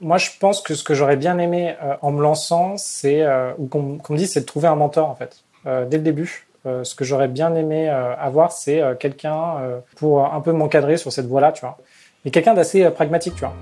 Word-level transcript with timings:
moi, 0.00 0.18
je 0.18 0.30
pense 0.38 0.62
que 0.62 0.74
ce 0.74 0.82
que 0.82 0.94
j'aurais 0.94 1.16
bien 1.16 1.38
aimé 1.38 1.74
en 2.02 2.10
me 2.10 2.22
lançant, 2.22 2.76
c'est, 2.76 3.24
ou 3.58 3.66
qu'on 3.66 4.00
me 4.08 4.16
dise, 4.16 4.32
c'est 4.32 4.40
de 4.40 4.46
trouver 4.46 4.68
un 4.68 4.76
mentor, 4.76 5.08
en 5.08 5.14
fait, 5.14 5.44
dès 5.64 5.98
le 5.98 6.02
début. 6.02 6.46
ce 6.64 6.94
que 6.94 7.04
j'aurais 7.04 7.28
bien 7.28 7.54
aimé 7.54 7.88
avoir, 7.88 8.52
c'est 8.52 8.82
quelqu'un 8.98 9.56
pour 9.96 10.24
un 10.24 10.40
peu 10.40 10.52
m'encadrer 10.52 10.96
sur 10.96 11.12
cette 11.12 11.26
voie-là, 11.26 11.52
tu 11.52 11.60
vois. 11.60 11.78
Et 12.24 12.30
quelqu'un 12.30 12.54
d'assez 12.54 12.88
pragmatique, 12.90 13.34
tu 13.34 13.40
vois. 13.40 13.54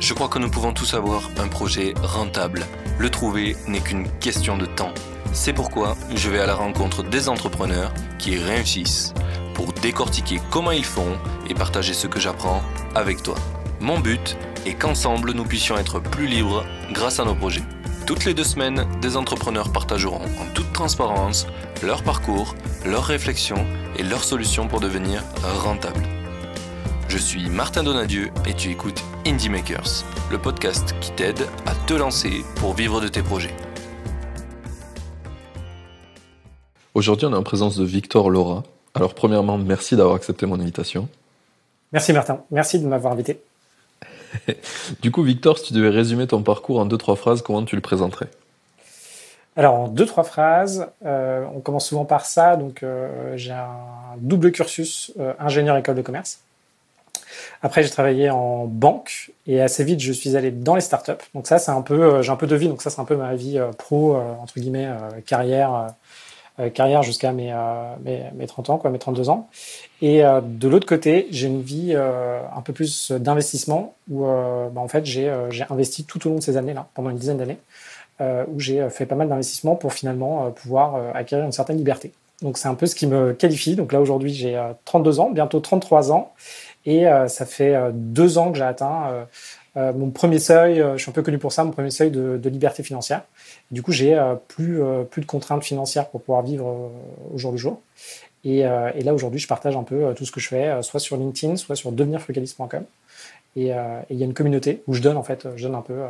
Je 0.00 0.12
crois 0.12 0.28
que 0.28 0.38
nous 0.38 0.50
pouvons 0.50 0.74
tous 0.74 0.92
avoir 0.92 1.30
un 1.38 1.48
projet 1.48 1.94
rentable. 2.02 2.66
Le 2.98 3.08
trouver 3.08 3.56
n'est 3.68 3.80
qu'une 3.80 4.06
question 4.18 4.58
de 4.58 4.66
temps. 4.66 4.92
C'est 5.32 5.54
pourquoi 5.54 5.96
je 6.14 6.28
vais 6.28 6.40
à 6.40 6.46
la 6.46 6.54
rencontre 6.54 7.02
des 7.02 7.28
entrepreneurs 7.28 7.92
qui 8.18 8.36
réussissent 8.36 9.14
pour 9.54 9.72
décortiquer 9.72 10.40
comment 10.50 10.72
ils 10.72 10.84
font 10.84 11.16
et 11.48 11.54
partager 11.54 11.94
ce 11.94 12.06
que 12.06 12.20
j'apprends 12.20 12.60
avec 12.94 13.22
toi. 13.22 13.36
Mon 13.84 14.00
but 14.00 14.38
est 14.64 14.72
qu'ensemble 14.72 15.32
nous 15.32 15.44
puissions 15.44 15.76
être 15.76 16.00
plus 16.00 16.26
libres 16.26 16.64
grâce 16.92 17.20
à 17.20 17.24
nos 17.26 17.34
projets. 17.34 17.60
Toutes 18.06 18.24
les 18.24 18.32
deux 18.32 18.42
semaines, 18.42 18.86
des 19.02 19.18
entrepreneurs 19.18 19.70
partageront 19.72 20.22
en 20.24 20.54
toute 20.54 20.72
transparence 20.72 21.46
leur 21.82 22.02
parcours, 22.02 22.54
leurs 22.86 23.04
réflexions 23.04 23.66
et 23.98 24.02
leurs 24.02 24.24
solutions 24.24 24.68
pour 24.68 24.80
devenir 24.80 25.22
rentables. 25.62 26.00
Je 27.08 27.18
suis 27.18 27.50
Martin 27.50 27.82
Donadieu 27.82 28.30
et 28.48 28.54
tu 28.54 28.70
écoutes 28.70 29.04
Indie 29.26 29.50
Makers, 29.50 30.06
le 30.30 30.38
podcast 30.38 30.94
qui 31.02 31.12
t'aide 31.12 31.46
à 31.66 31.74
te 31.86 31.92
lancer 31.92 32.42
pour 32.56 32.72
vivre 32.72 33.02
de 33.02 33.08
tes 33.08 33.22
projets. 33.22 33.54
Aujourd'hui, 36.94 37.26
on 37.26 37.34
est 37.34 37.36
en 37.36 37.42
présence 37.42 37.76
de 37.76 37.84
Victor 37.84 38.30
Laura. 38.30 38.62
Alors, 38.94 39.12
premièrement, 39.14 39.58
merci 39.58 39.94
d'avoir 39.94 40.16
accepté 40.16 40.46
mon 40.46 40.58
invitation. 40.58 41.06
Merci 41.92 42.14
Martin, 42.14 42.40
merci 42.50 42.80
de 42.80 42.86
m'avoir 42.86 43.12
invité. 43.12 43.42
du 45.02 45.10
coup, 45.10 45.22
Victor, 45.22 45.58
si 45.58 45.66
tu 45.66 45.72
devais 45.74 45.90
résumer 45.90 46.26
ton 46.26 46.42
parcours 46.42 46.80
en 46.80 46.86
deux, 46.86 46.98
trois 46.98 47.16
phrases, 47.16 47.42
comment 47.42 47.64
tu 47.64 47.76
le 47.76 47.82
présenterais? 47.82 48.28
Alors, 49.56 49.74
en 49.74 49.88
deux, 49.88 50.06
trois 50.06 50.24
phrases, 50.24 50.88
euh, 51.04 51.44
on 51.54 51.60
commence 51.60 51.86
souvent 51.86 52.04
par 52.04 52.26
ça. 52.26 52.56
Donc, 52.56 52.82
euh, 52.82 53.36
j'ai 53.36 53.52
un 53.52 54.16
double 54.18 54.50
cursus 54.50 55.12
euh, 55.20 55.32
ingénieur 55.38 55.76
école 55.76 55.94
de 55.94 56.02
commerce. 56.02 56.40
Après, 57.62 57.82
j'ai 57.82 57.90
travaillé 57.90 58.30
en 58.30 58.66
banque 58.66 59.32
et 59.46 59.60
assez 59.60 59.84
vite, 59.84 60.00
je 60.00 60.12
suis 60.12 60.36
allé 60.36 60.50
dans 60.50 60.74
les 60.74 60.80
startups. 60.80 61.12
Donc 61.34 61.46
ça, 61.46 61.58
c'est 61.58 61.70
un 61.70 61.82
peu, 61.82 62.22
j'ai 62.22 62.30
un 62.30 62.36
peu 62.36 62.46
de 62.46 62.56
vie. 62.56 62.68
Donc 62.68 62.82
ça, 62.82 62.90
c'est 62.90 63.00
un 63.00 63.04
peu 63.04 63.16
ma 63.16 63.34
vie 63.34 63.60
pro, 63.78 64.16
entre 64.16 64.54
guillemets, 64.54 64.88
carrière, 65.26 65.88
carrière 66.74 67.02
jusqu'à 67.02 67.32
mes, 67.32 67.52
mes, 68.04 68.24
mes, 68.34 68.46
30 68.46 68.70
ans, 68.70 68.78
quoi, 68.78 68.90
mes 68.90 68.98
32 68.98 69.28
ans. 69.28 69.48
Et 70.02 70.22
de 70.22 70.68
l'autre 70.68 70.86
côté, 70.86 71.26
j'ai 71.30 71.48
une 71.48 71.62
vie 71.62 71.94
un 71.94 72.60
peu 72.62 72.72
plus 72.72 73.10
d'investissement 73.10 73.94
où, 74.10 74.24
bah, 74.24 74.80
en 74.80 74.88
fait, 74.88 75.04
j'ai 75.04 75.28
investi 75.68 76.04
tout 76.04 76.24
au 76.26 76.30
long 76.30 76.36
de 76.36 76.42
ces 76.42 76.56
années-là, 76.56 76.86
pendant 76.94 77.10
une 77.10 77.18
dizaine 77.18 77.38
d'années. 77.38 77.58
Euh, 78.20 78.44
où 78.46 78.60
j'ai 78.60 78.88
fait 78.90 79.06
pas 79.06 79.16
mal 79.16 79.28
d'investissements 79.28 79.74
pour 79.74 79.92
finalement 79.92 80.46
euh, 80.46 80.50
pouvoir 80.50 80.94
euh, 80.94 81.10
acquérir 81.14 81.44
une 81.44 81.50
certaine 81.50 81.76
liberté. 81.76 82.12
Donc 82.42 82.58
c'est 82.58 82.68
un 82.68 82.76
peu 82.76 82.86
ce 82.86 82.94
qui 82.94 83.08
me 83.08 83.32
qualifie. 83.32 83.74
Donc 83.74 83.92
là 83.92 84.00
aujourd'hui 84.00 84.32
j'ai 84.32 84.60
32 84.84 85.18
ans, 85.18 85.30
bientôt 85.30 85.58
33 85.58 86.12
ans, 86.12 86.32
et 86.86 87.06
ça 87.28 87.46
fait 87.46 87.74
deux 87.92 88.36
ans 88.36 88.50
que 88.50 88.58
j'ai 88.58 88.64
atteint 88.64 89.26
mon 89.76 90.10
premier 90.10 90.40
seuil. 90.40 90.84
je 90.94 91.00
suis 91.00 91.10
un 91.10 91.12
peu 91.12 91.22
connu 91.22 91.38
pour 91.38 91.52
ça, 91.52 91.64
mon 91.64 91.70
premier 91.70 91.90
seuil 91.90 92.10
de, 92.10 92.36
de 92.36 92.50
liberté 92.50 92.82
financière. 92.82 93.22
Du 93.74 93.82
coup 93.82 93.92
j'ai 93.92 94.18
plus 94.48 94.80
plus 95.10 95.20
de 95.20 95.26
contraintes 95.26 95.64
financières 95.64 96.08
pour 96.08 96.22
pouvoir 96.22 96.42
vivre 96.42 96.90
au 97.34 97.38
jour 97.38 97.52
le 97.52 97.58
jour. 97.58 97.80
Et, 98.44 98.62
là 98.62 99.12
aujourd'hui 99.12 99.40
je 99.40 99.48
partage 99.48 99.76
un 99.76 99.82
peu 99.82 100.14
tout 100.14 100.24
ce 100.24 100.32
que 100.32 100.40
je 100.40 100.48
fais, 100.48 100.82
soit 100.82 101.00
sur 101.00 101.16
LinkedIn, 101.16 101.56
soit 101.56 101.76
sur 101.76 101.92
devenirfrugaliste.com. 101.92 102.84
Et 103.56 103.66
il 103.66 104.16
y 104.16 104.22
a 104.22 104.26
une 104.26 104.34
communauté 104.34 104.82
où 104.86 104.94
je 104.94 105.02
donne 105.02 105.16
en 105.16 105.22
fait, 105.22 105.46
je 105.56 105.62
donne 105.64 105.74
un 105.74 105.82
peu 105.82 106.04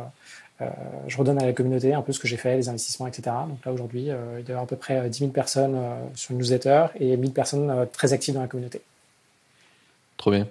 euh, 0.61 0.69
je 1.07 1.17
redonne 1.17 1.41
à 1.41 1.45
la 1.45 1.53
communauté 1.53 1.93
un 1.93 2.01
peu 2.01 2.13
ce 2.13 2.19
que 2.19 2.27
j'ai 2.27 2.37
fait, 2.37 2.55
les 2.55 2.69
investissements, 2.69 3.07
etc. 3.07 3.35
Donc 3.47 3.57
là, 3.65 3.73
aujourd'hui, 3.73 4.09
euh, 4.09 4.39
il 4.39 4.49
y 4.49 4.53
a 4.53 4.59
à 4.59 4.65
peu 4.65 4.77
près 4.77 5.09
10 5.09 5.17
euh, 5.17 5.19
000 5.19 5.31
personnes 5.31 5.77
sur 6.13 6.33
le 6.33 6.39
newsletter 6.39 6.85
et 6.99 7.17
1000 7.17 7.31
personnes 7.31 7.87
très 7.91 8.13
actives 8.13 8.35
dans 8.35 8.41
la 8.41 8.47
communauté. 8.47 8.81
Trop 10.17 10.31
bien. 10.31 10.47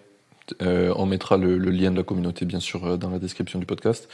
on 0.61 1.07
mettra 1.07 1.39
le, 1.39 1.57
lien 1.57 1.91
de 1.91 1.97
la 1.97 2.03
communauté, 2.03 2.45
bien 2.45 2.61
sûr, 2.61 2.99
dans 2.99 3.11
la 3.11 3.19
description 3.19 3.59
du 3.59 3.67
podcast. 3.67 4.09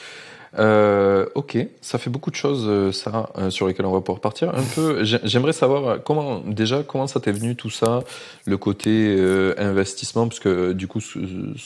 Ok, 0.57 1.59
ça 1.81 1.99
fait 1.99 2.11
beaucoup 2.11 2.31
de 2.31 2.37
choses, 2.37 2.95
Sarah, 2.97 3.31
sur 3.51 3.67
lesquelles 3.67 3.87
on 3.87 3.93
va 3.93 4.01
pouvoir 4.01 4.21
partir. 4.21 4.55
Un 4.55 4.65
peu, 4.75 5.05
j'aimerais 5.05 5.53
savoir 5.53 6.03
comment, 6.03 6.41
déjà, 6.41 6.83
comment 6.83 7.07
ça 7.07 7.21
t'est 7.21 7.33
venu 7.33 7.57
tout 7.57 7.71
ça, 7.71 8.01
le 8.47 8.57
côté 8.57 9.17
investissement, 9.59 10.29
parce 10.29 10.41
que 10.41 10.73
du 10.73 10.87
coup, 10.89 11.01
ce, 11.01 11.19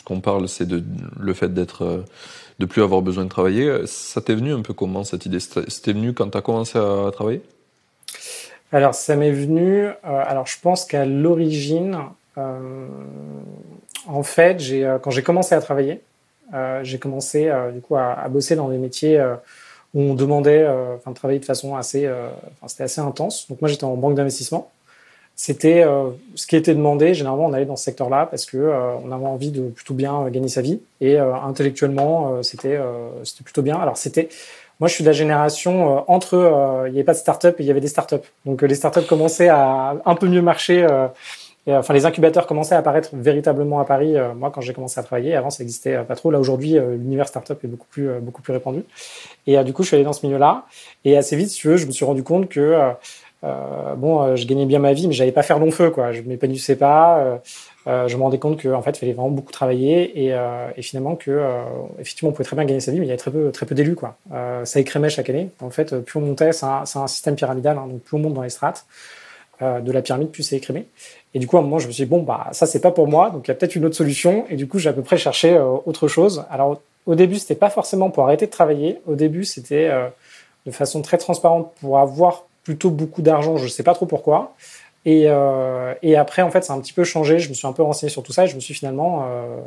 qu'on 0.05 0.21
parle, 0.21 0.49
c'est 0.49 0.67
de 0.67 0.83
le 1.19 1.35
fait 1.35 1.53
d'être 1.53 2.05
de 2.59 2.67
plus 2.67 2.83
avoir 2.83 3.03
besoin 3.03 3.25
de 3.25 3.29
travailler. 3.29 3.87
Ça 3.87 4.21
t'est 4.21 4.35
venu 4.35 4.53
un 4.53 4.63
peu 4.63 4.75
comment 4.75 5.05
cette 5.05 5.27
idée? 5.27 5.41
C'était 5.41 5.93
venu 5.93 6.13
quand 6.13 6.31
tu 6.31 6.39
as 6.39 6.43
commencé 6.43 6.79
à 6.79 7.11
travailler? 7.13 7.43
Alors 8.75 8.95
ça 8.97 9.15
m'est 9.15 9.31
venu, 9.31 9.87
euh, 9.87 9.93
alors 10.03 10.49
je 10.49 10.59
pense 10.61 10.85
qu'à 10.85 11.07
l'origine, 11.07 11.97
euh, 12.39 12.89
en 14.09 14.25
fait, 14.25 14.59
j'ai, 14.59 14.85
euh, 14.85 14.99
quand 14.99 15.13
j'ai 15.13 15.23
commencé 15.23 15.55
à 15.55 15.61
travailler, 15.61 16.01
j'ai 16.83 16.99
commencé 16.99 17.51
du 17.73 17.81
coup 17.81 17.97
à, 17.97 18.29
bosser 18.29 18.57
dans 18.57 18.69
des 18.69 18.79
métiers 18.79 19.23
où 19.95 20.01
on 20.01 20.15
demandait 20.15 20.67
enfin, 20.97 21.11
de 21.11 21.17
travailler 21.17 21.41
de 21.41 21.45
façon 21.45 21.77
assez, 21.77 22.09
c'était 22.67 22.85
assez 22.85 23.01
intense. 23.01 23.49
Donc 23.49 23.61
moi 23.61 23.69
j'étais 23.69 23.85
en 23.85 23.97
banque 23.97 24.15
d'investissement 24.15 24.71
c'était 25.37 25.83
euh, 25.83 26.11
ce 26.35 26.47
qui 26.47 26.57
était 26.57 26.75
demandé. 26.75 27.15
Généralement, 27.15 27.47
on 27.47 27.53
allait 27.53 27.65
dans 27.65 27.77
ce 27.77 27.85
secteur-là 27.85 28.27
parce 28.27 28.47
que 28.47 28.57
euh, 28.57 28.95
on 29.05 29.11
avait 29.11 29.27
envie 29.27 29.51
de 29.51 29.69
plutôt 29.69 29.95
bien 29.95 30.29
gagner 30.31 30.49
sa 30.49 30.63
vie 30.63 30.81
et 31.01 31.19
euh, 31.19 31.35
intellectuellement, 31.35 32.43
c'était 32.43 32.79
c'était 33.25 33.45
plutôt 33.45 33.63
bien. 33.63 33.77
Alors 33.77 33.97
c'était 33.97 34.29
moi, 34.81 34.89
je 34.89 34.95
suis 34.95 35.05
de 35.05 35.09
la 35.09 35.13
génération 35.13 36.11
entre 36.11 36.85
il 36.87 36.93
n'y 36.93 36.99
avait 36.99 37.05
pas 37.05 37.13
de 37.15 37.19
start-up 37.19 37.57
et 37.59 37.63
il 37.63 37.67
y 37.67 37.71
avait 37.71 37.81
des 37.81 37.89
start-up. 37.89 38.25
Donc 38.45 38.63
les 38.63 38.75
start-up 38.75 39.07
commençaient 39.07 39.49
à 39.49 39.97
un 40.05 40.15
peu 40.15 40.29
mieux 40.29 40.43
marcher. 40.43 40.87
Et, 41.67 41.75
enfin, 41.75 41.95
les 41.95 42.05
incubateurs 42.07 42.47
commençaient 42.47 42.75
à 42.75 42.79
apparaître 42.79 43.11
véritablement 43.15 43.81
à 43.81 43.85
Paris. 43.85 44.15
moi, 44.37 44.51
quand 44.51 44.61
j'ai 44.61 44.75
commencé 44.75 45.01
à 45.01 45.03
travailler, 45.03 45.35
avant, 45.35 45.51
ça 45.51 45.63
n'existait 45.63 45.97
pas 46.05 46.15
trop. 46.15 46.31
Là, 46.31 46.39
aujourd'hui, 46.39 46.73
l'univers 46.73 47.27
startup 47.27 47.63
est 47.65 47.69
beaucoup 47.69 47.87
plus, 47.91 48.11
beaucoup 48.21 48.43
plus 48.43 48.53
répandu. 48.53 48.85
Et 49.47 49.63
du 49.65 49.73
coup, 49.73 49.83
je 49.83 49.89
suis 49.89 49.95
allé 49.95 50.05
dans 50.05 50.13
ce 50.13 50.27
milieu-là. 50.27 50.67
Et 51.05 51.17
assez 51.17 51.37
vite, 51.37 51.49
si 51.49 51.57
tu 51.57 51.69
veux, 51.69 51.77
je 51.77 51.87
me 51.87 51.93
suis 51.93 52.05
rendu 52.05 52.23
compte 52.23 52.49
que 52.49 52.95
euh, 53.45 53.95
bon, 53.95 54.23
euh, 54.23 54.37
je 54.37 54.47
gagnais 54.47 54.67
bien 54.67 54.79
ma 54.79 54.93
vie, 54.93 55.07
mais 55.07 55.13
j'allais 55.13 55.33
pas 55.33 55.43
faire 55.43 55.59
long 55.59 55.71
feu, 55.71 55.91
quoi. 55.91 56.13
Je 56.13 56.23
m'épanouissais 56.23 56.77
pas. 56.77 57.41
Euh, 57.87 58.09
je 58.09 58.17
me 58.17 58.23
rendais 58.23 58.39
compte 58.39 58.63
qu'en 58.63 58.81
fait, 58.81 58.93
il 58.93 59.01
fallait 59.01 59.13
vraiment 59.13 59.31
beaucoup 59.31 59.53
travailler 59.53 60.25
et, 60.25 60.35
et 60.77 60.83
finalement 60.83 61.17
que 61.17 61.39
effectivement, 61.99 62.31
on 62.31 62.33
pouvait 62.33 62.45
très 62.45 62.57
bien 62.57 62.65
gagner 62.65 62.81
sa 62.81 62.93
vie, 62.93 62.99
mais 62.99 63.05
il 63.05 63.09
y 63.09 63.13
avait 63.13 63.19
très 63.19 63.31
peu, 63.31 63.53
très 63.53 63.67
peu 63.67 63.75
d'élus, 63.75 63.95
quoi. 63.95 64.17
ça 64.65 64.81
écrémait 64.81 65.11
chaque 65.11 65.29
année. 65.29 65.51
En 65.61 65.69
fait, 65.69 65.95
plus 66.01 66.19
on 66.19 66.23
montait, 66.23 66.53
c'est 66.53 66.65
un, 66.65 66.85
un, 66.95 67.07
système 67.07 67.37
pyramidal, 67.37 67.77
hein, 67.77 67.87
donc 67.87 68.01
plus 68.01 68.17
on 68.17 68.21
monte 68.21 68.33
dans 68.33 68.43
les 68.43 68.49
strates 68.49 68.87
de 69.61 69.93
la 69.93 70.03
pyramide, 70.03 70.31
plus 70.31 70.43
c'est 70.43 70.57
écrémé. 70.57 70.87
Et 71.35 71.39
du 71.39 71.47
coup, 71.47 71.57
à 71.57 71.61
un 71.61 71.63
moment, 71.63 71.79
je 71.79 71.87
me 71.87 71.93
suis 71.93 72.05
dit 72.05 72.11
bon, 72.11 72.23
bah 72.23 72.49
ça 72.53 72.67
c'est 72.67 72.81
pas 72.81 72.91
pour 72.91 73.09
moi, 73.09 73.31
donc 73.31 73.47
il 73.47 73.49
y 73.49 73.53
a 73.53 73.55
peut-être 73.55 73.77
une 73.77 73.85
autre 73.85 73.97
solution. 73.97 74.45
Et 74.51 74.57
du 74.57 74.69
coup, 74.69 74.79
j'ai 74.79 74.89
à 74.89 74.93
peu 74.93 75.03
près 75.03 75.17
cherché 75.17 75.59
autre 75.59 76.09
chose. 76.09 76.45
Alors, 76.51 76.81
au 77.07 77.15
début, 77.15 77.39
c'était 77.39 77.55
pas 77.55 77.71
forcément 77.71 78.11
pour 78.11 78.25
arrêter 78.25 78.47
de 78.47 78.51
travailler. 78.51 79.01
Au 79.07 79.15
début, 79.15 79.45
c'était 79.45 79.91
de 80.67 80.71
façon 80.71 81.03
très 81.03 81.19
transparente 81.19 81.73
pour 81.81 81.99
avoir 81.99 82.45
plutôt 82.63 82.91
beaucoup 82.91 83.23
d'argent, 83.23 83.57
je 83.57 83.69
sais 83.69 83.83
pas 83.83 83.95
trop 83.95 84.07
pourquoi. 84.07 84.55
Et, 85.07 85.25
euh, 85.27 85.93
et, 86.03 86.17
après, 86.17 86.41
en 86.41 86.51
fait, 86.51 86.65
ça 86.65 86.73
a 86.73 86.77
un 86.77 86.81
petit 86.81 86.95
peu 86.95 87.05
changé. 87.05 87.39
Je 87.39 87.51
me 87.51 87.55
suis 87.55 87.67
un 87.67 87.73
peu 87.73 87.83
renseigné 87.83 88.11
sur 88.11 88.23
tout 88.23 88.33
ça 88.33 88.45
et 88.45 88.49
je 88.49 88.55
me 88.55 88.61
suis 88.61 88.73
finalement, 88.73 89.27
euh, 89.29 89.61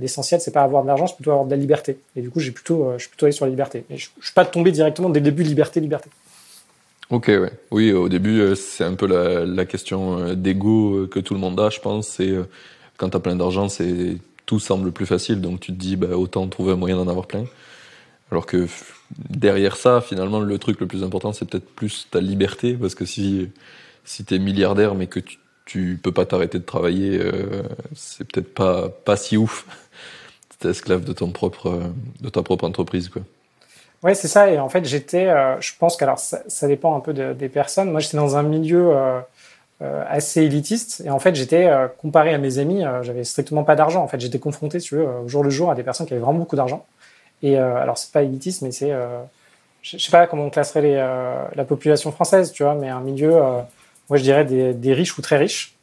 l'essentiel, 0.00 0.40
c'est 0.40 0.50
pas 0.50 0.62
avoir 0.62 0.82
de 0.82 0.88
l'argent, 0.88 1.06
c'est 1.06 1.14
plutôt 1.14 1.30
avoir 1.30 1.44
de 1.44 1.50
la 1.50 1.58
liberté. 1.58 1.98
Et 2.16 2.22
du 2.22 2.30
coup, 2.30 2.40
j'ai 2.40 2.52
plutôt, 2.52 2.84
euh, 2.84 2.92
je 2.94 3.02
suis 3.02 3.10
plutôt 3.10 3.26
allé 3.26 3.32
sur 3.32 3.44
la 3.44 3.50
liberté. 3.50 3.84
Et 3.90 3.98
je, 3.98 4.08
ne 4.16 4.22
suis 4.22 4.32
pas 4.32 4.46
tombé 4.46 4.72
directement 4.72 5.10
dès 5.10 5.20
le 5.20 5.24
début 5.24 5.42
liberté, 5.42 5.80
liberté. 5.80 6.08
Ok, 7.10 7.28
ouais. 7.28 7.52
Oui, 7.70 7.92
au 7.92 8.08
début, 8.08 8.40
euh, 8.40 8.54
c'est 8.54 8.84
un 8.84 8.94
peu 8.94 9.06
la, 9.06 9.46
la 9.46 9.64
question 9.64 10.18
euh, 10.18 10.34
d'ego 10.34 11.06
que 11.06 11.20
tout 11.20 11.32
le 11.34 11.40
monde 11.40 11.58
a, 11.58 11.70
je 11.70 11.80
pense. 11.80 12.08
C'est 12.08 12.34
quand 12.98 13.10
tu 13.10 13.16
as 13.16 13.20
plein 13.20 13.36
d'argent, 13.36 13.68
c'est 13.68 14.18
tout 14.46 14.60
semble 14.60 14.92
plus 14.92 15.06
facile, 15.06 15.40
donc 15.40 15.60
tu 15.60 15.72
te 15.72 15.78
dis, 15.78 15.96
bah, 15.96 16.16
autant 16.18 16.46
trouver 16.48 16.72
un 16.72 16.76
moyen 16.76 16.96
d'en 16.96 17.08
avoir 17.08 17.26
plein. 17.26 17.44
Alors 18.30 18.46
que 18.46 18.66
derrière 19.30 19.76
ça, 19.76 20.00
finalement, 20.02 20.40
le 20.40 20.58
truc 20.58 20.80
le 20.80 20.86
plus 20.86 21.02
important, 21.04 21.32
c'est 21.32 21.46
peut-être 21.48 21.70
plus 21.74 22.08
ta 22.10 22.20
liberté, 22.20 22.74
parce 22.74 22.94
que 22.94 23.06
si, 23.06 23.50
si 24.04 24.24
tu 24.24 24.34
es 24.34 24.38
milliardaire, 24.38 24.94
mais 24.94 25.06
que 25.06 25.20
tu, 25.20 25.38
tu 25.66 26.00
peux 26.02 26.12
pas 26.12 26.26
t'arrêter 26.26 26.58
de 26.58 26.64
travailler, 26.64 27.18
euh, 27.20 27.62
c'est 27.94 28.26
peut-être 28.30 28.54
pas, 28.54 28.90
pas 28.90 29.16
si 29.16 29.36
ouf. 29.36 29.66
es 30.64 30.68
esclave 30.68 31.04
de, 31.04 31.12
ton 31.12 31.30
propre, 31.30 31.92
de 32.20 32.28
ta 32.28 32.42
propre 32.42 32.64
entreprise, 32.64 33.08
quoi. 33.08 33.22
Ouais, 34.02 34.14
c'est 34.14 34.28
ça. 34.28 34.50
Et 34.50 34.58
en 34.58 34.68
fait, 34.68 34.84
j'étais, 34.84 35.26
euh, 35.26 35.60
je 35.60 35.72
pense 35.78 35.96
que 35.96 36.04
alors 36.04 36.18
ça, 36.18 36.42
ça, 36.46 36.68
dépend 36.68 36.96
un 36.96 37.00
peu 37.00 37.12
des 37.12 37.48
personnes. 37.48 37.90
Moi, 37.90 38.00
j'étais 38.00 38.16
dans 38.16 38.36
un 38.36 38.42
milieu 38.42 38.92
euh, 38.92 39.20
assez 40.08 40.42
élitiste, 40.42 41.02
et 41.04 41.10
en 41.10 41.18
fait, 41.18 41.34
j'étais 41.34 41.70
comparé 41.98 42.34
à 42.34 42.38
mes 42.38 42.58
amis, 42.58 42.84
j'avais 43.02 43.24
strictement 43.24 43.64
pas 43.64 43.76
d'argent. 43.76 44.02
En 44.02 44.08
fait, 44.08 44.20
j'étais 44.20 44.38
confronté, 44.38 44.80
tu 44.80 44.96
veux, 44.96 45.06
au 45.06 45.28
jour 45.28 45.42
le 45.42 45.50
jour 45.50 45.70
à 45.70 45.74
des 45.74 45.82
personnes 45.82 46.06
qui 46.06 46.14
avaient 46.14 46.22
vraiment 46.22 46.38
beaucoup 46.38 46.56
d'argent. 46.56 46.84
Et 47.42 47.58
euh, 47.58 47.76
alors, 47.76 47.98
c'est 47.98 48.12
pas 48.12 48.22
élitiste, 48.22 48.62
mais 48.62 48.72
c'est, 48.72 48.92
euh, 48.92 49.20
je 49.82 49.98
sais 49.98 50.10
pas 50.10 50.26
comment 50.26 50.44
on 50.44 50.50
classerait 50.50 50.82
les, 50.82 50.96
euh, 50.96 51.44
la 51.54 51.64
population 51.64 52.10
française, 52.12 52.52
tu 52.52 52.62
vois, 52.62 52.74
mais 52.74 52.88
un 52.88 53.00
milieu, 53.00 53.30
moi 54.08 54.16
je 54.16 54.22
dirais 54.22 54.44
des, 54.44 54.74
des, 54.74 54.92
riches 54.92 55.16
ou 55.18 55.22
très 55.22 55.36
riches. 55.36 55.74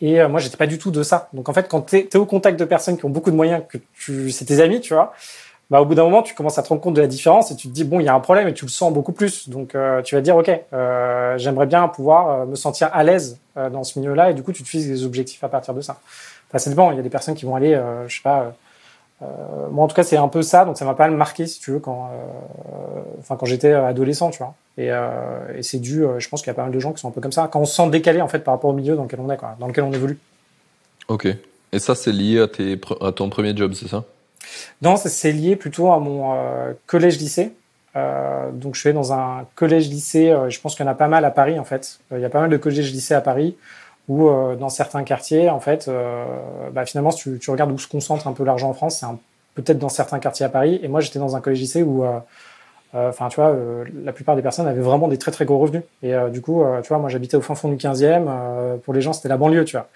et 0.00 0.26
moi, 0.26 0.40
j'étais 0.40 0.56
pas 0.56 0.66
du 0.66 0.78
tout 0.78 0.90
de 0.90 1.02
ça. 1.02 1.28
Donc 1.32 1.48
en 1.48 1.52
fait, 1.52 1.68
quand 1.68 1.82
tu 1.82 1.96
es, 1.96 2.16
au 2.16 2.26
contact 2.26 2.58
de 2.58 2.64
personnes 2.64 2.96
qui 2.96 3.04
ont 3.04 3.10
beaucoup 3.10 3.30
de 3.30 3.36
moyens, 3.36 3.62
que 3.68 3.78
tu, 3.98 4.30
c'est 4.30 4.46
tes 4.46 4.60
amis, 4.60 4.80
tu 4.80 4.94
vois, 4.94 5.14
bah, 5.70 5.82
au 5.82 5.84
bout 5.84 5.94
d'un 5.94 6.04
moment, 6.04 6.22
tu 6.22 6.34
commences 6.34 6.56
à 6.58 6.62
te 6.62 6.68
rendre 6.68 6.80
compte 6.80 6.94
de 6.94 7.00
la 7.02 7.06
différence 7.06 7.50
et 7.50 7.56
tu 7.56 7.68
te 7.68 7.74
dis, 7.74 7.84
bon, 7.84 8.00
il 8.00 8.04
y 8.04 8.08
a 8.08 8.14
un 8.14 8.20
problème 8.20 8.48
et 8.48 8.54
tu 8.54 8.64
le 8.64 8.70
sens 8.70 8.90
beaucoup 8.92 9.12
plus. 9.12 9.50
Donc, 9.50 9.74
euh, 9.74 10.00
tu 10.00 10.14
vas 10.14 10.22
dire, 10.22 10.34
OK, 10.36 10.50
euh, 10.72 11.36
j'aimerais 11.36 11.66
bien 11.66 11.86
pouvoir 11.88 12.30
euh, 12.30 12.46
me 12.46 12.54
sentir 12.54 12.88
à 12.94 13.04
l'aise 13.04 13.38
euh, 13.58 13.68
dans 13.68 13.84
ce 13.84 13.98
milieu-là 13.98 14.30
et 14.30 14.34
du 14.34 14.42
coup, 14.42 14.52
tu 14.52 14.62
te 14.62 14.68
fixes 14.68 14.86
des 14.86 15.04
objectifs 15.04 15.44
à 15.44 15.48
partir 15.48 15.74
de 15.74 15.82
ça. 15.82 16.00
Enfin, 16.48 16.58
ça 16.58 16.70
dépend. 16.70 16.90
Il 16.92 16.96
y 16.96 17.00
a 17.00 17.02
des 17.02 17.10
personnes 17.10 17.34
qui 17.34 17.44
vont 17.44 17.54
aller, 17.54 17.78
je 18.06 18.16
sais 18.16 18.22
pas, 18.22 18.54
moi, 19.20 19.84
en 19.84 19.88
tout 19.88 19.94
cas, 19.94 20.04
c'est 20.04 20.16
un 20.16 20.28
peu 20.28 20.40
ça. 20.40 20.64
Donc, 20.64 20.78
ça 20.78 20.86
m'a 20.86 20.94
pas 20.94 21.06
mal 21.06 21.18
marqué, 21.18 21.46
si 21.46 21.60
tu 21.60 21.72
veux, 21.72 21.78
quand, 21.80 22.10
enfin, 23.18 23.36
quand 23.36 23.44
j'étais 23.44 23.72
adolescent, 23.72 24.30
tu 24.30 24.38
vois. 24.38 24.54
Et, 24.78 24.86
et 24.86 25.62
c'est 25.62 25.78
dû, 25.78 26.04
je 26.16 26.28
pense 26.30 26.40
qu'il 26.40 26.48
y 26.48 26.52
a 26.52 26.54
pas 26.54 26.62
mal 26.62 26.72
de 26.72 26.78
gens 26.80 26.94
qui 26.94 27.00
sont 27.02 27.08
un 27.08 27.10
peu 27.10 27.20
comme 27.20 27.32
ça. 27.32 27.46
Quand 27.52 27.60
on 27.60 27.66
se 27.66 27.74
sent 27.74 27.90
décalé, 27.90 28.22
en 28.22 28.28
fait, 28.28 28.38
par 28.38 28.54
rapport 28.54 28.70
au 28.70 28.72
milieu 28.72 28.96
dans 28.96 29.02
lequel 29.02 29.20
on 29.20 29.30
est, 29.30 29.36
quoi, 29.36 29.56
dans 29.60 29.66
lequel 29.66 29.84
on 29.84 29.92
évolue. 29.92 30.18
OK. 31.08 31.26
Et 31.72 31.78
ça, 31.78 31.94
c'est 31.94 32.12
lié 32.12 32.40
à, 32.40 32.48
tes, 32.48 32.80
à 33.02 33.12
ton 33.12 33.28
premier 33.28 33.54
job, 33.54 33.74
c'est 33.74 33.88
ça? 33.88 34.04
Non, 34.82 34.96
c'est 34.96 35.32
lié 35.32 35.56
plutôt 35.56 35.92
à 35.92 35.98
mon 35.98 36.34
euh, 36.34 36.72
collège-lycée. 36.86 37.52
Euh, 37.96 38.50
donc 38.52 38.74
je 38.74 38.80
suis 38.80 38.92
dans 38.92 39.12
un 39.12 39.46
collège-lycée, 39.54 40.30
euh, 40.30 40.50
je 40.50 40.60
pense 40.60 40.76
qu'il 40.76 40.84
y 40.84 40.88
en 40.88 40.92
a 40.92 40.94
pas 40.94 41.08
mal 41.08 41.24
à 41.24 41.30
Paris 41.30 41.58
en 41.58 41.64
fait. 41.64 41.98
Il 42.12 42.20
y 42.20 42.24
a 42.24 42.30
pas 42.30 42.40
mal 42.40 42.50
de 42.50 42.56
collèges-lycées 42.56 43.14
à 43.14 43.20
Paris 43.20 43.56
où 44.08 44.30
dans 44.58 44.70
certains 44.70 45.04
quartiers, 45.04 45.50
en 45.50 45.60
fait, 45.60 45.90
bah, 46.72 46.86
finalement, 46.86 47.10
si 47.10 47.24
tu, 47.24 47.38
tu, 47.38 47.50
regardes 47.50 47.70
où 47.70 47.76
se 47.76 47.86
concentre 47.86 48.26
un 48.26 48.32
peu 48.32 48.42
l'argent 48.42 48.70
en 48.70 48.72
France, 48.72 49.00
c'est 49.00 49.06
peut-être 49.54 49.78
dans 49.78 49.90
certains 49.90 50.18
quartiers 50.18 50.46
à 50.46 50.48
Paris. 50.48 50.80
Et 50.82 50.88
moi, 50.88 51.02
j'étais 51.02 51.18
dans 51.18 51.36
un 51.36 51.42
collège-lycée 51.42 51.82
où 51.82 52.06
enfin 52.94 53.28
tu 53.28 53.40
vois 53.40 53.54
la 54.04 54.12
plupart 54.12 54.34
des 54.34 54.42
personnes 54.42 54.66
avaient 54.66 54.80
vraiment 54.80 55.08
des 55.08 55.18
très 55.18 55.30
très 55.30 55.44
gros 55.44 55.58
revenus. 55.58 55.82
Et 56.02 56.14
du 56.30 56.40
coup 56.40 56.64
tu 56.82 56.88
vois 56.88 56.98
moi 56.98 57.08
j'habitais 57.08 57.36
au 57.36 57.40
fin 57.40 57.54
fond 57.54 57.68
du 57.68 57.76
15e 57.76 58.78
pour 58.78 58.94
les 58.94 59.00
gens 59.00 59.12
c'était 59.12 59.28
la 59.28 59.36
banlieue 59.36 59.64
tu 59.64 59.76
vois. 59.76 59.88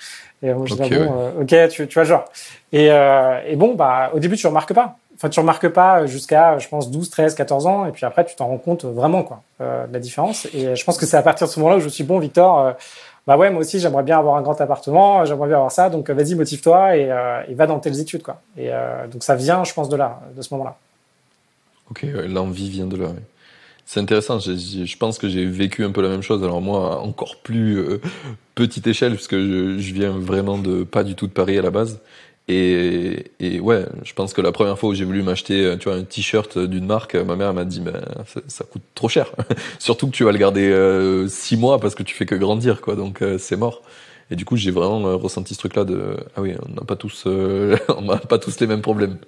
Et 0.42 0.52
moi 0.52 0.66
je 0.66 0.74
disais 0.74 1.06
bon 1.06 1.32
ok 1.40 1.68
tu, 1.70 1.88
tu 1.88 1.94
vois 1.94 2.04
genre. 2.04 2.24
Et, 2.72 2.86
et 2.86 3.56
bon 3.56 3.74
bah 3.74 4.10
au 4.14 4.18
début 4.18 4.36
tu 4.36 4.46
remarques 4.46 4.74
pas. 4.74 4.96
Enfin 5.22 5.28
tu 5.28 5.38
remarques 5.38 5.68
pas 5.68 6.06
jusqu'à 6.06 6.58
je 6.58 6.66
pense 6.68 6.90
12 6.90 7.10
13 7.10 7.34
14 7.34 7.66
ans. 7.66 7.86
Et 7.86 7.92
puis 7.92 8.04
après 8.04 8.24
tu 8.24 8.34
t'en 8.34 8.48
rends 8.48 8.58
compte 8.58 8.84
vraiment 8.84 9.22
quoi 9.22 9.42
euh, 9.60 9.86
de 9.86 9.92
la 9.92 10.00
différence. 10.00 10.46
Et 10.52 10.74
je 10.74 10.84
pense 10.84 10.98
que 10.98 11.06
c'est 11.06 11.16
à 11.16 11.22
partir 11.22 11.46
de 11.46 11.52
ce 11.52 11.60
moment-là 11.60 11.76
où 11.76 11.80
je 11.80 11.84
me 11.84 11.90
suis 11.90 12.04
bon 12.04 12.18
Victor 12.18 12.58
euh, 12.58 12.72
bah 13.26 13.36
ouais 13.36 13.50
moi 13.50 13.60
aussi 13.60 13.78
j'aimerais 13.78 14.02
bien 14.02 14.18
avoir 14.18 14.34
un 14.34 14.42
grand 14.42 14.60
appartement 14.60 15.24
j'aimerais 15.24 15.46
bien 15.46 15.56
avoir 15.58 15.70
ça. 15.70 15.90
Donc 15.90 16.10
vas-y 16.10 16.34
motive-toi 16.34 16.96
et, 16.96 17.02
et, 17.48 17.54
va 17.54 17.66
dans 17.66 17.78
telles 17.78 18.00
études 18.00 18.22
quoi. 18.22 18.40
Et 18.58 18.70
donc 19.12 19.22
ça 19.22 19.36
vient 19.36 19.62
je 19.62 19.72
pense 19.72 19.88
de 19.88 19.96
là 19.96 20.20
de 20.36 20.42
ce 20.42 20.52
moment-là 20.54 20.76
Ok, 21.92 22.06
l'envie 22.26 22.70
vient 22.70 22.86
de 22.86 22.96
là. 22.96 23.12
C'est 23.84 24.00
intéressant. 24.00 24.38
Je, 24.38 24.96
pense 24.96 25.18
que 25.18 25.28
j'ai 25.28 25.44
vécu 25.44 25.84
un 25.84 25.90
peu 25.90 26.00
la 26.00 26.08
même 26.08 26.22
chose. 26.22 26.42
Alors 26.42 26.62
moi, 26.62 27.02
encore 27.02 27.42
plus 27.42 27.76
euh, 27.76 28.00
petite 28.54 28.86
échelle, 28.86 29.12
puisque 29.12 29.36
je, 29.36 29.76
je, 29.78 29.92
viens 29.92 30.12
vraiment 30.12 30.56
de 30.56 30.84
pas 30.84 31.04
du 31.04 31.14
tout 31.14 31.26
de 31.26 31.32
Paris 31.32 31.58
à 31.58 31.60
la 31.60 31.70
base. 31.70 32.00
Et, 32.48 33.26
et 33.40 33.60
ouais, 33.60 33.84
je 34.04 34.14
pense 34.14 34.32
que 34.32 34.40
la 34.40 34.52
première 34.52 34.78
fois 34.78 34.88
où 34.88 34.94
j'ai 34.94 35.04
voulu 35.04 35.22
m'acheter, 35.22 35.66
euh, 35.66 35.76
tu 35.76 35.90
vois, 35.90 35.98
un 35.98 36.04
t-shirt 36.04 36.58
d'une 36.58 36.86
marque, 36.86 37.14
ma 37.14 37.36
mère 37.36 37.52
m'a 37.52 37.66
dit, 37.66 37.80
ben 37.80 38.00
ça, 38.46 38.64
coûte 38.64 38.80
trop 38.94 39.10
cher. 39.10 39.30
Surtout 39.78 40.06
que 40.06 40.12
tu 40.12 40.24
vas 40.24 40.32
le 40.32 40.38
garder 40.38 40.70
euh, 40.70 41.28
six 41.28 41.58
mois 41.58 41.78
parce 41.78 41.94
que 41.94 42.02
tu 42.02 42.14
fais 42.14 42.24
que 42.24 42.36
grandir, 42.36 42.80
quoi. 42.80 42.96
Donc 42.96 43.22
c'est 43.36 43.56
mort. 43.56 43.82
Et 44.30 44.36
du 44.36 44.46
coup, 44.46 44.56
j'ai 44.56 44.70
vraiment 44.70 45.18
ressenti 45.18 45.52
ce 45.52 45.58
truc-là 45.58 45.84
de, 45.84 46.16
ah 46.36 46.40
oui, 46.40 46.54
on 46.66 46.72
n'a 46.72 46.86
pas 46.86 46.96
tous, 46.96 47.24
on 47.26 48.00
n'a 48.00 48.16
pas 48.16 48.38
tous 48.38 48.60
les 48.60 48.66
mêmes 48.66 48.80
problèmes. 48.80 49.18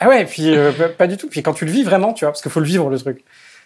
Ah 0.00 0.08
ouais, 0.08 0.24
puis 0.24 0.56
euh, 0.56 0.72
pas 0.96 1.06
du 1.06 1.16
tout. 1.16 1.28
Puis 1.28 1.42
quand 1.42 1.52
tu 1.52 1.66
le 1.66 1.70
vis 1.70 1.82
vraiment, 1.82 2.12
tu 2.14 2.24
vois, 2.24 2.32
parce 2.32 2.42
qu'il 2.42 2.50
faut 2.50 2.60
le 2.60 2.66
vivre 2.66 2.88
le 2.88 2.98
truc. 2.98 3.22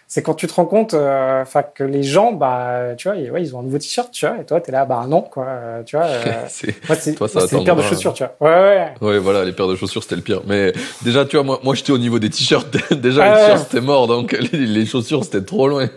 C'est 0.07 0.21
quand 0.21 0.35
tu 0.35 0.45
te 0.45 0.53
rends 0.53 0.65
compte, 0.65 0.93
euh, 0.93 1.43
que 1.73 1.83
les 1.83 2.03
gens, 2.03 2.31
bah, 2.31 2.93
tu 2.95 3.09
vois, 3.09 3.17
ouais, 3.17 3.41
ils 3.41 3.55
ont 3.55 3.61
un 3.61 3.63
nouveau 3.63 3.79
t-shirt, 3.79 4.11
tu 4.11 4.27
vois, 4.27 4.37
et 4.39 4.45
toi, 4.45 4.61
t'es 4.61 4.71
là, 4.71 4.85
bah 4.85 5.05
non, 5.09 5.21
quoi, 5.21 5.45
euh, 5.47 5.83
tu 5.83 5.95
vois. 5.97 6.07
c'est 6.47 6.75
une 7.07 7.63
paire 7.63 7.75
de 7.75 7.81
chaussures, 7.81 8.13
tu 8.13 8.23
vois. 8.23 8.35
Ouais, 8.39 8.93
ouais. 9.01 9.07
Ouais, 9.07 9.17
voilà, 9.17 9.43
les 9.43 9.51
paires 9.51 9.67
de 9.67 9.75
chaussures, 9.75 10.03
c'était 10.03 10.15
le 10.15 10.21
pire. 10.21 10.41
Mais 10.45 10.73
déjà, 11.01 11.25
tu 11.25 11.37
vois, 11.37 11.43
moi, 11.43 11.59
moi, 11.63 11.73
j'étais 11.73 11.91
au 11.91 11.97
niveau 11.97 12.19
des 12.19 12.29
t-shirts. 12.29 12.77
déjà, 12.91 13.25
les 13.25 13.41
t-shirts, 13.41 13.67
c'était 13.69 13.81
mort, 13.81 14.05
donc 14.05 14.33
les, 14.51 14.59
les 14.59 14.85
chaussures, 14.85 15.23
c'était 15.23 15.43
trop 15.43 15.67
loin. 15.67 15.89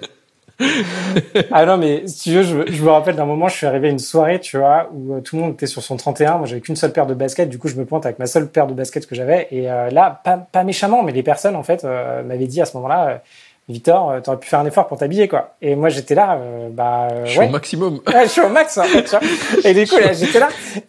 ah 1.53 1.67
non, 1.67 1.77
mais 1.77 2.07
si 2.09 2.31
tu 2.31 2.37
veux, 2.37 2.43
je, 2.43 2.73
je 2.73 2.83
me 2.83 2.91
rappelle 2.91 3.15
d'un 3.15 3.27
moment, 3.27 3.49
je 3.49 3.57
suis 3.57 3.67
arrivé 3.67 3.89
à 3.89 3.91
une 3.91 4.01
soirée, 4.01 4.41
tu 4.41 4.59
vois, 4.59 4.91
où 4.93 5.15
euh, 5.15 5.21
tout 5.21 5.37
le 5.37 5.43
monde 5.43 5.53
était 5.53 5.67
sur 5.67 5.83
son 5.83 5.97
31. 5.97 6.39
Moi, 6.39 6.47
j'avais 6.47 6.61
qu'une 6.61 6.75
seule 6.75 6.93
paire 6.93 7.07
de 7.07 7.15
baskets. 7.15 7.49
Du 7.49 7.59
coup, 7.59 7.69
je 7.69 7.77
me 7.77 7.85
pointe 7.85 8.05
avec 8.07 8.19
ma 8.19 8.27
seule 8.27 8.49
paire 8.49 8.67
de 8.67 8.75
baskets 8.75 9.07
que 9.07 9.15
j'avais. 9.15 9.47
Et 9.53 9.71
euh, 9.71 9.91
là, 9.91 10.21
pas, 10.25 10.37
pas 10.37 10.65
méchamment, 10.65 11.03
mais 11.05 11.13
les 11.13 11.23
personnes, 11.23 11.55
en 11.55 11.63
fait, 11.63 11.85
euh, 11.85 12.25
m'avaient 12.25 12.49
dit 12.49 12.61
à 12.61 12.65
ce 12.65 12.77
moment-là, 12.77 13.23
Victor, 13.69 14.11
euh, 14.11 14.21
t'aurais 14.21 14.39
pu 14.39 14.49
faire 14.49 14.61
un 14.61 14.67
effort 14.67 14.87
pour 14.87 14.97
t'habiller, 14.97 15.29
quoi. 15.29 15.55
Et 15.61 15.77
moi, 15.77 15.91
j'étais 15.91 16.15
là, 16.15 16.39
euh, 16.41 16.69
bah, 16.71 17.09
je 17.27 17.33
suis 17.33 17.41
au 17.41 17.49
maximum. 17.49 18.01
Ouais, 18.07 18.23
je 18.25 18.31
suis 18.31 18.41
au 18.41 18.49
max, 18.49 18.81
fait, 18.81 19.03
tu 19.05 19.11
vois. 19.11 19.21
Et 19.63 19.75
du 19.75 19.87
coup, 19.87 19.99
là, 19.99 20.15
j'étais 20.15 20.41
là, 20.41 20.49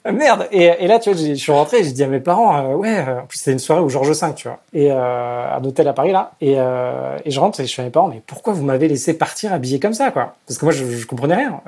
merde. 0.09 0.47
Et, 0.53 0.63
et, 0.79 0.87
là, 0.87 0.97
tu 0.99 1.11
vois, 1.11 1.19
je 1.21 1.33
suis 1.33 1.51
rentré, 1.51 1.83
j'ai 1.83 1.91
dit 1.91 2.03
à 2.03 2.07
mes 2.07 2.21
parents, 2.21 2.57
euh, 2.57 2.75
ouais, 2.75 2.99
en 3.01 3.25
plus, 3.27 3.37
c'était 3.37 3.51
une 3.51 3.59
soirée 3.59 3.81
au 3.81 3.89
Georges 3.89 4.11
V, 4.11 4.27
tu 4.33 4.47
vois. 4.47 4.59
Et, 4.73 4.91
euh, 4.91 5.55
un 5.57 5.63
hôtel 5.63 5.89
à 5.89 5.93
Paris, 5.93 6.13
là. 6.13 6.31
Et, 6.39 6.53
et 6.53 7.31
je 7.31 7.39
rentre 7.39 7.59
et 7.59 7.63
je 7.65 7.69
suis 7.69 7.81
à 7.81 7.85
mes 7.85 7.91
parents, 7.91 8.07
mais 8.07 8.21
pourquoi 8.25 8.53
vous 8.53 8.63
m'avez 8.63 8.87
laissé 8.87 9.13
partir 9.13 9.51
habillé 9.51 9.79
comme 9.79 9.93
ça, 9.93 10.11
quoi? 10.11 10.35
Parce 10.47 10.57
que 10.57 10.65
moi, 10.65 10.73
je, 10.73 10.85
je 10.85 11.05
comprenais 11.05 11.35
rien. 11.35 11.61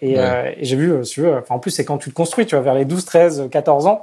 et, 0.00 0.14
et 0.14 0.64
j'ai 0.64 0.76
vu, 0.76 1.04
si 1.04 1.14
tu 1.14 1.22
veux, 1.22 1.38
enfin, 1.38 1.56
en 1.56 1.58
plus, 1.58 1.72
c'est 1.72 1.84
quand 1.84 1.98
tu 1.98 2.10
te 2.10 2.14
construis, 2.14 2.46
tu 2.46 2.54
vois, 2.54 2.62
vers 2.62 2.74
les 2.74 2.84
12, 2.84 3.04
13, 3.04 3.48
14 3.50 3.86
ans. 3.86 4.02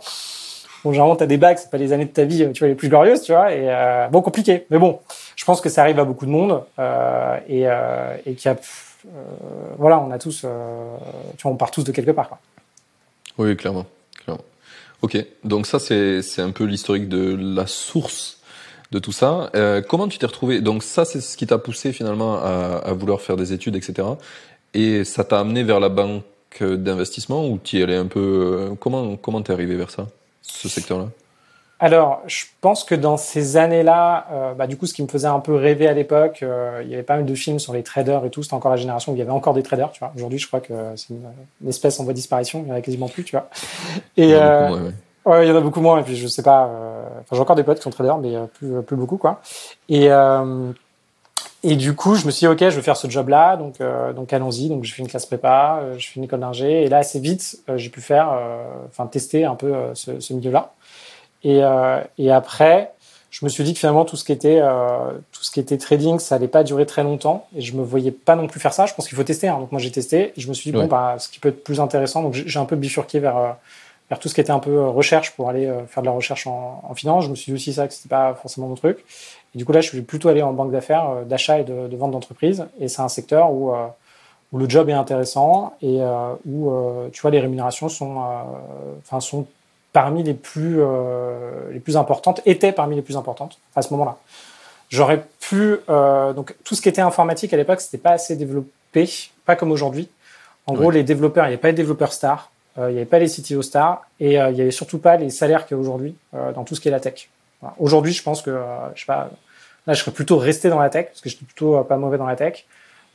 Bon, 0.84 0.92
généralement, 0.92 1.16
t'as 1.16 1.26
des 1.26 1.38
bacs, 1.38 1.60
c'est 1.60 1.70
pas 1.70 1.78
les 1.78 1.92
années 1.94 2.06
de 2.06 2.12
ta 2.12 2.24
vie, 2.24 2.50
tu 2.54 2.60
vois, 2.60 2.70
les 2.70 2.76
plus 2.76 2.90
glorieuses, 2.90 3.22
tu 3.22 3.34
vois. 3.34 3.54
Et, 3.54 3.68
bon, 4.12 4.22
compliqué. 4.22 4.66
Mais 4.70 4.78
bon 4.78 5.00
je 5.40 5.46
pense 5.46 5.62
que 5.62 5.70
ça 5.70 5.84
arrive 5.84 5.98
à 6.00 6.04
beaucoup 6.04 6.26
de 6.26 6.32
monde 6.32 6.64
euh, 6.80 7.38
et, 7.48 7.66
euh, 7.66 8.18
et 8.26 8.34
qu'il 8.34 8.52
y 8.52 8.54
a, 8.54 8.58
euh, 8.58 9.10
voilà, 9.78 9.98
on 10.02 10.12
a 10.12 10.20
tous, 10.20 10.42
euh, 10.44 10.98
tu 11.38 11.44
vois, 11.44 11.54
on 11.54 11.56
part 11.56 11.72
tous 11.72 11.86
de 11.86 11.94
quelque 11.94 12.12
part. 12.12 12.28
Quoi. 12.28 12.40
Oui, 13.38 13.56
clairement, 13.56 13.86
clairement. 14.22 14.44
Ok, 15.02 15.18
donc 15.46 15.66
ça 15.66 15.80
c'est 15.80 16.22
c'est 16.22 16.42
un 16.42 16.52
peu 16.52 16.66
l'historique 16.66 17.08
de 17.08 17.38
la 17.40 17.68
source 17.68 18.42
de 18.92 19.00
tout 19.00 19.14
ça. 19.14 19.50
Euh, 19.56 19.82
comment 19.82 20.10
tu 20.10 20.18
t'es 20.18 20.26
retrouvé? 20.26 20.60
Donc 20.60 20.84
ça 20.84 21.06
c'est 21.06 21.22
ce 21.22 21.38
qui 21.38 21.48
t'a 21.48 21.58
poussé 21.58 21.94
finalement 21.94 22.36
à, 22.36 22.82
à, 22.84 22.92
vouloir 22.92 23.22
faire 23.22 23.38
des 23.38 23.54
études, 23.54 23.78
etc. 23.78 24.10
Et 24.74 25.06
ça 25.06 25.24
t'a 25.24 25.40
amené 25.40 25.64
vers 25.64 25.80
la 25.80 25.88
banque 25.88 26.24
d'investissement 26.62 27.48
ou 27.48 27.60
tu 27.64 27.78
y 27.78 27.84
allais 27.84 27.96
un 27.96 28.08
peu 28.08 28.72
Comment 28.82 29.16
comment 29.16 29.42
t'es 29.42 29.54
arrivé 29.54 29.78
vers 29.78 29.90
ça, 29.90 30.08
ce 30.42 30.70
secteur-là 30.70 31.08
alors, 31.82 32.22
je 32.28 32.44
pense 32.60 32.84
que 32.84 32.94
dans 32.94 33.16
ces 33.16 33.56
années-là, 33.56 34.28
euh, 34.32 34.54
bah, 34.54 34.68
du 34.68 34.76
coup, 34.76 34.86
ce 34.86 34.94
qui 34.94 35.02
me 35.02 35.08
faisait 35.08 35.28
un 35.28 35.40
peu 35.40 35.56
rêver 35.56 35.88
à 35.88 35.94
l'époque, 35.94 36.40
euh, 36.44 36.82
il 36.84 36.90
y 36.90 36.94
avait 36.94 37.04
pas 37.04 37.16
mal 37.16 37.26
de 37.26 37.36
films 37.36 37.58
sur 37.58 37.72
les 37.72 37.84
traders 37.84 38.26
et 38.26 38.30
tout. 38.30 38.44
C'était 38.44 38.56
encore 38.56 38.72
la 38.72 38.78
génération 38.78 39.14
où 39.14 39.16
il 39.16 39.20
y 39.20 39.22
avait 39.22 39.32
encore 39.32 39.54
des 39.54 39.64
traders, 39.64 39.90
tu 39.92 40.00
vois. 40.00 40.12
Aujourd'hui, 40.14 40.40
je 40.40 40.48
crois 40.48 40.60
que 40.60 40.74
c'est 40.98 41.12
une, 41.12 41.70
espèce 41.70 41.98
en 42.02 42.04
voie 42.04 42.12
de 42.12 42.18
disparition. 42.18 42.64
Il 42.66 42.70
y 42.70 42.72
en 42.74 42.76
a 42.76 42.82
quasiment 42.82 43.08
plus, 43.08 43.24
tu 43.24 43.32
vois. 43.32 43.50
Et 44.18 44.24
il 44.24 44.30
y, 44.30 44.34
euh, 44.34 44.92
ouais, 45.26 45.46
il 45.46 45.50
y 45.50 45.52
en 45.54 45.56
a 45.56 45.62
beaucoup 45.62 45.80
moins. 45.80 46.02
Et 46.02 46.04
puis, 46.04 46.18
je 46.18 46.28
sais 46.28 46.44
pas. 46.44 46.70
Enfin, 47.22 47.36
j'ai 47.38 47.40
encore 47.40 47.56
des 47.56 47.64
potes 47.64 47.78
qui 47.78 47.84
sont 47.84 47.92
traders, 47.92 48.18
mais 48.18 48.36
plus, 48.56 48.82
plus 48.82 48.98
beaucoup, 48.98 49.18
quoi. 49.18 49.40
Et 49.88 50.10
et 51.64 51.76
du 51.76 51.96
coup, 51.96 52.16
je 52.16 52.26
me 52.26 52.32
suis 52.32 52.46
dit, 52.46 52.48
ok, 52.48 52.60
je 52.60 52.76
vais 52.76 52.82
faire 52.82 52.98
ce 52.98 53.10
job-là, 53.10 53.58
donc 53.58 53.80
donc 54.16 54.34
allons-y. 54.34 54.70
Donc, 54.70 54.84
je 54.84 54.94
fais 54.94 55.02
une 55.02 55.08
classe 55.08 55.26
prépa, 55.26 55.82
je 55.98 56.08
fais 56.08 56.16
une 56.16 56.24
école 56.24 56.40
d'ingé, 56.40 56.84
et 56.84 56.90
là, 56.90 57.00
assez 57.00 57.20
vite, 57.20 57.60
j'ai 57.76 57.90
pu 57.90 58.02
faire, 58.02 58.30
enfin, 58.88 59.08
tester 59.08 59.46
un 59.46 59.56
peu 59.56 59.74
ce, 59.94 60.20
ce 60.20 60.34
milieu-là. 60.34 60.74
Et, 61.44 61.64
euh, 61.64 62.02
et 62.18 62.32
après, 62.32 62.92
je 63.32 63.46
me 63.46 63.50
suis 63.50 63.64
dit 63.64 63.74
que 63.74 63.80
finalement 63.80 64.06
tout 64.06 64.16
ce 64.16 64.24
qui 64.24 64.32
était 64.32 64.60
euh, 64.62 65.12
tout 65.32 65.44
ce 65.44 65.52
qui 65.52 65.60
était 65.60 65.78
trading, 65.78 66.20
ça 66.20 66.36
allait 66.36 66.48
pas 66.48 66.64
durer 66.64 66.86
très 66.86 67.04
longtemps 67.04 67.48
et 67.56 67.62
je 67.62 67.76
me 67.76 67.84
voyais 67.84 68.12
pas 68.12 68.36
non 68.36 68.48
plus 68.48 68.60
faire 68.60 68.74
ça. 68.74 68.86
Je 68.86 68.94
pense 68.94 69.08
qu'il 69.08 69.16
faut 69.16 69.24
tester. 69.24 69.48
Hein. 69.48 69.60
Donc 69.60 69.72
moi 69.72 69.80
j'ai 69.80 69.92
testé 69.92 70.34
et 70.36 70.42
je 70.42 70.50
me 70.50 70.54
suis 70.54 70.72
dit 70.72 70.78
bon 70.78 70.88
bah 70.88 71.16
ce 71.20 71.30
qui 71.30 71.40
peut 71.40 71.50
être 71.50 71.64
plus 71.64 71.80
intéressant. 71.80 72.24
Donc 72.24 72.34
j'ai 72.34 72.60
un 72.60 72.66
peu 72.66 72.76
bifurqué 72.76 73.20
vers 73.20 73.38
euh, 73.38 73.52
vers 74.10 74.18
tout 74.18 74.28
ce 74.28 74.34
qui 74.34 74.42
était 74.42 74.52
un 74.52 74.60
peu 74.60 74.72
euh, 74.72 74.88
recherche 74.88 75.36
pour 75.36 75.50
aller 75.50 75.72
faire 75.88 76.02
de 76.02 76.08
la 76.08 76.14
recherche 76.14 76.48
en, 76.48 76.84
en, 76.90 76.96
finance. 76.96 77.26
Je 77.26 77.30
me 77.30 77.36
suis 77.36 77.52
dit 77.52 77.56
aussi 77.56 77.74
ça 77.74 77.88
que 77.88 77.94
c'était 77.94 78.10
pas 78.10 78.34
forcément 78.34 78.68
mon 78.68 78.76
truc. 78.76 79.06
Et 79.56 79.58
du 79.58 79.66
coup 79.66 79.72
là 79.72 79.82
je 79.82 79.90
suis 79.90 80.02
plutôt 80.02 80.30
allé 80.30 80.42
en 80.42 80.54
banque 80.54 80.72
d'affaires, 80.72 81.26
d'achat 81.26 81.60
et 81.60 81.64
de, 81.64 81.88
de 81.88 81.98
vente 81.98 82.12
d'entreprise. 82.12 82.66
Et 82.80 82.88
c'est 82.88 83.02
un 83.02 83.10
secteur 83.10 83.52
où 83.52 83.74
où 84.52 84.58
le 84.58 84.68
job 84.68 84.90
est 84.90 84.94
intéressant 84.94 85.74
et 85.82 86.00
où 86.48 86.72
tu 87.12 87.22
vois 87.22 87.32
les 87.32 87.40
rémunérations 87.40 87.88
sont 87.88 88.18
enfin 89.00 89.20
sont 89.20 89.46
parmi 89.94 90.24
les 90.24 90.34
plus, 90.34 90.78
euh, 90.80 91.72
les 91.72 91.80
plus 91.80 91.98
importantes, 91.98 92.42
étaient 92.46 92.72
parmi 92.72 92.96
les 92.96 93.02
plus 93.02 93.18
importantes 93.18 93.58
à 93.76 93.82
ce 93.82 93.92
moment-là. 93.94 94.18
J'aurais 94.90 95.24
pu, 95.40 95.78
euh, 95.90 96.34
donc 96.34 96.56
tout 96.64 96.76
ce 96.76 96.82
qui 96.82 96.90
était 96.90 97.02
informatique 97.02 97.54
à 97.54 97.58
l'époque, 97.58 97.82
c'était 97.82 97.98
pas 97.98 98.12
assez 98.12 98.36
développé, 98.36 99.10
pas 99.46 99.56
comme 99.56 99.72
aujourd'hui. 99.72 100.10
En 100.68 100.74
gros, 100.74 100.92
les 100.92 101.04
développeurs, 101.04 101.46
il 101.46 101.50
n'y 101.50 101.54
avait 101.54 101.62
pas 101.62 101.70
les 101.70 101.74
développeurs 101.74 102.14
stars, 102.14 102.52
euh, 102.78 102.90
il 102.90 102.94
n'y 102.94 103.00
avait 103.00 103.10
pas 103.10 103.18
les 103.18 103.28
CTO 103.28 103.62
stars, 103.62 104.04
et 104.20 104.40
euh, 104.40 104.50
il 104.50 104.56
n'y 104.56 104.62
avait 104.62 104.72
surtout 104.72 105.00
pas 105.00 105.16
les 105.16 105.32
salaires 105.32 105.66
qu'il 105.66 105.76
y 105.76 105.80
a 105.80 105.82
aujourd'hui 105.82 106.16
euh, 106.36 106.52
dans 106.52 106.64
tout 106.64 106.76
ce 106.76 106.82
qui 106.82 106.88
est 106.88 106.92
la 106.92 107.00
tech. 107.00 107.30
Voilà. 107.62 107.76
Aujourd'hui, 107.80 108.14
je 108.14 108.24
pense 108.24 108.42
que, 108.42 108.52
euh, 108.52 108.66
je 108.96 109.02
sais 109.02 109.06
pas, 109.06 109.30
là, 109.88 109.94
je 109.94 110.00
serais 110.00 110.12
plutôt 110.12 110.38
resté 110.38 110.70
dans 110.70 110.80
la 110.80 110.90
tech, 110.90 111.08
parce 111.08 111.22
que 111.22 111.30
je 111.30 111.36
suis 111.36 111.46
plutôt 111.46 111.84
pas 111.84 111.98
mauvais 111.98 112.18
dans 112.18 112.28
la 112.28 112.36
tech. 112.36 112.66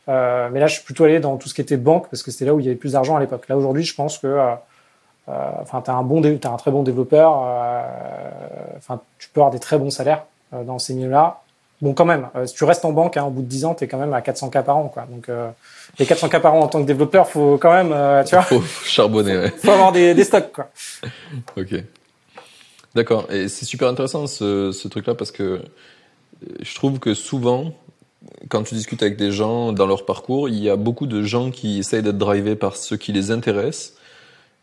mais 0.07 0.61
là, 0.61 0.67
je 0.67 0.75
suis 0.75 0.85
plutôt 0.85 1.05
allé 1.05 1.21
dans 1.21 1.37
tout 1.37 1.49
ce 1.49 1.55
qui 1.55 1.61
était 1.61 1.77
banque, 1.77 2.09
parce 2.11 2.23
que 2.23 2.31
c'était 2.31 2.45
là 2.45 2.55
où 2.55 2.61
il 2.61 2.67
y 2.67 2.69
avait 2.69 2.77
plus 2.77 2.93
d'argent 2.93 3.17
à 3.17 3.21
l'époque. 3.21 3.49
Là, 3.49 3.57
aujourd'hui, 3.57 3.85
je 3.85 3.95
pense 3.95 4.19
que 4.19 4.57
euh, 5.29 5.33
enfin, 5.61 5.81
tu 5.83 5.91
as 5.91 5.95
un 5.95 6.03
bon, 6.03 6.23
as 6.23 6.49
un 6.49 6.57
très 6.57 6.71
bon 6.71 6.83
développeur. 6.83 7.43
Euh, 7.47 7.83
enfin, 8.77 9.01
tu 9.19 9.29
peux 9.31 9.41
avoir 9.41 9.53
des 9.53 9.59
très 9.59 9.79
bons 9.79 9.91
salaires 9.91 10.25
euh, 10.53 10.65
dans 10.65 10.79
ces 10.79 10.95
milieux-là, 10.95 11.41
bon, 11.81 11.95
quand 11.95 12.05
même, 12.05 12.29
si 12.47 12.55
tu 12.55 12.65
restes 12.65 12.85
en 12.85 12.93
banque, 12.93 13.17
hein, 13.17 13.25
au 13.25 13.31
bout 13.31 13.43
de 13.43 13.47
10 13.47 13.65
ans, 13.65 13.75
tu 13.75 13.85
es 13.85 13.89
quand 13.89 13.99
même 13.99 14.13
à 14.13 14.21
400 14.21 14.51
k 14.51 14.63
par 14.63 14.77
an, 14.77 14.89
quoi. 14.89 15.07
Donc, 15.09 15.29
les 15.99 16.07
400 16.07 16.29
k 16.29 16.39
par 16.41 16.55
an 16.55 16.61
en 16.61 16.69
tant 16.69 16.81
que 16.81 16.87
développeur, 16.87 17.29
faut 17.29 17.59
quand 17.59 17.73
même, 17.73 18.25
tu 18.25 18.35
vois. 18.35 18.43
Faut 18.45 18.61
charbonner, 18.61 19.37
ouais. 19.37 19.51
Faut 19.51 19.71
avoir 19.71 19.93
des, 19.93 20.15
des 20.15 20.25
stocks, 20.25 20.53
quoi. 20.53 20.69
ok. 21.57 21.75
D'accord. 22.95 23.31
Et 23.31 23.49
c'est 23.49 23.65
super 23.65 23.89
intéressant 23.89 24.27
ce, 24.27 24.71
ce 24.73 24.89
truc-là 24.89 25.15
parce 25.15 25.33
que 25.33 25.61
je 26.61 26.75
trouve 26.75 26.99
que 26.99 27.15
souvent, 27.15 27.75
quand 28.49 28.63
tu 28.63 28.75
discutes 28.75 29.03
avec 29.03 29.17
des 29.17 29.33
gens 29.33 29.73
dans 29.73 29.87
leur 29.87 30.05
parcours, 30.05 30.49
il 30.49 30.59
y 30.59 30.71
a 30.71 30.77
beaucoup 30.77 31.07
de 31.07 31.23
gens 31.23 31.51
qui 31.51 31.79
essayent 31.79 32.03
d'être 32.03 32.19
drivés 32.19 32.57
par 32.57 32.77
ce 32.77 32.95
qui 32.95 33.13
les 33.13 33.31
intéresse 33.31 33.97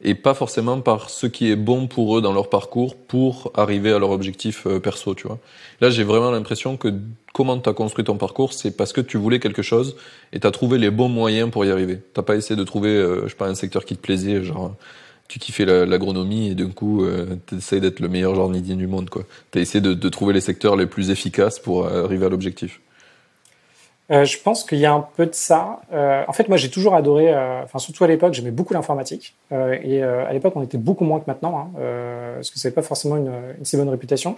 et 0.04 0.16
pas 0.16 0.34
forcément 0.34 0.82
par 0.82 1.10
ce 1.10 1.28
qui 1.28 1.52
est 1.52 1.56
bon 1.56 1.88
pour 1.88 2.18
eux 2.18 2.22
dans 2.22 2.34
leur 2.34 2.50
parcours 2.50 2.96
pour 2.96 3.52
arriver 3.56 3.92
à 3.92 4.00
leur 4.00 4.10
objectif 4.10 4.66
euh, 4.66 4.80
perso, 4.80 5.14
tu 5.14 5.28
vois. 5.28 5.38
Là, 5.80 5.90
j'ai 5.92 6.04
vraiment 6.04 6.32
l'impression 6.32 6.76
que 6.76 6.92
comment 7.34 7.60
tu 7.60 7.70
as 7.70 7.74
construit 7.74 8.04
ton 8.04 8.18
parcours, 8.18 8.54
c'est 8.54 8.76
parce 8.76 8.94
que 8.94 9.02
tu 9.02 9.18
voulais 9.18 9.40
quelque 9.40 9.62
chose 9.62 9.96
et 10.34 10.40
tu 10.40 10.48
as 10.48 10.52
trouvé 10.52 10.80
les 10.80 10.90
bons 10.90 11.10
moyens 11.10 11.52
pour 11.52 11.66
y 11.66 11.72
arriver. 11.72 12.00
T'as 12.14 12.24
pas 12.24 12.36
essayé 12.36 12.56
de 12.56 12.64
trouver, 12.64 12.90
euh, 12.90 13.24
je 13.24 13.30
sais 13.30 13.36
pas, 13.36 13.48
un 13.48 13.56
secteur 13.56 13.86
qui 13.86 13.96
te 13.96 14.02
plaisait, 14.02 14.44
genre 14.44 14.76
tu 15.32 15.40
kiffais 15.40 15.66
l'agronomie 15.66 16.50
et 16.50 16.56
d'un 16.56 16.70
coup, 16.70 17.04
euh, 17.04 17.38
tu 17.48 17.56
essayes 17.56 17.82
d'être 17.82 18.00
le 18.00 18.10
meilleur 18.10 18.36
jardinier 18.36 18.76
du 18.76 18.88
monde. 18.88 19.10
Tu 19.52 19.58
as 19.58 19.62
essayé 19.62 19.82
de, 19.82 20.10
trouver 20.10 20.34
les 20.34 20.42
secteurs 20.42 20.76
les 20.76 20.88
plus 20.88 21.10
efficaces 21.10 21.60
pour 21.60 21.88
arriver 21.88 22.26
à 22.26 22.30
l'objectif. 22.30 22.80
Euh, 24.12 24.26
je 24.26 24.38
pense 24.38 24.66
qu'il 24.66 24.80
y 24.80 24.86
a 24.86 24.92
un 24.92 25.06
peu 25.16 25.26
de 25.26 25.34
ça. 25.34 25.80
Euh, 25.94 26.24
en 26.28 26.34
fait, 26.34 26.50
moi, 26.50 26.58
j'ai 26.58 26.70
toujours 26.70 26.96
adoré, 26.96 27.34
euh, 27.34 27.64
enfin 27.64 27.80
surtout 27.80 28.04
à 28.04 28.08
l'époque, 28.08 28.34
j'aimais 28.34 28.52
beaucoup 28.52 28.74
l'informatique. 28.74 29.36
Euh, 29.54 29.78
et 29.82 30.04
euh, 30.04 30.28
à 30.28 30.34
l'époque, 30.34 30.54
on 30.58 30.64
était 30.64 30.78
beaucoup 30.78 31.06
moins 31.06 31.20
que 31.22 31.26
maintenant, 31.28 31.58
hein, 31.58 31.82
parce 32.36 32.52
que 32.52 32.60
ça 32.60 32.68
n'avait 32.68 32.76
pas 32.76 32.82
forcément 32.82 33.16
une, 33.16 33.32
si 33.64 33.78
bonne 33.78 33.90
réputation. 33.90 34.36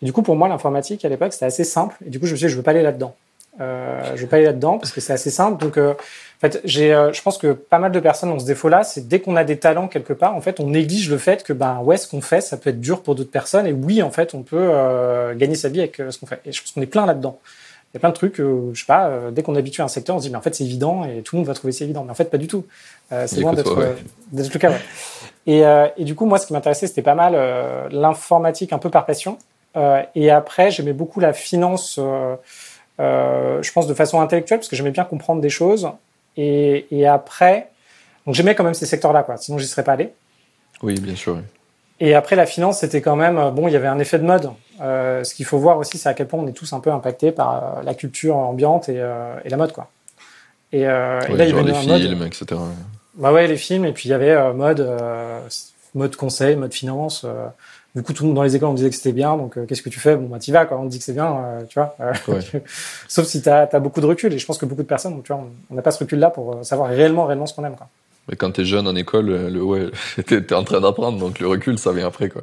Et 0.00 0.06
du 0.06 0.12
coup, 0.12 0.22
pour 0.22 0.36
moi, 0.36 0.48
l'informatique 0.48 1.04
à 1.04 1.08
l'époque, 1.08 1.32
c'était 1.32 1.46
assez 1.46 1.64
simple. 1.64 1.96
Et 2.06 2.10
du 2.10 2.20
coup, 2.20 2.26
je 2.26 2.32
me 2.32 2.36
suis 2.36 2.46
dit, 2.46 2.52
je 2.52 2.56
veux 2.56 2.62
pas 2.62 2.70
aller 2.70 2.82
là-dedans. 2.82 3.16
Euh, 3.60 4.12
je 4.14 4.22
veux 4.22 4.28
pas 4.28 4.36
aller 4.36 4.44
là-dedans 4.44 4.78
parce 4.78 4.92
que 4.92 5.00
c'est 5.00 5.14
assez 5.14 5.30
simple. 5.30 5.60
Donc, 5.60 5.76
en 6.36 6.40
fait, 6.40 6.60
j'ai, 6.64 6.88
je 7.12 7.22
pense 7.22 7.38
que 7.38 7.52
pas 7.52 7.78
mal 7.78 7.92
de 7.92 8.00
personnes 8.00 8.30
ont 8.30 8.38
ce 8.38 8.44
défaut-là. 8.44 8.84
C'est 8.84 9.08
dès 9.08 9.20
qu'on 9.20 9.36
a 9.36 9.44
des 9.44 9.58
talents 9.58 9.88
quelque 9.88 10.12
part, 10.12 10.34
en 10.36 10.40
fait, 10.40 10.60
on 10.60 10.68
néglige 10.68 11.08
le 11.08 11.16
fait 11.16 11.42
que 11.42 11.54
ben 11.54 11.80
ouais, 11.82 11.96
ce 11.96 12.06
qu'on 12.06 12.20
fait, 12.20 12.42
ça 12.42 12.58
peut 12.58 12.70
être 12.70 12.80
dur 12.80 13.02
pour 13.02 13.14
d'autres 13.14 13.30
personnes. 13.30 13.66
Et 13.66 13.72
oui, 13.72 14.02
en 14.02 14.10
fait, 14.10 14.34
on 14.34 14.42
peut 14.42 14.70
gagner 15.34 15.54
sa 15.54 15.70
vie 15.70 15.80
avec 15.80 15.96
ce 15.96 16.18
qu'on 16.18 16.26
fait. 16.26 16.40
Et 16.44 16.52
je 16.52 16.60
pense 16.60 16.72
qu'on 16.72 16.82
est 16.82 16.86
plein 16.86 17.06
là-dedans. 17.06 17.38
Il 17.92 17.96
y 17.96 17.98
a 17.98 18.00
plein 18.00 18.10
de 18.10 18.14
trucs, 18.14 18.40
euh, 18.40 18.70
je 18.74 18.80
sais 18.80 18.86
pas, 18.86 19.06
euh, 19.06 19.30
dès 19.30 19.42
qu'on 19.42 19.54
habitue 19.54 19.80
à 19.80 19.84
un 19.84 19.88
secteur, 19.88 20.16
on 20.16 20.18
se 20.18 20.24
dit, 20.24 20.30
mais 20.30 20.36
en 20.36 20.42
fait, 20.42 20.54
c'est 20.54 20.64
évident 20.64 21.04
et 21.04 21.22
tout 21.22 21.36
le 21.36 21.38
monde 21.38 21.46
va 21.46 21.54
trouver 21.54 21.72
c'est 21.72 21.84
évident. 21.84 22.04
Mais 22.04 22.10
en 22.10 22.14
fait, 22.14 22.30
pas 22.30 22.36
du 22.36 22.46
tout. 22.46 22.66
Euh, 23.12 23.26
c'est 23.26 23.40
loin 23.40 23.54
d'être 23.54 23.74
le 23.74 24.58
cas. 24.58 24.70
Ouais. 24.70 24.80
Et, 25.46 25.62
et, 25.96 26.04
du 26.04 26.14
coup, 26.14 26.26
moi, 26.26 26.38
ce 26.38 26.46
qui 26.46 26.52
m'intéressait, 26.52 26.88
c'était 26.88 27.02
pas 27.02 27.14
mal 27.14 27.34
l'informatique 27.92 28.72
un 28.72 28.78
peu 28.78 28.90
par 28.90 29.06
passion. 29.06 29.38
et 30.14 30.30
après, 30.30 30.70
j'aimais 30.70 30.92
beaucoup 30.92 31.20
la 31.20 31.32
finance, 31.32 31.98
je 32.98 33.72
pense, 33.72 33.86
de 33.86 33.94
façon 33.94 34.20
intellectuelle, 34.20 34.58
parce 34.58 34.68
que 34.68 34.76
j'aimais 34.76 34.90
bien 34.90 35.04
comprendre 35.04 35.40
des 35.40 35.48
choses. 35.48 35.88
Et, 36.36 36.86
et 36.90 37.06
après, 37.06 37.70
donc 38.26 38.34
j'aimais 38.34 38.54
quand 38.54 38.64
même 38.64 38.74
ces 38.74 38.86
secteurs-là, 38.86 39.22
quoi. 39.22 39.36
Sinon, 39.36 39.58
j'y 39.58 39.66
serais 39.66 39.84
pas 39.84 39.92
allé. 39.92 40.12
Oui, 40.82 40.98
bien 41.00 41.14
sûr. 41.14 41.38
Et 42.00 42.14
après, 42.14 42.36
la 42.36 42.44
finance, 42.44 42.80
c'était 42.80 43.00
quand 43.00 43.16
même, 43.16 43.50
bon, 43.54 43.68
il 43.68 43.72
y 43.72 43.76
avait 43.76 43.86
un 43.86 43.98
effet 43.98 44.18
de 44.18 44.24
mode. 44.24 44.50
Euh, 44.82 45.24
ce 45.24 45.34
qu'il 45.34 45.46
faut 45.46 45.58
voir 45.58 45.78
aussi, 45.78 45.96
c'est 45.96 46.08
à 46.08 46.14
quel 46.14 46.26
point 46.26 46.40
on 46.40 46.46
est 46.46 46.52
tous 46.52 46.72
un 46.74 46.80
peu 46.80 46.92
impactés 46.92 47.32
par 47.32 47.78
euh, 47.78 47.82
la 47.82 47.94
culture 47.94 48.36
ambiante 48.36 48.88
et, 48.88 48.96
euh, 48.98 49.36
et, 49.44 49.48
la 49.48 49.56
mode, 49.56 49.72
quoi. 49.72 49.88
Et, 50.72 50.86
euh, 50.86 51.20
ouais, 51.20 51.32
et 51.32 51.36
là, 51.36 51.44
il 51.46 51.50
y 51.50 51.58
avait 51.58 51.62
les 51.62 51.74
films, 51.74 52.18
mode... 52.18 52.26
etc. 52.26 52.60
Bah 53.14 53.32
ouais, 53.32 53.46
les 53.46 53.56
films, 53.56 53.86
et 53.86 53.92
puis 53.92 54.08
il 54.08 54.12
y 54.12 54.14
avait 54.14 54.52
mode, 54.52 54.86
mode 55.94 56.16
conseil, 56.16 56.56
mode 56.56 56.74
finance. 56.74 57.24
Du 57.96 58.02
coup, 58.02 58.12
tout 58.12 58.22
le 58.22 58.28
monde 58.28 58.36
dans 58.36 58.42
les 58.42 58.54
écoles, 58.54 58.68
on 58.68 58.74
disait 58.74 58.90
que 58.90 58.94
c'était 58.94 59.12
bien, 59.12 59.36
donc 59.36 59.58
qu'est-ce 59.66 59.82
que 59.82 59.88
tu 59.88 59.98
fais? 59.98 60.14
Bon, 60.16 60.28
bah, 60.28 60.38
t'y 60.38 60.52
vas, 60.52 60.66
quoi. 60.66 60.78
On 60.78 60.84
dit 60.84 60.98
que 60.98 61.04
c'est 61.04 61.14
bien, 61.14 61.34
tu 61.68 61.78
vois. 61.78 61.96
Ouais. 62.28 62.40
Sauf 63.08 63.26
si 63.26 63.42
t'as 63.42 63.66
as 63.72 63.80
beaucoup 63.80 64.00
de 64.00 64.06
recul, 64.06 64.32
et 64.32 64.38
je 64.38 64.46
pense 64.46 64.58
que 64.58 64.66
beaucoup 64.66 64.82
de 64.82 64.86
personnes, 64.86 65.20
tu 65.24 65.32
vois, 65.32 65.44
on 65.70 65.74
n'a 65.74 65.82
pas 65.82 65.90
ce 65.90 65.98
recul-là 66.00 66.30
pour 66.30 66.64
savoir 66.64 66.90
réellement, 66.90 67.24
réellement 67.24 67.46
ce 67.46 67.54
qu'on 67.54 67.64
aime, 67.64 67.76
quoi. 67.76 67.88
Mais 68.28 68.36
quand 68.36 68.50
t'es 68.50 68.64
jeune 68.64 68.86
en 68.86 68.94
école, 68.96 69.26
le, 69.26 69.62
ouais, 69.62 69.90
t'es 70.26 70.54
en 70.54 70.64
train 70.64 70.80
d'apprendre, 70.80 71.18
donc 71.18 71.40
le 71.40 71.48
recul, 71.48 71.78
ça 71.78 71.92
vient 71.92 72.06
après, 72.06 72.28
quoi. 72.28 72.42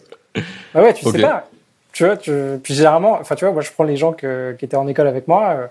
Bah 0.73 0.81
ouais, 0.81 0.93
tu 0.93 1.07
okay. 1.07 1.19
sais 1.19 1.23
pas 1.23 1.47
tu 1.93 2.05
vois, 2.05 2.17
tu... 2.17 2.31
puis 2.61 2.73
généralement, 2.73 3.13
enfin, 3.21 3.35
tu 3.35 3.45
vois, 3.45 3.53
moi, 3.53 3.61
je 3.61 3.71
prends 3.71 3.83
les 3.83 3.95
gens 3.95 4.13
que, 4.13 4.55
qui 4.57 4.65
étaient 4.65 4.75
en 4.75 4.87
école 4.87 5.07
avec 5.07 5.27
moi. 5.27 5.51
Euh, 5.51 5.67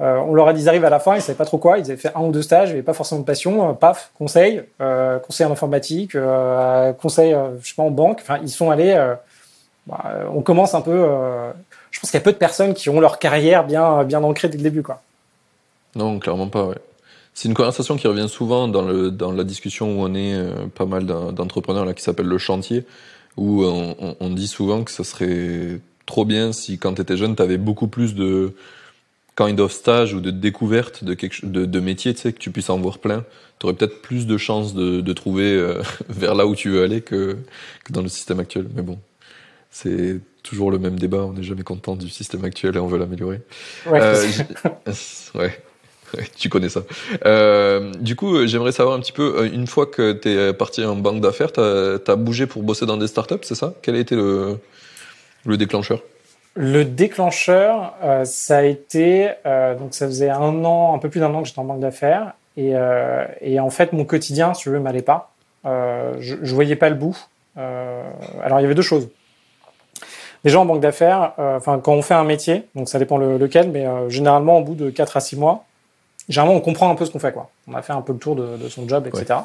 euh, 0.00 0.16
on 0.26 0.34
leur 0.34 0.48
a 0.48 0.54
dit, 0.54 0.62
ils 0.62 0.68
arrivent 0.68 0.84
à 0.84 0.90
la 0.90 0.98
fin, 0.98 1.16
ils 1.16 1.20
savaient 1.20 1.36
pas 1.36 1.44
trop 1.44 1.58
quoi, 1.58 1.78
ils 1.78 1.84
avaient 1.84 1.96
fait 1.96 2.12
un 2.14 2.20
ou 2.20 2.32
deux 2.32 2.42
stages, 2.42 2.70
ils 2.70 2.72
n'avaient 2.72 2.82
pas 2.82 2.94
forcément 2.94 3.20
de 3.20 3.26
passion. 3.26 3.70
Euh, 3.70 3.72
paf, 3.74 4.12
conseil, 4.16 4.62
euh, 4.80 5.18
conseil 5.18 5.46
en 5.46 5.52
informatique, 5.52 6.16
conseil, 7.00 7.36
je 7.60 7.68
sais 7.68 7.74
pas, 7.74 7.82
en 7.82 7.90
banque. 7.90 8.20
Enfin, 8.22 8.38
ils 8.42 8.48
sont 8.48 8.70
allés. 8.70 8.96
Bah, 9.86 10.04
on 10.32 10.42
commence 10.42 10.74
un 10.74 10.80
peu. 10.80 11.04
je 11.90 12.00
pense 12.00 12.10
qu'il 12.10 12.18
y 12.18 12.22
a 12.22 12.24
peu 12.24 12.32
de 12.32 12.38
personnes 12.38 12.74
qui 12.74 12.88
ont 12.88 13.00
leur 13.00 13.18
carrière 13.18 13.66
bien, 13.66 14.22
ancrée 14.22 14.48
dès 14.48 14.56
le 14.56 14.62
début, 14.62 14.82
quoi. 14.82 15.02
Non, 15.96 16.18
clairement 16.18 16.48
pas. 16.48 16.64
Ouais. 16.64 16.78
C'est 17.34 17.48
une 17.48 17.54
conversation 17.54 17.96
qui 17.96 18.06
revient 18.06 18.28
souvent 18.28 18.68
dans, 18.68 19.32
la 19.32 19.44
discussion 19.44 19.98
où 19.98 20.04
on 20.04 20.14
est 20.14 20.34
pas 20.74 20.86
mal 20.86 21.04
d'entrepreneurs 21.04 21.84
là 21.84 21.94
qui 21.94 22.02
s'appelle 22.02 22.26
le 22.26 22.38
chantier 22.38 22.86
où 23.36 23.64
on, 23.64 24.16
on, 24.18 24.30
dit 24.30 24.48
souvent 24.48 24.82
que 24.82 24.90
ce 24.90 25.04
serait 25.04 25.80
trop 26.04 26.24
bien 26.24 26.52
si 26.52 26.78
quand 26.78 26.94
tu 26.94 27.02
étais 27.02 27.16
jeune, 27.16 27.36
tu 27.36 27.42
avais 27.42 27.58
beaucoup 27.58 27.86
plus 27.86 28.14
de 28.14 28.54
kind 29.40 29.58
of 29.60 29.72
stage 29.72 30.12
ou 30.12 30.20
de 30.20 30.30
découverte 30.30 31.02
de, 31.02 31.14
quelque, 31.14 31.46
de, 31.46 31.64
de 31.64 31.80
métier, 31.80 32.12
tu 32.14 32.20
sais, 32.20 32.32
que 32.32 32.38
tu 32.38 32.50
puisses 32.50 32.70
en 32.70 32.78
voir 32.78 32.98
plein. 32.98 33.24
Tu 33.58 33.66
aurais 33.66 33.74
peut-être 33.74 34.02
plus 34.02 34.26
de 34.26 34.36
chances 34.36 34.74
de, 34.74 35.00
de 35.00 35.12
trouver 35.12 35.52
euh, 35.52 35.82
vers 36.08 36.34
là 36.34 36.46
où 36.46 36.54
tu 36.54 36.70
veux 36.70 36.82
aller 36.82 37.00
que, 37.00 37.36
que 37.84 37.92
dans 37.92 38.02
le 38.02 38.08
système 38.08 38.40
actuel. 38.40 38.66
Mais 38.74 38.82
bon, 38.82 38.98
c'est 39.70 40.20
toujours 40.42 40.70
le 40.70 40.78
même 40.78 40.98
débat. 40.98 41.24
On 41.24 41.32
n'est 41.32 41.42
jamais 41.42 41.62
content 41.62 41.96
du 41.96 42.08
système 42.10 42.44
actuel 42.44 42.76
et 42.76 42.78
on 42.78 42.86
veut 42.86 42.98
l'améliorer. 42.98 43.40
Ouais. 43.86 44.00
Euh, 44.00 44.26
ouais 45.34 45.58
tu 46.36 46.48
connais 46.48 46.68
ça. 46.68 46.82
Euh, 47.24 47.92
du 48.00 48.16
coup, 48.16 48.44
j'aimerais 48.44 48.72
savoir 48.72 48.96
un 48.96 49.00
petit 49.00 49.12
peu, 49.12 49.48
une 49.52 49.68
fois 49.68 49.86
que 49.86 50.12
tu 50.12 50.28
es 50.28 50.52
parti 50.52 50.84
en 50.84 50.96
banque 50.96 51.20
d'affaires, 51.20 51.52
tu 51.52 51.60
as, 51.60 52.16
bougé 52.16 52.46
pour 52.48 52.64
bosser 52.64 52.84
dans 52.84 52.96
des 52.96 53.06
startups, 53.06 53.36
c'est 53.42 53.54
ça? 53.54 53.74
Quel 53.80 53.94
a 53.94 54.00
été 54.00 54.16
le, 54.16 54.58
le 55.46 55.56
déclencheur? 55.56 56.02
Le 56.54 56.84
déclencheur, 56.84 57.94
euh, 58.02 58.24
ça 58.24 58.58
a 58.58 58.62
été, 58.62 59.30
euh, 59.46 59.76
donc 59.76 59.94
ça 59.94 60.06
faisait 60.06 60.30
un 60.30 60.64
an, 60.64 60.94
un 60.94 60.98
peu 60.98 61.08
plus 61.08 61.20
d'un 61.20 61.32
an 61.32 61.42
que 61.42 61.48
j'étais 61.48 61.60
en 61.60 61.64
banque 61.64 61.80
d'affaires. 61.80 62.34
Et, 62.56 62.72
euh, 62.74 63.24
et, 63.40 63.60
en 63.60 63.70
fait, 63.70 63.92
mon 63.92 64.04
quotidien, 64.04 64.52
si 64.54 64.62
tu 64.62 64.70
veux, 64.70 64.80
m'allait 64.80 65.02
pas. 65.02 65.30
je, 65.64 66.36
je 66.42 66.54
voyais 66.54 66.76
pas 66.76 66.88
le 66.88 66.96
bout. 66.96 67.16
alors, 67.56 68.58
il 68.58 68.62
y 68.62 68.64
avait 68.64 68.74
deux 68.74 68.82
choses. 68.82 69.08
Déjà 70.42 70.58
en 70.58 70.64
banque 70.64 70.80
d'affaires, 70.80 71.34
enfin 71.36 71.78
quand 71.78 71.92
on 71.92 72.00
fait 72.00 72.14
un 72.14 72.24
métier, 72.24 72.66
donc 72.74 72.88
ça 72.88 72.98
dépend 72.98 73.18
le, 73.18 73.36
lequel, 73.36 73.70
mais 73.70 73.86
généralement 74.08 74.58
au 74.58 74.62
bout 74.62 74.74
de 74.74 74.88
4 74.88 75.18
à 75.18 75.20
6 75.20 75.36
mois, 75.36 75.64
généralement, 76.30 76.56
on 76.56 76.62
comprend 76.62 76.90
un 76.90 76.94
peu 76.94 77.04
ce 77.04 77.10
qu'on 77.10 77.18
fait, 77.18 77.32
quoi. 77.32 77.50
On 77.68 77.74
a 77.74 77.82
fait 77.82 77.92
un 77.92 78.00
peu 78.00 78.14
le 78.14 78.18
tour 78.18 78.36
de, 78.36 78.56
de 78.56 78.68
son 78.70 78.88
job, 78.88 79.06
etc. 79.06 79.40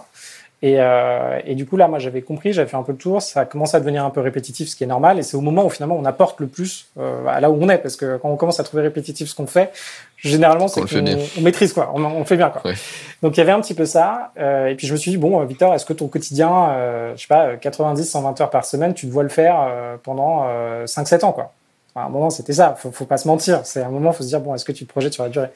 Et, 0.62 0.78
euh, 0.80 1.40
et, 1.46 1.54
du 1.54 1.66
coup, 1.66 1.78
là, 1.78 1.88
moi, 1.88 2.00
j'avais 2.00 2.22
compris, 2.22 2.54
j'avais 2.54 2.68
fait 2.70 2.78
un 2.78 2.84
peu 2.84 2.94
le 2.94 2.98
tour, 2.98 3.22
ça 3.22 3.42
a 3.42 3.46
commencé 3.46 3.76
à 3.76 3.80
devenir 3.80 4.06
un 4.06 4.10
peu 4.10 4.22
répétitif, 4.22 4.70
ce 4.70 4.76
qui 4.76 4.84
est 4.84 4.88
normal, 4.88 5.20
et 5.20 5.24
c'est 5.24 5.36
au 5.36 5.42
moment 5.42 5.66
où 5.66 5.70
finalement 5.70 5.98
on 6.00 6.06
apporte 6.06 6.40
le 6.40 6.48
plus 6.48 6.88
euh, 6.98 7.26
à 7.28 7.40
là 7.40 7.52
où 7.52 7.58
on 7.62 7.70
est, 7.70 7.78
parce 7.78 7.96
que 7.96 8.18
quand 8.18 8.30
on 8.30 8.38
commence 8.38 8.60
à 8.60 8.64
trouver 8.64 8.84
répétitif 8.84 9.28
ce 9.30 9.36
qu'on 9.36 9.48
fait, 9.48 9.72
généralement, 10.18 10.68
c'est 10.68 10.82
qu'on 10.82 11.06
on 11.38 11.42
maîtrise, 11.42 11.74
quoi, 11.74 11.92
on, 11.94 12.04
on 12.04 12.24
fait 12.24 12.38
bien, 12.38 12.50
quoi. 12.50 12.62
Ouais. 12.66 12.76
Donc 13.22 13.36
il 13.36 13.40
y 13.40 13.44
avait 13.44 13.52
un 13.52 13.62
petit 13.62 13.74
peu 13.74 13.86
ça, 13.86 14.32
euh, 14.40 14.68
et 14.68 14.76
puis 14.76 14.88
je 14.88 14.94
me 14.94 14.98
suis 14.98 15.12
dit, 15.12 15.18
bon, 15.18 15.44
Victor, 15.46 15.74
est-ce 15.74 15.86
que 15.86 15.94
ton 15.94 16.08
quotidien, 16.08 16.70
euh, 16.70 17.14
je 17.16 17.22
sais 17.22 17.28
pas, 17.28 17.58
90, 17.58 18.04
120 18.04 18.42
heures 18.42 18.50
par 18.50 18.66
semaine, 18.66 18.94
tu 18.94 19.06
dois 19.08 19.24
le 19.24 19.30
faire 19.30 19.58
euh, 19.68 19.98
pendant 20.02 20.48
5-7 20.86 21.26
ans, 21.26 21.34
quoi. 21.34 21.52
Enfin, 21.94 22.06
à 22.06 22.10
un 22.10 22.12
moment, 22.12 22.30
c'était 22.30 22.54
ça, 22.54 22.76
faut, 22.78 22.92
faut 22.92 23.06
pas 23.06 23.18
se 23.18 23.28
mentir, 23.28 23.62
c'est 23.66 23.84
un 23.84 23.90
moment, 23.90 24.12
faut 24.14 24.24
se 24.24 24.30
dire, 24.30 24.40
bon, 24.40 24.56
est-ce 24.56 24.66
que 24.66 24.72
tu 24.72 24.86
te 24.86 24.90
projettes 24.90 25.14
sur 25.14 25.24
la 25.24 25.30
durée? 25.30 25.50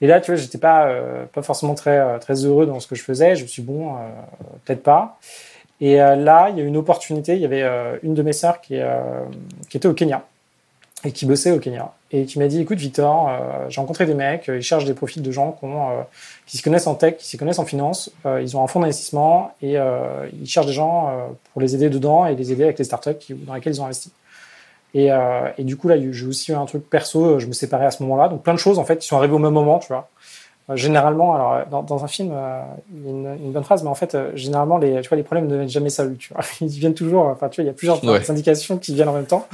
Et 0.00 0.06
là, 0.06 0.20
tu 0.20 0.30
vois, 0.30 0.40
j'étais 0.40 0.58
pas 0.58 0.86
euh, 0.86 1.24
pas 1.26 1.42
forcément 1.42 1.74
très 1.74 1.98
euh, 1.98 2.18
très 2.18 2.44
heureux 2.44 2.66
dans 2.66 2.80
ce 2.80 2.86
que 2.86 2.94
je 2.94 3.02
faisais. 3.02 3.34
Je 3.36 3.42
me 3.42 3.48
suis 3.48 3.62
dit, 3.62 3.68
bon, 3.68 3.94
euh, 3.96 3.98
peut-être 4.64 4.82
pas. 4.82 5.18
Et 5.80 6.00
euh, 6.00 6.16
là, 6.16 6.50
il 6.50 6.58
y 6.58 6.60
a 6.60 6.64
une 6.64 6.76
opportunité. 6.76 7.34
Il 7.34 7.40
y 7.40 7.44
avait 7.44 7.62
euh, 7.62 7.96
une 8.02 8.14
de 8.14 8.22
mes 8.22 8.32
sœurs 8.32 8.60
qui 8.60 8.78
qui 9.68 9.76
était 9.76 9.88
au 9.88 9.94
Kenya 9.94 10.24
et 11.04 11.12
qui 11.12 11.26
bossait 11.26 11.52
au 11.52 11.58
Kenya 11.58 11.92
et 12.10 12.24
qui 12.24 12.38
m'a 12.38 12.46
dit, 12.48 12.60
écoute, 12.60 12.78
Victor, 12.78 13.30
j'ai 13.68 13.80
rencontré 13.80 14.06
des 14.06 14.14
mecs, 14.14 14.48
ils 14.48 14.62
cherchent 14.62 14.86
des 14.86 14.94
profils 14.94 15.22
de 15.22 15.30
gens 15.30 15.52
qui, 15.52 15.66
ont, 15.66 15.90
qui 16.46 16.56
s'y 16.56 16.62
connaissent 16.62 16.86
en 16.86 16.94
tech, 16.94 17.18
qui 17.18 17.26
s'y 17.26 17.36
connaissent 17.36 17.58
en 17.58 17.66
finance. 17.66 18.10
ils 18.40 18.56
ont 18.56 18.64
un 18.64 18.66
fonds 18.66 18.80
d'investissement 18.80 19.52
et 19.60 19.74
ils 20.32 20.48
cherchent 20.48 20.66
des 20.66 20.72
gens 20.72 21.28
pour 21.52 21.60
les 21.60 21.74
aider 21.74 21.90
dedans 21.90 22.24
et 22.24 22.34
les 22.34 22.50
aider 22.50 22.64
avec 22.64 22.78
les 22.78 22.84
startups 22.84 23.18
qui, 23.20 23.34
dans 23.34 23.54
lesquelles 23.54 23.74
ils 23.74 23.82
ont 23.82 23.84
investi. 23.84 24.10
Et, 24.94 25.12
euh, 25.12 25.48
et, 25.58 25.64
du 25.64 25.76
coup, 25.76 25.88
là, 25.88 25.96
j'ai 25.98 26.26
aussi 26.26 26.52
eu 26.52 26.54
un 26.54 26.64
truc 26.64 26.88
perso, 26.88 27.38
je 27.38 27.46
me 27.46 27.52
séparais 27.52 27.86
à 27.86 27.90
ce 27.90 28.02
moment-là. 28.02 28.28
Donc, 28.28 28.42
plein 28.42 28.54
de 28.54 28.58
choses, 28.58 28.78
en 28.78 28.84
fait, 28.84 28.98
qui 28.98 29.06
sont 29.06 29.16
arrivées 29.16 29.34
au 29.34 29.38
même 29.38 29.52
moment, 29.52 29.78
tu 29.78 29.88
vois. 29.88 30.08
Euh, 30.70 30.76
généralement, 30.76 31.34
alors, 31.34 31.66
dans, 31.70 31.82
dans 31.82 32.04
un 32.04 32.08
film, 32.08 32.30
euh, 32.32 32.62
il 32.94 33.04
y 33.04 33.08
a 33.08 33.10
une, 33.10 33.38
une, 33.42 33.52
bonne 33.52 33.64
phrase, 33.64 33.82
mais 33.82 33.88
en 33.88 33.94
fait, 33.94 34.14
euh, 34.14 34.30
généralement, 34.34 34.76
les, 34.76 35.00
tu 35.00 35.08
vois, 35.08 35.16
les 35.16 35.22
problèmes 35.22 35.46
ne 35.46 35.56
viennent 35.56 35.68
jamais 35.68 35.88
seuls, 35.88 36.16
tu 36.18 36.32
vois. 36.34 36.44
Ils 36.60 36.68
viennent 36.68 36.94
toujours, 36.94 37.26
enfin, 37.26 37.48
tu 37.48 37.60
vois, 37.60 37.64
il 37.64 37.68
y 37.68 37.70
a 37.70 37.74
plusieurs 37.74 38.04
ouais. 38.04 38.30
indications 38.30 38.76
qui 38.76 38.94
viennent 38.94 39.08
en 39.08 39.14
même 39.14 39.26
temps. 39.26 39.46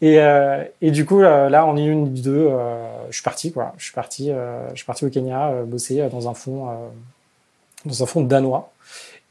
Et, 0.00 0.18
euh, 0.20 0.64
et 0.80 0.90
du 0.90 1.04
coup, 1.04 1.20
là, 1.20 1.66
en 1.66 1.76
une 1.76 2.14
deux, 2.14 2.50
je 3.10 3.14
suis 3.14 3.22
parti, 3.22 3.52
quoi. 3.52 3.74
Je 3.76 3.84
suis 3.84 3.94
parti, 3.94 4.30
je 4.70 4.76
suis 4.76 4.86
parti 4.86 5.04
au 5.04 5.10
Kenya, 5.10 5.52
bosser 5.66 6.08
dans 6.10 6.28
un 6.28 6.34
fonds, 6.34 6.68
dans 7.84 8.02
un 8.02 8.06
fonds 8.06 8.22
danois. 8.22 8.70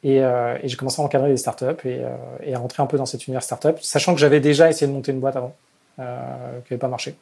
Et, 0.03 0.23
euh, 0.23 0.57
et 0.61 0.67
j'ai 0.67 0.77
commencé 0.77 1.01
à 1.01 1.05
encadrer 1.05 1.29
des 1.29 1.37
startups 1.37 1.65
et, 1.85 2.03
euh, 2.03 2.09
et 2.43 2.53
à 2.53 2.59
rentrer 2.59 2.83
un 2.83 2.85
peu 2.85 2.97
dans 2.97 3.05
cet 3.05 3.27
univers 3.27 3.43
startup, 3.43 3.77
sachant 3.81 4.13
que 4.13 4.19
j'avais 4.19 4.39
déjà 4.39 4.69
essayé 4.69 4.87
de 4.87 4.93
monter 4.93 5.11
une 5.11 5.19
boîte 5.19 5.35
avant. 5.35 5.55
euh, 5.99 6.59
qui 6.61 6.73
n'avait 6.73 6.79
pas 6.79 6.87
marché. 6.87 7.15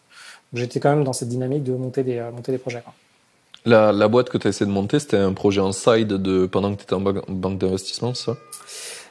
J'étais 0.53 0.82
quand 0.82 0.89
même 0.89 1.05
dans 1.05 1.13
cette 1.13 1.29
dynamique 1.29 1.63
de 1.63 1.74
monter 1.74 2.03
des, 2.03 2.20
monter 2.34 2.51
des 2.51 2.58
projets. 2.58 2.84
La, 3.65 3.94
la, 3.94 4.08
boîte 4.10 4.29
que 4.29 4.38
tu 4.38 4.48
as 4.48 4.50
essayé 4.50 4.65
de 4.65 4.72
monter, 4.72 5.00
c'était 5.00 5.17
un 5.17 5.32
projet 5.32 5.62
en 5.62 5.72
side 5.72 6.08
de, 6.10 6.46
pendant 6.46 6.74
que 6.74 6.79
tu 6.79 6.84
étais 6.84 6.94
en 6.94 7.00
banque 7.00 7.58
d'investissement, 7.58 8.13
ça? 8.13 8.36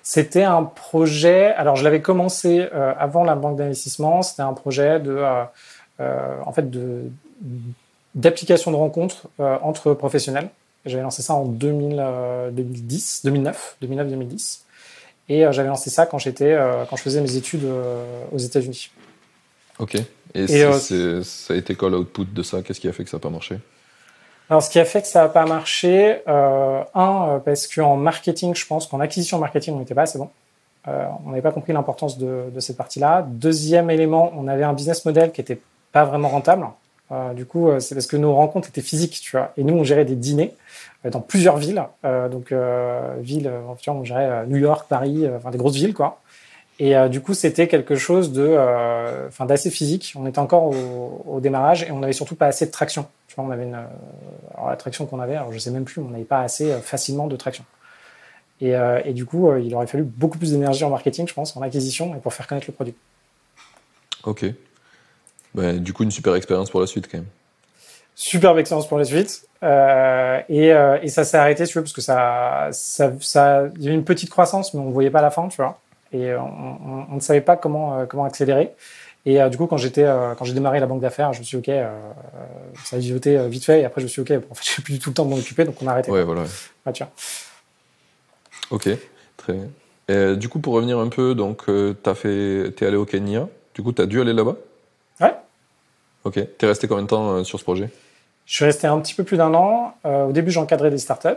C'était 0.03 0.45
un 0.45 0.65
projet, 0.65 1.47
alors 1.55 1.77
je 1.77 1.85
l'avais 1.85 2.03
commencé 2.03 2.69
avant 2.99 3.25
la 3.25 3.37
banque 3.37 3.57
d'investissement, 3.57 4.21
c'était 4.21 4.43
un 4.43 4.53
projet 4.53 5.01
de, 5.01 5.19
en 5.99 6.53
fait, 6.53 6.71
de, 6.71 7.11
d'application 8.15 8.71
de 8.71 8.77
rencontres 8.77 9.29
entre 9.39 9.95
professionnels. 9.95 10.51
J'avais 10.87 11.03
lancé 11.03 11.23
ça 11.23 11.35
en 11.35 11.47
2000, 11.47 12.05
2010, 12.53 13.23
2009, 13.25 13.77
2009-2010. 13.83 14.65
Et 15.29 15.45
euh, 15.45 15.53
j'avais 15.53 15.69
lancé 15.69 15.91
ça 15.91 16.07
quand 16.07 16.19
j'étais, 16.19 16.53
euh, 16.53 16.85
quand 16.89 16.97
je 16.97 17.03
faisais 17.03 17.21
mes 17.21 17.37
études 17.37 17.65
euh, 17.65 18.25
aux 18.33 18.39
États-Unis. 18.39 18.91
Ok. 19.79 19.97
Et, 20.35 20.47
ça 20.47 21.55
a 21.55 21.57
été 21.57 21.75
quoi 21.75 21.91
l'output 21.91 22.25
de 22.25 22.43
ça? 22.43 22.63
Qu'est-ce 22.63 22.81
qui 22.81 22.89
a 22.89 22.93
fait 22.93 23.05
que 23.05 23.11
ça 23.11 23.17
n'a 23.17 23.21
pas 23.21 23.31
marché? 23.31 23.59
Alors, 24.51 24.63
ce 24.63 24.69
qui 24.69 24.79
a 24.79 24.85
fait 24.85 25.01
que 25.01 25.09
ça 25.09 25.23
n'a 25.23 25.29
pas 25.29 25.47
marché, 25.47 26.21
un, 26.27 27.41
parce 27.45 27.67
qu'en 27.67 27.97
marketing, 27.97 28.55
je 28.55 28.67
pense 28.67 28.87
qu'en 28.87 29.01
acquisition 29.01 29.39
marketing, 29.39 29.75
on 29.75 29.79
n'était 29.79 29.95
pas 29.95 30.03
assez 30.03 30.19
bon. 30.19 30.29
on 30.87 31.31
n'avait 31.31 31.41
pas 31.41 31.53
compris 31.53 31.73
l'importance 31.73 32.19
de, 32.19 32.51
de, 32.53 32.61
cette 32.61 32.77
partie-là. 32.77 33.25
Deuxième 33.29 33.91
élément, 33.91 34.33
on 34.37 34.49
avait 34.49 34.65
un 34.65 34.75
business 34.75 35.05
model 35.05 35.33
qui 35.33 35.41
n'était 35.41 35.61
pas 35.93 36.05
vraiment 36.05 36.29
rentable. 36.29 36.67
Du 37.35 37.47
coup, 37.47 37.69
c'est 37.81 37.95
parce 37.95 38.07
que 38.07 38.17
nos 38.17 38.35
rencontres 38.35 38.69
étaient 38.69 38.81
physiques, 38.83 39.21
tu 39.23 39.33
vois. 39.33 39.53
Et 39.57 39.65
nous, 39.65 39.75
on 39.75 39.85
gérait 39.85 40.05
des 40.05 40.17
dîners. 40.17 40.55
Euh, 41.05 41.11
dans 41.11 41.21
plusieurs 41.21 41.57
villes. 41.57 41.83
Euh, 42.05 42.29
donc, 42.29 42.53
euh, 42.53 43.15
villes, 43.21 43.51
on 43.87 44.01
dirait 44.01 44.47
New 44.47 44.57
York, 44.57 44.87
Paris, 44.89 45.25
enfin 45.37 45.51
des 45.51 45.59
grosses 45.59 45.77
villes, 45.77 45.95
quoi. 45.95 46.21
Et 46.81 46.97
du 47.09 47.21
coup, 47.21 47.35
c'était 47.35 47.69
quelque 47.69 47.95
chose 47.95 48.33
de, 48.33 48.59
enfin, 49.29 49.47
d'assez 49.47 49.71
physique. 49.71 50.13
On 50.17 50.27
était 50.27 50.41
encore 50.41 50.75
au, 51.27 51.39
démarrage 51.39 51.85
et 51.85 51.93
on 51.93 52.01
n'avait 52.01 52.13
surtout 52.13 52.35
pas 52.35 52.47
assez 52.47 52.67
de 52.67 52.73
traction. 52.73 53.07
Tu 53.29 53.37
vois, 53.37 53.45
on 53.45 53.51
avait 53.53 53.63
une, 53.63 53.79
la 54.67 54.75
traction 54.75 55.07
qu'on 55.07 55.21
avait, 55.21 55.37
alors 55.37 55.53
je 55.53 55.59
sais 55.61 55.71
même 55.71 55.85
plus, 55.85 56.03
on 56.03 56.09
n'avait 56.09 56.25
pas 56.25 56.41
assez 56.41 56.73
facilement 56.83 57.29
de 57.29 57.37
traction. 57.37 57.65
Et, 58.61 58.73
et 59.05 59.13
du 59.13 59.25
coup, 59.25 59.55
il 59.55 59.73
aurait 59.73 59.87
fallu 59.87 60.03
beaucoup 60.03 60.37
plus 60.37 60.51
d'énergie 60.51 60.83
en 60.83 60.91
marketing, 60.91 61.29
je 61.29 61.35
pense, 61.35 61.57
en 61.57 61.63
acquisition 61.63 62.13
et 62.17 62.19
pour 62.19 62.35
faire 62.35 62.49
connaître 62.49 62.67
le 62.67 62.75
produit. 62.75 62.97
Ok. 64.25 64.45
Ben, 65.55 65.79
du 65.79 65.93
coup, 65.93 66.03
une 66.03 66.11
super 66.11 66.35
expérience 66.35 66.71
pour 66.71 66.81
la 66.81 66.87
suite 66.87 67.09
quand 67.11 67.19
même. 67.19 67.27
Superbe 68.17 68.59
expérience 68.59 68.89
pour 68.89 68.99
la 68.99 69.05
suite. 69.05 69.47
Euh, 69.63 70.41
et, 70.49 70.73
euh, 70.73 70.99
et, 71.03 71.09
ça 71.09 71.25
s'est 71.25 71.37
arrêté, 71.37 71.67
tu 71.67 71.73
vois, 71.73 71.83
parce 71.83 71.93
que 71.93 72.01
ça, 72.01 72.69
ça, 72.73 73.13
ça, 73.21 73.65
il 73.77 73.83
y 73.83 73.87
avait 73.87 73.95
une 73.95 74.05
petite 74.05 74.31
croissance, 74.31 74.75
mais 74.75 74.81
on 74.81 74.89
ne 74.89 74.93
voyait 74.93 75.11
pas 75.11 75.23
la 75.23 75.31
fin, 75.31 75.49
tu 75.49 75.57
vois. 75.57 75.81
Et 76.13 76.35
on, 76.35 76.43
on, 76.43 77.07
on 77.11 77.15
ne 77.15 77.21
savait 77.21 77.41
pas 77.41 77.57
comment, 77.57 77.99
euh, 77.99 78.07
comment 78.07 78.25
accélérer. 78.25 78.73
Et 79.27 79.39
du 79.49 79.57
coup, 79.57 79.67
quand 79.67 79.79
j'étais, 79.79 80.05
quand 80.37 80.45
j'ai 80.45 80.53
démarré 80.53 80.81
la 80.81 80.87
banque 80.87 81.01
d'affaires, 81.01 81.33
je 81.33 81.39
me 81.39 81.45
suis 81.45 81.59
dit, 81.59 81.71
ok, 81.71 81.75
ça 82.85 82.97
a 82.97 82.99
vivoté 82.99 83.49
vite 83.49 83.65
fait. 83.65 83.81
Et 83.81 83.85
après, 83.87 84.03
je 84.03 84.05
me 84.05 84.11
suis 84.11 84.23
dit, 84.23 84.35
ok, 84.35 84.45
en 84.51 84.55
fait, 84.55 84.71
j'ai 84.77 84.83
plus 84.83 84.93
du 84.93 84.99
tout 84.99 85.09
le 85.09 85.15
temps 85.15 85.25
de 85.25 85.31
m'en 85.31 85.37
occuper, 85.37 85.65
donc 85.65 85.77
on 85.81 85.87
a 85.87 85.93
arrêté. 85.93 86.11
Ouais, 86.11 86.25
voilà. 86.25 86.43
Ah, 86.85 86.93
tu 86.93 87.03
vois. 87.03 87.13
Ok, 88.71 88.91
très 89.39 89.55
bien. 89.55 89.69
Et, 90.09 90.37
du 90.37 90.51
coup, 90.51 90.59
pour 90.59 90.75
revenir 90.75 90.99
un 90.99 91.09
peu, 91.09 91.35
donc, 91.35 91.65
fait, 92.15 92.73
t'es 92.77 92.85
allé 92.85 92.97
au 92.97 93.07
Kenya. 93.07 93.49
Du 93.75 93.83
coup, 93.83 93.93
t'as 93.93 94.05
dû 94.05 94.21
aller 94.21 94.35
là-bas? 94.35 94.57
Ok. 96.25 96.41
T'es 96.59 96.67
resté 96.67 96.89
combien 96.89 97.05
de 97.05 97.09
temps 97.09 97.45
sur 97.45 97.59
ce 97.59 97.65
projet? 97.65 97.91
Je 98.47 98.55
suis 98.55 98.65
resté 98.65 98.87
un 98.87 98.99
petit 98.99 99.15
peu 99.15 99.25
plus 99.25 99.37
d'un 99.37 99.55
an. 99.55 99.95
Euh, 100.05 100.27
au 100.27 100.33
début, 100.33 100.51
j'encadrais 100.51 100.91
des 100.91 100.99
startups. 100.99 101.29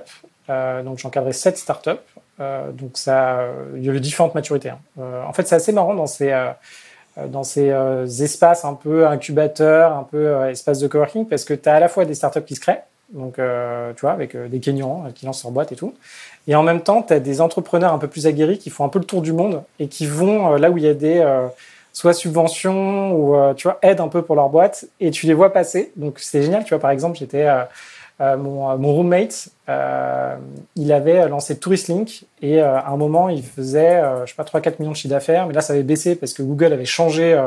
Euh, 0.49 0.83
donc, 0.83 0.97
j'encadrais 0.97 1.33
sept 1.33 1.57
startups. 1.57 1.91
Euh, 2.39 2.71
donc, 2.71 2.97
ça, 2.97 3.45
il 3.75 3.83
y 3.83 3.89
avait 3.89 3.99
différentes 3.99 4.35
maturités. 4.35 4.69
Hein. 4.69 4.79
Euh, 4.99 5.23
en 5.23 5.33
fait, 5.33 5.47
c'est 5.47 5.55
assez 5.55 5.71
marrant 5.71 5.93
dans 5.93 6.05
ces, 6.05 6.31
euh, 6.31 6.51
dans 7.27 7.43
ces 7.43 7.71
espaces 8.21 8.65
un 8.65 8.73
peu 8.73 9.07
incubateurs, 9.07 9.93
un 9.93 10.03
peu 10.03 10.49
espaces 10.49 10.79
de 10.79 10.87
coworking, 10.87 11.27
parce 11.27 11.45
que 11.45 11.53
tu 11.53 11.67
as 11.67 11.75
à 11.75 11.79
la 11.79 11.87
fois 11.87 12.05
des 12.05 12.13
startups 12.13 12.43
qui 12.43 12.55
se 12.55 12.59
créent, 12.59 12.83
donc, 13.09 13.35
tu 13.37 14.01
vois, 14.01 14.11
avec 14.11 14.37
des 14.37 14.59
Kenyans 14.59 15.05
qui 15.15 15.25
lancent 15.25 15.43
leur 15.43 15.51
boîte 15.51 15.71
et 15.71 15.75
tout. 15.75 15.95
Et 16.47 16.55
en 16.55 16.61
même 16.61 16.81
temps, 16.81 17.01
tu 17.01 17.13
as 17.13 17.19
des 17.19 17.41
entrepreneurs 17.41 17.91
un 17.91 17.97
peu 17.97 18.07
plus 18.07 18.27
aguerris 18.27 18.59
qui 18.59 18.69
font 18.69 18.85
un 18.85 18.89
peu 18.89 18.99
le 18.99 19.05
tour 19.05 19.21
du 19.21 19.33
monde 19.33 19.63
et 19.79 19.87
qui 19.87 20.05
vont 20.05 20.55
là 20.57 20.69
où 20.69 20.77
il 20.77 20.83
y 20.83 20.87
a 20.87 20.93
des 20.93 21.25
soit 21.97 22.13
subvention 22.13 23.11
ou 23.13 23.35
euh, 23.35 23.55
tu 23.55 23.67
vois 23.67 23.79
aide 23.81 23.99
un 24.01 24.07
peu 24.07 24.21
pour 24.21 24.35
leur 24.35 24.49
boîte 24.49 24.85
et 24.99 25.09
tu 25.09 25.25
les 25.25 25.33
vois 25.33 25.51
passer. 25.51 25.91
Donc 25.95 26.19
c'est 26.19 26.43
génial. 26.43 26.63
Tu 26.63 26.69
vois 26.69 26.79
par 26.79 26.91
exemple 26.91 27.17
j'étais 27.17 27.47
euh, 27.47 27.63
euh, 28.21 28.37
mon, 28.37 28.77
mon, 28.77 28.93
roommate, 28.93 29.49
il 30.75 30.91
avait 30.91 31.27
lancé 31.27 31.57
TouristLink 31.57 32.25
et 32.43 32.61
à 32.61 32.87
un 32.87 32.97
moment 32.97 33.29
il 33.29 33.43
faisait 33.43 33.99
je 34.25 34.29
sais 34.29 34.35
pas 34.35 34.43
3-4 34.43 34.75
millions 34.79 34.91
de 34.91 34.95
chiffre 34.95 35.13
d'affaires, 35.13 35.47
mais 35.47 35.53
là 35.53 35.61
ça 35.61 35.73
avait 35.73 35.81
baissé 35.81 36.15
parce 36.15 36.33
que 36.33 36.43
Google 36.43 36.71
avait 36.71 36.85
changé 36.85 37.39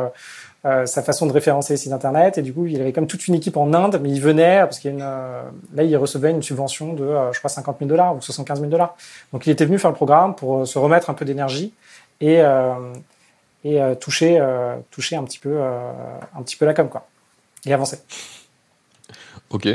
sa 0.63 1.03
façon 1.03 1.27
de 1.27 1.33
référencer 1.33 1.75
les 1.75 1.77
sites 1.77 1.93
internet 1.93 2.39
et 2.39 2.43
du 2.43 2.53
coup 2.53 2.67
il 2.67 2.81
avait 2.81 2.93
comme 2.93 3.09
toute 3.09 3.27
une 3.27 3.35
équipe 3.35 3.57
en 3.57 3.73
Inde, 3.73 3.99
mais 4.01 4.11
il 4.11 4.21
venait 4.21 4.61
parce 4.61 4.79
qu'il 4.79 4.93
y 4.93 4.95
a 4.95 4.97
une, 4.97 5.77
là 5.77 5.83
il 5.83 5.97
recevait 5.97 6.31
une 6.31 6.43
subvention 6.43 6.93
de 6.93 7.09
je 7.33 7.39
crois 7.39 7.51
50 7.51 7.79
000 7.81 7.89
dollars 7.89 8.15
ou 8.15 8.21
75 8.21 8.59
000 8.61 8.71
dollars. 8.71 8.97
Donc 9.33 9.47
il 9.47 9.51
était 9.51 9.65
venu 9.65 9.79
faire 9.79 9.91
le 9.91 9.97
programme 9.97 10.37
pour 10.37 10.67
se 10.69 10.79
remettre 10.79 11.11
un 11.11 11.15
peu 11.15 11.25
d'énergie 11.25 11.73
et 12.21 12.43
et 13.65 13.81
euh, 13.81 13.95
toucher, 13.95 14.39
euh, 14.41 14.77
toucher 14.91 15.17
un 15.17 15.25
petit 15.25 15.39
peu, 15.39 15.53
euh, 15.53 15.93
un 16.35 16.43
petit 16.43 16.57
peu 16.57 16.65
la 16.65 16.75
com, 16.75 16.89
quoi, 16.89 17.07
et 17.67 17.73
avancer. 17.73 17.99
Ok, 19.51 19.69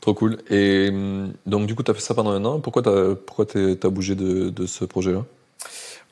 trop 0.00 0.14
cool. 0.14 0.38
Et 0.50 0.88
hum, 0.90 1.32
donc, 1.46 1.66
du 1.66 1.74
coup, 1.74 1.82
tu 1.82 1.90
as 1.90 1.94
fait 1.94 2.00
ça 2.00 2.14
pendant 2.14 2.30
un 2.30 2.44
an. 2.44 2.60
Pourquoi 2.60 2.82
tu 2.82 2.88
as, 2.88 3.86
as 3.86 3.90
bougé 3.90 4.14
de, 4.14 4.50
de 4.50 4.66
ce 4.66 4.84
projet-là? 4.84 5.24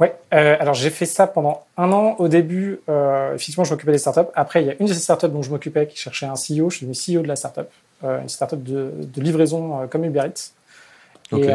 Ouais, 0.01 0.17
alors 0.31 0.73
j'ai 0.73 0.89
fait 0.89 1.05
ça 1.05 1.27
pendant 1.27 1.67
un 1.77 1.93
an. 1.93 2.17
Au 2.19 2.29
début, 2.29 2.81
euh, 2.89 3.35
effectivement, 3.35 3.65
je 3.65 3.75
m'occupais 3.75 3.93
des 3.93 3.99
startups. 3.99 4.31
Après, 4.35 4.63
il 4.63 4.67
y 4.67 4.71
a 4.71 4.75
une 4.81 4.87
de 4.87 4.95
ces 4.95 5.01
startups 5.01 5.29
dont 5.29 5.43
je 5.43 5.51
m'occupais 5.51 5.87
qui 5.87 5.99
cherchait 5.99 6.25
un 6.25 6.33
CEO. 6.33 6.71
Je 6.71 6.77
suis 6.79 6.87
devenu 6.87 7.19
CEO 7.19 7.23
de 7.23 7.29
la 7.29 7.37
startup, 7.37 7.69
euh, 8.03 8.23
une 8.23 8.31
startup 8.31 8.63
de, 8.63 8.93
de 8.97 9.21
livraison 9.21 9.87
comme 9.91 10.07
Uber 10.07 10.23
Eats. 10.25 10.53
Et 11.37 11.53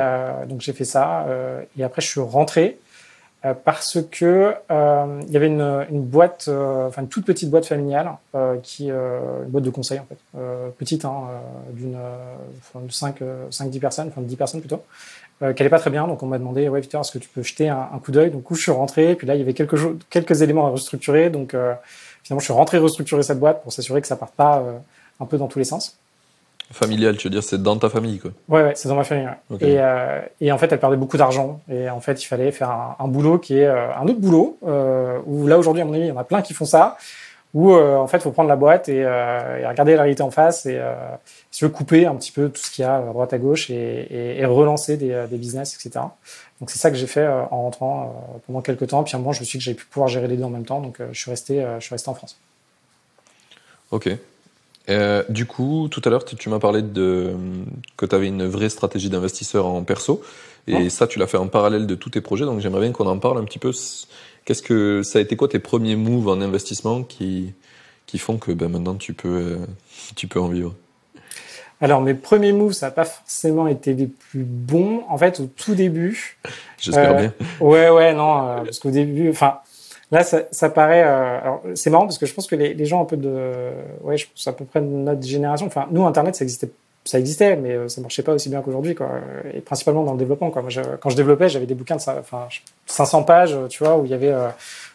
donc 0.48 0.62
j'ai 0.62 0.74
fait 0.74 0.86
ça. 0.86 1.26
et 1.78 1.84
après, 1.84 2.02
je 2.04 2.08
suis 2.08 2.22
rentré. 2.22 2.78
Euh, 3.46 3.54
parce 3.54 4.00
que 4.12 4.56
euh, 4.72 5.22
il 5.28 5.32
y 5.32 5.38
avait 5.38 5.48
une, 5.48 5.86
une 5.92 6.04
boîte, 6.04 6.46
euh, 6.48 6.88
enfin 6.88 7.04
une 7.04 7.08
toute 7.08 7.26
petite 7.26 7.52
boîte 7.52 7.66
familiale, 7.66 8.18
qui 8.64 8.90
une 8.90 9.46
boîte 9.48 9.64
de 9.64 9.70
conseil 9.70 10.00
en 10.00 10.06
fait, 10.06 10.18
petite, 10.78 11.06
hein, 11.06 11.28
d'une 11.72 11.98
5 12.90 13.20
5-10 13.52 13.80
personnes, 13.80 14.08
enfin 14.10 14.22
10 14.22 14.36
personnes 14.36 14.60
plutôt, 14.60 14.84
qui 15.40 15.46
allait 15.46 15.70
pas 15.70 15.80
très 15.80 15.90
bien. 15.90 16.08
Donc 16.08 16.24
on 16.24 16.28
m'a 16.28 16.38
demandé, 16.38 16.68
ouais 16.68 16.82
Victor, 16.82 17.02
est-ce 17.02 17.12
que 17.12 17.20
tu 17.20 17.30
peux 17.30 17.44
jeter 17.44 17.70
un, 17.70 18.00
coup 18.04 18.12
d'œil? 18.12 18.32
Donc 18.32 18.44
je 18.52 18.62
suis 18.62 18.72
rentré, 18.72 19.16
puis 19.16 19.28
là 19.28 19.36
il 19.36 19.40
y 19.40 19.42
avait 19.42 19.54
quelques 19.54 19.78
quelques 20.10 20.42
éléments 20.42 20.68
à 20.68 20.70
restructurer. 20.70 21.30
Donc 21.30 21.56
finalement 22.24 22.40
je 22.40 22.46
suis 22.46 22.54
rentré 22.54 22.78
restructurer 22.78 23.24
cette 23.24 23.40
boîte 23.40 23.64
pour 23.64 23.72
s'assurer 23.72 24.02
que 24.02 24.08
ça 24.08 24.16
parte 24.16 24.34
pas 24.34 24.64
un 25.20 25.26
peu 25.26 25.38
dans 25.38 25.48
tous 25.48 25.60
les 25.60 25.66
sens. 25.66 25.98
Familial, 26.72 27.16
tu 27.16 27.28
veux 27.28 27.32
dire, 27.32 27.44
c'est 27.44 27.62
dans 27.62 27.78
ta 27.78 27.90
famille, 27.90 28.18
quoi. 28.18 28.32
Ouais, 28.50 28.64
ouais, 28.64 28.74
c'est 28.76 28.90
dans 28.90 28.96
ma 28.96 29.04
famille. 29.04 29.30
Et, 29.62 29.80
euh, 29.80 30.22
et, 30.42 30.52
en 30.52 30.58
fait, 30.58 30.72
elle 30.72 30.80
perdait 30.80 30.98
beaucoup 30.98 31.18
d'argent. 31.18 31.62
Et 31.72 31.90
en 31.90 32.00
fait, 32.00 32.24
il 32.24 32.26
fallait 32.26 32.52
faire 32.52 32.72
un, 32.72 32.96
un 33.00 33.08
boulot 33.08 33.38
qui 33.38 33.60
est 33.60 33.68
euh, 33.68 33.94
un 33.96 34.08
autre 34.08 34.20
boulot. 34.20 34.58
Euh, 34.66 35.20
où 35.28 35.46
là, 35.46 35.60
aujourd'hui, 35.60 35.84
à 35.84 35.86
mon 35.86 35.94
avis, 35.94 36.06
il 36.06 36.08
y 36.08 36.12
en 36.12 36.18
a 36.18 36.24
plein 36.24 36.42
qui 36.42 36.54
font 36.54 36.66
ça. 36.66 36.98
Où 37.54 37.72
euh, 37.72 37.96
en 37.98 38.08
fait, 38.08 38.18
il 38.18 38.22
faut 38.22 38.32
prendre 38.32 38.50
la 38.50 38.56
boîte 38.56 38.90
et, 38.90 39.04
euh, 39.06 39.60
et, 39.62 39.68
regarder 39.68 39.96
la 39.96 40.02
réalité 40.02 40.24
en 40.24 40.32
face 40.32 40.66
et 40.66 40.82
se 41.52 41.68
couper 41.68 42.08
un 42.08 42.16
petit 42.16 42.32
peu 42.32 42.50
tout 42.50 42.62
ce 42.62 42.72
qu'il 42.72 42.84
y 42.84 42.86
a 42.86 42.98
à 42.98 43.02
droite 43.02 43.32
à 43.32 43.38
gauche 43.38 43.70
et, 43.70 44.40
et 44.40 44.46
relancer 44.46 44.98
des, 44.98 45.26
des, 45.30 45.38
business, 45.38 45.76
etc. 45.76 46.04
Donc 46.60 46.70
c'est 46.72 46.80
ça 46.80 46.90
que 46.90 46.98
j'ai 46.98 47.08
fait 47.08 47.26
en 47.26 47.62
rentrant 47.62 48.42
pendant 48.48 48.62
quelques 48.62 48.88
temps. 48.88 49.04
Puis 49.04 49.14
à 49.14 49.18
un 49.18 49.20
moment, 49.20 49.32
je 49.32 49.40
me 49.40 49.46
suis 49.46 49.58
dit 49.58 49.62
que 49.62 49.66
j'allais 49.66 49.78
pu 49.78 49.86
pouvoir 49.86 50.10
gérer 50.10 50.28
les 50.28 50.36
deux 50.36 50.44
en 50.44 50.50
même 50.50 50.66
temps. 50.66 50.82
Donc 50.82 50.98
je 51.12 51.18
suis 51.18 51.30
resté, 51.30 51.66
je 51.80 51.86
suis 51.86 51.94
resté 51.94 52.10
en 52.10 52.16
France. 52.16 52.38
Ok. 53.92 54.10
Euh, 54.90 55.24
du 55.30 55.46
coup, 55.46 55.88
tout 55.90 56.02
à 56.06 56.10
l'heure, 56.10 56.26
tu, 56.26 56.50
m'as 56.50 56.60
parlé 56.60 56.82
de 56.82 57.34
que 57.98 58.06
tu 58.06 58.16
avais 58.16 58.28
une 58.28 58.46
vraie 58.46 58.70
stratégie 58.70 59.10
d'investisseur 59.10 59.66
en 59.66 59.84
perso, 59.84 60.22
et 60.68 60.90
ça, 60.90 61.08
tu 61.08 61.20
l'as 61.20 61.28
fait 61.28 61.38
en 61.38 61.48
parallèle 61.48 61.86
de 61.86 61.96
tous 61.96 62.10
tes 62.10 62.22
projets. 62.22 62.46
Donc, 62.46 62.60
j'aimerais 62.60 62.82
bien 62.82 62.92
qu'on 62.92 63.08
en 63.08 63.20
parle 63.20 63.38
un 63.38 63.44
petit 63.44 63.60
peu. 63.60 63.72
Qu'est-ce 64.46 64.64
que 64.64 65.02
ça 65.04 65.20
a 65.20 65.22
été 65.22 65.36
quoi 65.36 65.48
tes 65.48 65.60
premiers 65.60 65.96
moves 65.96 66.28
en 66.28 66.42
investissement 66.42 67.04
qui 67.04 67.54
qui 68.06 68.20
font 68.20 68.38
que 68.38 68.52
ben, 68.52 68.70
maintenant 68.70 68.94
tu 68.94 69.14
peux 69.14 69.28
euh, 69.28 69.58
tu 70.16 70.28
peux 70.28 70.40
en 70.40 70.48
vivre? 70.48 70.76
Alors 71.82 72.02
mes 72.02 72.14
premiers 72.14 72.54
moves, 72.54 72.74
ça 72.74 72.88
n'a 72.88 72.92
pas 72.92 73.06
forcément 73.06 73.68
été 73.68 73.94
les 73.94 74.08
plus 74.08 74.44
bons. 74.44 75.04
En 75.10 75.18
fait, 75.18 75.40
au 75.40 75.46
tout 75.48 75.76
début. 75.76 76.38
J'espère 76.80 77.12
euh, 77.12 77.22
bien. 77.22 77.34
Ouais, 77.60 77.90
ouais, 77.90 78.14
non, 78.14 78.64
parce 78.64 78.80
qu'au 78.80 78.92
début, 78.92 79.30
enfin, 79.30 79.60
Là, 80.12 80.24
ça, 80.24 80.44
ça 80.52 80.70
paraît. 80.70 81.04
Euh, 81.04 81.42
alors, 81.42 81.62
c'est 81.74 81.90
marrant 81.90 82.06
parce 82.06 82.18
que 82.18 82.26
je 82.26 82.34
pense 82.34 82.48
que 82.48 82.56
les, 82.56 82.74
les, 82.74 82.86
gens 82.86 83.02
un 83.02 83.06
peu 83.06 83.18
de, 83.18 83.72
ouais, 84.04 84.18
je 84.18 84.28
pense 84.28 84.48
à 84.48 84.54
peu 84.54 84.66
près 84.66 84.82
de 84.82 84.86
notre 84.86 85.24
génération. 85.24 85.66
Enfin, 85.66 85.88
nous, 85.92 86.06
Internet, 86.06 86.36
ça 86.36 86.44
existait, 86.44 86.70
ça 87.06 87.20
existait, 87.20 87.56
mais 87.56 87.72
euh, 87.72 87.88
ça 87.88 88.02
marchait 88.02 88.24
pas 88.24 88.34
aussi 88.34 88.50
bien 88.50 88.62
qu'aujourd'hui, 88.62 88.96
quoi. 88.96 89.10
Et 89.54 89.62
principalement 89.62 90.04
dans 90.04 90.14
le 90.14 90.20
développement, 90.20 90.50
quoi. 90.52 90.62
Moi, 90.62 90.72
je, 90.72 90.82
quand 91.00 91.10
je 91.10 91.16
développais, 91.16 91.50
j'avais 91.50 91.68
des 91.68 91.76
bouquins 91.76 91.96
de, 91.96 92.02
enfin, 92.02 92.48
500 92.88 93.24
pages, 93.24 93.58
tu 93.70 93.84
vois, 93.84 93.98
où 93.98 94.06
il 94.06 94.12
y 94.12 94.14
avait 94.14 94.32
euh, 94.32 94.50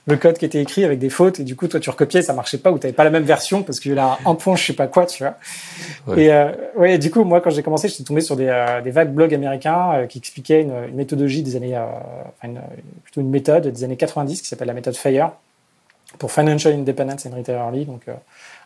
le 0.06 0.16
code 0.16 0.38
qui 0.38 0.44
était 0.44 0.60
écrit 0.60 0.84
avec 0.84 0.98
des 0.98 1.10
fautes 1.10 1.40
et 1.40 1.44
du 1.44 1.56
coup 1.56 1.68
toi 1.68 1.78
tu 1.78 1.90
recopiais 1.90 2.22
ça 2.22 2.32
marchait 2.32 2.58
pas 2.58 2.70
ou 2.70 2.78
t'avais 2.78 2.92
pas 2.92 3.04
la 3.04 3.10
même 3.10 3.24
version 3.24 3.62
parce 3.62 3.80
qu'il 3.80 3.94
y 3.94 3.98
a 3.98 4.18
un 4.24 4.34
point 4.34 4.56
je 4.56 4.64
sais 4.64 4.72
pas 4.72 4.86
quoi 4.86 5.06
tu 5.06 5.22
vois 5.22 6.16
et 6.16 6.32
euh, 6.32 6.50
ouais 6.76 6.98
du 6.98 7.10
coup 7.10 7.24
moi 7.24 7.40
quand 7.40 7.50
j'ai 7.50 7.62
commencé 7.62 7.88
j'étais 7.88 8.04
tombé 8.04 8.20
sur 8.20 8.36
des, 8.36 8.48
euh, 8.48 8.80
des 8.80 8.90
vagues 8.90 9.12
blogs 9.12 9.34
américains 9.34 9.92
euh, 9.92 10.06
qui 10.06 10.18
expliquaient 10.18 10.62
une, 10.62 10.74
une, 10.88 10.94
méthodologie 10.94 11.42
des 11.42 11.56
années 11.56 11.76
euh, 11.76 11.84
une, 12.42 12.60
plutôt 13.04 13.20
une 13.20 13.30
méthode 13.30 13.68
des 13.68 13.84
années 13.84 13.96
90 13.96 14.42
qui 14.42 14.48
s'appelle 14.48 14.68
la 14.68 14.74
méthode 14.74 14.96
FIRE 14.96 15.32
pour 16.18 16.32
Financial 16.32 16.72
Independence 16.72 17.26
and 17.26 17.36
Retire 17.36 17.54
Early, 17.54 17.84
donc 17.84 18.02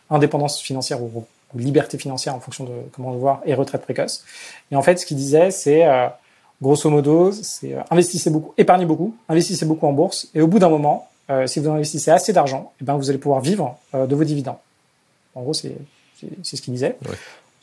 indépendance 0.09 0.59
financière 0.59 0.99
ou, 1.01 1.25
liberté 1.53 1.97
financière 1.97 2.35
en 2.35 2.39
fonction 2.39 2.63
de 2.63 2.71
comment 2.91 3.11
le 3.11 3.17
voir, 3.17 3.41
et 3.45 3.53
retraite 3.53 3.81
précoce. 3.81 4.23
Et 4.71 4.75
en 4.75 4.81
fait, 4.81 4.97
ce 4.97 5.05
qu'il 5.05 5.17
disait, 5.17 5.51
c'est 5.51 5.85
grosso 6.61 6.89
modo, 6.89 7.31
c'est 7.31 7.75
investissez 7.91 8.29
beaucoup, 8.29 8.53
épargnez 8.57 8.85
beaucoup, 8.85 9.15
investissez 9.29 9.65
beaucoup 9.65 9.87
en 9.87 9.93
bourse, 9.93 10.29
et 10.33 10.41
au 10.41 10.47
bout 10.47 10.59
d'un 10.59 10.69
moment, 10.69 11.07
si 11.45 11.59
vous 11.59 11.69
investissez 11.69 12.11
assez 12.11 12.33
d'argent, 12.33 12.73
eh 12.81 12.83
ben 12.83 12.95
vous 12.95 13.09
allez 13.09 13.19
pouvoir 13.19 13.41
vivre 13.41 13.77
de 13.93 14.15
vos 14.15 14.23
dividendes. 14.23 14.57
En 15.35 15.43
gros, 15.43 15.53
c'est 15.53 15.75
ce 16.43 16.61
qu'il 16.61 16.73
disait. 16.73 16.97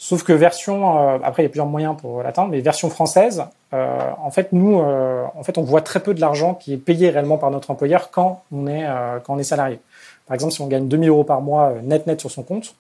Sauf 0.03 0.25
que 0.25 0.33
version, 0.33 0.99
euh, 0.99 1.18
après 1.23 1.45
il 1.45 1.45
y 1.45 1.47
a 1.47 1.49
plusieurs 1.49 1.68
moyens 1.68 1.97
pour 1.97 2.25
l'atteindre, 2.25 2.51
mais 2.51 2.59
version 2.59 2.90
française, 2.90 3.45
euh, 3.73 4.11
en 4.21 4.33
fait 4.33 4.53
nous, 4.53 4.81
euh, 4.81 5.25
en 5.37 5.45
fait 5.45 5.59
on 5.59 5.62
voit 5.62 5.81
très 5.81 6.01
peu 6.01 6.12
de 6.12 6.21
l'argent 6.21 6.55
qui 6.55 6.73
est 6.73 6.77
payé 6.77 7.09
réellement 7.09 7.38
par 7.38 7.53
notre 7.53 7.71
employeur 7.71 8.11
quand 8.11 8.42
on 8.53 8.66
est 8.66 8.85
quand 9.23 9.35
on 9.35 9.38
est 9.38 9.45
salarié. 9.45 9.79
Par 10.27 10.35
exemple, 10.35 10.55
si 10.55 10.61
on 10.61 10.66
gagne 10.66 10.88
2000 10.88 11.09
euros 11.09 11.23
par 11.23 11.40
mois 11.40 11.75
net 11.85 12.09
net 12.09 12.18
sur 12.18 12.33
son 12.33 12.42
compte, 12.42 12.75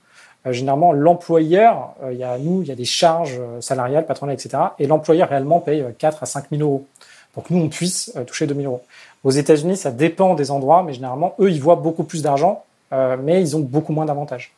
généralement 0.50 0.92
l'employeur, 0.92 1.94
il 2.10 2.16
y 2.16 2.24
a 2.24 2.36
nous, 2.38 2.62
il 2.62 2.68
y 2.68 2.72
a 2.72 2.74
des 2.74 2.84
charges 2.84 3.40
salariales, 3.60 4.06
patronales, 4.06 4.34
etc. 4.34 4.62
Et 4.78 4.86
l'employeur 4.86 5.28
réellement 5.28 5.60
paye 5.60 5.84
4 5.98 6.22
à 6.22 6.26
5 6.26 6.46
000 6.50 6.62
euros 6.62 6.86
pour 7.32 7.44
que 7.44 7.54
nous 7.54 7.62
on 7.62 7.68
puisse 7.68 8.12
toucher 8.26 8.46
2000 8.46 8.66
euros. 8.66 8.82
Aux 9.24 9.30
États-Unis, 9.30 9.76
ça 9.76 9.90
dépend 9.92 10.34
des 10.34 10.50
endroits, 10.50 10.82
mais 10.82 10.92
généralement 10.92 11.34
eux 11.40 11.50
ils 11.50 11.60
voient 11.60 11.76
beaucoup 11.76 12.04
plus 12.04 12.22
d'argent, 12.22 12.64
mais 12.90 13.40
ils 13.40 13.56
ont 13.56 13.60
beaucoup 13.60 13.92
moins 13.92 14.04
d'avantages. 14.04 14.52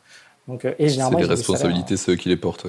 Donc, 0.47 0.65
euh, 0.65 0.73
et 0.77 0.89
généralement, 0.89 1.17
c'est 1.19 1.25
les 1.25 1.29
responsabilités, 1.29 1.97
c'est 1.97 2.11
eux 2.11 2.15
qui 2.15 2.29
les 2.29 2.37
portent. 2.37 2.67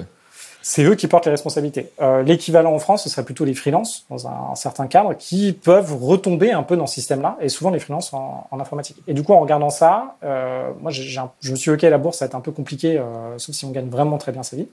C'est 0.69 0.83
eux 0.83 0.95
qui 0.95 1.07
portent 1.07 1.23
les 1.23 1.31
responsabilités. 1.31 1.91
Euh, 2.01 2.23
L'équivalent 2.23 2.73
en 2.73 2.79
France, 2.79 3.05
ce 3.05 3.09
serait 3.09 3.23
plutôt 3.23 3.45
les 3.45 3.53
freelances, 3.53 4.05
dans 4.09 4.27
un, 4.27 4.53
certain 4.55 4.87
cadre, 4.87 5.13
qui 5.13 5.53
peuvent 5.53 5.95
retomber 5.95 6.51
un 6.51 6.61
peu 6.61 6.75
dans 6.75 6.87
ce 6.87 6.95
système-là, 6.95 7.37
et 7.39 7.47
souvent 7.47 7.69
les 7.69 7.79
freelances 7.79 8.13
en, 8.13 8.45
en, 8.51 8.59
informatique. 8.59 8.97
Et 9.07 9.13
du 9.13 9.23
coup, 9.23 9.31
en 9.31 9.39
regardant 9.39 9.69
ça, 9.69 10.17
euh, 10.25 10.71
moi, 10.81 10.91
je 10.91 11.51
me 11.51 11.55
suis 11.55 11.71
OK, 11.71 11.83
la 11.83 11.97
bourse, 11.97 12.17
ça 12.17 12.25
va 12.25 12.27
être 12.27 12.35
un 12.35 12.41
peu 12.41 12.51
compliqué, 12.51 12.97
euh, 12.99 13.37
sauf 13.37 13.55
si 13.55 13.63
on 13.63 13.71
gagne 13.71 13.87
vraiment 13.87 14.17
très 14.17 14.33
bien 14.33 14.43
sa 14.43 14.57
vie. 14.57 14.67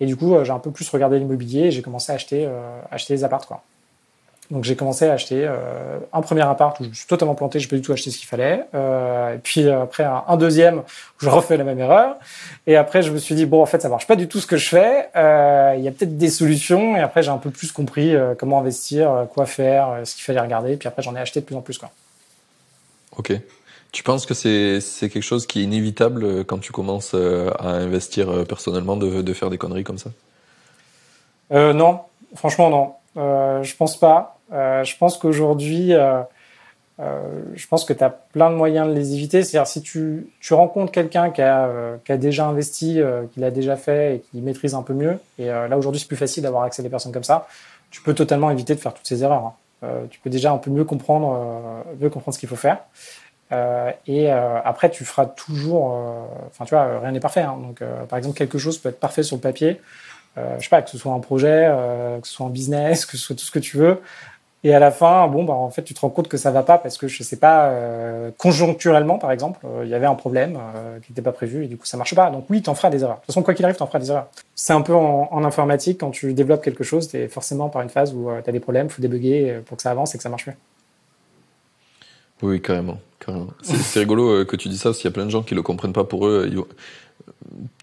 Et 0.00 0.06
du 0.06 0.16
coup, 0.16 0.34
euh, 0.34 0.42
j'ai 0.42 0.50
un 0.50 0.58
peu 0.58 0.72
plus 0.72 0.90
regardé 0.90 1.16
l'immobilier, 1.20 1.70
j'ai 1.70 1.80
commencé 1.80 2.10
à 2.10 2.16
acheter, 2.16 2.44
euh, 2.44 2.80
acheter 2.90 3.14
des 3.14 3.22
apparts, 3.22 3.46
quoi. 3.46 3.62
Donc 4.50 4.64
j'ai 4.64 4.76
commencé 4.76 5.06
à 5.06 5.12
acheter 5.12 5.44
euh, 5.44 5.98
un 6.12 6.20
premier 6.20 6.42
appart 6.42 6.78
où 6.78 6.84
je 6.84 6.88
me 6.88 6.94
suis 6.94 7.06
totalement 7.06 7.34
planté, 7.34 7.58
j'ai 7.58 7.66
pas 7.66 7.76
du 7.76 7.82
tout 7.82 7.92
acheté 7.92 8.10
ce 8.10 8.18
qu'il 8.18 8.28
fallait. 8.28 8.64
Euh, 8.74 9.34
et 9.34 9.38
puis 9.38 9.68
après 9.68 10.04
un, 10.04 10.36
deuxième 10.36 10.78
où 10.78 10.82
je 11.18 11.28
refais 11.28 11.56
la 11.56 11.64
même 11.64 11.80
erreur. 11.80 12.16
Et 12.66 12.76
après 12.76 13.02
je 13.02 13.10
me 13.10 13.18
suis 13.18 13.34
dit 13.34 13.44
bon 13.44 13.60
en 13.60 13.66
fait 13.66 13.82
ça 13.82 13.88
marche 13.88 14.06
pas 14.06 14.14
du 14.14 14.28
tout 14.28 14.38
ce 14.40 14.46
que 14.46 14.56
je 14.56 14.68
fais. 14.68 15.08
Euh, 15.16 15.74
il 15.76 15.82
y 15.82 15.88
a 15.88 15.90
peut-être 15.90 16.16
des 16.16 16.30
solutions. 16.30 16.96
Et 16.96 17.00
après 17.00 17.22
j'ai 17.22 17.30
un 17.30 17.38
peu 17.38 17.50
plus 17.50 17.72
compris 17.72 18.14
euh, 18.14 18.34
comment 18.38 18.60
investir, 18.60 19.10
euh, 19.10 19.24
quoi 19.24 19.46
faire, 19.46 20.00
ce 20.04 20.14
qu'il 20.14 20.22
fallait 20.22 20.40
regarder. 20.40 20.72
Et 20.72 20.76
puis 20.76 20.86
après 20.86 21.02
j'en 21.02 21.16
ai 21.16 21.20
acheté 21.20 21.40
de 21.40 21.44
plus 21.44 21.56
en 21.56 21.62
plus 21.62 21.78
quoi. 21.78 21.90
Ok. 23.16 23.32
Tu 23.90 24.02
penses 24.02 24.26
que 24.26 24.34
c'est 24.34 24.80
c'est 24.80 25.08
quelque 25.08 25.22
chose 25.22 25.46
qui 25.46 25.60
est 25.60 25.64
inévitable 25.64 26.44
quand 26.44 26.58
tu 26.58 26.70
commences 26.70 27.14
à 27.14 27.68
investir 27.68 28.44
personnellement 28.46 28.96
de, 28.96 29.22
de 29.22 29.32
faire 29.32 29.50
des 29.50 29.58
conneries 29.58 29.84
comme 29.84 29.98
ça? 29.98 30.10
Non, 31.50 32.00
franchement 32.34 32.68
non. 32.68 32.92
Euh, 33.16 33.62
je 33.62 33.74
pense 33.76 33.98
pas. 33.98 34.35
Euh, 34.52 34.84
je 34.84 34.96
pense 34.96 35.18
qu'aujourd'hui, 35.18 35.94
euh, 35.94 36.20
euh, 37.00 37.42
je 37.54 37.66
pense 37.66 37.84
que 37.84 37.92
tu 37.92 38.02
as 38.02 38.10
plein 38.10 38.50
de 38.50 38.54
moyens 38.54 38.88
de 38.88 38.92
les 38.94 39.14
éviter. 39.14 39.42
C'est-à-dire 39.42 39.66
si 39.66 39.82
tu, 39.82 40.28
tu 40.40 40.54
rencontres 40.54 40.92
quelqu'un 40.92 41.30
qui 41.30 41.42
a, 41.42 41.70
qui 42.04 42.12
a 42.12 42.16
déjà 42.16 42.46
investi, 42.46 43.00
qui 43.32 43.40
l'a 43.40 43.50
déjà 43.50 43.76
fait 43.76 44.16
et 44.16 44.20
qui 44.20 44.40
maîtrise 44.40 44.74
un 44.74 44.82
peu 44.82 44.94
mieux, 44.94 45.18
et 45.38 45.46
là 45.46 45.76
aujourd'hui 45.76 46.00
c'est 46.00 46.08
plus 46.08 46.16
facile 46.16 46.42
d'avoir 46.42 46.62
accès 46.62 46.80
à 46.80 46.84
des 46.84 46.88
personnes 46.88 47.12
comme 47.12 47.24
ça, 47.24 47.46
tu 47.90 48.00
peux 48.00 48.14
totalement 48.14 48.50
éviter 48.50 48.74
de 48.74 48.80
faire 48.80 48.94
toutes 48.94 49.06
ces 49.06 49.22
erreurs. 49.22 49.52
Hein. 49.82 49.88
tu 50.10 50.20
peux 50.20 50.30
déjà 50.30 50.52
un 50.52 50.58
peu 50.58 50.70
mieux 50.70 50.84
comprendre, 50.84 51.84
mieux 52.00 52.08
comprendre 52.08 52.34
ce 52.34 52.38
qu'il 52.38 52.48
faut 52.48 52.56
faire. 52.56 52.78
Euh, 53.52 53.92
et 54.06 54.32
euh, 54.32 54.60
après, 54.64 54.90
tu 54.90 55.04
feras 55.04 55.26
toujours. 55.26 55.92
Enfin, 56.48 56.64
tu 56.64 56.70
vois, 56.70 57.00
rien 57.00 57.12
n'est 57.12 57.20
parfait. 57.20 57.42
Hein. 57.42 57.58
Donc, 57.60 57.82
par 58.08 58.18
exemple, 58.18 58.36
quelque 58.36 58.58
chose 58.58 58.78
peut 58.78 58.88
être 58.88 59.00
parfait 59.00 59.22
sur 59.22 59.36
le 59.36 59.42
papier. 59.42 59.80
je 60.36 60.62
sais 60.62 60.68
pas, 60.68 60.82
que 60.82 60.90
ce 60.90 60.98
soit 60.98 61.12
un 61.12 61.20
projet, 61.20 61.70
que 62.20 62.26
ce 62.26 62.34
soit 62.34 62.46
un 62.46 62.50
business, 62.50 63.06
que 63.06 63.16
ce 63.16 63.22
soit 63.22 63.36
tout 63.36 63.44
ce 63.44 63.50
que 63.50 63.58
tu 63.58 63.76
veux. 63.76 64.00
Et 64.66 64.74
à 64.74 64.80
la 64.80 64.90
fin, 64.90 65.28
bon, 65.28 65.44
bah, 65.44 65.52
en 65.52 65.70
fait, 65.70 65.84
tu 65.84 65.94
te 65.94 66.00
rends 66.00 66.10
compte 66.10 66.26
que 66.26 66.36
ça 66.36 66.50
va 66.50 66.64
pas 66.64 66.76
parce 66.76 66.98
que, 66.98 67.06
je 67.06 67.22
sais 67.22 67.36
pas, 67.36 67.68
euh, 67.68 68.32
conjoncturellement, 68.36 69.16
par 69.16 69.30
exemple, 69.30 69.60
euh, 69.64 69.82
il 69.84 69.88
y 69.88 69.94
avait 69.94 70.06
un 70.06 70.16
problème 70.16 70.58
euh, 70.58 70.98
qui 70.98 71.12
n'était 71.12 71.22
pas 71.22 71.30
prévu 71.30 71.64
et 71.64 71.68
du 71.68 71.76
coup, 71.76 71.86
ça 71.86 71.96
marche 71.96 72.16
pas. 72.16 72.30
Donc 72.30 72.46
oui, 72.50 72.62
tu 72.62 72.68
en 72.68 72.74
feras 72.74 72.90
des 72.90 73.04
erreurs. 73.04 73.18
De 73.18 73.20
toute 73.20 73.26
façon, 73.26 73.44
quoi 73.44 73.54
qu'il 73.54 73.64
arrive, 73.64 73.76
tu 73.76 73.84
en 73.84 73.86
feras 73.86 74.00
des 74.00 74.10
erreurs. 74.10 74.26
C'est 74.56 74.72
un 74.72 74.82
peu 74.82 74.92
en, 74.92 75.28
en, 75.30 75.44
informatique, 75.44 76.00
quand 76.00 76.10
tu 76.10 76.34
développes 76.34 76.64
quelque 76.64 76.82
chose, 76.82 77.06
tu 77.06 77.16
es 77.16 77.28
forcément 77.28 77.68
par 77.68 77.82
une 77.82 77.90
phase 77.90 78.12
où 78.12 78.28
tu 78.42 78.50
as 78.50 78.52
des 78.52 78.58
problèmes, 78.58 78.88
faut 78.88 79.00
débugger 79.00 79.60
pour 79.66 79.76
que 79.76 79.84
ça 79.84 79.92
avance 79.92 80.16
et 80.16 80.18
que 80.18 80.24
ça 80.24 80.30
marche 80.30 80.48
mieux. 80.48 80.54
Oui, 82.42 82.60
carrément. 82.60 83.00
carrément. 83.18 83.48
C'est 83.62 84.00
rigolo 84.00 84.44
que 84.44 84.56
tu 84.56 84.68
dis 84.68 84.78
ça 84.78 84.90
parce 84.90 84.98
qu'il 84.98 85.08
y 85.08 85.12
a 85.12 85.14
plein 85.14 85.26
de 85.26 85.30
gens 85.30 85.42
qui 85.42 85.54
le 85.54 85.62
comprennent 85.62 85.92
pas 85.92 86.04
pour 86.04 86.26
eux 86.26 86.50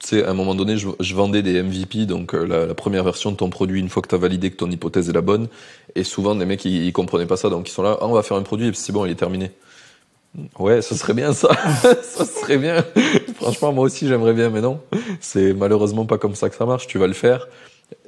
sais, 0.01 0.23
à 0.23 0.31
un 0.31 0.33
moment 0.33 0.55
donné, 0.55 0.77
je, 0.77 0.87
je, 0.99 1.15
vendais 1.15 1.41
des 1.41 1.61
MVP, 1.61 2.05
donc 2.05 2.33
euh, 2.33 2.45
la, 2.45 2.65
la, 2.65 2.73
première 2.73 3.03
version 3.03 3.31
de 3.31 3.37
ton 3.37 3.49
produit, 3.49 3.79
une 3.79 3.89
fois 3.89 4.01
que 4.01 4.07
tu 4.07 4.15
as 4.15 4.17
validé 4.17 4.51
que 4.51 4.57
ton 4.57 4.69
hypothèse 4.69 5.09
est 5.09 5.13
la 5.13 5.21
bonne. 5.21 5.47
Et 5.95 6.03
souvent, 6.03 6.35
des 6.35 6.45
mecs, 6.45 6.65
ils, 6.65 6.85
ils 6.85 6.93
comprenaient 6.93 7.25
pas 7.25 7.37
ça, 7.37 7.49
donc 7.49 7.69
ils 7.69 7.71
sont 7.71 7.83
là, 7.83 7.97
ah, 8.01 8.05
on 8.07 8.13
va 8.13 8.23
faire 8.23 8.37
un 8.37 8.41
produit, 8.41 8.67
et 8.67 8.73
c'est 8.73 8.91
bon, 8.91 9.05
il 9.05 9.11
est 9.11 9.15
terminé. 9.15 9.51
Ouais, 10.57 10.81
ce 10.81 10.95
serait 10.95 11.13
bien 11.13 11.33
ça. 11.33 11.49
ça 12.01 12.25
serait 12.25 12.57
bien. 12.57 12.83
Franchement, 13.35 13.71
moi 13.71 13.85
aussi, 13.85 14.07
j'aimerais 14.07 14.33
bien, 14.33 14.49
mais 14.49 14.61
non. 14.61 14.81
C'est 15.19 15.53
malheureusement 15.53 16.05
pas 16.05 16.17
comme 16.17 16.33
ça 16.33 16.49
que 16.49 16.55
ça 16.55 16.65
marche. 16.65 16.87
Tu 16.87 16.97
vas 16.97 17.05
le 17.05 17.13
faire. 17.13 17.47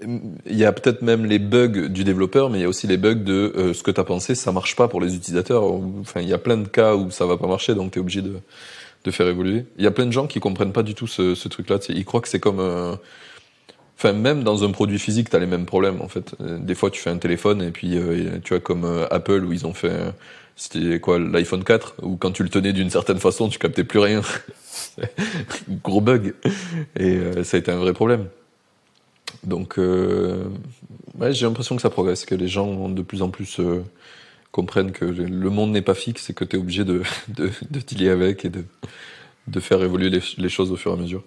Il 0.02 0.56
y 0.56 0.66
a 0.66 0.72
peut-être 0.72 1.02
même 1.02 1.26
les 1.26 1.40
bugs 1.40 1.90
du 1.90 2.04
développeur, 2.04 2.50
mais 2.50 2.60
il 2.60 2.62
y 2.62 2.66
a 2.66 2.70
aussi 2.70 2.88
les 2.88 2.98
bugs 2.98 3.16
de 3.16 3.54
euh, 3.56 3.74
ce 3.74 3.84
que 3.84 3.92
tu 3.92 4.00
as 4.00 4.04
pensé, 4.04 4.36
ça 4.36 4.52
marche 4.52 4.76
pas 4.76 4.88
pour 4.88 5.02
les 5.02 5.16
utilisateurs. 5.16 5.64
Enfin, 6.02 6.22
il 6.22 6.28
y 6.28 6.34
a 6.34 6.38
plein 6.38 6.58
de 6.58 6.68
cas 6.68 6.96
où 6.96 7.12
ça 7.12 7.26
va 7.26 7.38
pas 7.38 7.48
marcher, 7.48 7.76
donc 7.76 7.92
tu 7.92 8.00
es 8.00 8.02
obligé 8.02 8.22
de, 8.22 8.40
faire 9.12 9.28
évoluer. 9.28 9.66
Il 9.78 9.84
y 9.84 9.88
a 9.88 9.92
plein 9.92 10.08
de 10.08 10.12
gens 10.12 10.26
qui 10.26 10.40
comprennent 10.40 10.74
pas 10.74 10.82
du 10.82 10.96
tout 10.96 11.08
ce, 11.08 11.48
truc-là. 11.48 11.78
Ils 11.90 12.06
croient 12.06 12.22
que 12.22 12.28
c'est 12.28 12.40
comme... 12.40 12.60
Euh... 12.60 12.96
Enfin, 13.98 14.12
même 14.12 14.44
dans 14.44 14.64
un 14.64 14.72
produit 14.72 15.00
physique, 15.00 15.30
tu 15.30 15.36
as 15.36 15.40
les 15.40 15.46
mêmes 15.46 15.66
problèmes, 15.66 16.02
en 16.02 16.08
fait. 16.08 16.36
Des 16.42 16.76
fois, 16.76 16.90
tu 16.90 17.00
fais 17.00 17.12
un 17.12 17.18
téléphone 17.18 17.62
et 17.62 17.72
puis, 17.72 17.98
euh, 17.98 18.40
tu 18.44 18.54
vois, 18.54 18.60
comme 18.60 18.84
euh, 18.84 19.06
Apple, 19.12 19.44
où 19.46 19.54
ils 19.54 19.66
ont 19.66 19.74
fait... 19.74 19.94
C'était 20.56 21.00
quoi, 21.00 21.20
l'iPhone 21.20 21.64
4 21.64 21.96
Où 22.02 22.16
quand 22.16 22.32
tu 22.32 22.44
le 22.44 22.50
tenais 22.50 22.72
d'une 22.72 22.90
certaine 22.90 23.20
façon, 23.20 23.50
tu 23.50 23.60
captais 23.60 23.84
plus 23.84 24.00
rien. 24.00 24.22
Gros 25.84 26.02
bug. 26.02 26.34
Et 26.98 27.18
euh, 27.18 27.44
ça 27.44 27.58
a 27.58 27.60
été 27.60 27.72
un 27.72 27.78
vrai 27.78 27.94
problème. 27.94 28.28
Donc, 29.44 29.78
ouais, 29.78 31.34
j'ai 31.34 31.46
l'impression 31.46 31.76
que 31.76 31.82
ça 31.82 31.90
progresse, 31.90 32.26
que 32.26 32.36
les 32.36 32.48
gens 32.48 32.90
de 32.90 33.02
plus 33.02 33.22
en 33.22 33.30
plus 33.30 33.60
comprennent 34.52 34.92
que 34.92 35.06
le 35.06 35.50
monde 35.50 35.72
n'est 35.72 35.82
pas 35.82 35.94
fixe 35.94 36.30
et 36.30 36.34
que 36.34 36.46
tu 36.46 36.56
es 36.56 36.60
obligé 36.60 36.86
de, 36.86 37.04
de, 37.28 37.52
de 37.70 37.80
dealer 37.80 38.10
avec 38.10 38.46
et 38.46 38.50
de, 38.50 38.64
de 39.48 39.60
faire 39.60 39.84
évoluer 39.84 40.10
les, 40.10 40.50
choses 40.50 40.72
au 40.72 40.78
fur 40.78 40.92
et 40.92 40.94
à 40.96 40.98
mesure. 40.98 41.24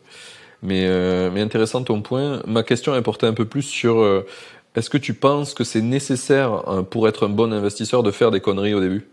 Mais, 0.62 0.86
euh, 0.86 1.30
mais 1.32 1.40
intéressant 1.40 1.82
ton 1.82 2.02
point. 2.02 2.42
Ma 2.46 2.62
question 2.62 2.94
est 2.96 3.02
portée 3.02 3.26
un 3.26 3.34
peu 3.34 3.44
plus 3.44 3.62
sur 3.62 3.98
euh, 3.98 4.26
est-ce 4.74 4.90
que 4.90 4.98
tu 4.98 5.14
penses 5.14 5.54
que 5.54 5.64
c'est 5.64 5.82
nécessaire 5.82 6.68
euh, 6.68 6.82
pour 6.82 7.08
être 7.08 7.26
un 7.26 7.28
bon 7.28 7.52
investisseur 7.52 8.02
de 8.02 8.10
faire 8.10 8.30
des 8.30 8.40
conneries 8.40 8.74
au 8.74 8.80
début? 8.80 9.06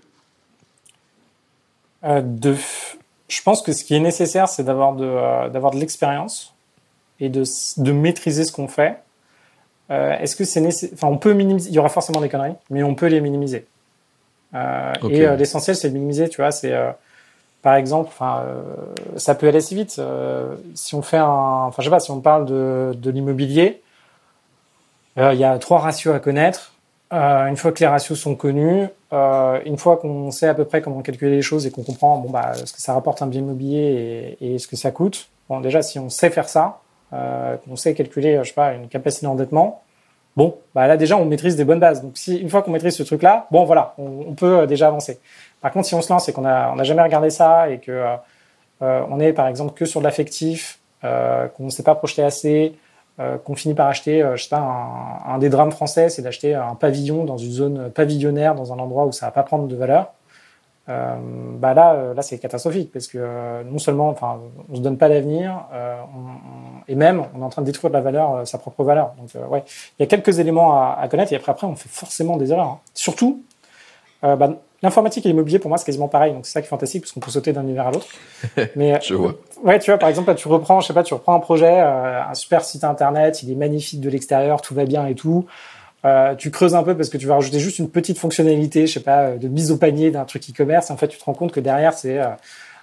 Euh, 2.04 2.22
de, 2.24 2.56
Je 3.28 3.42
pense 3.42 3.62
que 3.62 3.74
ce 3.74 3.84
qui 3.84 3.96
est 3.96 4.00
nécessaire, 4.00 4.48
c'est 4.48 4.64
d'avoir 4.64 4.96
de, 4.96 5.06
euh, 5.06 5.50
de 5.50 5.80
l'expérience 5.80 6.55
et 7.20 7.30
de, 7.30 7.44
de 7.78 7.92
maîtriser 7.92 8.44
ce 8.44 8.52
qu'on 8.52 8.68
fait. 8.68 8.98
est-ce 9.90 10.36
que 10.36 10.44
c'est 10.44 10.62
nécessaire 10.62 10.90
Enfin, 10.94 11.08
on 11.08 11.18
peut 11.18 11.34
minimiser. 11.34 11.70
Il 11.70 11.76
y 11.76 11.80
aura 11.80 11.90
forcément 11.90 12.22
des 12.22 12.30
conneries, 12.30 12.56
mais 12.70 12.84
on 12.84 12.96
peut 12.96 13.08
les 13.08 13.22
minimiser. 13.22 13.66
Euh, 14.54 14.94
okay. 15.02 15.16
Et 15.16 15.28
euh, 15.28 15.36
l'essentiel, 15.36 15.76
c'est 15.76 15.90
de 15.90 15.94
minimiser, 15.94 16.30
tu 16.30 16.42
vois. 16.42 16.52
C'est 16.52 16.74
euh, 16.74 16.92
par 17.62 17.76
exemple, 17.76 18.10
enfin, 18.10 18.44
ça 19.18 19.34
peut 19.34 19.48
aller 19.48 19.58
assez 19.58 19.74
vite. 19.74 20.00
si 20.76 20.96
on 20.96 21.02
fait 21.02 21.18
un, 21.18 21.66
enfin, 21.68 21.82
je 21.82 21.86
sais 21.86 21.90
pas, 21.90 22.00
si 22.00 22.12
on 22.12 22.22
parle 22.22 22.46
de, 22.46 22.94
de 22.96 23.10
l'immobilier, 23.10 23.82
il 25.18 25.38
y 25.38 25.44
a 25.44 25.58
trois 25.58 25.80
ratios 25.80 26.14
à 26.14 26.20
connaître. 26.20 26.76
Euh, 27.14 27.48
une 27.48 27.56
fois 27.56 27.72
que 27.72 27.80
les 27.80 27.88
ratios 27.88 28.20
sont 28.20 28.36
connus, 28.36 28.88
euh, 29.14 29.60
une 29.66 29.78
fois 29.78 29.98
qu'on 29.98 30.32
sait 30.32 30.48
à 30.48 30.56
peu 30.56 30.66
près 30.66 30.82
comment 30.82 31.02
calculer 31.02 31.36
les 31.36 31.42
choses 31.42 31.68
et 31.68 31.72
qu'on 31.72 31.84
comprend 31.84 32.18
bon, 32.18 32.30
bah, 32.30 32.54
ce 32.56 32.74
que 32.74 32.82
ça 32.82 32.94
rapporte 32.94 33.22
un 33.22 33.28
bien 33.28 33.42
immobilier 33.42 34.38
et, 34.42 34.56
et, 34.56 34.60
ce 34.60 34.68
que 34.68 34.76
ça 34.76 34.92
coûte, 34.92 35.30
bon, 35.48 35.62
déjà, 35.62 35.84
si 35.84 36.00
on 36.00 36.10
sait 36.10 36.32
faire 36.32 36.50
ça, 36.50 36.60
euh, 36.66 36.85
qu'on 37.66 37.76
sait 37.76 37.94
calculer, 37.94 38.40
je 38.44 38.50
sais 38.50 38.54
pas, 38.54 38.74
une 38.74 38.88
capacité 38.88 39.26
d'endettement, 39.26 39.82
Bon, 40.36 40.58
bah 40.74 40.86
là 40.88 40.98
déjà 40.98 41.16
on 41.16 41.26
maîtrise 41.26 41.56
des 41.56 41.64
bonnes 41.64 41.80
bases. 41.80 42.02
Donc 42.02 42.18
si 42.18 42.38
une 42.38 42.50
fois 42.50 42.62
qu'on 42.62 42.72
maîtrise 42.72 42.96
ce 42.96 43.04
truc-là, 43.04 43.48
bon 43.52 43.64
voilà, 43.64 43.94
on, 43.98 44.34
peut 44.34 44.60
euh, 44.60 44.66
déjà 44.66 44.88
avancer. 44.88 45.20
Par 45.62 45.72
contre, 45.72 45.88
si 45.88 45.96
on 45.96 46.02
se 46.02 46.12
lance 46.12 46.28
et 46.28 46.34
qu'on 46.34 46.46
a 46.46 46.72
on 46.72 46.76
n'a 46.76 46.84
jamais 46.84 47.02
regardé 47.02 47.30
ça 47.30 47.70
et 47.70 47.80
que 47.80 47.92
euh, 47.92 48.16
euh, 48.82 49.02
on 49.10 49.20
est 49.20 49.32
par 49.32 49.48
exemple 49.48 49.74
que 49.74 49.86
sur 49.86 50.02
de 50.02 50.06
l'affectif, 50.06 50.80
euh, 51.06 51.48
qu'on 51.48 51.66
ne 51.66 51.70
s'est 51.70 51.84
pas 51.84 51.96
projeté 51.96 52.22
assez, 52.22 52.76
euh, 53.20 53.38
qu'on 53.38 53.56
finit 53.56 53.76
par 53.76 53.88
acheter, 53.88 54.30
je 54.36 54.44
sais 54.44 54.50
pas, 54.50 54.58
un, 54.60 55.34
un 55.34 55.38
des 55.38 55.48
drames 55.48 55.72
français, 55.72 56.10
c'est 56.10 56.22
d'acheter 56.22 56.54
un 56.54 56.76
pavillon 56.76 57.24
dans 57.24 57.38
une 57.38 57.52
zone 57.52 57.92
pavillonnaire, 57.92 58.56
dans 58.56 58.74
un 58.74 58.80
endroit 58.80 59.06
où 59.06 59.14
ça 59.14 59.28
va 59.28 59.32
pas 59.32 59.44
prendre 59.44 59.68
de 59.68 59.76
valeur. 59.76 60.12
Euh, 60.88 61.16
bah 61.58 61.74
là, 61.74 62.14
là 62.14 62.22
c'est 62.22 62.38
catastrophique 62.38 62.92
parce 62.92 63.08
que 63.08 63.18
euh, 63.20 63.64
non 63.64 63.80
seulement, 63.80 64.10
enfin, 64.10 64.40
on 64.70 64.76
se 64.76 64.82
donne 64.82 64.98
pas 64.98 65.10
d'avenir, 65.10 65.66
euh, 65.74 65.96
et 66.88 66.94
même 66.94 67.24
on 67.34 67.42
est 67.42 67.44
en 67.44 67.50
train 67.50 67.64
de 67.64 67.68
détruire 67.68 67.90
de 67.90 67.96
la 67.96 68.02
valeur, 68.02 68.48
sa 68.48 68.60
propre 68.60 68.84
valeur. 68.84 69.14
Donc 69.18 69.30
ouais, 69.50 69.64
il 69.98 70.04
y 70.04 70.06
a 70.06 70.08
quelques 70.08 70.38
éléments 70.38 70.74
à, 70.74 70.98
à, 71.02 71.08
connaître 71.08 71.34
et 71.34 71.38
après 71.38 71.52
après 71.52 71.66
on 71.66 71.76
fait 71.76 71.90
forcément 71.90 72.38
des 72.38 72.52
erreurs. 72.52 72.68
Hein. 72.68 72.80
Surtout, 72.94 73.44
bah, 74.22 74.56
l'informatique 74.82 75.26
et 75.26 75.30
l'immobilier, 75.30 75.60
pour 75.60 75.70
moi, 75.70 75.78
c'est 75.78 75.86
quasiment 75.86 76.08
pareil. 76.08 76.34
Donc, 76.34 76.48
c'est 76.48 76.54
ça 76.54 76.62
qui 76.62 76.66
est 76.66 76.70
fantastique, 76.70 77.04
parce 77.04 77.12
qu'on 77.12 77.20
peut 77.20 77.30
sauter 77.30 77.54
d'un 77.54 77.62
univers 77.62 77.86
à 77.86 77.92
l'autre. 77.92 78.08
Mais, 78.76 79.00
je 79.02 79.14
vois. 79.14 79.36
Ouais, 79.64 79.78
tu 79.78 79.92
vois, 79.92 80.00
par 80.00 80.10
exemple, 80.10 80.30
là, 80.30 80.36
tu 80.36 80.48
reprends, 80.48 80.80
je 80.80 80.88
sais 80.88 80.94
pas, 80.94 81.04
tu 81.04 81.14
reprends 81.14 81.36
un 81.36 81.40
projet, 81.40 81.80
un 81.80 82.34
super 82.34 82.66
site 82.66 82.84
internet, 82.84 83.44
il 83.44 83.52
est 83.52 83.56
magnifique 83.56 84.02
de 84.02 84.10
l'extérieur, 84.10 84.62
tout 84.62 84.74
va 84.74 84.86
bien 84.86 85.06
et 85.06 85.14
tout. 85.14 85.46
Euh, 86.06 86.36
tu 86.36 86.52
creuses 86.52 86.76
un 86.76 86.84
peu 86.84 86.96
parce 86.96 87.10
que 87.10 87.18
tu 87.18 87.26
vas 87.26 87.36
rajouter 87.36 87.60
juste 87.60 87.80
une 87.80 87.90
petite 87.90 88.20
fonctionnalité, 88.20 88.86
je 88.86 88.94
sais 88.94 89.00
pas, 89.00 89.32
de 89.32 89.48
mise 89.48 89.72
au 89.72 89.78
panier 89.78 90.12
d'un 90.12 90.26
truc 90.26 90.44
e-commerce. 90.50 90.92
En 90.92 90.98
fait, 90.98 91.08
tu 91.08 91.18
te 91.18 91.24
rends 91.24 91.34
compte 91.34 91.52
que 91.52 91.60
derrière, 91.60 91.94
c'est 91.94 92.20
euh, 92.20 92.28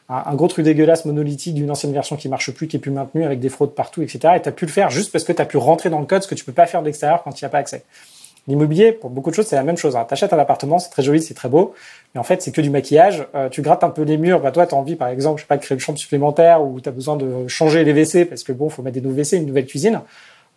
un, 0.09 0.35
gros 0.35 0.49
truc 0.49 0.65
dégueulasse 0.65 1.05
monolithique 1.05 1.55
d'une 1.55 1.71
ancienne 1.71 1.93
version 1.93 2.17
qui 2.17 2.29
marche 2.29 2.51
plus, 2.51 2.67
qui 2.67 2.77
est 2.77 2.81
plus 2.81 2.91
maintenue 2.91 3.25
avec 3.25 3.39
des 3.39 3.49
fraudes 3.49 3.75
partout, 3.75 4.03
etc. 4.03 4.35
Et 4.37 4.43
tu 4.43 4.49
as 4.49 4.53
pu 4.53 4.67
le 4.67 4.73
faire 4.73 4.91
juste 4.91 5.13
parce 5.13 5.23
que 5.23 5.33
tu 5.33 5.41
as 5.41 5.45
pu 5.45 5.57
rentrer 5.57 5.89
dans 5.89 6.01
le 6.01 6.07
code 6.07 6.23
ce 6.23 6.29
que 6.29 6.35
tu 6.35 6.45
peux 6.45 6.53
pas 6.53 6.67
faire 6.67 6.81
de 6.81 6.87
l'extérieur 6.87 7.23
quand 7.23 7.41
il 7.41 7.45
n'y 7.45 7.47
a 7.47 7.51
pas 7.51 7.59
accès. 7.59 7.85
L'immobilier, 8.49 8.91
pour 8.91 9.11
beaucoup 9.11 9.31
de 9.31 9.37
choses, 9.37 9.47
c'est 9.47 9.55
la 9.55 9.63
même 9.63 9.77
chose. 9.77 9.93
Tu 9.93 10.13
achètes 10.13 10.33
un 10.33 10.39
appartement, 10.41 10.81
c'est 10.81 10.91
très 10.91 11.05
joli, 11.05 11.23
c'est 11.23 11.35
très 11.35 11.49
beau, 11.49 11.75
mais 12.13 12.19
en 12.19 12.25
fait, 12.25 12.43
c'est 12.43 12.51
que 12.51 12.61
du 12.61 12.71
maquillage. 12.71 13.25
Euh, 13.37 13.49
tu 13.49 13.63
grattes 13.63 13.85
un 13.85 13.91
peu 13.91 14.03
les 14.03 14.17
murs. 14.17 14.41
Bah, 14.41 14.51
toi, 14.51 14.67
tu 14.67 14.75
as 14.75 14.79
envie, 14.79 14.97
par 14.97 15.07
exemple, 15.07 15.39
je 15.39 15.45
sais 15.45 15.47
pas, 15.47 15.57
de 15.57 15.63
créer 15.63 15.77
une 15.77 15.81
chambre 15.81 15.99
supplémentaire 15.99 16.61
ou 16.61 16.81
tu 16.81 16.89
as 16.89 16.93
besoin 16.93 17.17
de 17.17 17.47
changer 17.47 17.85
les 17.85 17.93
WC 17.93 18.25
parce 18.25 18.43
que 18.43 18.51
bon, 18.51 18.69
faut 18.69 18.83
mettre 18.83 18.95
des 18.95 19.01
nouveaux 19.01 19.15
WC, 19.15 19.37
une 19.37 19.47
nouvelle 19.47 19.67
cuisine 19.67 20.01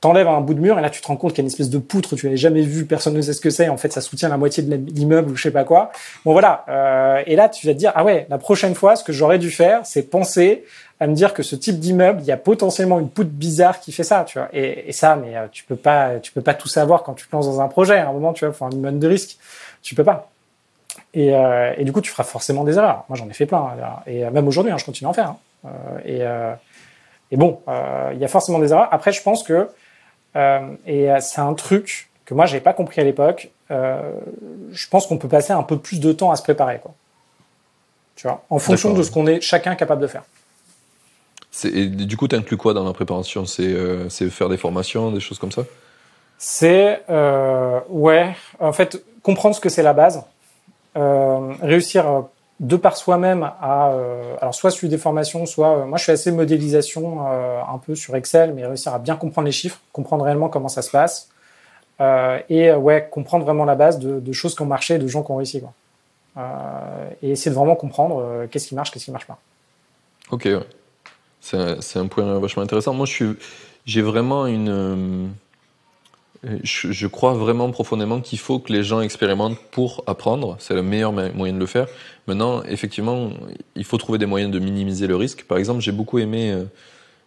t'enlèves 0.01 0.27
un 0.27 0.41
bout 0.41 0.53
de 0.53 0.59
mur 0.59 0.77
et 0.77 0.81
là 0.81 0.89
tu 0.89 1.01
te 1.01 1.07
rends 1.07 1.15
compte 1.15 1.31
qu'il 1.31 1.39
y 1.39 1.41
a 1.41 1.45
une 1.45 1.51
espèce 1.51 1.69
de 1.69 1.77
poutre, 1.77 2.15
tu 2.15 2.25
l'avais 2.25 2.37
jamais 2.37 2.61
vu, 2.61 2.85
personne 2.85 3.13
ne 3.13 3.21
sait 3.21 3.33
ce 3.33 3.41
que 3.41 3.49
c'est, 3.49 3.69
en 3.69 3.77
fait 3.77 3.91
ça 3.91 4.01
soutient 4.01 4.29
la 4.29 4.37
moitié 4.37 4.61
de 4.61 4.75
l'immeuble 4.75 5.31
ou 5.31 5.35
je 5.35 5.43
sais 5.43 5.51
pas 5.51 5.63
quoi. 5.63 5.91
Bon 6.25 6.33
voilà, 6.33 6.65
euh, 6.69 7.23
et 7.25 7.35
là 7.35 7.49
tu 7.49 7.65
vas 7.65 7.73
te 7.73 7.79
dire 7.79 7.91
ah 7.95 8.03
ouais, 8.03 8.27
la 8.29 8.37
prochaine 8.37 8.75
fois 8.75 8.95
ce 8.95 9.03
que 9.03 9.13
j'aurais 9.13 9.39
dû 9.39 9.49
faire, 9.49 9.85
c'est 9.85 10.03
penser 10.03 10.63
à 10.99 11.07
me 11.07 11.13
dire 11.13 11.33
que 11.33 11.43
ce 11.43 11.55
type 11.55 11.79
d'immeuble, 11.79 12.21
il 12.21 12.25
y 12.25 12.31
a 12.31 12.37
potentiellement 12.37 12.99
une 12.99 13.09
poutre 13.09 13.29
bizarre 13.29 13.79
qui 13.79 13.91
fait 13.91 14.03
ça, 14.03 14.23
tu 14.25 14.39
vois. 14.39 14.47
Et, 14.53 14.93
ça, 14.93 15.17
mais 15.17 15.35
euh, 15.35 15.47
tu 15.51 15.65
peux 15.65 15.75
pas, 15.75 16.19
tu 16.21 16.31
peux 16.31 16.41
pas 16.41 16.53
tout 16.53 16.69
savoir 16.69 17.03
quand 17.03 17.13
tu 17.13 17.27
te 17.27 17.35
lances 17.35 17.47
dans 17.47 17.59
un 17.59 17.67
projet. 17.67 17.97
À 17.97 18.07
un 18.07 18.13
moment, 18.13 18.31
tu 18.31 18.45
vois, 18.45 18.53
faut 18.53 18.63
un 18.63 18.69
minimum 18.69 18.97
de 18.97 19.07
risque. 19.07 19.37
Tu 19.81 19.93
peux 19.93 20.05
pas. 20.05 20.29
Et, 21.13 21.35
euh, 21.35 21.73
et, 21.77 21.83
du 21.83 21.91
coup, 21.91 21.99
tu 21.99 22.11
feras 22.11 22.23
forcément 22.23 22.63
des 22.63 22.77
erreurs. 22.77 23.03
Moi, 23.09 23.17
j'en 23.17 23.27
ai 23.27 23.33
fait 23.33 23.45
plein. 23.45 23.57
Hein, 23.57 24.03
et 24.07 24.23
même 24.29 24.47
aujourd'hui, 24.47 24.71
hein, 24.71 24.77
je 24.77 24.85
continue 24.85 25.07
à 25.07 25.09
en 25.09 25.13
faire. 25.13 25.35
Hein. 25.65 25.69
et, 26.05 26.21
et 27.31 27.37
bon, 27.37 27.59
il 28.13 28.17
y 28.17 28.23
a 28.23 28.27
forcément 28.29 28.59
des 28.59 28.71
erreurs. 28.71 28.87
Après, 28.91 29.11
je 29.11 29.21
pense 29.21 29.43
que 29.43 29.53
euh, 29.53 29.65
et 30.35 31.11
euh, 31.11 31.19
c'est 31.21 31.41
un 31.41 31.53
truc 31.53 32.09
que 32.25 32.33
moi, 32.33 32.45
j'avais 32.45 32.61
pas 32.61 32.73
compris 32.73 33.01
à 33.01 33.03
l'époque. 33.03 33.51
Euh, 33.71 34.11
je 34.71 34.87
pense 34.87 35.07
qu'on 35.07 35.17
peut 35.17 35.27
passer 35.27 35.53
un 35.53 35.63
peu 35.63 35.77
plus 35.77 35.99
de 35.99 36.11
temps 36.11 36.31
à 36.31 36.35
se 36.35 36.43
préparer, 36.43 36.79
quoi. 36.79 36.93
Tu 38.15 38.27
vois, 38.27 38.43
en 38.49 38.59
fonction 38.59 38.93
de 38.93 39.03
ce 39.03 39.11
qu'on 39.11 39.27
est 39.27 39.41
chacun 39.41 39.75
capable 39.75 40.01
de 40.01 40.07
faire. 40.07 40.23
Et 41.65 41.87
du 41.87 42.17
coup, 42.17 42.27
tu 42.27 42.35
inclus 42.35 42.57
quoi 42.57 42.73
dans 42.73 42.85
la 42.85 42.93
préparation? 42.93 43.45
C'est 43.45 44.29
faire 44.29 44.49
des 44.49 44.57
formations, 44.57 45.11
des 45.11 45.19
choses 45.19 45.39
comme 45.39 45.51
ça? 45.51 45.63
C'est, 46.37 47.03
euh, 47.09 47.79
ouais, 47.89 48.35
en 48.59 48.73
fait, 48.73 49.03
comprendre 49.21 49.55
ce 49.55 49.61
que 49.61 49.69
c'est 49.69 49.83
la 49.83 49.93
base, 49.93 50.23
euh, 50.97 51.53
réussir 51.61 52.25
de 52.59 52.77
par 52.77 52.95
soi-même 52.95 53.43
à 53.43 53.91
euh, 53.91 54.35
alors 54.41 54.55
soit 54.55 54.71
suivre 54.71 54.89
des 54.89 54.97
formations, 54.97 55.45
soit 55.45 55.77
euh, 55.77 55.85
moi 55.85 55.97
je 55.97 56.03
suis 56.03 56.11
assez 56.11 56.31
modélisation 56.31 57.27
euh, 57.27 57.61
un 57.61 57.77
peu 57.77 57.95
sur 57.95 58.15
Excel, 58.15 58.53
mais 58.53 58.65
réussir 58.65 58.93
à 58.93 58.99
bien 58.99 59.17
comprendre 59.17 59.45
les 59.45 59.51
chiffres, 59.51 59.79
comprendre 59.91 60.23
réellement 60.23 60.47
comment 60.47 60.69
ça 60.69 60.81
se 60.81 60.91
passe 60.91 61.29
et 62.49 62.73
ouais 62.73 63.07
comprendre 63.09 63.45
vraiment 63.45 63.63
la 63.63 63.75
base 63.75 63.99
de, 63.99 64.33
choses 64.33 64.53
qui 64.53 64.61
ont 64.61 64.65
marché, 64.65 64.97
de 64.97 65.07
gens 65.07 65.23
qui 65.23 65.31
ont 65.31 65.37
réussi 65.37 65.61
quoi. 65.61 65.71
et 67.21 67.31
essayer 67.31 67.51
de 67.51 67.55
vraiment 67.55 67.77
comprendre 67.77 68.47
qu'est-ce 68.51 68.67
qui 68.67 68.75
marche, 68.75 68.91
qu'est-ce 68.91 69.05
qui 69.05 69.11
marche 69.11 69.27
pas. 69.27 69.37
Ok, 70.29 70.43
ouais. 70.43 70.59
c'est 71.39 71.97
un, 71.97 72.07
point 72.07 72.37
vachement 72.39 72.63
intéressant. 72.63 72.93
Moi 72.93 73.05
je 73.05 73.13
suis 73.13 73.37
j'ai 73.85 74.01
vraiment 74.01 74.45
une 74.45 75.31
je, 76.63 77.07
crois 77.07 77.33
vraiment 77.33 77.71
profondément 77.71 78.21
qu'il 78.21 78.39
faut 78.39 78.59
que 78.59 78.71
les 78.71 78.83
gens 78.83 79.01
expérimentent 79.01 79.59
pour 79.71 80.03
apprendre. 80.07 80.55
C'est 80.59 80.73
le 80.73 80.83
meilleur 80.83 81.11
moyen 81.11 81.53
de 81.53 81.59
le 81.59 81.65
faire. 81.65 81.87
Maintenant, 82.27 82.63
effectivement, 82.63 83.31
il 83.75 83.83
faut 83.83 83.97
trouver 83.97 84.17
des 84.17 84.25
moyens 84.25 84.51
de 84.51 84.59
minimiser 84.59 85.07
le 85.07 85.15
risque. 85.15 85.43
Par 85.43 85.57
exemple, 85.57 85.81
j'ai 85.81 85.91
beaucoup 85.91 86.19
aimé, 86.19 86.51
euh, 86.51 86.65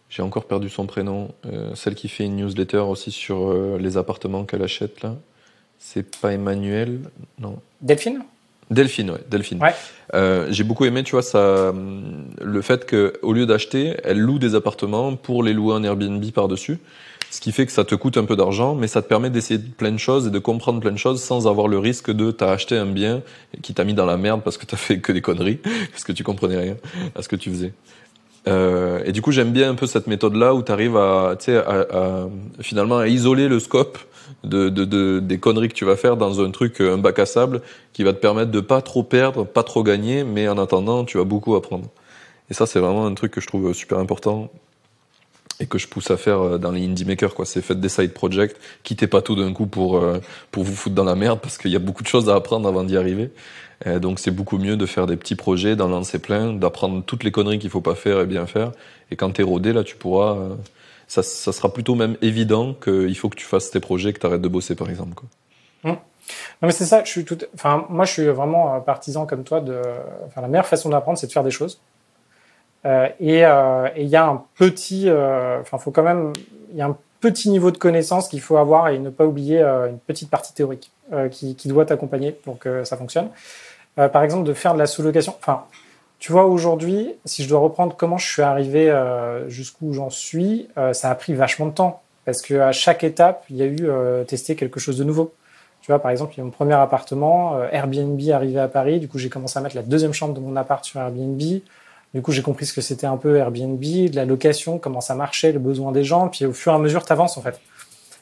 j'ai 0.09 0.21
encore 0.21 0.45
perdu 0.45 0.69
son 0.69 0.85
prénom, 0.85 1.31
euh, 1.45 1.73
celle 1.75 1.95
qui 1.95 2.07
fait 2.09 2.25
une 2.25 2.37
newsletter 2.37 2.77
aussi 2.77 3.11
sur 3.11 3.49
euh, 3.49 3.77
les 3.79 3.97
appartements 3.97 4.45
qu'elle 4.45 4.63
achète 4.63 5.01
là. 5.01 5.15
C'est 5.79 6.17
pas 6.19 6.33
Emmanuel, 6.33 6.99
non. 7.39 7.59
Delphine? 7.81 8.23
Delphine, 8.69 9.11
ouais, 9.11 9.19
Delphine. 9.29 9.59
j'ai 10.51 10.63
beaucoup 10.63 10.85
aimé, 10.85 11.03
tu 11.03 11.11
vois, 11.11 11.23
ça, 11.23 11.73
le 11.73 12.61
fait 12.61 12.87
qu'au 12.87 13.33
lieu 13.33 13.47
d'acheter, 13.47 13.95
elle 14.03 14.19
loue 14.19 14.37
des 14.37 14.53
appartements 14.53 15.15
pour 15.15 15.41
les 15.41 15.53
louer 15.53 15.73
en 15.73 15.83
Airbnb 15.83 16.23
par-dessus 16.31 16.77
ce 17.31 17.41
qui 17.41 17.51
fait 17.51 17.65
que 17.65 17.71
ça 17.71 17.83
te 17.83 17.95
coûte 17.95 18.17
un 18.17 18.25
peu 18.25 18.35
d'argent, 18.35 18.75
mais 18.75 18.87
ça 18.87 19.01
te 19.01 19.07
permet 19.07 19.29
d'essayer 19.29 19.59
plein 19.59 19.91
de 19.91 19.97
choses 19.97 20.27
et 20.27 20.31
de 20.31 20.39
comprendre 20.39 20.79
plein 20.79 20.91
de 20.91 20.97
choses 20.97 21.21
sans 21.21 21.47
avoir 21.47 21.67
le 21.67 21.77
risque 21.77 22.11
de 22.11 22.31
t'as 22.31 22.51
acheté 22.51 22.75
un 22.75 22.87
bien 22.87 23.21
qui 23.61 23.73
t'a 23.73 23.83
mis 23.83 23.93
dans 23.93 24.05
la 24.05 24.17
merde 24.17 24.41
parce 24.43 24.57
que 24.57 24.65
t'as 24.65 24.77
fait 24.77 24.99
que 24.99 25.11
des 25.11 25.21
conneries, 25.21 25.59
parce 25.91 26.03
que 26.03 26.11
tu 26.11 26.23
comprenais 26.23 26.57
rien 26.57 26.77
à 27.15 27.21
ce 27.21 27.29
que 27.29 27.35
tu 27.35 27.51
faisais. 27.51 27.73
Euh, 28.47 29.03
et 29.05 29.11
du 29.11 29.21
coup, 29.21 29.31
j'aime 29.31 29.51
bien 29.51 29.69
un 29.69 29.75
peu 29.75 29.85
cette 29.85 30.07
méthode-là 30.07 30.55
où 30.55 30.63
tu 30.63 30.71
arrives 30.71 30.97
à, 30.97 31.35
à, 31.47 31.97
à, 31.97 32.27
finalement 32.61 32.97
à 32.97 33.07
isoler 33.07 33.47
le 33.47 33.59
scope 33.59 33.99
de, 34.43 34.69
de, 34.69 34.85
de, 34.85 35.19
des 35.19 35.37
conneries 35.37 35.67
que 35.67 35.73
tu 35.73 35.85
vas 35.85 35.97
faire 35.97 36.17
dans 36.17 36.41
un 36.41 36.49
truc, 36.49 36.81
un 36.81 36.97
bac 36.97 37.19
à 37.19 37.25
sable, 37.25 37.61
qui 37.93 38.03
va 38.03 38.13
te 38.13 38.19
permettre 38.19 38.51
de 38.51 38.59
pas 38.61 38.81
trop 38.81 39.03
perdre, 39.03 39.45
pas 39.45 39.63
trop 39.63 39.83
gagner, 39.83 40.23
mais 40.23 40.47
en 40.47 40.57
attendant, 40.57 41.03
tu 41.03 41.17
vas 41.17 41.25
beaucoup 41.25 41.55
apprendre. 41.55 41.89
Et 42.49 42.53
ça, 42.53 42.65
c'est 42.65 42.79
vraiment 42.79 43.05
un 43.05 43.13
truc 43.13 43.31
que 43.31 43.41
je 43.41 43.47
trouve 43.47 43.71
super 43.73 43.99
important 43.99 44.49
et 45.59 45.67
que 45.67 45.77
je 45.77 45.87
pousse 45.87 46.09
à 46.11 46.17
faire 46.17 46.39
euh, 46.39 46.57
dans 46.57 46.71
les 46.71 46.85
indie 46.85 47.05
makers 47.05 47.33
quoi 47.33 47.45
c'est 47.45 47.61
faites 47.61 47.79
des 47.79 47.89
side 47.89 48.13
projects 48.13 48.55
quittez 48.83 49.07
pas 49.07 49.21
tout 49.21 49.35
d'un 49.35 49.53
coup 49.53 49.67
pour 49.67 49.97
euh, 49.97 50.19
pour 50.51 50.63
vous 50.63 50.75
foutre 50.75 50.95
dans 50.95 51.03
la 51.03 51.15
merde 51.15 51.39
parce 51.41 51.57
qu'il 51.57 51.71
y 51.71 51.75
a 51.75 51.79
beaucoup 51.79 52.03
de 52.03 52.07
choses 52.07 52.29
à 52.29 52.35
apprendre 52.35 52.67
avant 52.67 52.83
d'y 52.83 52.97
arriver 52.97 53.31
donc 54.01 54.19
c'est 54.19 54.31
beaucoup 54.31 54.57
mieux 54.57 54.75
de 54.75 54.85
faire 54.85 55.07
des 55.07 55.15
petits 55.15 55.35
projets 55.35 55.77
d'en 55.77 55.87
lancer 55.87 56.19
plein 56.19 56.51
d'apprendre 56.51 57.01
toutes 57.05 57.23
les 57.23 57.31
conneries 57.31 57.59
qu'il 57.59 57.69
faut 57.69 57.79
pas 57.79 57.95
faire 57.95 58.19
et 58.19 58.25
bien 58.25 58.45
faire 58.45 58.73
et 59.09 59.15
quand 59.15 59.31
t'es 59.31 59.43
rodé 59.43 59.71
là 59.71 59.85
tu 59.85 59.95
pourras 59.95 60.35
euh, 60.35 60.55
ça, 61.07 61.23
ça 61.23 61.53
sera 61.53 61.71
plutôt 61.71 61.95
même 61.95 62.17
évident 62.21 62.73
qu'il 62.73 63.15
faut 63.15 63.29
que 63.29 63.37
tu 63.37 63.45
fasses 63.45 63.71
tes 63.71 63.79
projets 63.79 64.11
que 64.11 64.19
t'arrêtes 64.19 64.41
de 64.41 64.49
bosser 64.49 64.75
par 64.75 64.89
exemple 64.89 65.13
quoi 65.15 65.29
mmh. 65.83 65.97
Non 66.61 66.67
mais 66.67 66.71
c'est 66.71 66.85
ça, 66.85 67.03
je 67.03 67.09
suis 67.09 67.25
tout, 67.25 67.37
enfin 67.55 67.87
moi 67.89 68.05
je 68.05 68.11
suis 68.11 68.27
vraiment 68.27 68.79
partisan 68.81 69.25
comme 69.25 69.43
toi 69.43 69.61
de, 69.61 69.81
enfin 70.27 70.41
la 70.41 70.47
meilleure 70.47 70.67
façon 70.67 70.89
d'apprendre 70.89 71.17
c'est 71.17 71.27
de 71.27 71.31
faire 71.31 71.43
des 71.43 71.51
choses. 71.51 71.79
Euh, 72.85 73.09
euh, 73.21 73.89
et 73.95 74.03
il 74.03 74.09
y 74.09 74.15
a 74.15 74.25
un 74.25 74.43
petit, 74.55 75.09
euh, 75.09 75.59
enfin, 75.61 75.77
faut 75.77 75.91
quand 75.91 76.03
même, 76.03 76.33
il 76.71 76.77
y 76.77 76.81
a 76.81 76.85
un 76.85 76.97
petit 77.19 77.49
niveau 77.49 77.71
de 77.71 77.77
connaissance 77.77 78.29
qu'il 78.29 78.41
faut 78.41 78.57
avoir 78.57 78.89
et 78.89 78.99
ne 78.99 79.09
pas 79.09 79.25
oublier 79.25 79.61
une 79.61 79.99
petite 79.99 80.29
partie 80.29 80.53
théorique 80.53 80.91
qui, 81.31 81.55
qui, 81.55 81.67
doit 81.67 81.85
t'accompagner 81.85 82.31
pour 82.31 82.57
que 82.59 82.85
ça 82.85 82.95
fonctionne. 82.95 83.29
par 83.95 84.23
exemple, 84.23 84.45
de 84.45 84.53
faire 84.53 84.73
de 84.73 84.79
la 84.79 84.87
sous-location. 84.87 85.35
Enfin, 85.37 85.65
tu 86.19 86.31
vois, 86.31 86.45
aujourd'hui, 86.45 87.15
si 87.25 87.43
je 87.43 87.49
dois 87.49 87.59
reprendre 87.59 87.97
comment 87.97 88.17
je 88.17 88.25
suis 88.25 88.41
arrivé 88.41 88.89
jusqu'où 89.47 89.91
j'en 89.93 90.09
suis, 90.09 90.69
ça 90.93 91.11
a 91.11 91.15
pris 91.15 91.33
vachement 91.33 91.65
de 91.65 91.73
temps 91.73 92.01
parce 92.23 92.41
qu'à 92.41 92.71
chaque 92.71 93.03
étape, 93.03 93.43
il 93.49 93.57
y 93.57 93.63
a 93.63 93.65
eu 93.65 93.89
tester 94.25 94.55
quelque 94.55 94.79
chose 94.79 94.97
de 94.97 95.03
nouveau. 95.03 95.33
Tu 95.81 95.91
vois, 95.91 95.99
par 95.99 96.11
exemple, 96.11 96.35
il 96.35 96.37
y 96.37 96.41
a 96.41 96.45
mon 96.45 96.51
premier 96.51 96.75
appartement, 96.75 97.61
Airbnb 97.69 98.21
arrivé 98.31 98.59
à 98.61 98.69
Paris, 98.69 99.01
du 99.01 99.09
coup, 99.09 99.17
j'ai 99.17 99.29
commencé 99.29 99.59
à 99.59 99.61
mettre 99.61 99.75
la 99.75 99.83
deuxième 99.83 100.13
chambre 100.13 100.33
de 100.33 100.39
mon 100.39 100.55
appart 100.55 100.85
sur 100.85 101.01
Airbnb. 101.01 101.41
Du 102.13 102.21
coup, 102.21 102.31
j'ai 102.31 102.41
compris 102.41 102.65
ce 102.65 102.73
que 102.73 102.81
c'était 102.81 103.05
un 103.05 103.17
peu 103.17 103.37
Airbnb, 103.37 103.79
de 103.79 104.15
la 104.15 104.25
location, 104.25 104.79
comment 104.79 105.01
ça 105.01 105.13
marchait, 105.13 105.51
le 105.51 105.59
besoin 105.59 105.91
des 105.91 106.03
gens. 106.03 106.27
Puis 106.27 106.45
au 106.45 106.53
fur 106.53 106.71
et 106.71 106.75
à 106.75 106.79
mesure, 106.79 107.05
tu 107.05 107.13
avances 107.13 107.37
en 107.37 107.41
fait. 107.41 107.59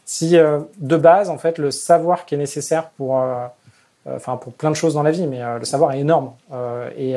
Si 0.05 0.37
euh, 0.37 0.59
de 0.77 0.97
base, 0.97 1.29
en 1.29 1.37
fait, 1.37 1.57
le 1.57 1.71
savoir 1.71 2.25
qui 2.25 2.35
est 2.35 2.37
nécessaire 2.37 2.89
pour, 2.91 3.19
euh, 3.19 3.45
euh, 4.07 4.15
enfin 4.15 4.37
pour 4.37 4.53
plein 4.53 4.71
de 4.71 4.75
choses 4.75 4.93
dans 4.93 5.03
la 5.03 5.11
vie, 5.11 5.27
mais 5.27 5.41
le 5.59 5.65
savoir 5.65 5.93
est 5.93 5.99
énorme 5.99 6.33
et, 6.97 7.15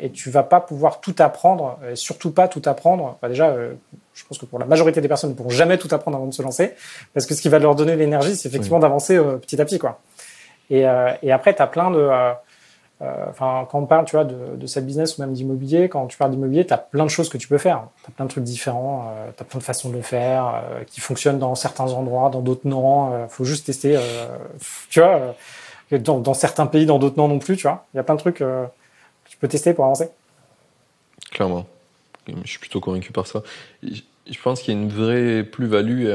et 0.00 0.10
tu 0.10 0.30
vas 0.30 0.42
pas 0.42 0.60
pouvoir 0.60 1.00
tout 1.00 1.14
apprendre, 1.18 1.78
et 1.90 1.96
surtout 1.96 2.30
pas 2.32 2.48
tout 2.48 2.62
apprendre. 2.66 3.18
Bah, 3.20 3.28
déjà, 3.28 3.54
je 4.14 4.24
pense 4.24 4.38
que 4.38 4.46
pour 4.46 4.58
la 4.58 4.66
majorité 4.66 5.00
des 5.00 5.08
personnes, 5.08 5.30
ils 5.30 5.34
ne 5.34 5.36
pourront 5.36 5.50
jamais 5.50 5.78
tout 5.78 5.88
apprendre 5.92 6.16
avant 6.16 6.26
de 6.26 6.34
se 6.34 6.42
lancer, 6.42 6.74
parce 7.14 7.26
que 7.26 7.34
ce 7.34 7.42
qui 7.42 7.48
va 7.48 7.58
leur 7.58 7.74
donner 7.74 7.96
l'énergie, 7.96 8.36
c'est 8.36 8.48
effectivement 8.48 8.80
d'avancer 8.80 9.18
petit 9.40 9.60
à 9.60 9.64
petit, 9.64 9.78
quoi. 9.78 10.00
Et, 10.70 10.84
et 11.22 11.32
après, 11.32 11.54
tu 11.54 11.62
as 11.62 11.66
plein 11.66 11.90
de 11.90 11.98
euh, 11.98 12.32
enfin, 13.28 13.66
quand 13.70 13.80
on 13.80 13.86
parle, 13.86 14.04
tu 14.04 14.16
vois, 14.16 14.24
de, 14.24 14.56
de 14.56 14.80
business 14.80 15.18
ou 15.18 15.22
même 15.22 15.32
d'immobilier, 15.32 15.88
quand 15.88 16.06
tu 16.06 16.16
parles 16.16 16.30
d'immobilier, 16.30 16.66
tu 16.66 16.72
as 16.72 16.78
plein 16.78 17.04
de 17.04 17.10
choses 17.10 17.28
que 17.28 17.38
tu 17.38 17.48
peux 17.48 17.58
faire. 17.58 17.88
Tu 18.04 18.10
as 18.10 18.14
plein 18.14 18.26
de 18.26 18.30
trucs 18.30 18.44
différents, 18.44 19.12
euh, 19.16 19.30
tu 19.36 19.42
as 19.42 19.44
plein 19.44 19.58
de 19.58 19.64
façons 19.64 19.90
de 19.90 19.96
le 19.96 20.02
faire, 20.02 20.46
euh, 20.54 20.84
qui 20.84 21.00
fonctionnent 21.00 21.38
dans 21.38 21.54
certains 21.54 21.92
endroits, 21.92 22.30
dans 22.30 22.40
d'autres 22.40 22.66
non. 22.66 23.24
Il 23.24 23.28
faut 23.28 23.44
juste 23.44 23.66
tester, 23.66 23.98
tu 24.90 25.00
vois, 25.00 25.34
dans, 25.98 26.34
certains 26.34 26.66
pays, 26.66 26.86
dans 26.86 26.98
d'autres 26.98 27.18
non 27.18 27.28
non 27.28 27.38
plus, 27.38 27.56
tu 27.56 27.62
vois. 27.62 27.86
Il 27.92 27.96
y 27.96 28.00
a 28.00 28.02
plein 28.04 28.14
de 28.14 28.20
trucs 28.20 28.36
que 28.36 28.66
tu 29.28 29.36
peux 29.36 29.48
tester 29.48 29.74
pour 29.74 29.84
avancer. 29.84 30.08
Clairement. 31.30 31.66
Je 32.26 32.48
suis 32.48 32.60
plutôt 32.60 32.80
convaincu 32.80 33.10
par 33.10 33.26
ça. 33.26 33.42
Je 33.82 34.40
pense 34.42 34.62
qu'il 34.62 34.74
y 34.74 34.76
a 34.76 34.80
une 34.80 34.88
vraie 34.88 35.42
plus-value 35.42 36.08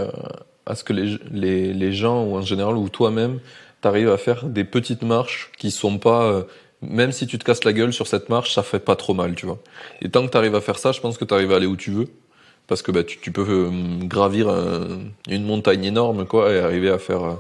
à, 0.66 0.76
ce 0.76 0.84
que 0.84 0.94
les, 0.94 1.18
les, 1.32 1.74
les, 1.74 1.92
gens, 1.92 2.24
ou 2.24 2.38
en 2.38 2.42
général, 2.42 2.78
ou 2.78 2.88
toi-même, 2.88 3.40
tu 3.82 3.88
arrives 3.88 4.10
à 4.10 4.18
faire 4.18 4.46
des 4.46 4.64
petites 4.64 5.04
marches 5.04 5.52
qui 5.58 5.72
sont 5.72 5.98
pas 5.98 6.46
même 6.82 7.12
si 7.12 7.26
tu 7.26 7.40
te 7.40 7.44
casses 7.44 7.64
la 7.64 7.74
gueule 7.74 7.92
sur 7.92 8.08
cette 8.08 8.30
marche, 8.30 8.54
ça 8.54 8.64
fait 8.64 8.80
pas 8.80 8.96
trop 8.96 9.14
mal, 9.14 9.36
tu 9.36 9.46
vois. 9.46 9.58
Et 10.02 10.10
tant 10.10 10.26
que 10.26 10.32
tu 10.32 10.38
arrives 10.38 10.56
à 10.56 10.62
faire 10.62 10.78
ça, 10.78 10.92
je 10.92 11.02
pense 11.02 11.18
que 11.18 11.26
tu 11.26 11.34
arrives 11.34 11.52
à 11.52 11.56
aller 11.56 11.66
où 11.66 11.76
tu 11.76 11.92
veux. 11.92 12.08
Parce 12.68 12.82
que 12.82 12.92
bah, 12.92 13.04
tu, 13.04 13.18
tu 13.20 13.32
peux 13.32 13.46
euh, 13.48 13.70
gravir 14.04 14.50
une 15.30 15.46
montagne 15.46 15.86
énorme, 15.86 16.26
quoi, 16.26 16.52
et 16.52 16.60
arriver 16.60 16.90
à 16.90 17.00
faire 17.00 17.24
euh, 17.24 17.34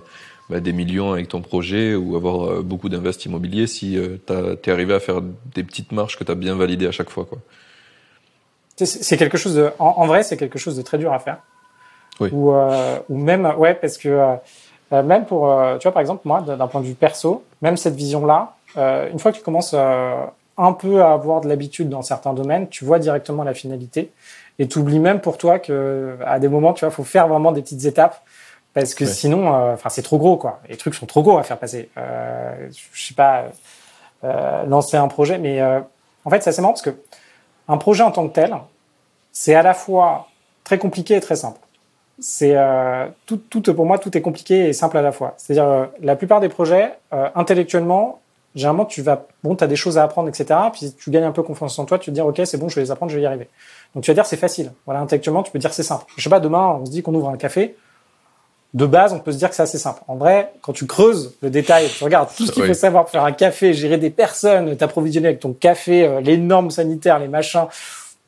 bah, 0.50 0.60
des 0.60 0.72
millions 0.72 1.12
avec 1.12 1.28
ton 1.28 1.42
projet 1.42 1.96
ou 1.96 2.16
avoir 2.16 2.64
beaucoup 2.64 2.90
d'investissements 2.90 3.34
immobiliers 3.34 3.68
si 3.68 4.00
tu 4.26 4.34
es 4.34 4.72
arrivé 4.72 4.94
à 4.94 5.00
faire 5.00 5.22
des 5.22 5.64
petites 5.64 5.92
marches 5.92 6.18
que 6.18 6.24
tu 6.24 6.32
as 6.32 6.36
bien 6.36 6.56
validées 6.56 6.88
à 6.88 6.92
chaque 6.92 7.10
fois. 7.10 7.26
Quoi. 7.26 7.40
C'est 8.78 9.18
quelque 9.18 9.38
chose 9.38 9.56
de, 9.56 9.72
en, 9.80 10.08
vrai, 10.08 10.24
c'est 10.24 10.38
quelque 10.38 10.60
chose 10.60 10.78
de 10.78 10.82
très 10.82 10.98
dur 10.98 11.12
à 11.12 11.20
faire. 11.20 11.40
Oui. 12.20 12.30
Ou, 12.32 12.54
ou 13.10 13.18
même, 13.18 13.46
ouais, 13.58 13.74
parce 13.74 13.98
que 13.98 14.38
même 14.92 15.26
pour, 15.26 15.52
tu 15.80 15.84
vois, 15.84 15.92
par 15.92 16.02
exemple, 16.02 16.22
moi, 16.26 16.42
d'un 16.42 16.68
point 16.68 16.82
de 16.82 16.86
vue 16.86 16.96
perso, 16.96 17.44
même 17.62 17.76
cette 17.76 17.96
vision-là, 17.96 18.57
une 18.76 19.20
fois 19.20 19.32
que 19.32 19.38
tu 19.38 19.44
commences 19.44 19.74
un 19.74 20.74
peu 20.74 21.02
à 21.02 21.14
avoir 21.14 21.42
de 21.42 21.48
l'habitude 21.48 21.90
dans 21.90 22.02
certains 22.02 22.34
domaines, 22.34 22.68
tu 22.68 22.86
vois 22.86 23.00
directement 23.00 23.44
la 23.44 23.54
finalité 23.54 24.12
et 24.60 24.68
tu 24.68 24.80
oublies 24.80 25.00
même 25.00 25.22
pour 25.22 25.38
toi 25.38 25.60
que 25.60 26.18
à 26.26 26.40
des 26.40 26.48
moments, 26.48 26.74
tu 26.74 26.86
vois, 26.86 26.92
faut 26.92 27.04
faire 27.04 27.28
vraiment 27.28 27.52
des 27.52 27.62
petites 27.62 27.86
étapes 27.86 28.22
parce 28.74 28.94
que 28.94 29.06
sinon, 29.06 29.54
euh, 29.54 29.74
enfin, 29.74 29.90
c'est 29.90 30.04
trop 30.04 30.18
gros, 30.18 30.38
quoi. 30.38 30.60
Les 30.70 30.78
trucs 30.78 30.94
sont 30.94 31.08
trop 31.08 31.24
gros 31.24 31.38
à 31.38 31.44
faire 31.44 31.58
passer. 31.58 31.90
Euh, 31.98 32.68
je 32.94 33.08
sais 33.08 33.16
pas, 33.16 33.46
euh, 34.24 34.66
lancer 34.66 34.98
un 34.98 35.08
projet, 35.08 35.40
mais 35.40 35.62
euh, 35.62 35.80
en 36.26 36.30
fait, 36.30 36.44
c'est 36.44 36.52
assez 36.52 36.62
marrant 36.62 36.74
parce 36.74 36.84
que 36.84 36.96
un 37.68 37.78
projet 37.78 38.04
en 38.04 38.12
tant 38.12 38.28
que 38.28 38.34
tel, 38.34 38.56
c'est 39.32 39.56
à 39.56 39.64
la 39.64 39.74
fois 39.74 40.28
très 40.64 40.78
compliqué 40.78 41.16
et 41.16 41.20
très 41.22 41.36
simple. 41.36 41.60
C'est 42.20 42.56
tout, 43.28 43.38
tout, 43.38 43.62
pour 43.62 43.86
moi, 43.86 44.00
tout 44.00 44.18
est 44.18 44.22
compliqué 44.22 44.70
et 44.70 44.74
simple 44.74 44.98
à 44.98 45.04
la 45.04 45.12
fois. 45.12 45.36
C'est-à-dire, 45.38 45.90
la 46.02 46.16
plupart 46.16 46.40
des 46.40 46.50
projets, 46.50 46.98
intellectuellement, 47.12 48.22
généralement, 48.58 48.86
tu 48.86 49.02
vas, 49.02 49.28
bon, 49.44 49.56
tu 49.56 49.64
as 49.64 49.68
des 49.68 49.76
choses 49.76 49.98
à 49.98 50.04
apprendre, 50.04 50.28
etc. 50.28 50.60
Puis 50.74 50.94
tu 50.98 51.12
gagnes 51.12 51.24
un 51.24 51.32
peu 51.32 51.44
confiance 51.44 51.78
en 51.80 51.86
toi, 51.86 52.00
tu 52.00 52.10
te 52.10 52.16
dis, 52.16 52.22
OK, 52.22 52.42
c'est 52.44 52.58
bon, 52.58 52.68
je 52.68 52.76
vais 52.76 52.82
les 52.82 52.92
apprendre, 52.92 53.12
je 53.12 53.18
vais 53.18 53.24
y 53.24 53.26
arriver. 53.26 53.48
Donc 53.94 54.04
tu 54.04 54.12
vas 54.12 54.16
dire, 54.16 54.26
c'est 54.26 54.38
facile. 54.38 54.72
Voilà, 54.86 55.00
intellectuellement, 55.02 55.44
tu 55.44 55.52
peux 55.52 55.60
dire, 55.60 55.74
c'est 55.74 55.84
simple. 55.84 56.06
Je 56.18 56.24
sais 56.24 56.30
pas, 56.30 56.40
demain, 56.40 56.80
on 56.82 56.86
se 56.86 56.92
dit 56.92 57.04
qu'on 57.04 57.14
ouvre 57.14 57.30
un 57.30 57.38
café. 57.38 57.76
De 58.74 58.86
base, 58.86 59.14
on 59.14 59.20
peut 59.20 59.32
se 59.32 59.38
dire 59.38 59.50
que 59.50 59.56
c'est 59.56 59.64
assez 59.64 59.78
simple. 59.78 60.02
En 60.08 60.16
vrai, 60.16 60.52
quand 60.62 60.74
tu 60.74 60.86
creuses 60.86 61.36
le 61.42 61.50
détail, 61.50 61.88
tu 61.88 62.04
regardes 62.04 62.30
tout 62.36 62.46
ce 62.46 62.52
qu'il 62.52 62.66
faut 62.66 62.74
savoir 62.74 63.06
pour 63.06 63.12
faire 63.12 63.24
un 63.24 63.32
café, 63.32 63.74
gérer 63.74 63.98
des 63.98 64.10
personnes, 64.10 64.76
t'approvisionner 64.76 65.30
avec 65.30 65.40
ton 65.40 65.54
café, 65.54 66.04
euh, 66.04 66.20
les 66.20 66.38
normes 66.38 66.70
sanitaires, 66.70 67.18
les 67.18 67.30
machins, 67.30 67.68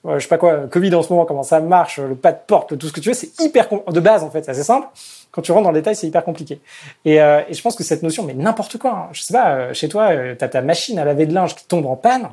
je 0.06 0.20
sais 0.20 0.28
pas 0.28 0.38
quoi, 0.38 0.68
Covid 0.68 0.96
en 0.96 1.04
ce 1.04 1.12
moment, 1.12 1.26
comment 1.26 1.44
ça 1.44 1.60
marche, 1.60 2.00
le 2.00 2.16
pas 2.16 2.32
de 2.32 2.40
porte, 2.48 2.78
tout 2.78 2.88
ce 2.88 2.94
que 2.94 3.02
tu 3.02 3.10
veux, 3.10 3.16
c'est 3.16 3.38
hyper 3.42 3.68
de 3.92 4.00
base 4.00 4.24
en 4.24 4.30
fait, 4.30 4.46
c'est 4.46 4.52
assez 4.52 4.64
simple. 4.64 4.88
Quand 5.32 5.42
tu 5.42 5.52
rentres 5.52 5.66
dans 5.66 5.72
le 5.72 5.80
détail, 5.80 5.96
c'est 5.96 6.08
hyper 6.08 6.24
compliqué. 6.24 6.60
Et, 7.06 7.22
euh, 7.22 7.42
et, 7.48 7.54
je 7.54 7.62
pense 7.62 7.76
que 7.76 7.84
cette 7.84 8.02
notion, 8.02 8.24
mais 8.24 8.34
n'importe 8.34 8.78
quoi, 8.78 8.92
hein. 8.92 9.10
je 9.12 9.22
sais 9.22 9.34
pas, 9.34 9.52
euh, 9.52 9.74
chez 9.74 9.88
toi, 9.88 10.10
euh, 10.12 10.36
tu 10.38 10.44
as 10.44 10.50
ta 10.50 10.62
machine 10.62 10.98
à 10.98 11.06
laver 11.06 11.28
de 11.28 11.34
linge 11.34 11.56
qui 11.56 11.66
tombe 11.66 11.86
en 11.86 11.96
panne. 11.96 12.30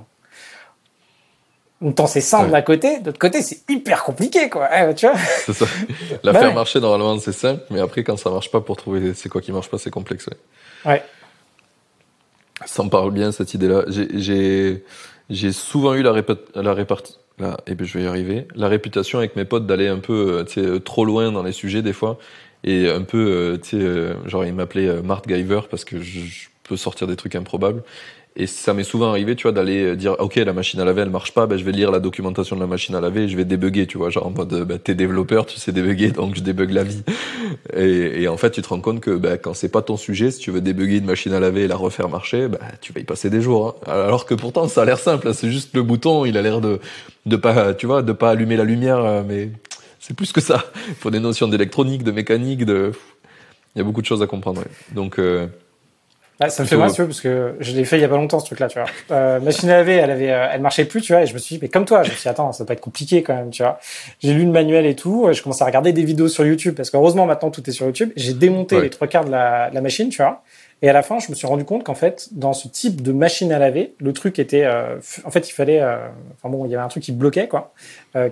Tant 1.94 2.06
c'est 2.06 2.22
simple 2.22 2.50
d'un 2.50 2.62
côté, 2.62 3.00
d'autre 3.00 3.18
côté 3.18 3.42
c'est 3.42 3.58
hyper 3.68 4.02
compliqué 4.02 4.48
quoi. 4.48 4.70
Eh, 4.74 4.94
tu 4.94 5.06
vois 5.06 5.14
C'est 5.44 5.52
ça. 5.52 5.66
La 6.22 6.32
bah 6.32 6.40
faire 6.40 6.54
marcher 6.54 6.80
normalement 6.80 7.18
c'est 7.18 7.32
simple, 7.32 7.62
mais 7.68 7.80
après 7.80 8.02
quand 8.02 8.16
ça 8.16 8.30
marche 8.30 8.50
pas 8.50 8.62
pour 8.62 8.78
trouver 8.78 9.12
c'est 9.12 9.28
quoi 9.28 9.42
qui 9.42 9.52
marche 9.52 9.68
pas 9.68 9.76
c'est 9.76 9.90
complexe. 9.90 10.26
Ouais. 10.86 10.92
ouais. 10.92 11.02
Ça 12.64 12.82
me 12.82 12.88
parle 12.88 13.10
bien 13.10 13.30
cette 13.30 13.52
idée-là. 13.52 13.84
J'ai 13.88 14.84
j'ai 15.28 15.52
souvent 15.52 15.92
eu 15.92 16.02
la, 16.02 16.14
la 16.54 16.72
répartie 16.72 17.18
Là, 17.38 17.58
et 17.66 17.74
ben 17.74 17.86
je 17.86 17.98
vais 17.98 18.04
y 18.04 18.06
arriver. 18.06 18.48
La 18.54 18.68
réputation 18.68 19.18
avec 19.18 19.36
mes 19.36 19.44
potes 19.44 19.66
d'aller 19.66 19.88
un 19.88 19.98
peu, 19.98 20.46
euh, 20.56 20.60
euh, 20.60 20.78
trop 20.78 21.04
loin 21.04 21.30
dans 21.32 21.42
les 21.42 21.52
sujets 21.52 21.82
des 21.82 21.92
fois, 21.92 22.18
et 22.64 22.88
un 22.88 23.02
peu, 23.02 23.18
euh, 23.18 23.58
tu 23.58 23.80
sais, 23.80 24.28
genre 24.28 24.44
ils 24.44 24.54
m'appelaient 24.54 25.02
Mart 25.02 25.22
Giver 25.26 25.60
parce 25.70 25.84
que 25.84 26.00
je, 26.00 26.20
peux 26.66 26.76
sortir 26.76 27.06
des 27.06 27.14
trucs 27.14 27.36
improbables. 27.36 27.82
Et 28.38 28.46
ça 28.46 28.74
m'est 28.74 28.84
souvent 28.84 29.08
arrivé, 29.08 29.34
tu 29.34 29.44
vois, 29.44 29.52
d'aller 29.52 29.96
dire, 29.96 30.16
ok, 30.18 30.34
la 30.34 30.52
machine 30.52 30.78
à 30.78 30.84
laver, 30.84 31.02
elle 31.02 31.10
marche 31.10 31.32
pas, 31.32 31.46
ben, 31.46 31.56
je 31.56 31.64
vais 31.64 31.72
lire 31.72 31.90
la 31.90 32.00
documentation 32.00 32.54
de 32.54 32.60
la 32.60 32.66
machine 32.66 32.94
à 32.94 33.00
laver 33.00 33.28
je 33.28 33.36
vais 33.36 33.46
débugger, 33.46 33.86
tu 33.86 33.96
vois, 33.96 34.10
genre 34.10 34.26
en 34.26 34.30
mode, 34.30 34.64
ben, 34.64 34.78
t'es 34.78 34.94
développeur, 34.94 35.46
tu 35.46 35.58
sais 35.58 35.72
débugger, 35.72 36.10
donc 36.10 36.34
je 36.34 36.42
débug 36.42 36.70
la 36.70 36.82
vie. 36.82 37.02
Et, 37.74 38.22
et 38.22 38.28
en 38.28 38.36
fait, 38.36 38.50
tu 38.50 38.60
te 38.60 38.68
rends 38.68 38.80
compte 38.80 39.00
que 39.00 39.16
ben, 39.16 39.38
quand 39.38 39.54
c'est 39.54 39.70
pas 39.70 39.80
ton 39.80 39.96
sujet, 39.96 40.30
si 40.30 40.40
tu 40.40 40.50
veux 40.50 40.60
débugger 40.60 40.98
une 40.98 41.06
machine 41.06 41.32
à 41.32 41.40
laver 41.40 41.62
et 41.62 41.68
la 41.68 41.76
refaire 41.76 42.10
marcher, 42.10 42.48
ben, 42.48 42.58
tu 42.82 42.92
vas 42.92 43.00
y 43.00 43.04
passer 43.04 43.30
des 43.30 43.40
jours. 43.40 43.78
Hein. 43.86 43.90
Alors 43.90 44.26
que 44.26 44.34
pourtant, 44.34 44.68
ça 44.68 44.82
a 44.82 44.84
l'air 44.84 44.98
simple, 44.98 45.28
hein, 45.28 45.32
c'est 45.32 45.50
juste 45.50 45.74
le 45.74 45.82
bouton, 45.82 46.26
il 46.26 46.36
a 46.36 46.42
l'air 46.42 46.60
de, 46.60 46.80
de 47.24 47.36
pas, 47.36 47.72
tu 47.72 47.86
vois, 47.86 48.02
de 48.02 48.12
pas 48.12 48.30
allumer 48.30 48.56
la 48.56 48.64
lumière, 48.64 48.98
euh, 48.98 49.22
mais 49.26 49.48
c'est 50.06 50.14
plus 50.14 50.32
que 50.32 50.40
ça. 50.40 50.64
Il 50.88 50.94
faut 50.94 51.10
des 51.10 51.18
notions 51.18 51.48
d'électronique, 51.48 52.04
de 52.04 52.12
mécanique, 52.12 52.64
de, 52.64 52.92
il 53.74 53.80
y 53.80 53.82
a 53.82 53.84
beaucoup 53.84 54.00
de 54.00 54.06
choses 54.06 54.22
à 54.22 54.28
comprendre. 54.28 54.62
Donc, 54.92 55.18
euh, 55.18 55.48
ça 56.48 56.62
me 56.62 56.68
fait 56.68 56.76
mal, 56.76 56.90
tu 56.90 56.96
vois, 56.96 57.06
parce 57.06 57.20
que 57.20 57.56
je 57.58 57.72
l'ai 57.72 57.84
fait 57.84 57.98
il 57.98 58.02
y 58.02 58.04
a 58.04 58.08
pas 58.08 58.16
longtemps, 58.16 58.38
ce 58.38 58.46
truc-là, 58.46 58.68
tu 58.68 58.78
vois. 58.78 58.88
Euh, 59.10 59.40
machine 59.40 59.68
à 59.68 59.78
laver, 59.78 59.94
elle 59.94 60.10
avait, 60.10 60.30
euh, 60.30 60.48
elle 60.52 60.60
marchait 60.60 60.84
plus, 60.84 61.00
tu 61.00 61.12
vois, 61.12 61.22
et 61.22 61.26
je 61.26 61.34
me 61.34 61.38
suis 61.38 61.56
dit, 61.56 61.62
mais 61.62 61.68
comme 61.68 61.86
toi, 61.86 62.04
je 62.04 62.10
me 62.10 62.14
suis 62.14 62.22
dit, 62.22 62.28
attends, 62.28 62.52
ça 62.52 62.62
va 62.62 62.68
pas 62.68 62.74
être 62.74 62.80
compliqué 62.80 63.22
quand 63.22 63.34
même, 63.34 63.50
tu 63.50 63.62
vois. 63.62 63.80
J'ai 64.20 64.32
lu 64.32 64.44
le 64.44 64.52
manuel 64.52 64.86
et 64.86 64.94
tout, 64.94 65.28
je 65.32 65.42
commençais 65.42 65.62
à 65.62 65.66
regarder 65.66 65.92
des 65.92 66.04
vidéos 66.04 66.28
sur 66.28 66.46
YouTube, 66.46 66.74
parce 66.76 66.90
qu'heureusement, 66.90 67.26
maintenant, 67.26 67.50
tout 67.50 67.68
est 67.68 67.72
sur 67.72 67.86
YouTube. 67.86 68.12
J'ai 68.16 68.32
démonté 68.32 68.80
les 68.80 68.90
trois 68.90 69.08
quarts 69.08 69.24
de 69.24 69.30
la, 69.30 69.70
de 69.70 69.74
la, 69.74 69.80
machine, 69.80 70.08
tu 70.08 70.22
vois. 70.22 70.42
Et 70.82 70.90
à 70.90 70.92
la 70.92 71.02
fin, 71.02 71.18
je 71.18 71.30
me 71.30 71.34
suis 71.34 71.46
rendu 71.46 71.64
compte 71.64 71.84
qu'en 71.84 71.94
fait, 71.94 72.28
dans 72.32 72.52
ce 72.52 72.68
type 72.68 73.00
de 73.00 73.12
machine 73.12 73.50
à 73.50 73.58
laver, 73.58 73.94
le 73.98 74.12
truc 74.12 74.38
était, 74.38 74.64
euh, 74.64 74.96
en 75.24 75.30
fait, 75.30 75.48
il 75.48 75.52
fallait, 75.52 75.80
euh, 75.80 75.96
enfin 76.34 76.50
bon, 76.50 76.66
il 76.66 76.70
y 76.70 76.74
avait 76.74 76.84
un 76.84 76.88
truc 76.88 77.02
qui 77.02 77.12
bloquait, 77.12 77.48
quoi, 77.48 77.72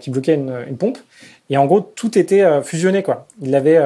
qui 0.01 0.11
bloquait 0.11 0.35
une, 0.35 0.55
une, 0.69 0.77
pompe. 0.77 0.99
Et 1.51 1.57
en 1.57 1.67
gros, 1.67 1.81
tout 1.81 2.19
était 2.19 2.45
fusionné, 2.63 3.03
quoi. 3.03 3.27
Il 3.41 3.55
avait, 3.55 3.81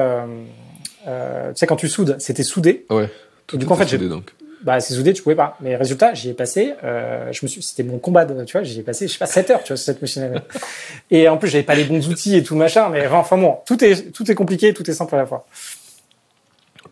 tu 1.03 1.09
sais, 1.55 1.67
quand 1.67 1.75
tu 1.75 1.89
soudes, 1.89 2.15
c'était 2.19 2.43
soudé. 2.43 2.85
Ouais. 2.89 3.09
Tout 3.47 3.57
du 3.57 3.65
coup, 3.65 3.73
en 3.73 3.75
fait, 3.75 3.87
soudé, 3.87 4.07
donc 4.07 4.33
bah 4.61 4.79
c'est 4.79 4.93
soudé 4.93 5.13
tu 5.13 5.23
pouvais 5.23 5.35
pas 5.35 5.57
mais 5.61 5.75
résultat 5.75 6.13
j'y 6.13 6.29
ai 6.29 6.33
passé 6.33 6.73
euh, 6.83 7.31
je 7.31 7.39
me 7.43 7.47
suis 7.47 7.61
c'était 7.61 7.83
mon 7.83 7.97
combat 7.97 8.25
de, 8.25 8.43
tu 8.43 8.53
vois 8.53 8.63
j'y 8.63 8.79
ai 8.79 8.83
passé 8.83 9.07
je 9.07 9.13
sais 9.13 9.19
pas 9.19 9.25
7 9.25 9.49
heures 9.51 9.63
tu 9.63 9.69
vois 9.69 9.77
sur 9.77 9.85
cette 9.85 10.01
machine 10.01 10.41
et 11.11 11.29
en 11.29 11.37
plus 11.37 11.49
j'avais 11.49 11.63
pas 11.63 11.75
les 11.75 11.85
bons 11.85 12.07
outils 12.09 12.35
et 12.35 12.43
tout 12.43 12.55
machin 12.55 12.89
mais 12.89 13.07
enfin 13.07 13.37
bon 13.37 13.57
tout 13.65 13.83
est 13.83 14.11
tout 14.11 14.29
est 14.29 14.35
compliqué 14.35 14.73
tout 14.73 14.89
est 14.89 14.93
simple 14.93 15.15
à 15.15 15.19
la 15.19 15.25
fois 15.25 15.45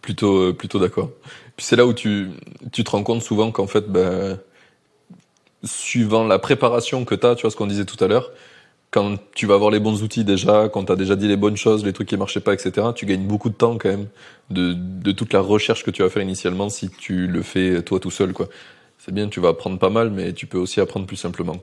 plutôt 0.02 0.38
euh, 0.38 0.54
plutôt 0.54 0.80
d'accord 0.80 1.10
puis 1.58 1.66
c'est 1.66 1.76
là 1.76 1.86
où 1.86 1.94
tu 1.94 2.30
tu 2.72 2.84
te 2.84 2.90
rends 2.90 3.04
compte 3.04 3.22
souvent 3.22 3.52
qu'en 3.52 3.68
fait 3.68 3.86
ben 3.88 4.40
suivant 5.64 6.26
la 6.26 6.40
préparation 6.40 7.04
que 7.04 7.16
tu 7.16 7.26
as 7.26 7.36
tu 7.36 7.42
vois 7.42 7.52
ce 7.52 7.58
qu'on 7.58 7.68
disait 7.68 7.86
tout 7.86 8.02
à 8.04 8.08
l'heure 8.08 8.32
quand 8.92 9.18
tu 9.36 9.46
vas 9.46 9.56
avoir 9.56 9.72
les 9.72 9.80
bons 9.80 10.02
outils 10.02 10.24
déjà, 10.24 10.70
quand 10.70 10.86
tu 10.86 10.92
as 10.92 10.96
déjà 10.96 11.16
dit 11.16 11.28
les 11.28 11.36
bonnes 11.36 11.58
choses, 11.58 11.86
les 11.86 11.94
trucs 11.94 12.08
qui 12.08 12.18
marchaient 12.18 12.40
pas, 12.40 12.54
etc., 12.54 12.88
tu 12.96 13.06
gagnes 13.06 13.28
beaucoup 13.28 13.50
de 13.50 13.56
temps 13.56 13.78
quand 13.78 13.90
même 13.90 14.08
de, 14.50 15.12
toute 15.12 15.34
la 15.34 15.42
recherche 15.42 15.84
que 15.84 15.92
tu 15.92 16.04
vas 16.04 16.10
faire 16.10 16.24
initialement 16.24 16.70
si 16.70 16.90
tu 16.90 17.28
le 17.28 17.42
fais 17.42 17.82
toi 17.82 18.00
tout 18.00 18.12
seul. 18.12 18.34
C'est 18.98 19.14
bien, 19.14 19.28
tu 19.28 19.40
vas 19.40 19.50
apprendre 19.50 19.78
pas 19.78 19.90
mal, 19.90 20.10
mais 20.10 20.34
tu 20.34 20.48
peux 20.48 20.58
aussi 20.58 20.80
apprendre 20.80 21.06
plus 21.06 21.18
simplement. 21.18 21.58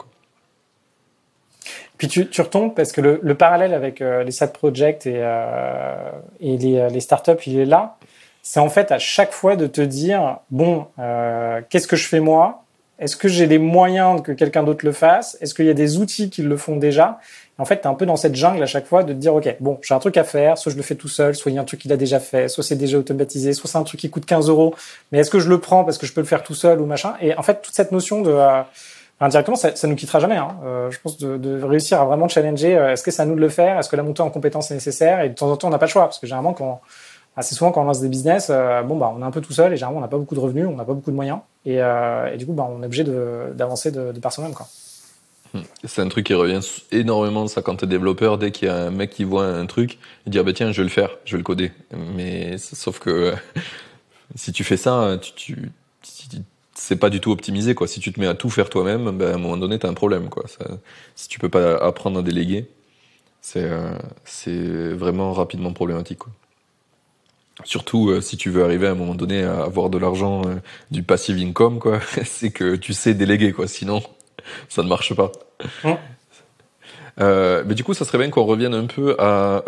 Puis 1.96 2.08
tu, 2.08 2.40
retombes 2.40 2.74
parce 2.74 2.92
que 2.92 3.00
le, 3.00 3.20
le 3.22 3.34
parallèle 3.34 3.72
avec 3.72 4.02
euh, 4.02 4.24
les 4.24 4.32
SAT 4.32 4.48
Project 4.48 5.06
et, 5.06 5.20
euh, 5.20 6.10
les 6.40 7.00
startups, 7.00 7.32
il 7.46 7.58
est 7.58 7.64
là. 7.64 7.96
C'est 8.42 8.60
en 8.60 8.68
fait 8.68 8.92
à 8.92 8.98
chaque 8.98 9.32
fois 9.32 9.56
de 9.56 9.66
te 9.66 9.80
dire, 9.80 10.38
bon, 10.50 10.86
euh, 10.98 11.62
qu'est-ce 11.70 11.88
que 11.88 11.96
je 11.96 12.06
fais 12.06 12.20
moi? 12.20 12.63
Est-ce 12.98 13.16
que 13.16 13.28
j'ai 13.28 13.46
les 13.46 13.58
moyens 13.58 14.22
que 14.22 14.32
quelqu'un 14.32 14.62
d'autre 14.62 14.84
le 14.84 14.92
fasse? 14.92 15.36
Est-ce 15.40 15.54
qu'il 15.54 15.66
y 15.66 15.70
a 15.70 15.74
des 15.74 15.98
outils 15.98 16.30
qui 16.30 16.42
le 16.42 16.56
font 16.56 16.76
déjà? 16.76 17.18
En 17.58 17.64
fait, 17.64 17.80
tu 17.80 17.82
es 17.82 17.86
un 17.86 17.94
peu 17.94 18.06
dans 18.06 18.16
cette 18.16 18.34
jungle 18.34 18.62
à 18.62 18.66
chaque 18.66 18.86
fois 18.86 19.02
de 19.02 19.12
te 19.12 19.18
dire, 19.18 19.34
OK, 19.34 19.56
bon, 19.60 19.78
j'ai 19.82 19.94
un 19.94 19.98
truc 19.98 20.16
à 20.16 20.24
faire, 20.24 20.58
soit 20.58 20.72
je 20.72 20.76
le 20.76 20.82
fais 20.82 20.94
tout 20.94 21.08
seul, 21.08 21.34
soit 21.34 21.50
il 21.50 21.54
y 21.54 21.58
a 21.58 21.60
un 21.60 21.64
truc 21.64 21.80
qu'il 21.80 21.92
a 21.92 21.96
déjà 21.96 22.20
fait, 22.20 22.48
soit 22.48 22.64
c'est 22.64 22.76
déjà 22.76 22.98
automatisé, 22.98 23.52
soit 23.52 23.70
c'est 23.70 23.78
un 23.78 23.84
truc 23.84 24.00
qui 24.00 24.10
coûte 24.10 24.26
15 24.26 24.48
euros, 24.48 24.74
mais 25.12 25.18
est-ce 25.18 25.30
que 25.30 25.38
je 25.38 25.48
le 25.48 25.58
prends 25.58 25.84
parce 25.84 25.98
que 25.98 26.06
je 26.06 26.12
peux 26.12 26.20
le 26.20 26.26
faire 26.26 26.42
tout 26.42 26.54
seul 26.54 26.80
ou 26.80 26.86
machin? 26.86 27.14
Et 27.20 27.36
en 27.36 27.42
fait, 27.42 27.62
toute 27.62 27.74
cette 27.74 27.92
notion 27.92 28.22
de... 28.22 28.30
Euh, 28.30 28.62
indirectement, 29.20 29.56
ça, 29.56 29.74
ça 29.74 29.86
nous 29.86 29.94
quittera 29.94 30.20
jamais. 30.20 30.36
Hein. 30.36 30.56
Euh, 30.64 30.90
je 30.90 30.98
pense 31.00 31.18
de, 31.18 31.36
de, 31.36 31.62
réussir 31.62 32.00
à 32.00 32.04
vraiment 32.04 32.28
challenger. 32.28 32.76
Euh, 32.76 32.92
est-ce 32.92 33.02
que 33.02 33.10
c'est 33.10 33.22
à 33.22 33.26
nous 33.26 33.36
de 33.36 33.40
le 33.40 33.48
faire? 33.48 33.78
Est-ce 33.78 33.88
que 33.88 33.96
la 33.96 34.02
montée 34.02 34.22
en 34.22 34.30
compétence 34.30 34.70
est 34.70 34.74
nécessaire? 34.74 35.20
Et 35.20 35.28
de 35.28 35.34
temps 35.34 35.50
en 35.50 35.56
temps, 35.56 35.68
on 35.68 35.70
n'a 35.70 35.78
pas 35.78 35.86
le 35.86 35.90
choix 35.90 36.04
parce 36.04 36.18
que 36.18 36.26
généralement, 36.26 36.52
quand 36.52 36.80
assez 37.36 37.54
souvent 37.54 37.72
quand 37.72 37.82
on 37.82 37.84
lance 37.84 38.00
des 38.00 38.08
business, 38.08 38.48
euh, 38.50 38.82
bon 38.82 38.96
bah 38.96 39.12
on 39.14 39.20
est 39.20 39.24
un 39.24 39.30
peu 39.30 39.40
tout 39.40 39.52
seul 39.52 39.72
et 39.72 39.76
généralement 39.76 39.98
on 39.98 40.02
n'a 40.02 40.08
pas 40.08 40.18
beaucoup 40.18 40.34
de 40.34 40.40
revenus, 40.40 40.66
on 40.66 40.76
n'a 40.76 40.84
pas 40.84 40.94
beaucoup 40.94 41.10
de 41.10 41.16
moyens 41.16 41.40
et, 41.64 41.82
euh, 41.82 42.36
du 42.36 42.46
coup 42.46 42.52
bah 42.52 42.68
on 42.68 42.82
est 42.82 42.86
obligé 42.86 43.04
d'avancer 43.04 43.90
de, 43.90 44.06
de, 44.06 44.12
de, 44.12 44.20
par 44.20 44.32
soi-même 44.32 44.54
quoi. 44.54 44.68
Hmm. 45.52 45.62
C'est 45.84 46.02
un 46.02 46.08
truc 46.08 46.26
qui 46.26 46.34
revient 46.34 46.60
énormément 46.90 47.46
ça 47.46 47.62
quand 47.62 47.76
t'es 47.76 47.86
développeur, 47.86 48.38
dès 48.38 48.50
qu'il 48.50 48.68
y 48.68 48.70
a 48.70 48.76
un 48.76 48.90
mec 48.90 49.10
qui 49.10 49.24
voit 49.24 49.46
un 49.46 49.66
truc, 49.66 49.98
il 50.26 50.30
dit 50.30 50.38
ah 50.38 50.42
bah 50.42 50.52
tiens 50.52 50.72
je 50.72 50.78
vais 50.78 50.84
le 50.84 50.90
faire, 50.90 51.16
je 51.24 51.32
vais 51.32 51.38
le 51.38 51.44
coder. 51.44 51.72
Mais 52.16 52.58
sauf 52.58 52.98
que 52.98 53.34
si 54.34 54.52
tu 54.52 54.64
fais 54.64 54.76
ça, 54.76 55.16
tu, 55.20 55.70
tu, 56.02 56.38
c'est 56.74 56.96
pas 56.96 57.10
du 57.10 57.20
tout 57.20 57.30
optimisé 57.30 57.74
quoi. 57.74 57.86
Si 57.86 58.00
tu 58.00 58.12
te 58.12 58.20
mets 58.20 58.26
à 58.26 58.34
tout 58.34 58.50
faire 58.50 58.68
toi-même, 58.68 59.16
ben, 59.16 59.32
à 59.32 59.34
un 59.34 59.38
moment 59.38 59.56
donné 59.56 59.78
t'as 59.78 59.88
un 59.88 59.94
problème 59.94 60.28
quoi. 60.28 60.44
Si 61.14 61.28
tu 61.28 61.38
peux 61.38 61.48
pas 61.48 61.76
apprendre 61.76 62.18
à 62.18 62.22
déléguer, 62.22 62.68
c'est 63.40 63.64
euh, 63.64 63.96
c'est 64.24 64.92
vraiment 64.92 65.32
rapidement 65.32 65.72
problématique 65.72 66.18
quoi. 66.18 66.32
Surtout 67.62 68.10
euh, 68.10 68.20
si 68.20 68.36
tu 68.36 68.50
veux 68.50 68.64
arriver 68.64 68.88
à 68.88 68.90
un 68.90 68.94
moment 68.96 69.14
donné 69.14 69.44
à 69.44 69.62
avoir 69.62 69.88
de 69.88 69.96
l'argent, 69.96 70.42
euh, 70.44 70.56
du 70.90 71.02
passive 71.04 71.38
income, 71.38 71.78
quoi, 71.78 72.00
c'est 72.24 72.50
que 72.50 72.74
tu 72.74 72.92
sais 72.92 73.14
déléguer, 73.14 73.52
quoi. 73.52 73.68
Sinon, 73.68 74.02
ça 74.68 74.82
ne 74.82 74.88
marche 74.88 75.14
pas. 75.14 75.30
Euh, 77.20 77.62
mais 77.64 77.76
du 77.76 77.84
coup, 77.84 77.94
ça 77.94 78.04
serait 78.04 78.18
bien 78.18 78.28
qu'on 78.28 78.42
revienne 78.42 78.74
un 78.74 78.86
peu 78.86 79.14
à 79.20 79.62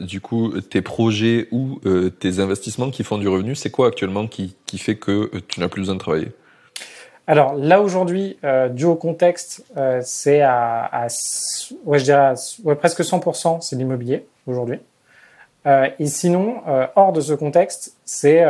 du 0.00 0.20
coup 0.20 0.60
tes 0.60 0.82
projets 0.82 1.48
ou 1.50 1.80
tes 2.20 2.38
investissements 2.38 2.90
qui 2.90 3.02
font 3.02 3.16
du 3.16 3.28
revenu. 3.28 3.54
C'est 3.54 3.70
quoi 3.70 3.88
actuellement 3.88 4.26
qui, 4.26 4.54
qui 4.66 4.76
fait 4.76 4.96
que 4.96 5.30
tu 5.48 5.60
n'as 5.60 5.68
plus 5.68 5.80
besoin 5.80 5.94
de 5.94 6.00
travailler? 6.00 6.28
Alors 7.26 7.54
là 7.54 7.80
aujourd'hui, 7.80 8.36
dû 8.72 8.84
au 8.84 8.94
contexte, 8.94 9.64
c'est 10.02 10.42
à, 10.42 10.84
à, 10.84 11.06
ouais, 11.86 11.98
je 11.98 12.04
dirais 12.04 12.34
ouais, 12.64 12.74
presque 12.76 13.00
100%, 13.00 13.62
c'est 13.62 13.76
l'immobilier 13.76 14.26
aujourd'hui. 14.46 14.78
Et 15.66 16.06
sinon, 16.06 16.62
hors 16.96 17.12
de 17.12 17.20
ce 17.20 17.32
contexte, 17.34 17.96
c'est 18.04 18.44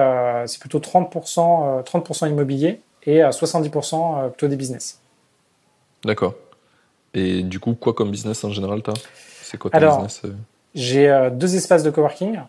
c'est 0.46 0.58
plutôt 0.60 0.78
30%, 0.78 1.84
30% 1.84 2.30
immobilier 2.30 2.80
et 3.04 3.20
70% 3.20 4.30
plutôt 4.30 4.48
des 4.48 4.56
business. 4.56 5.00
D'accord. 6.04 6.34
Et 7.14 7.42
du 7.42 7.60
coup, 7.60 7.74
quoi 7.74 7.92
comme 7.92 8.10
business 8.10 8.42
en 8.44 8.50
général, 8.50 8.82
t'as 8.82 8.94
C'est 9.42 9.58
quoi 9.58 9.70
ton 9.70 9.76
Alors, 9.76 10.02
business 10.02 10.22
J'ai 10.74 11.30
deux 11.32 11.54
espaces 11.54 11.82
de 11.82 11.90
coworking, 11.90 12.40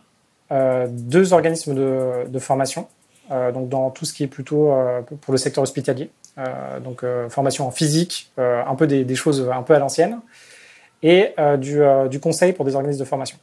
deux 0.89 1.33
organismes 1.33 1.75
de, 1.75 2.29
de 2.29 2.39
formation, 2.39 2.87
donc 3.29 3.67
dans 3.67 3.89
tout 3.89 4.05
ce 4.05 4.13
qui 4.13 4.23
est 4.23 4.27
plutôt 4.27 4.73
pour 5.21 5.33
le 5.33 5.37
secteur 5.37 5.61
hospitalier. 5.61 6.09
Euh, 6.39 6.79
donc 6.79 7.03
euh, 7.03 7.29
formation 7.29 7.67
en 7.67 7.71
physique, 7.71 8.31
euh, 8.39 8.63
un 8.65 8.73
peu 8.73 8.87
des, 8.87 9.05
des, 9.05 9.13
choses 9.13 9.47
un 9.53 9.61
peu 9.61 9.75
à 9.75 9.79
l'ancienne, 9.79 10.19
et 11.03 11.35
du, 11.59 11.81
du, 12.09 12.19
conseil 12.21 12.53
pour 12.53 12.63
des 12.63 12.75
organismes 12.75 13.01
de 13.01 13.05
formation. 13.05 13.37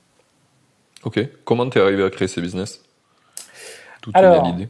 Ok. 1.05 1.20
Comment 1.44 1.68
tu 1.68 1.78
es 1.78 1.80
arrivé 1.80 2.05
à 2.05 2.11
créer 2.11 2.28
ces 2.28 2.40
business? 2.40 2.82
Tout 4.03 4.11
Alors, 4.14 4.44
l'idée? 4.44 4.68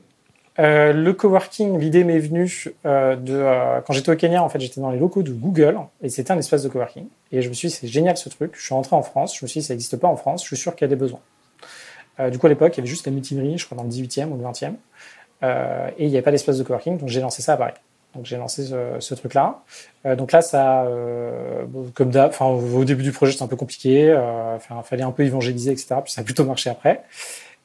euh, 0.58 0.92
le 0.92 1.12
coworking, 1.12 1.78
l'idée 1.78 2.04
m'est 2.04 2.18
venue 2.18 2.68
euh, 2.84 3.16
de 3.16 3.34
euh, 3.34 3.80
quand 3.80 3.92
j'étais 3.92 4.10
au 4.12 4.16
Kenya. 4.16 4.42
En 4.42 4.48
fait, 4.48 4.60
j'étais 4.60 4.80
dans 4.80 4.90
les 4.90 4.98
locaux 4.98 5.22
de 5.22 5.32
Google 5.32 5.78
et 6.02 6.08
c'était 6.08 6.32
un 6.32 6.38
espace 6.38 6.62
de 6.62 6.68
coworking. 6.68 7.06
Et 7.32 7.42
je 7.42 7.48
me 7.48 7.54
suis 7.54 7.68
dit 7.68 7.74
c'est 7.74 7.86
génial 7.86 8.16
ce 8.16 8.28
truc. 8.28 8.52
Je 8.54 8.62
suis 8.62 8.74
rentré 8.74 8.94
en 8.96 9.02
France. 9.02 9.36
Je 9.36 9.44
me 9.44 9.48
suis 9.48 9.60
dit 9.60 9.66
ça 9.66 9.74
n'existe 9.74 9.96
pas 9.96 10.08
en 10.08 10.16
France. 10.16 10.42
Je 10.42 10.48
suis 10.48 10.56
sûr 10.56 10.74
qu'il 10.74 10.84
y 10.84 10.86
a 10.86 10.94
des 10.94 10.96
besoins. 10.96 11.20
du 12.30 12.38
coup, 12.38 12.46
à 12.46 12.50
l'époque, 12.50 12.76
il 12.76 12.78
y 12.78 12.80
avait 12.80 12.88
juste 12.88 13.06
la 13.06 13.12
mutinerie, 13.12 13.56
je 13.58 13.64
crois 13.64 13.76
dans 13.76 13.84
le 13.84 13.90
18e 13.90 14.28
ou 14.28 14.36
le 14.36 14.44
20e, 14.44 14.74
et 15.96 16.04
il 16.04 16.08
n'y 16.08 16.16
avait 16.16 16.22
pas 16.22 16.30
d'espace 16.32 16.58
de 16.58 16.62
coworking. 16.62 16.98
Donc 16.98 17.08
j'ai 17.08 17.20
lancé 17.20 17.42
ça 17.42 17.54
à 17.54 17.56
Paris. 17.56 17.74
Donc 18.14 18.26
j'ai 18.26 18.36
lancé 18.36 18.64
ce, 18.64 18.96
ce 18.98 19.14
truc-là. 19.14 19.60
Euh, 20.04 20.16
donc 20.16 20.32
là, 20.32 20.42
ça, 20.42 20.82
euh, 20.84 21.64
comme 21.94 22.10
d'hab, 22.10 22.32
au 22.40 22.84
début 22.84 23.02
du 23.02 23.12
projet, 23.12 23.32
c'était 23.32 23.44
un 23.44 23.48
peu 23.48 23.56
compliqué. 23.56 24.10
Euh, 24.10 24.56
enfin, 24.56 24.82
fallait 24.82 25.02
un 25.02 25.12
peu 25.12 25.24
évangéliser, 25.24 25.70
etc. 25.70 25.96
Puis 26.02 26.12
ça 26.12 26.22
a 26.22 26.24
plutôt 26.24 26.44
marché 26.44 26.70
après. 26.70 27.04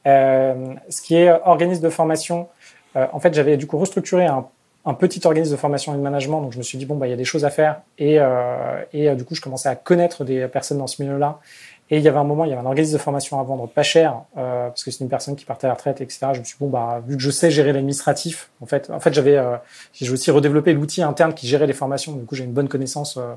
Euh, 0.06 0.74
ce 0.89 1.02
qui 1.02 1.16
est 1.16 1.32
organisme 1.46 1.82
de 1.82 1.89
formation, 1.89 2.48
euh, 2.96 3.08
en 3.12 3.20
fait, 3.20 3.34
j'avais 3.34 3.58
du 3.58 3.66
coup 3.66 3.80
restructuré 3.80 4.26
un, 4.26 4.46
un, 4.86 4.93
petit 4.93 5.26
organisme 5.26 5.52
de 5.52 5.58
formation 5.58 5.93
et 5.96 5.98
de 5.98 6.02
management. 6.02 6.41
Donc 6.41 6.52
je 6.52 6.60
me 6.60 6.64
suis 6.64 6.78
dit 6.78 6.86
bon 6.86 6.96
bah 6.96 7.08
il 7.08 7.10
y 7.10 7.14
a 7.14 7.18
des 7.18 7.26
choses 7.26 7.43
à 7.43 7.50
faire 7.50 7.82
et 7.98 8.20
et 8.93 9.16
du 9.16 9.26
coup 9.26 9.34
je 9.34 9.41
commençais 9.41 9.68
à 9.68 9.76
connaître 9.76 10.24
des 10.24 10.48
personnes 10.48 10.78
dans 10.78 10.86
ce 10.86 11.02
milieu-là 11.02 11.39
et 11.89 11.97
il 11.97 12.03
y 12.03 12.07
avait 12.07 12.17
un 12.17 12.23
moment, 12.23 12.45
il 12.45 12.49
y 12.49 12.53
avait 12.53 12.61
un 12.61 12.65
organisme 12.65 12.93
de 12.93 12.97
formation 12.97 13.39
à 13.39 13.43
vendre 13.43 13.67
pas 13.67 13.83
cher, 13.83 14.21
euh, 14.38 14.69
parce 14.69 14.83
que 14.83 14.91
c'est 14.91 15.03
une 15.03 15.09
personne 15.09 15.36
qui 15.36 15.45
partait 15.45 15.67
à 15.67 15.69
la 15.69 15.75
retraite, 15.75 16.01
etc. 16.01 16.27
Je 16.33 16.39
me 16.39 16.43
suis 16.43 16.57
dit, 16.57 16.59
bon, 16.59 16.69
bah, 16.69 17.01
vu 17.07 17.15
que 17.15 17.21
je 17.21 17.29
sais 17.29 17.51
gérer 17.51 17.73
l'administratif, 17.73 18.49
en 18.61 18.65
fait, 18.65 18.89
en 18.89 18.99
fait, 18.99 19.13
j'avais, 19.13 19.38
euh, 19.38 19.57
j'ai 19.93 20.09
aussi 20.09 20.31
redéveloppé 20.31 20.73
l'outil 20.73 21.03
interne 21.03 21.33
qui 21.33 21.47
gérait 21.47 21.67
les 21.67 21.73
formations. 21.73 22.13
Du 22.13 22.25
coup, 22.25 22.36
j'ai 22.36 22.43
une 22.43 22.53
bonne 22.53 22.69
connaissance, 22.69 23.17
euh, 23.17 23.36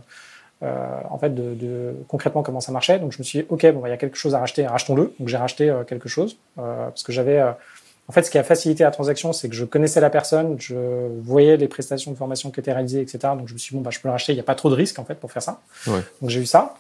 euh, 0.64 1.01
en 1.09 1.18
fait, 1.18 1.32
de, 1.32 1.55
de, 1.55 1.94
concrètement 2.09 2.42
comment 2.42 2.61
ça 2.61 2.72
marchait. 2.72 2.99
Donc, 2.99 3.12
je 3.12 3.18
me 3.18 3.22
suis 3.22 3.40
dit, 3.40 3.46
ok, 3.49 3.64
bon, 3.72 3.80
bah, 3.80 3.88
il 3.88 3.92
y 3.92 3.94
a 3.94 3.96
quelque 3.96 4.16
chose 4.16 4.34
à 4.34 4.40
racheter, 4.40 4.66
rachetons-le. 4.66 5.14
Donc, 5.18 5.28
j'ai 5.28 5.36
racheté 5.36 5.70
euh, 5.70 5.84
quelque 5.84 6.09
chose, 6.09 6.36
euh, 6.59 6.86
parce 6.86 7.05
que 7.05 7.12
j'avais, 7.12 7.40
en 7.40 8.12
fait, 8.12 8.24
ce 8.24 8.30
qui 8.30 8.38
a 8.38 8.42
facilité 8.42 8.82
la 8.82 8.90
transaction, 8.90 9.32
c'est 9.32 9.49
que 9.49 9.55
je 9.55 9.64
connaissais 9.64 10.01
la 10.01 10.11
personne, 10.11 10.57
je 10.59 10.74
voyais 11.20 11.57
les 11.57 11.68
prestations 11.68 12.11
de 12.11 12.16
formation 12.16 12.51
qui 12.51 12.59
étaient 12.59 12.72
réalisées, 12.72 13.03
etc. 13.03 13.18
Donc, 13.38 13.46
je 13.46 13.53
me 13.53 13.59
suis 13.59 13.70
dit, 13.70 13.76
bon, 13.76 13.82
bah, 13.82 13.90
je 13.92 14.01
peux 14.01 14.09
le 14.09 14.12
racheter. 14.12 14.32
Il 14.32 14.36
n'y 14.36 14.40
a 14.40 14.44
pas 14.44 14.57
trop 14.57 14.68
de 14.68 14.74
risques, 14.74 14.99
en 14.99 15.05
fait, 15.05 15.14
pour 15.14 15.30
faire 15.30 15.42
ça. 15.42 15.61
Ouais. 15.86 16.01
Donc, 16.20 16.30
j'ai 16.30 16.40
eu 16.40 16.46
ça. 16.46 16.74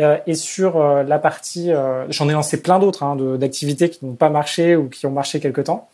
Euh, 0.00 0.18
et 0.26 0.34
sur 0.34 0.76
euh, 0.76 1.02
la 1.02 1.18
partie, 1.18 1.72
euh, 1.72 2.10
j'en 2.10 2.28
ai 2.28 2.32
lancé 2.32 2.62
plein 2.62 2.78
d'autres 2.78 3.02
hein, 3.02 3.16
d'activités 3.36 3.90
qui 3.90 4.04
n'ont 4.04 4.14
pas 4.14 4.30
marché 4.30 4.76
ou 4.76 4.88
qui 4.88 5.06
ont 5.06 5.10
marché 5.10 5.40
quelque 5.40 5.60
temps. 5.60 5.88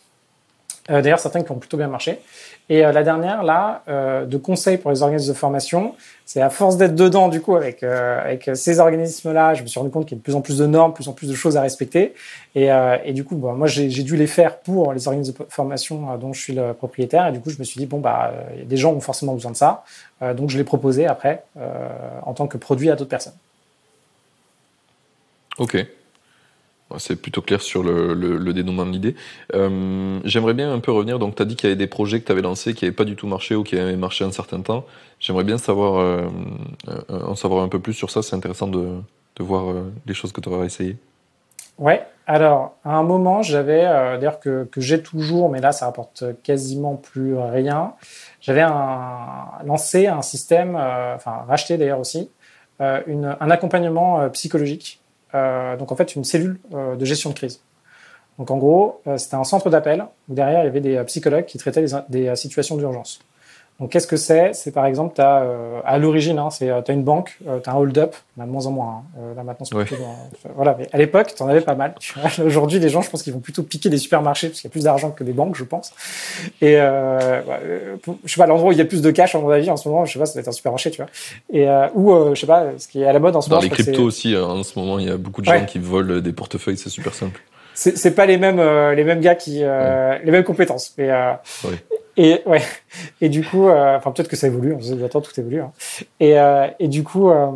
D'ailleurs, 0.89 1.19
certaines 1.19 1.43
qui 1.43 1.51
ont 1.51 1.59
plutôt 1.59 1.75
bien 1.75 1.89
marché. 1.89 2.21
Et 2.69 2.79
la 2.79 3.03
dernière, 3.03 3.43
là, 3.43 3.83
de 4.25 4.37
conseils 4.37 4.77
pour 4.77 4.89
les 4.89 5.01
organismes 5.01 5.33
de 5.33 5.37
formation, 5.37 5.95
c'est 6.25 6.39
à 6.39 6.49
force 6.49 6.77
d'être 6.77 6.95
dedans, 6.95 7.27
du 7.27 7.41
coup, 7.41 7.57
avec, 7.57 7.83
avec 7.83 8.49
ces 8.53 8.79
organismes-là, 8.79 9.53
je 9.53 9.63
me 9.63 9.67
suis 9.67 9.77
rendu 9.81 9.91
compte 9.91 10.05
qu'il 10.05 10.15
y 10.15 10.17
a 10.17 10.19
de 10.19 10.23
plus 10.23 10.35
en 10.35 10.39
plus 10.39 10.59
de 10.59 10.65
normes, 10.65 10.91
de 10.91 10.95
plus 10.95 11.09
en 11.09 11.11
plus 11.11 11.27
de 11.27 11.35
choses 11.35 11.57
à 11.57 11.61
respecter. 11.61 12.13
Et, 12.55 12.69
et 13.03 13.11
du 13.11 13.25
coup, 13.25 13.35
moi, 13.35 13.67
j'ai 13.67 13.89
dû 13.89 14.15
les 14.15 14.27
faire 14.27 14.59
pour 14.59 14.93
les 14.93 15.09
organismes 15.09 15.33
de 15.33 15.45
formation 15.49 16.15
dont 16.15 16.31
je 16.31 16.41
suis 16.41 16.53
le 16.53 16.73
propriétaire. 16.73 17.27
Et 17.27 17.33
du 17.33 17.41
coup, 17.41 17.49
je 17.49 17.59
me 17.59 17.65
suis 17.65 17.79
dit, 17.79 17.85
bon, 17.85 17.99
bah, 17.99 18.31
des 18.63 18.77
gens 18.77 18.93
ont 18.93 19.01
forcément 19.01 19.33
besoin 19.33 19.51
de 19.51 19.57
ça. 19.57 19.83
donc, 20.37 20.51
je 20.51 20.57
l'ai 20.57 20.63
proposé 20.63 21.05
après 21.05 21.43
en 22.25 22.33
tant 22.33 22.47
que 22.47 22.57
produit 22.57 22.89
à 22.89 22.95
d'autres 22.95 23.09
personnes. 23.09 23.33
Ok. 25.57 25.85
C'est 26.97 27.21
plutôt 27.21 27.41
clair 27.41 27.61
sur 27.61 27.83
le, 27.83 28.13
le, 28.13 28.53
dénouement 28.53 28.85
de 28.85 28.91
l'idée. 28.91 29.15
Euh, 29.53 30.19
J'aimerais 30.23 30.53
bien 30.53 30.71
un 30.71 30.79
peu 30.79 30.91
revenir. 30.91 31.19
Donc, 31.19 31.35
tu 31.35 31.41
as 31.41 31.45
dit 31.45 31.57
qu'il 31.57 31.69
y 31.69 31.71
avait 31.71 31.77
des 31.77 31.87
projets 31.87 32.21
que 32.21 32.25
tu 32.25 32.31
avais 32.31 32.41
lancés 32.41 32.73
qui 32.73 32.85
n'avaient 32.85 32.95
pas 32.95 33.03
du 33.03 33.17
tout 33.17 33.27
marché 33.27 33.55
ou 33.55 33.63
qui 33.63 33.77
avaient 33.77 33.97
marché 33.97 34.23
un 34.23 34.31
certain 34.31 34.61
temps. 34.61 34.85
J'aimerais 35.19 35.43
bien 35.43 35.57
savoir, 35.57 35.95
euh, 35.95 36.27
euh, 36.87 37.21
en 37.23 37.35
savoir 37.35 37.63
un 37.63 37.67
peu 37.67 37.79
plus 37.79 37.93
sur 37.93 38.09
ça. 38.09 38.21
C'est 38.21 38.35
intéressant 38.35 38.67
de, 38.67 39.01
voir 39.39 39.75
les 40.07 40.13
choses 40.15 40.31
que 40.31 40.41
tu 40.41 40.49
auras 40.49 40.65
essayé. 40.65 40.97
Ouais. 41.77 42.03
Alors, 42.25 42.75
à 42.83 42.95
un 42.95 43.03
moment, 43.03 43.43
j'avais, 43.43 43.83
d'ailleurs 43.83 44.39
que, 44.39 44.67
j'ai 44.77 45.03
toujours, 45.03 45.49
mais 45.49 45.59
là, 45.59 45.71
ça 45.73 45.85
rapporte 45.85 46.23
quasiment 46.41 46.95
plus 46.95 47.37
rien. 47.37 47.93
J'avais 48.41 48.65
lancé 49.63 50.07
un 50.07 50.23
système, 50.23 50.75
enfin 50.75 51.45
racheté 51.47 51.77
d'ailleurs 51.77 51.99
aussi, 51.99 52.31
un 52.79 53.51
accompagnement 53.51 54.27
psychologique 54.31 54.99
donc 55.33 55.91
en 55.91 55.95
fait 55.95 56.15
une 56.15 56.23
cellule 56.23 56.59
euh, 56.73 56.95
de 56.95 57.05
gestion 57.05 57.29
de 57.31 57.35
crise. 57.35 57.61
Donc 58.37 58.51
en 58.51 58.57
gros, 58.57 59.01
euh, 59.07 59.17
c'était 59.17 59.35
un 59.35 59.43
centre 59.43 59.69
d'appel 59.69 60.05
où 60.29 60.33
derrière 60.33 60.61
il 60.61 60.65
y 60.65 60.67
avait 60.67 60.81
des 60.81 61.03
psychologues 61.05 61.45
qui 61.45 61.57
traitaient 61.57 61.85
des 62.09 62.35
situations 62.35 62.77
d'urgence. 62.77 63.19
Donc, 63.79 63.91
qu'est-ce 63.91 64.07
que 64.07 64.17
c'est? 64.17 64.53
C'est 64.53 64.71
par 64.71 64.87
exemple, 64.87 65.19
as, 65.21 65.43
euh, 65.43 65.79
à 65.85 65.99
l'origine, 65.99 66.39
hein, 66.39 66.49
c'est 66.49 66.71
tu 66.83 66.91
as 66.91 66.93
une 66.93 67.03
banque, 67.03 67.37
euh, 67.47 67.59
tu 67.59 67.69
as 67.69 67.73
un 67.73 67.75
hold-up, 67.75 68.15
de 68.37 68.43
moins 68.43 68.65
en 68.65 68.71
moins. 68.71 68.87
Hein. 68.87 69.19
Euh, 69.19 69.35
là 69.35 69.43
maintenant, 69.43 69.65
c'est 69.65 69.75
plutôt 69.75 70.03
voilà. 70.55 70.75
Mais 70.79 70.89
à 70.91 70.97
l'époque, 70.97 71.33
tu 71.35 71.43
en 71.43 71.47
avais 71.47 71.61
pas 71.61 71.75
mal. 71.75 71.93
Aujourd'hui, 72.43 72.79
les 72.79 72.89
gens, 72.89 73.01
je 73.01 73.09
pense 73.09 73.21
qu'ils 73.21 73.33
vont 73.33 73.39
plutôt 73.39 73.61
piquer 73.61 73.89
des 73.89 73.99
supermarchés 73.99 74.47
parce 74.47 74.61
qu'il 74.61 74.67
y 74.67 74.71
a 74.71 74.73
plus 74.73 74.85
d'argent 74.85 75.11
que 75.11 75.23
des 75.23 75.33
banques, 75.33 75.55
je 75.55 75.63
pense. 75.63 75.93
Et 76.59 76.75
euh, 76.77 77.41
bah, 77.47 77.59
je 78.25 78.31
sais 78.31 78.41
pas 78.41 78.47
l'endroit 78.47 78.69
où 78.69 78.71
il 78.71 78.79
y 78.79 78.81
a 78.81 78.85
plus 78.85 79.03
de 79.03 79.11
cash, 79.11 79.35
à 79.35 79.39
mon 79.39 79.49
avis, 79.49 79.69
en 79.69 79.77
ce 79.77 79.87
moment, 79.87 80.05
je 80.05 80.13
sais 80.13 80.19
pas, 80.19 80.25
ça 80.25 80.33
va 80.33 80.41
être 80.41 80.47
un 80.47 80.53
supermarché, 80.53 80.89
tu 80.89 80.97
vois. 81.01 81.11
Et 81.51 81.67
ou 81.93 82.33
je 82.33 82.39
sais 82.39 82.47
pas, 82.47 82.65
ce 82.79 82.87
qui 82.87 83.03
est 83.03 83.05
à 83.05 83.13
la 83.13 83.19
mode 83.19 83.35
en 83.35 83.41
ce 83.41 83.49
moment. 83.49 83.61
Dans 83.61 83.63
les 83.63 83.69
cryptos 83.69 84.03
aussi, 84.03 84.35
en 84.35 84.63
ce 84.63 84.77
moment, 84.79 84.97
il 84.97 85.07
y 85.07 85.11
a 85.11 85.17
beaucoup 85.17 85.41
de 85.41 85.45
gens 85.45 85.65
qui 85.65 85.77
volent 85.77 86.19
des 86.19 86.33
portefeuilles, 86.33 86.77
c'est 86.77 86.89
super 86.89 87.13
simple 87.13 87.41
c'est 87.79 88.15
pas 88.15 88.25
les 88.25 88.37
mêmes 88.37 88.59
les 88.95 89.03
mêmes 89.03 89.21
gars 89.21 89.35
qui 89.35 89.59
euh, 89.61 90.17
les 90.23 90.31
mêmes 90.31 90.43
compétences 90.43 90.95
mais 90.97 91.11
euh, 91.11 91.33
ouais. 91.63 91.75
Et 92.17 92.41
ouais. 92.47 92.61
Et 93.21 93.29
du 93.29 93.45
coup, 93.45 93.69
euh, 93.69 93.95
enfin 93.95 94.11
peut-être 94.11 94.27
que 94.27 94.35
ça 94.35 94.47
évolue. 94.47 94.73
On 94.73 94.81
se 94.81 94.93
dit 94.93 95.05
attends, 95.05 95.21
tout 95.21 95.39
évolue. 95.39 95.61
Hein. 95.61 95.71
Et 96.19 96.39
euh, 96.39 96.67
et 96.79 96.87
du 96.87 97.03
coup, 97.03 97.29
euh, 97.29 97.47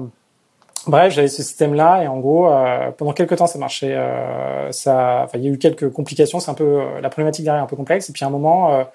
bref, 0.86 1.14
j'avais 1.14 1.28
ce 1.28 1.42
système-là 1.42 2.04
et 2.04 2.08
en 2.08 2.20
gros, 2.20 2.48
euh, 2.48 2.92
pendant 2.92 3.14
quelques 3.14 3.36
temps, 3.38 3.48
ça 3.48 3.58
marchait. 3.58 3.96
Euh, 3.96 4.72
ça, 4.72 5.22
enfin, 5.24 5.40
il 5.40 5.44
y 5.46 5.48
a 5.48 5.52
eu 5.52 5.58
quelques 5.58 5.90
complications. 5.92 6.40
C'est 6.40 6.52
un 6.52 6.56
peu 6.56 6.80
la 7.02 7.10
problématique 7.10 7.44
derrière 7.44 7.64
un 7.64 7.68
peu 7.68 7.76
complexe. 7.76 8.10
Et 8.10 8.14
puis 8.14 8.24
à 8.24 8.28
un 8.28 8.32
moment, 8.32 8.86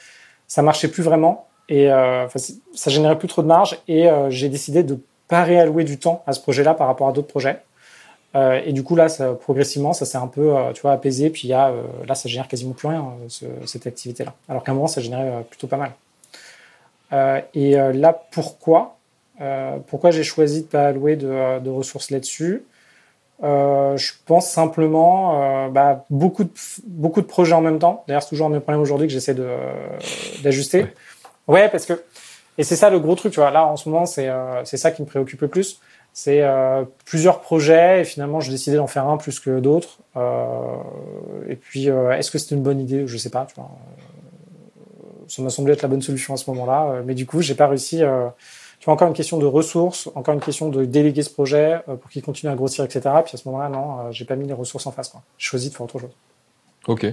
ça 0.46 0.62
marchait 0.62 0.88
plus 0.88 1.02
vraiment 1.02 1.48
et 1.68 1.88
ça 2.74 2.90
générait 2.90 3.18
plus 3.18 3.28
trop 3.28 3.42
de 3.42 3.48
marge. 3.48 3.78
Et 3.88 4.08
j'ai 4.28 4.48
décidé 4.48 4.84
de 4.84 5.00
pas 5.26 5.42
réallouer 5.42 5.82
du 5.82 5.98
temps 5.98 6.22
à 6.28 6.32
ce 6.32 6.40
projet-là 6.40 6.74
par 6.74 6.86
rapport 6.86 7.08
à 7.08 7.12
d'autres 7.12 7.26
projets. 7.26 7.58
Euh, 8.36 8.60
et 8.64 8.72
du 8.72 8.82
coup 8.82 8.96
là, 8.96 9.08
ça, 9.08 9.32
progressivement, 9.32 9.92
ça 9.92 10.04
s'est 10.04 10.18
un 10.18 10.26
peu, 10.26 10.56
euh, 10.56 10.72
tu 10.72 10.82
vois, 10.82 10.92
apaisé. 10.92 11.30
Puis 11.30 11.48
y 11.48 11.52
a, 11.52 11.68
euh, 11.68 11.82
là, 12.06 12.14
ça 12.14 12.28
génère 12.28 12.48
quasiment 12.48 12.72
plus 12.72 12.88
rien 12.88 13.04
ce, 13.28 13.46
cette 13.64 13.86
activité-là. 13.86 14.34
Alors 14.48 14.62
qu'à 14.62 14.72
un 14.72 14.74
moment, 14.74 14.88
ça 14.88 15.00
générait 15.00 15.44
plutôt 15.48 15.66
pas 15.66 15.78
mal. 15.78 15.92
et 17.54 17.72
là, 17.76 18.12
pourquoi 18.30 18.96
Pourquoi 19.86 20.10
j'ai 20.10 20.24
choisi 20.24 20.62
de 20.62 20.66
pas 20.66 20.88
allouer 20.88 21.16
de, 21.16 21.60
de 21.60 21.70
ressources 21.70 22.10
là-dessus? 22.10 22.62
Je 23.42 24.12
pense 24.26 24.50
simplement, 24.50 25.68
bah, 25.70 26.04
beaucoup 26.10 26.44
de 26.44 26.50
beaucoup 26.86 27.22
de 27.22 27.26
projets 27.26 27.54
en 27.54 27.60
même 27.60 27.78
temps. 27.78 28.04
D'ailleurs, 28.06 28.22
c'est 28.22 28.30
toujours 28.30 28.48
un 28.48 28.60
problème 28.60 28.82
aujourd'hui 28.82 29.06
que 29.06 29.12
j'essaie 29.12 29.34
de 29.34 29.48
d'ajuster. 30.42 30.82
Ouais. 31.48 31.62
ouais. 31.62 31.68
parce 31.68 31.86
que 31.86 32.02
et 32.58 32.64
c'est 32.64 32.76
ça 32.76 32.90
le 32.90 32.98
gros 32.98 33.14
truc, 33.14 33.32
tu 33.32 33.40
vois. 33.40 33.50
Là, 33.50 33.66
en 33.66 33.76
ce 33.76 33.88
moment, 33.88 34.04
c'est 34.04 34.28
c'est 34.64 34.78
ça 34.78 34.90
qui 34.90 35.02
me 35.02 35.06
préoccupe 35.06 35.40
le 35.40 35.48
plus 35.48 35.80
c'est 36.18 36.40
euh, 36.40 36.84
plusieurs 37.04 37.42
projets 37.42 38.00
et 38.00 38.04
finalement 38.04 38.40
j'ai 38.40 38.50
décidé 38.50 38.78
d'en 38.78 38.86
faire 38.86 39.06
un 39.06 39.18
plus 39.18 39.38
que 39.38 39.60
d'autres. 39.60 39.98
Euh, 40.16 40.78
et 41.46 41.56
puis 41.56 41.90
euh, 41.90 42.12
est-ce 42.12 42.30
que 42.30 42.38
c'était 42.38 42.54
une 42.54 42.62
bonne 42.62 42.80
idée? 42.80 43.06
Je 43.06 43.18
sais 43.18 43.28
pas. 43.28 43.44
Tu 43.44 43.54
vois. 43.56 43.68
Ça 45.28 45.42
m'a 45.42 45.50
semblé 45.50 45.74
être 45.74 45.82
la 45.82 45.88
bonne 45.88 46.00
solution 46.00 46.32
à 46.32 46.38
ce 46.38 46.48
moment-là, 46.48 47.02
mais 47.04 47.12
du 47.12 47.26
coup 47.26 47.42
j'ai 47.42 47.54
pas 47.54 47.66
réussi. 47.66 47.98
tu 47.98 48.84
vois 48.86 48.94
encore 48.94 49.08
une 49.08 49.14
question 49.14 49.36
de 49.36 49.44
ressources, 49.44 50.08
encore 50.14 50.32
une 50.32 50.40
question 50.40 50.70
de 50.70 50.86
déléguer 50.86 51.22
ce 51.22 51.28
projet 51.28 51.82
pour 52.00 52.08
qu'il 52.08 52.22
continue 52.22 52.50
à 52.50 52.54
grossir, 52.54 52.82
etc. 52.82 53.00
Puis 53.22 53.34
à 53.34 53.36
ce 53.36 53.46
moment-là, 53.48 53.68
non, 53.68 54.10
j'ai 54.10 54.24
pas 54.24 54.36
mis 54.36 54.46
les 54.46 54.54
ressources 54.54 54.86
en 54.86 54.92
face. 54.92 55.12
J'ai 55.36 55.48
choisi 55.48 55.68
de 55.68 55.74
faire 55.74 55.82
autre 55.82 55.98
chose. 55.98 56.16
Ok. 56.86 57.04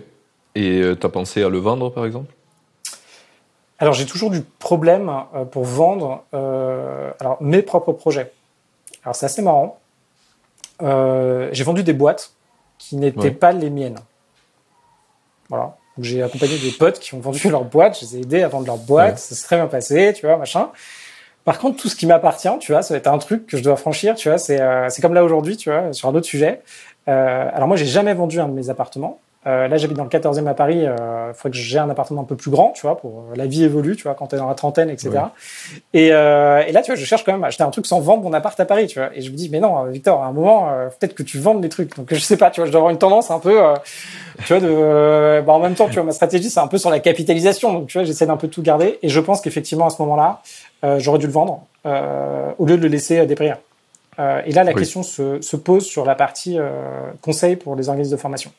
Et 0.55 0.81
tu 0.97 1.05
as 1.05 1.09
pensé 1.09 1.43
à 1.43 1.49
le 1.49 1.57
vendre 1.57 1.89
par 1.91 2.05
exemple? 2.05 2.31
Alors 3.79 3.95
j'ai 3.95 4.05
toujours 4.05 4.29
du 4.29 4.43
problème 4.59 5.11
pour 5.51 5.65
vendre 5.65 6.23
euh, 6.33 7.11
alors 7.19 7.43
mes 7.43 7.61
propres 7.61 7.91
projets. 7.91 8.31
Alors 9.03 9.15
c'est 9.15 9.25
assez 9.25 9.41
marrant. 9.41 9.79
Euh, 10.81 11.49
j'ai 11.51 11.63
vendu 11.63 11.83
des 11.83 11.93
boîtes 11.93 12.33
qui 12.77 12.95
n'étaient 12.95 13.19
ouais. 13.19 13.31
pas 13.31 13.51
les 13.51 13.69
miennes. 13.69 13.99
Voilà. 15.49 15.77
J'ai 15.99 16.23
accompagné 16.23 16.57
des 16.57 16.71
potes 16.71 16.99
qui 16.99 17.13
ont 17.13 17.19
vendu 17.19 17.49
leur 17.51 17.65
boîte, 17.65 17.99
je 17.99 18.05
les 18.05 18.17
ai 18.17 18.21
aidés 18.21 18.43
à 18.43 18.47
vendre 18.47 18.65
leur 18.65 18.77
boîte, 18.77 19.13
ouais. 19.13 19.17
ça 19.17 19.35
s'est 19.35 19.43
très 19.43 19.57
bien 19.57 19.67
passé, 19.67 20.13
tu 20.15 20.25
vois, 20.25 20.37
machin. 20.37 20.69
Par 21.45 21.59
contre, 21.59 21.81
tout 21.81 21.89
ce 21.89 21.95
qui 21.95 22.07
m'appartient, 22.07 22.57
tu 22.59 22.71
vois, 22.71 22.81
ça 22.81 22.93
va 22.93 22.97
être 22.97 23.07
un 23.07 23.17
truc 23.17 23.45
que 23.45 23.57
je 23.57 23.63
dois 23.63 23.75
franchir, 23.75 24.15
tu 24.15 24.29
vois, 24.29 24.37
c'est 24.37 24.61
euh, 24.61 24.87
c'est 24.89 25.01
comme 25.01 25.13
là 25.13 25.23
aujourd'hui, 25.23 25.57
tu 25.57 25.69
vois, 25.69 25.93
sur 25.93 26.09
un 26.09 26.15
autre 26.15 26.25
sujet. 26.25 26.61
alors 27.05 27.67
moi, 27.67 27.77
j'ai 27.77 27.85
jamais 27.85 28.13
vendu 28.13 28.39
un 28.39 28.47
de 28.47 28.53
mes 28.53 28.69
appartements. 28.69 29.19
Euh, 29.45 29.67
là, 29.67 29.77
j'habite 29.77 29.97
dans 29.97 30.03
le 30.03 30.09
14e 30.09 30.47
à 30.47 30.53
Paris. 30.53 30.79
Il 30.79 30.85
euh, 30.85 31.33
faudrait 31.33 31.51
que 31.51 31.57
j'ai 31.57 31.77
un 31.77 31.89
appartement 31.89 32.21
un 32.21 32.25
peu 32.25 32.35
plus 32.35 32.51
grand, 32.51 32.71
tu 32.71 32.81
vois, 32.81 32.97
pour 32.97 33.11
euh, 33.11 33.35
la 33.35 33.45
vie 33.45 33.63
évolue, 33.63 33.95
tu 33.95 34.03
vois, 34.03 34.15
quand 34.15 34.27
t'es 34.27 34.37
dans 34.37 34.47
la 34.47 34.55
trentaine, 34.55 34.89
etc. 34.89 35.11
Et, 35.93 36.13
euh, 36.13 36.63
et, 36.65 36.71
là, 36.71 36.81
tu 36.81 36.91
vois, 36.91 36.95
je 36.95 37.03
cherche 37.03 37.25
quand 37.25 37.33
même 37.33 37.43
à 37.43 37.47
acheter 37.47 37.63
un 37.63 37.69
truc 37.69 37.85
sans 37.85 37.99
vendre 37.99 38.23
mon 38.23 38.31
appart 38.33 38.57
à 38.59 38.65
Paris, 38.65 38.87
tu 38.87 38.99
vois. 38.99 39.09
Et 39.15 39.21
je 39.21 39.31
me 39.31 39.35
dis, 39.35 39.49
mais 39.49 39.59
non, 39.59 39.83
Victor, 39.85 40.23
à 40.23 40.27
un 40.27 40.31
moment, 40.31 40.69
peut-être 40.99 41.13
que 41.13 41.23
tu 41.23 41.39
vendes 41.39 41.59
des 41.61 41.69
trucs. 41.69 41.95
Donc, 41.97 42.13
je 42.13 42.19
sais 42.19 42.37
pas, 42.37 42.51
tu 42.51 42.61
vois, 42.61 42.67
je 42.67 42.71
dois 42.71 42.79
avoir 42.79 42.91
une 42.91 42.97
tendance 42.97 43.31
un 43.31 43.39
peu, 43.39 43.59
tu 44.45 44.53
vois, 44.53 44.61
de. 44.61 45.41
bah, 45.41 45.53
en 45.53 45.59
même 45.59 45.75
temps, 45.75 45.87
tu 45.87 45.95
vois, 45.95 46.03
ma 46.03 46.13
stratégie, 46.13 46.49
c'est 46.49 46.61
un 46.61 46.67
peu 46.67 46.77
sur 46.77 46.89
la 46.89 46.99
capitalisation. 46.99 47.73
Donc, 47.73 47.87
tu 47.87 47.97
vois, 47.97 48.05
j'essaie 48.05 48.25
d'un 48.25 48.37
peu 48.37 48.47
tout 48.47 48.61
garder. 48.61 48.99
Et 49.01 49.09
je 49.09 49.19
pense 49.19 49.41
qu'effectivement, 49.41 49.87
à 49.87 49.89
ce 49.89 50.01
moment-là, 50.03 50.41
j'aurais 50.99 51.19
dû 51.19 51.27
le 51.27 51.33
vendre 51.33 51.63
au 51.85 52.65
lieu 52.65 52.77
de 52.77 52.81
le 52.81 52.87
laisser 52.87 53.25
dépérir. 53.25 53.57
et 54.17 54.51
là, 54.51 54.63
la 54.63 54.73
question 54.73 55.03
se, 55.03 55.41
se, 55.41 55.55
pose 55.57 55.85
sur 55.85 56.05
la 56.05 56.15
partie 56.15 56.57
conseil 57.21 57.57
pour 57.57 57.75
les 57.75 57.89
organismes 57.89 58.11
de 58.11 58.17
formation. 58.17 58.51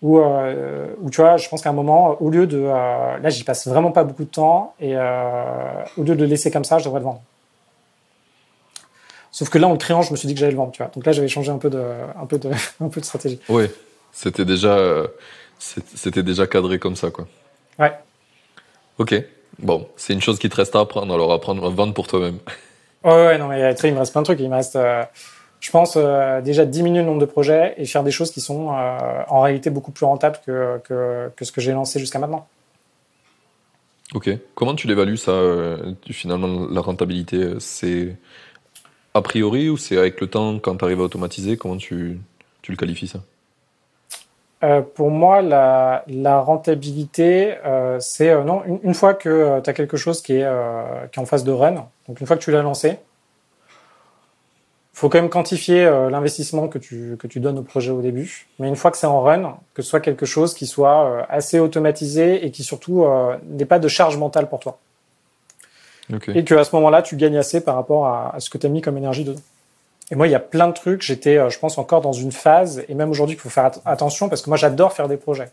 Où, 0.00 0.18
euh, 0.18 0.94
où 1.00 1.10
tu 1.10 1.20
vois, 1.20 1.36
je 1.36 1.48
pense 1.48 1.62
qu'à 1.62 1.70
un 1.70 1.72
moment, 1.72 2.16
au 2.22 2.30
lieu 2.30 2.46
de, 2.46 2.58
euh, 2.58 3.18
là, 3.18 3.30
j'y 3.30 3.42
passe 3.42 3.66
vraiment 3.66 3.90
pas 3.90 4.04
beaucoup 4.04 4.24
de 4.24 4.30
temps, 4.30 4.74
et 4.78 4.96
euh, 4.96 5.82
au 5.96 6.02
lieu 6.04 6.14
de 6.14 6.20
le 6.20 6.26
laisser 6.26 6.52
comme 6.52 6.64
ça, 6.64 6.78
je 6.78 6.84
devrais 6.84 7.00
le 7.00 7.04
vendre. 7.04 7.20
Sauf 9.32 9.50
que 9.50 9.58
là, 9.58 9.66
en 9.66 9.72
le 9.72 9.78
créant, 9.78 10.02
je 10.02 10.12
me 10.12 10.16
suis 10.16 10.28
dit 10.28 10.34
que 10.34 10.40
j'allais 10.40 10.52
le 10.52 10.58
vendre, 10.58 10.70
tu 10.70 10.82
vois. 10.82 10.90
Donc 10.94 11.04
là, 11.04 11.10
j'avais 11.12 11.28
changé 11.28 11.50
un 11.50 11.58
peu 11.58 11.68
de, 11.68 11.82
un 12.20 12.26
peu 12.26 12.38
de, 12.38 12.50
un 12.80 12.88
peu 12.88 13.00
de 13.00 13.04
stratégie. 13.04 13.40
Oui, 13.48 13.64
c'était 14.12 14.44
déjà, 14.44 14.78
c'était 15.58 16.22
déjà 16.22 16.46
cadré 16.46 16.78
comme 16.78 16.94
ça, 16.94 17.10
quoi. 17.10 17.26
Ouais. 17.78 17.92
Ok. 18.98 19.14
Bon, 19.58 19.88
c'est 19.96 20.12
une 20.12 20.22
chose 20.22 20.38
qui 20.38 20.48
te 20.48 20.54
reste 20.54 20.76
à 20.76 20.80
apprendre, 20.80 21.12
alors 21.12 21.32
apprendre 21.32 21.66
à 21.66 21.70
vendre 21.70 21.92
pour 21.92 22.06
toi-même. 22.06 22.38
Ouais, 23.02 23.10
ouais, 23.10 23.38
non, 23.38 23.48
mais 23.48 23.74
il 23.82 23.94
me 23.94 23.98
reste 23.98 24.12
plein 24.12 24.22
de 24.22 24.26
trucs. 24.26 24.40
Il 24.40 24.48
me 24.48 24.54
reste, 24.54 24.78
je 25.60 25.70
pense, 25.70 25.94
euh, 25.96 26.40
déjà 26.40 26.64
diminuer 26.64 27.00
le 27.00 27.06
nombre 27.06 27.20
de 27.20 27.26
projets 27.26 27.74
et 27.76 27.84
faire 27.84 28.04
des 28.04 28.10
choses 28.10 28.30
qui 28.30 28.40
sont 28.40 28.72
euh, 28.72 29.22
en 29.28 29.40
réalité 29.40 29.70
beaucoup 29.70 29.90
plus 29.90 30.06
rentables 30.06 30.38
que, 30.46 30.80
que, 30.84 31.30
que 31.34 31.44
ce 31.44 31.52
que 31.52 31.60
j'ai 31.60 31.72
lancé 31.72 31.98
jusqu'à 31.98 32.18
maintenant. 32.18 32.46
Ok. 34.14 34.30
Comment 34.54 34.74
tu 34.74 34.86
l'évalues, 34.86 35.16
ça, 35.16 35.32
euh, 35.32 35.94
finalement, 36.10 36.66
la 36.70 36.80
rentabilité 36.80 37.54
C'est 37.58 38.16
a 39.14 39.20
priori 39.20 39.68
ou 39.68 39.76
c'est 39.76 39.98
avec 39.98 40.20
le 40.20 40.28
temps, 40.28 40.58
quand 40.58 40.76
tu 40.76 40.84
arrives 40.84 41.00
à 41.00 41.04
automatiser 41.04 41.56
Comment 41.56 41.76
tu, 41.76 42.20
tu 42.62 42.70
le 42.70 42.76
qualifies, 42.76 43.08
ça? 43.08 43.20
Pour 44.96 45.12
moi, 45.12 45.40
la, 45.40 46.04
la 46.08 46.40
rentabilité, 46.40 47.54
c'est 48.00 48.34
non 48.42 48.64
une, 48.66 48.80
une, 48.82 48.94
fois 48.94 49.14
que 49.14 49.60
tu 49.60 49.70
as 49.70 49.72
quelque 49.72 49.96
chose 49.96 50.20
qui 50.20 50.32
est, 50.32 50.48
qui 51.12 51.20
est 51.20 51.22
en 51.22 51.26
phase 51.26 51.44
de 51.44 51.52
run, 51.52 51.86
donc 52.08 52.20
une 52.20 52.26
fois 52.26 52.36
que 52.36 52.42
tu 52.42 52.50
l'as 52.50 52.62
lancé, 52.62 52.98
faut 54.98 55.08
quand 55.08 55.20
même 55.20 55.30
quantifier 55.30 55.84
euh, 55.84 56.10
l'investissement 56.10 56.66
que 56.66 56.78
tu, 56.78 57.16
que 57.20 57.28
tu 57.28 57.38
donnes 57.38 57.58
au 57.58 57.62
projet 57.62 57.92
au 57.92 58.02
début. 58.02 58.48
Mais 58.58 58.66
une 58.66 58.74
fois 58.74 58.90
que 58.90 58.96
c'est 58.96 59.06
en 59.06 59.20
run, 59.20 59.56
que 59.74 59.82
ce 59.82 59.88
soit 59.88 60.00
quelque 60.00 60.26
chose 60.26 60.54
qui 60.54 60.66
soit 60.66 61.04
euh, 61.04 61.22
assez 61.28 61.60
automatisé 61.60 62.44
et 62.44 62.50
qui 62.50 62.64
surtout 62.64 63.04
euh, 63.04 63.36
n'ait 63.44 63.64
pas 63.64 63.78
de 63.78 63.86
charge 63.86 64.16
mentale 64.16 64.48
pour 64.48 64.58
toi. 64.58 64.78
Okay. 66.12 66.38
Et 66.38 66.42
que 66.42 66.54
à 66.56 66.64
ce 66.64 66.74
moment-là, 66.74 67.02
tu 67.02 67.14
gagnes 67.14 67.36
assez 67.36 67.60
par 67.60 67.76
rapport 67.76 68.06
à, 68.06 68.34
à 68.34 68.40
ce 68.40 68.50
que 68.50 68.58
tu 68.58 68.66
as 68.66 68.70
mis 68.70 68.80
comme 68.80 68.98
énergie 68.98 69.22
dedans. 69.22 69.40
Et 70.10 70.16
moi, 70.16 70.26
il 70.26 70.30
y 70.30 70.34
a 70.34 70.40
plein 70.40 70.66
de 70.66 70.72
trucs. 70.72 71.02
J'étais, 71.02 71.48
je 71.48 71.58
pense, 71.60 71.78
encore 71.78 72.00
dans 72.00 72.14
une 72.14 72.32
phase, 72.32 72.82
et 72.88 72.94
même 72.94 73.10
aujourd'hui, 73.10 73.36
il 73.36 73.38
faut 73.38 73.50
faire 73.50 73.70
attention 73.84 74.28
parce 74.28 74.42
que 74.42 74.50
moi, 74.50 74.56
j'adore 74.56 74.94
faire 74.94 75.06
des 75.06 75.18
projets 75.18 75.50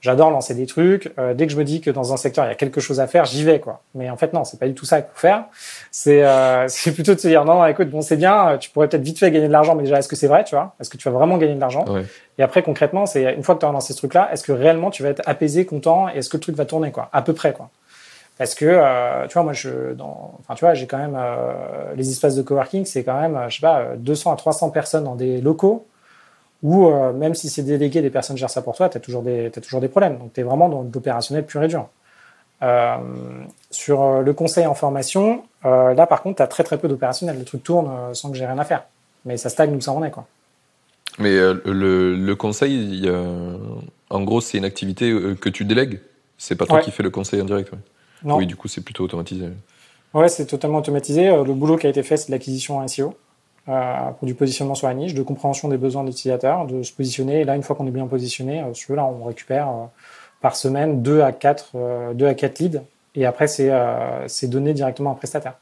j'adore 0.00 0.30
lancer 0.30 0.54
des 0.54 0.66
trucs. 0.66 1.12
Euh, 1.18 1.34
dès 1.34 1.46
que 1.46 1.52
je 1.52 1.58
me 1.58 1.64
dis 1.64 1.80
que 1.80 1.90
dans 1.90 2.12
un 2.12 2.16
secteur 2.16 2.44
il 2.44 2.48
y 2.48 2.50
a 2.50 2.54
quelque 2.54 2.80
chose 2.80 3.00
à 3.00 3.06
faire, 3.06 3.24
j'y 3.24 3.44
vais 3.44 3.60
quoi. 3.60 3.82
Mais 3.94 4.10
en 4.10 4.16
fait 4.16 4.32
non, 4.32 4.44
c'est 4.44 4.58
pas 4.58 4.66
du 4.66 4.74
tout 4.74 4.84
ça 4.84 5.02
qu'il 5.02 5.10
faut 5.12 5.20
faire. 5.20 5.44
C'est 5.90 6.24
euh, 6.24 6.66
c'est 6.68 6.92
plutôt 6.92 7.14
de 7.14 7.20
se 7.20 7.28
dire 7.28 7.44
non, 7.44 7.54
non 7.54 7.66
écoute 7.66 7.90
bon 7.90 8.00
c'est 8.00 8.16
bien, 8.16 8.56
tu 8.58 8.70
pourrais 8.70 8.88
peut-être 8.88 9.02
vite 9.02 9.18
fait 9.18 9.30
gagner 9.30 9.48
de 9.48 9.52
l'argent, 9.52 9.74
mais 9.74 9.82
déjà 9.82 9.98
est-ce 9.98 10.08
que 10.08 10.16
c'est 10.16 10.28
vrai, 10.28 10.44
tu 10.44 10.54
vois? 10.54 10.74
Est-ce 10.80 10.90
que 10.90 10.96
tu 10.96 11.08
vas 11.08 11.14
vraiment 11.14 11.38
gagner 11.38 11.54
de 11.54 11.60
l'argent? 11.60 11.84
Ouais. 11.86 12.04
Et 12.38 12.42
après 12.42 12.62
concrètement, 12.62 13.06
c'est 13.06 13.34
une 13.34 13.42
fois 13.42 13.54
que 13.54 13.60
tu 13.60 13.66
as 13.66 13.72
lancé 13.72 13.92
ce 13.92 13.98
truc-là, 13.98 14.30
est-ce 14.32 14.42
que 14.42 14.52
réellement 14.52 14.90
tu 14.90 15.02
vas 15.02 15.10
être 15.10 15.22
apaisé, 15.26 15.66
content, 15.66 16.08
et 16.08 16.18
est-ce 16.18 16.28
que 16.28 16.36
le 16.36 16.42
truc 16.42 16.56
va 16.56 16.64
tourner 16.64 16.90
quoi? 16.90 17.08
À 17.12 17.22
peu 17.22 17.32
près 17.32 17.52
quoi. 17.52 17.70
Parce 18.38 18.54
que 18.54 18.64
euh, 18.64 19.26
tu 19.26 19.34
vois 19.34 19.42
moi 19.42 19.52
je 19.52 19.92
dans 19.92 20.38
enfin 20.40 20.54
tu 20.54 20.64
vois 20.64 20.72
j'ai 20.72 20.86
quand 20.86 20.96
même 20.96 21.16
euh, 21.18 21.52
les 21.94 22.08
espaces 22.08 22.36
de 22.36 22.42
coworking 22.42 22.86
c'est 22.86 23.04
quand 23.04 23.20
même 23.20 23.38
je 23.50 23.56
sais 23.56 23.60
pas 23.60 23.88
200 23.98 24.32
à 24.32 24.36
300 24.36 24.70
personnes 24.70 25.04
dans 25.04 25.14
des 25.14 25.42
locaux 25.42 25.86
ou 26.62 26.88
euh, 26.88 27.12
même 27.12 27.34
si 27.34 27.48
c'est 27.48 27.62
délégué, 27.62 28.02
des 28.02 28.10
personnes 28.10 28.36
gèrent 28.36 28.50
ça 28.50 28.62
pour 28.62 28.76
toi, 28.76 28.88
tu 28.88 28.96
as 28.96 29.00
toujours 29.00 29.22
des, 29.22 29.46
as 29.46 29.60
toujours 29.60 29.80
des 29.80 29.88
problèmes. 29.88 30.18
Donc 30.18 30.32
tu 30.32 30.40
es 30.40 30.42
vraiment 30.42 30.68
dans 30.68 30.82
l'opérationnel 30.82 31.44
pur 31.46 31.62
et 31.62 31.68
dur. 31.68 31.88
Euh, 32.62 32.98
sur 33.70 34.02
euh, 34.02 34.22
le 34.22 34.34
conseil 34.34 34.66
en 34.66 34.74
formation, 34.74 35.44
euh, 35.64 35.94
là 35.94 36.06
par 36.06 36.22
contre, 36.22 36.36
tu 36.36 36.42
as 36.42 36.46
très 36.46 36.62
très 36.62 36.78
peu 36.78 36.88
d'opérationnel. 36.88 37.38
Le 37.38 37.44
truc 37.44 37.62
tourne 37.62 38.14
sans 38.14 38.30
que 38.30 38.36
j'ai 38.36 38.46
rien 38.46 38.58
à 38.58 38.64
faire. 38.64 38.84
Mais 39.24 39.36
ça 39.36 39.48
stagne 39.48 39.74
où 39.74 39.80
ça 39.80 39.92
en 39.92 40.04
est. 40.04 40.10
Quoi. 40.10 40.26
Mais 41.18 41.30
le, 41.30 42.14
le, 42.14 42.36
conseil, 42.36 43.10
en 44.08 44.22
gros, 44.22 44.40
c'est 44.40 44.58
une 44.58 44.64
activité 44.64 45.12
que 45.38 45.48
tu 45.50 45.64
délègues 45.64 46.00
C'est 46.38 46.54
pas 46.54 46.64
toi 46.64 46.76
ouais. 46.76 46.82
qui 46.82 46.90
fais 46.90 47.02
le 47.02 47.10
conseil 47.10 47.42
en 47.42 47.44
direct 47.44 47.70
ouais. 47.72 47.78
Non. 48.22 48.36
Oui, 48.36 48.46
du 48.46 48.56
coup, 48.56 48.68
c'est 48.68 48.82
plutôt 48.82 49.04
automatisé. 49.04 49.48
Ouais, 50.14 50.28
c'est 50.28 50.46
totalement 50.46 50.78
automatisé. 50.78 51.26
Le 51.26 51.52
boulot 51.52 51.76
qui 51.76 51.86
a 51.86 51.90
été 51.90 52.02
fait, 52.02 52.16
c'est 52.16 52.28
de 52.28 52.32
l'acquisition 52.32 52.78
en 52.78 52.88
SEO. 52.88 53.14
Euh, 53.68 54.10
pour 54.18 54.26
du 54.26 54.34
positionnement 54.34 54.74
sur 54.74 54.88
la 54.88 54.94
niche, 54.94 55.12
de 55.12 55.22
compréhension 55.22 55.68
des 55.68 55.76
besoins 55.76 56.02
de 56.02 56.08
l'utilisateur, 56.08 56.66
de 56.66 56.82
se 56.82 56.92
positionner. 56.92 57.40
Et 57.40 57.44
là, 57.44 57.56
une 57.56 57.62
fois 57.62 57.76
qu'on 57.76 57.86
est 57.86 57.92
bien 57.92 58.06
positionné, 58.06 58.62
euh, 58.62 58.72
sur 58.72 58.96
là, 58.96 59.04
on 59.04 59.24
récupère 59.24 59.68
euh, 59.68 59.84
par 60.40 60.56
semaine 60.56 61.02
2 61.02 61.20
à 61.20 61.32
4, 61.32 62.14
2 62.14 62.26
à 62.26 62.34
4 62.34 62.58
leads. 62.58 62.82
Et 63.14 63.26
après, 63.26 63.48
c'est 63.48 63.70
c'est 64.28 64.48
donné 64.48 64.72
directement 64.72 65.10
à 65.10 65.12
un 65.12 65.16
prestataire. 65.16 65.58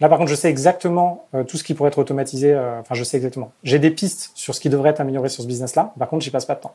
Là, 0.00 0.08
par 0.08 0.16
contre, 0.16 0.30
je 0.30 0.34
sais 0.34 0.48
exactement 0.48 1.26
tout 1.46 1.58
ce 1.58 1.64
qui 1.64 1.74
pourrait 1.74 1.88
être 1.88 1.98
automatisé. 1.98 2.56
Enfin, 2.56 2.94
je 2.94 3.04
sais 3.04 3.18
exactement. 3.18 3.52
J'ai 3.64 3.78
des 3.78 3.90
pistes 3.90 4.30
sur 4.34 4.54
ce 4.54 4.60
qui 4.60 4.70
devrait 4.70 4.90
être 4.90 5.00
amélioré 5.00 5.28
sur 5.28 5.42
ce 5.42 5.48
business-là. 5.48 5.92
Par 5.98 6.08
contre, 6.08 6.24
j'y 6.24 6.30
passe 6.30 6.46
pas 6.46 6.54
de 6.54 6.60
temps. 6.60 6.74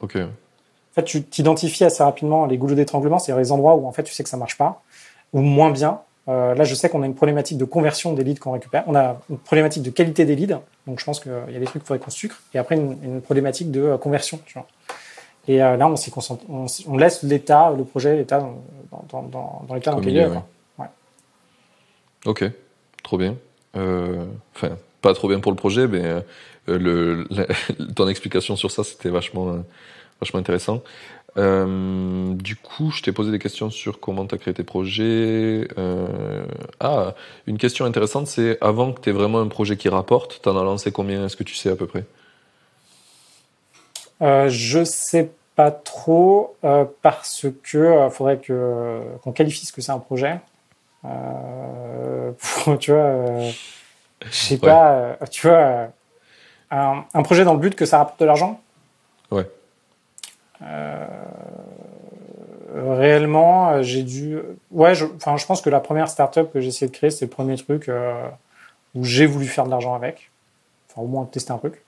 Ok. 0.00 0.16
En 0.16 0.94
fait, 0.94 1.04
tu 1.04 1.22
t'identifies 1.22 1.84
assez 1.84 2.02
rapidement 2.02 2.44
les 2.44 2.58
goulots 2.58 2.74
d'étranglement, 2.74 3.18
c'est-à-dire 3.18 3.40
les 3.40 3.52
endroits 3.52 3.76
où 3.76 3.86
en 3.86 3.92
fait 3.92 4.02
tu 4.02 4.12
sais 4.12 4.22
que 4.22 4.28
ça 4.28 4.36
marche 4.36 4.58
pas 4.58 4.82
ou 5.32 5.40
moins 5.40 5.70
bien, 5.70 6.00
euh, 6.28 6.54
là, 6.54 6.64
je 6.64 6.74
sais 6.74 6.88
qu'on 6.88 7.02
a 7.02 7.06
une 7.06 7.14
problématique 7.14 7.58
de 7.58 7.64
conversion 7.64 8.12
des 8.12 8.22
leads 8.22 8.40
qu'on 8.40 8.52
récupère. 8.52 8.84
On 8.86 8.94
a 8.94 9.20
une 9.28 9.38
problématique 9.38 9.82
de 9.82 9.90
qualité 9.90 10.24
des 10.24 10.36
leads. 10.36 10.60
Donc, 10.86 11.00
je 11.00 11.04
pense 11.04 11.18
qu'il 11.18 11.32
y 11.50 11.56
a 11.56 11.58
des 11.58 11.64
trucs 11.64 11.82
qu'il 11.82 11.88
faudrait 11.88 12.04
qu'on 12.04 12.10
sucre. 12.10 12.40
Et 12.54 12.58
après, 12.58 12.76
une, 12.76 12.96
une 13.02 13.20
problématique 13.20 13.70
de 13.70 13.82
euh, 13.82 13.98
conversion. 13.98 14.40
Tu 14.46 14.54
vois. 14.54 14.66
Et 15.48 15.62
euh, 15.62 15.76
là, 15.76 15.88
on, 15.88 15.96
s'y 15.96 16.10
concentre, 16.10 16.44
on, 16.48 16.66
on 16.86 16.96
laisse 16.96 17.22
l'État, 17.22 17.72
le 17.76 17.84
projet, 17.84 18.16
l'État 18.16 18.38
dans, 18.38 19.04
dans, 19.10 19.22
dans, 19.22 19.64
dans 19.66 19.74
l'état 19.74 19.90
dans 19.90 19.98
lequel 19.98 20.12
il 20.12 20.18
est. 20.18 20.26
Ouais. 20.26 20.38
Ouais. 20.78 20.86
Ok, 22.26 22.44
trop 23.02 23.18
bien. 23.18 23.36
Euh, 23.76 24.24
enfin, 24.54 24.76
pas 25.00 25.14
trop 25.14 25.28
bien 25.28 25.40
pour 25.40 25.50
le 25.50 25.56
projet, 25.56 25.88
mais 25.88 26.04
euh, 26.04 26.20
le, 26.68 27.26
la, 27.30 27.46
ton 27.96 28.06
explication 28.06 28.54
sur 28.54 28.70
ça, 28.70 28.84
c'était 28.84 29.08
vachement, 29.08 29.64
vachement 30.20 30.38
intéressant. 30.38 30.82
Euh, 31.38 32.34
du 32.34 32.56
coup, 32.56 32.90
je 32.90 33.02
t'ai 33.02 33.12
posé 33.12 33.30
des 33.30 33.38
questions 33.38 33.70
sur 33.70 34.00
comment 34.00 34.26
tu 34.26 34.34
as 34.34 34.38
créé 34.38 34.52
tes 34.52 34.64
projets. 34.64 35.66
Euh... 35.78 36.44
Ah, 36.80 37.14
une 37.46 37.58
question 37.58 37.84
intéressante, 37.86 38.26
c'est 38.26 38.58
avant 38.60 38.92
que 38.92 39.00
tu 39.00 39.10
aies 39.10 39.12
vraiment 39.12 39.40
un 39.40 39.48
projet 39.48 39.76
qui 39.76 39.88
rapporte, 39.88 40.40
tu 40.42 40.48
en 40.48 40.58
as 40.58 40.64
lancé 40.64 40.92
combien? 40.92 41.24
Est-ce 41.24 41.36
que 41.36 41.44
tu 41.44 41.54
sais 41.54 41.70
à 41.70 41.76
peu 41.76 41.86
près? 41.86 42.04
Euh, 44.20 44.48
Je 44.48 44.84
sais 44.84 45.30
pas 45.56 45.70
trop 45.70 46.56
euh, 46.64 46.84
parce 47.02 47.46
que 47.62 48.08
faudrait 48.10 48.38
que 48.38 49.00
qu'on 49.22 49.32
qualifie 49.32 49.66
ce 49.66 49.72
que 49.72 49.80
c'est 49.80 49.92
un 49.92 49.98
projet. 49.98 50.40
Pour, 52.62 52.78
tu 52.78 52.92
vois, 52.92 53.50
je 54.24 54.30
sais 54.30 54.54
ouais. 54.54 54.60
pas, 54.60 55.18
tu 55.30 55.48
vois, 55.48 55.88
un, 56.70 57.04
un 57.12 57.22
projet 57.22 57.44
dans 57.44 57.54
le 57.54 57.58
but 57.58 57.74
que 57.74 57.84
ça 57.84 57.98
rapporte 57.98 58.20
de 58.20 58.24
l'argent? 58.24 58.60
Ouais. 59.30 59.46
Euh, 60.62 61.06
réellement, 62.74 63.82
j'ai 63.82 64.02
dû. 64.02 64.38
Ouais, 64.70 64.94
je, 64.94 65.06
enfin, 65.16 65.36
je 65.36 65.46
pense 65.46 65.60
que 65.60 65.70
la 65.70 65.80
première 65.80 66.08
startup 66.08 66.52
que 66.52 66.60
j'ai 66.60 66.68
essayé 66.68 66.90
de 66.90 66.96
créer, 66.96 67.10
c'est 67.10 67.26
le 67.26 67.30
premier 67.30 67.56
truc 67.56 67.88
euh, 67.88 68.28
où 68.94 69.04
j'ai 69.04 69.26
voulu 69.26 69.46
faire 69.46 69.64
de 69.64 69.70
l'argent 69.70 69.94
avec. 69.94 70.30
Enfin, 70.90 71.02
au 71.02 71.06
moins 71.06 71.24
tester 71.24 71.52
un 71.52 71.58
truc. 71.58 71.82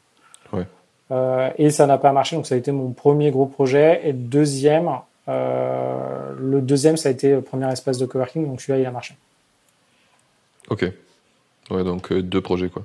Ouais. 0.52 0.66
Euh, 1.10 1.50
et 1.58 1.70
ça 1.70 1.86
n'a 1.86 1.98
pas 1.98 2.12
marché, 2.12 2.36
donc 2.36 2.46
ça 2.46 2.54
a 2.54 2.58
été 2.58 2.72
mon 2.72 2.90
premier 2.90 3.30
gros 3.30 3.46
projet. 3.46 4.00
Et 4.04 4.12
le 4.12 4.18
deuxième, 4.18 4.90
euh, 5.28 6.32
le 6.38 6.60
deuxième, 6.60 6.96
ça 6.96 7.08
a 7.08 7.12
été 7.12 7.30
le 7.30 7.42
premier 7.42 7.70
espace 7.70 7.98
de 7.98 8.06
coworking, 8.06 8.46
donc 8.46 8.60
celui-là, 8.60 8.80
il 8.80 8.86
a 8.86 8.90
marché. 8.90 9.14
Ok. 10.70 10.86
Ouais, 11.70 11.84
donc 11.84 12.12
deux 12.12 12.40
projets, 12.40 12.68
quoi. 12.68 12.84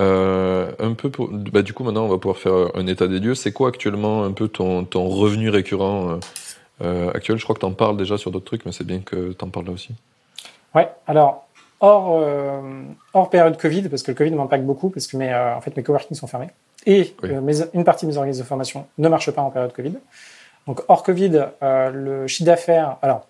Euh, 0.00 0.72
un 0.78 0.94
peu 0.94 1.10
pour, 1.10 1.28
bah, 1.28 1.62
du 1.62 1.72
coup, 1.72 1.84
maintenant, 1.84 2.04
on 2.04 2.08
va 2.08 2.18
pouvoir 2.18 2.38
faire 2.38 2.74
un 2.74 2.86
état 2.86 3.08
des 3.08 3.18
lieux. 3.18 3.34
C'est 3.34 3.52
quoi 3.52 3.68
actuellement 3.68 4.24
un 4.24 4.32
peu 4.32 4.48
ton, 4.48 4.84
ton 4.84 5.08
revenu 5.08 5.50
récurrent 5.50 6.18
euh, 6.80 7.10
actuel? 7.10 7.38
Je 7.38 7.44
crois 7.44 7.54
que 7.54 7.60
tu 7.60 7.66
en 7.66 7.72
parles 7.72 7.96
déjà 7.96 8.16
sur 8.16 8.30
d'autres 8.30 8.46
trucs, 8.46 8.64
mais 8.64 8.72
c'est 8.72 8.86
bien 8.86 9.00
que 9.00 9.32
tu 9.32 9.44
en 9.44 9.48
parles 9.48 9.66
là 9.66 9.72
aussi. 9.72 9.94
Ouais, 10.74 10.90
alors, 11.06 11.46
hors, 11.80 12.18
euh, 12.22 12.60
hors 13.12 13.28
période 13.28 13.58
Covid, 13.58 13.88
parce 13.88 14.02
que 14.02 14.10
le 14.12 14.16
Covid 14.16 14.30
m'impacte 14.30 14.64
beaucoup, 14.64 14.88
parce 14.88 15.06
que 15.06 15.16
mes, 15.16 15.34
en 15.34 15.60
fait, 15.60 15.76
mes 15.76 15.82
coworking 15.82 16.16
sont 16.16 16.26
fermés. 16.26 16.48
Et 16.86 17.14
oui. 17.22 17.30
mes, 17.42 17.60
une 17.74 17.84
partie 17.84 18.06
de 18.06 18.10
mes 18.10 18.16
organismes 18.16 18.42
de 18.42 18.46
formation 18.46 18.86
ne 18.98 19.08
marche 19.08 19.30
pas 19.30 19.42
en 19.42 19.50
période 19.50 19.72
Covid. 19.72 19.94
Donc, 20.66 20.80
hors 20.88 21.02
Covid, 21.02 21.48
le 21.60 22.26
chiffre 22.26 22.46
d'affaires. 22.46 22.96
Alors, 23.02 23.26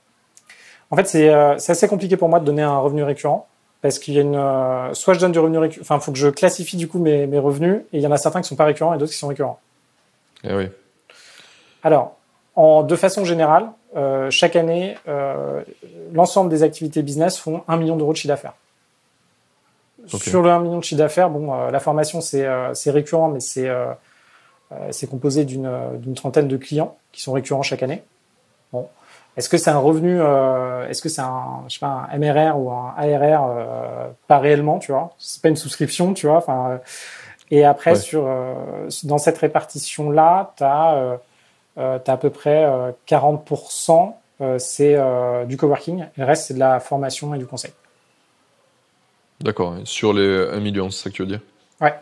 en 0.91 0.97
fait, 0.97 1.07
c'est 1.07 1.31
assez 1.31 1.89
compliqué 1.89 2.17
pour 2.17 2.29
moi 2.29 2.39
de 2.39 2.45
donner 2.45 2.63
un 2.63 2.79
revenu 2.79 3.03
récurrent. 3.03 3.49
Parce 3.83 3.99
qu'il 3.99 4.15
y 4.15 4.19
a 4.19 4.23
une, 4.23 4.95
soit 4.95 5.15
je 5.15 5.21
donne 5.21 5.33
du 5.33 5.39
revenu 5.39 5.59
récurrent, 5.59 5.83
enfin, 5.83 6.01
faut 6.01 6.13
que 6.13 6.19
je 6.19 6.29
classifie 6.29 6.77
du 6.77 6.89
coup 6.89 6.99
mes, 6.99 7.27
mes 7.27 7.39
revenus, 7.39 7.83
et 7.93 7.99
il 7.99 8.01
y 8.01 8.07
en 8.07 8.13
a 8.13 8.17
certains 8.17 8.41
qui 8.41 8.49
sont 8.49 8.57
pas 8.57 8.65
récurrents 8.65 8.95
et 8.95 8.99
d'autres 8.99 9.13
qui 9.13 9.19
sont 9.19 9.29
récurrents. 9.29 9.61
Eh 10.45 10.55
oui. 10.55 10.69
Alors, 11.83 12.17
en, 12.55 12.83
de 12.83 12.97
façon 12.97 13.25
générale, 13.25 13.69
euh, 13.97 14.31
chaque 14.31 14.57
année, 14.57 14.97
euh, 15.09 15.63
l'ensemble 16.13 16.49
des 16.49 16.63
activités 16.63 17.03
business 17.03 17.39
font 17.39 17.63
1 17.69 17.77
million 17.77 17.97
d'euros 17.97 18.13
de 18.13 18.17
chiffre 18.17 18.33
d'affaires. 18.33 18.55
Sur 20.07 20.43
le 20.43 20.51
1 20.51 20.61
million 20.61 20.79
de 20.79 20.85
chiffre 20.85 20.99
d'affaires, 20.99 21.31
bon, 21.31 21.55
euh, 21.55 21.71
la 21.71 21.81
formation, 21.81 22.21
c'est 22.21 22.45
euh, 22.45 22.75
c'est 22.75 22.91
récurrent, 22.91 23.29
mais 23.29 23.41
c'est 23.41 23.69
euh, 23.69 23.87
euh, 24.73 24.89
c'est 24.91 25.09
composé 25.09 25.45
d'une 25.45 25.67
euh, 25.67 25.97
d'une 25.97 26.15
trentaine 26.15 26.49
de 26.49 26.57
clients 26.57 26.97
qui 27.13 27.23
sont 27.23 27.33
récurrents 27.33 27.63
chaque 27.63 27.83
année. 27.83 28.03
Bon. 28.73 28.89
Est-ce 29.37 29.49
que 29.49 29.57
c'est 29.57 29.71
un 29.71 29.79
revenu, 29.79 30.21
euh, 30.21 30.87
est-ce 30.89 31.01
que 31.01 31.09
c'est 31.09 31.23
un, 31.23 31.65
je 31.67 31.75
sais 31.75 31.81
pas, 31.81 32.07
un 32.13 32.19
MRR 32.19 32.59
ou 32.59 32.71
un 32.71 32.95
ARR 32.99 33.47
euh, 33.49 34.09
Pas 34.29 34.39
réellement, 34.39 34.79
tu 34.79 34.93
vois? 34.93 35.15
C'est 35.19 35.41
pas 35.41 35.49
une 35.49 35.57
souscription, 35.57 36.13
tu 36.13 36.27
vois. 36.27 36.37
Enfin, 36.37 36.71
euh, 36.73 36.79
et 37.51 37.65
après, 37.65 37.93
Ouais. 37.93 37.97
sur, 37.97 38.29
dans 39.05 39.19
cette 39.19 39.39
répartition-là, 39.39 40.53
tu 40.57 40.65
as, 40.65 41.19
t'as 41.77 42.13
à 42.13 42.17
peu 42.17 42.31
près 42.31 42.65
euh, 42.65 42.93
40%, 43.07 44.15
euh, 44.41 44.59
c'est 44.59 44.97
du 45.47 45.57
coworking, 45.57 46.03
et 46.03 46.07
le 46.21 46.25
reste, 46.25 46.47
c'est 46.49 46.55
de 46.55 46.59
la 46.59 46.81
formation 46.81 47.35
et 47.35 47.39
du 47.39 47.47
conseil. 47.47 47.73
D'accord. 49.41 49.77
Sur 49.85 50.13
les 50.13 50.49
1 50.53 50.61
million, 50.61 50.91
c'est 50.91 51.05
ça 51.05 51.11
que 51.11 51.15
tu 51.17 51.23
veux 51.23 51.29
dire? 51.29 51.41
Ouais. 51.81 51.95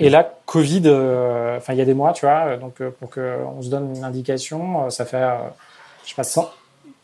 Et 0.00 0.10
là, 0.10 0.30
Covid, 0.46 0.82
euh, 0.86 1.56
enfin, 1.58 1.72
il 1.72 1.78
y 1.78 1.82
a 1.82 1.84
des 1.84 1.94
mois, 1.94 2.12
tu 2.12 2.26
vois, 2.26 2.46
euh, 2.46 2.56
donc 2.56 2.80
euh, 2.80 2.90
pour 2.90 3.10
qu'on 3.10 3.62
se 3.62 3.68
donne 3.68 3.94
une 3.96 4.04
indication, 4.04 4.86
euh, 4.86 4.90
ça 4.90 5.04
fait, 5.04 5.16
euh, 5.16 5.36
je 6.04 6.10
sais 6.10 6.14
pas, 6.14 6.24
100, 6.24 6.50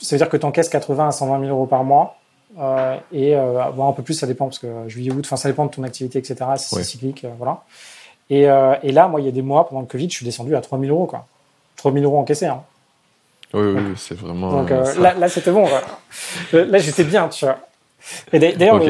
ça 0.01 0.15
veut 0.17 0.19
dire 0.19 0.29
que 0.29 0.37
tu 0.37 0.45
encaisses 0.47 0.69
80 0.69 1.09
à 1.09 1.13
120 1.13 1.41
000 1.41 1.51
euros 1.51 1.67
par 1.67 1.83
mois. 1.85 2.17
Euh, 2.59 2.97
et 3.13 3.35
euh, 3.37 3.63
bon, 3.75 3.89
un 3.89 3.93
peu 3.93 4.03
plus, 4.03 4.15
ça 4.15 4.27
dépend, 4.27 4.45
parce 4.47 4.59
que 4.61 4.89
juillet, 4.89 5.11
août, 5.13 5.23
enfin, 5.25 5.37
ça 5.37 5.49
dépend 5.49 5.65
de 5.67 5.71
ton 5.71 5.83
activité, 5.83 6.19
etc. 6.19 6.37
Si 6.57 6.69
c'est 6.77 6.85
cyclique, 6.85 7.25
euh, 7.25 7.31
voilà. 7.39 7.63
Et, 8.31 8.49
euh, 8.49 8.75
et 8.83 8.93
là, 8.93 9.09
moi, 9.09 9.21
il 9.21 9.25
y 9.27 9.29
a 9.29 9.33
des 9.33 9.43
mois, 9.43 9.67
pendant 9.69 9.81
le 9.81 9.87
Covid, 9.87 10.09
je 10.09 10.17
suis 10.17 10.25
descendu 10.27 10.55
à 10.55 10.61
3 10.61 10.79
000 10.79 10.91
euros, 10.95 11.07
quoi. 11.07 11.27
3 11.77 11.93
000 11.93 12.05
euros 12.05 12.19
encaissés, 12.19 12.47
hein. 12.47 12.63
Oui, 13.53 13.63
oui, 13.63 13.81
oui, 13.89 13.95
c'est 13.97 14.17
vraiment. 14.17 14.51
Donc 14.51 14.71
euh, 14.73 14.85
là, 15.01 15.15
là 15.15 15.29
c'était 15.29 15.53
bon. 15.53 15.67
quoi. 15.67 15.81
Euh, 16.55 16.65
Là, 16.65 16.79
j'étais 16.79 17.05
bien, 17.05 17.29
tu 17.29 17.45
vois. 17.45 17.59
Et 18.33 18.39
d'a- 18.41 18.53
d'ailleurs. 18.53 18.81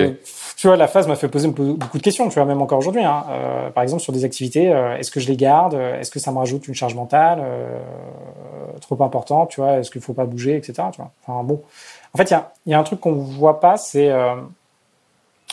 Tu 0.57 0.69
vois, 0.69 0.77
la 0.77 0.89
phase 0.89 1.09
m'a 1.09 1.17
fait 1.17 1.29
poser 1.29 1.49
beaucoup 1.49 1.99
de 1.99 2.03
questions, 2.03 2.29
tu 2.29 2.35
vois, 2.35 2.45
même 2.45 2.63
encore 2.63 2.79
aujourd'hui. 2.79 3.05
Hein. 3.05 3.25
Euh, 3.31 3.71
par 3.71 3.83
exemple, 3.83 4.03
sur 4.03 4.13
des 4.13 4.25
activités, 4.25 4.73
euh, 4.73 4.97
est-ce 4.97 5.11
que 5.11 5.21
je 5.21 5.29
les 5.29 5.37
garde? 5.37 5.75
Est-ce 5.75 6.11
que 6.11 6.19
ça 6.21 6.31
me 6.31 6.39
rajoute 6.39 6.69
une 6.69 6.75
charge 6.75 6.95
mentale 6.95 7.41
euh, 7.43 7.79
trop 8.81 9.03
importante, 9.03 9.51
tu 9.51 9.61
vois? 9.61 9.79
Est-ce 9.79 9.91
qu'il 9.91 10.01
faut 10.01 10.13
pas 10.13 10.25
bouger, 10.25 10.57
etc. 10.57 10.75
Tu 10.93 10.99
vois? 11.01 11.11
Enfin 11.27 11.43
bon. 11.43 11.63
En 12.13 12.19
fait, 12.19 12.25
il 12.25 12.33
y 12.33 12.35
a, 12.35 12.53
y 12.67 12.75
a 12.75 12.79
un 12.79 12.85
truc 12.85 13.01
qu'on 13.01 13.15
voit 13.15 13.59
pas, 13.61 13.77
c'est 13.77 14.11
euh, 14.11 14.37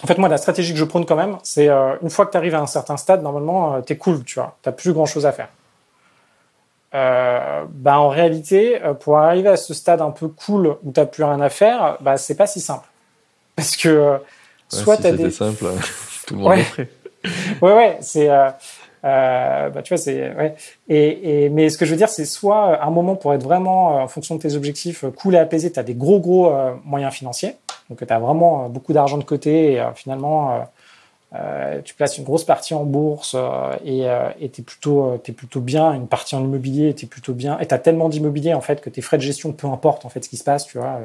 en 0.04 0.08
fait 0.08 0.18
moi 0.18 0.30
la 0.30 0.38
stratégie 0.38 0.74
que 0.74 0.80
je 0.80 0.86
prône 0.86 1.06
quand 1.06 1.16
même, 1.16 1.38
c'est 1.44 1.70
euh, 1.70 1.96
une 2.02 2.10
fois 2.10 2.26
que 2.26 2.32
tu 2.32 2.38
arrives 2.38 2.56
à 2.56 2.62
un 2.62 2.68
certain 2.68 2.98
stade, 2.98 3.24
normalement, 3.24 3.76
euh, 3.76 3.82
t'es 3.82 3.98
cool, 3.98 4.24
tu 4.24 4.36
vois? 4.36 4.56
T'as 4.62 4.72
plus 4.72 4.94
grand 4.94 5.08
chose 5.08 5.26
à 5.26 5.32
faire. 5.32 5.50
Euh, 6.94 7.66
bah 7.70 8.00
en 8.00 8.10
réalité, 8.10 8.84
euh, 8.84 8.94
pour 8.94 9.18
arriver 9.18 9.50
à 9.50 9.58
ce 9.58 9.74
stade 9.74 10.02
un 10.02 10.12
peu 10.12 10.28
cool 10.28 10.76
où 10.84 10.92
t'as 10.92 11.06
plus 11.06 11.24
rien 11.24 11.40
à 11.40 11.50
faire, 11.50 11.98
bah 12.02 12.18
c'est 12.18 12.36
pas 12.36 12.48
si 12.48 12.60
simple. 12.60 12.88
Parce 13.56 13.76
que 13.76 13.90
euh, 13.90 14.18
soit 14.72 14.96
si 14.98 15.12
des, 15.12 15.32
simple, 15.32 15.66
tout 16.28 16.34
le 16.36 16.40
monde 16.42 16.50
Ouais. 16.52 16.64
ferait. 16.64 16.90
ouais 17.62 17.74
ouais, 17.74 17.98
c'est, 18.02 18.30
euh, 18.30 18.50
euh, 19.04 19.70
bah 19.70 19.82
tu 19.82 19.90
vois 19.94 19.98
c'est, 19.98 20.34
ouais. 20.36 20.56
Et, 20.90 21.46
et 21.46 21.50
mais 21.50 21.70
ce 21.70 21.78
que 21.78 21.86
je 21.86 21.92
veux 21.92 21.98
dire, 21.98 22.10
c'est 22.10 22.26
soit 22.26 22.72
euh, 22.72 22.76
à 22.80 22.86
un 22.86 22.92
moment 22.92 23.16
pour 23.16 23.34
être 23.34 23.44
vraiment 23.44 23.98
euh, 23.98 24.02
en 24.02 24.08
fonction 24.08 24.36
de 24.36 24.42
tes 24.42 24.56
objectifs 24.56 25.06
cool 25.18 25.36
et 25.36 25.38
apaisé, 25.40 25.72
t'as 25.72 25.84
des 25.84 25.94
gros 25.96 26.20
gros 26.20 26.52
euh, 26.52 26.74
moyens 26.86 27.14
financiers, 27.14 27.56
donc 27.90 28.06
t'as 28.06 28.20
vraiment 28.20 28.66
euh, 28.66 28.68
beaucoup 28.70 28.94
d'argent 28.94 29.18
de 29.18 29.24
côté 29.24 29.74
et 29.74 29.84
finalement 29.96 30.68
tu 31.86 31.94
places 31.96 32.18
une 32.18 32.26
grosse 32.26 32.44
partie 32.44 32.74
en 32.74 32.84
bourse 32.84 33.38
et 33.86 34.02
et 34.42 34.50
t'es 34.50 34.62
plutôt 34.62 35.18
t'es 35.24 35.32
plutôt 35.32 35.62
bien 35.62 35.94
une 35.94 36.08
partie 36.08 36.36
en 36.36 36.42
immobilier 36.44 36.94
t'es 36.94 37.08
plutôt 37.08 37.32
bien 37.34 37.58
et 37.60 37.66
t'as 37.68 37.78
tellement 37.78 38.10
d'immobilier 38.10 38.54
en 38.54 38.60
fait 38.60 38.82
que 38.82 38.90
tes 38.90 39.00
frais 39.02 39.16
de 39.16 39.22
gestion 39.22 39.54
peu 39.54 39.68
importe 39.68 40.04
en 40.06 40.10
fait 40.10 40.22
ce 40.26 40.28
qui 40.30 40.36
se 40.36 40.44
passe 40.44 40.66
tu 40.66 40.78
vois 40.78 41.00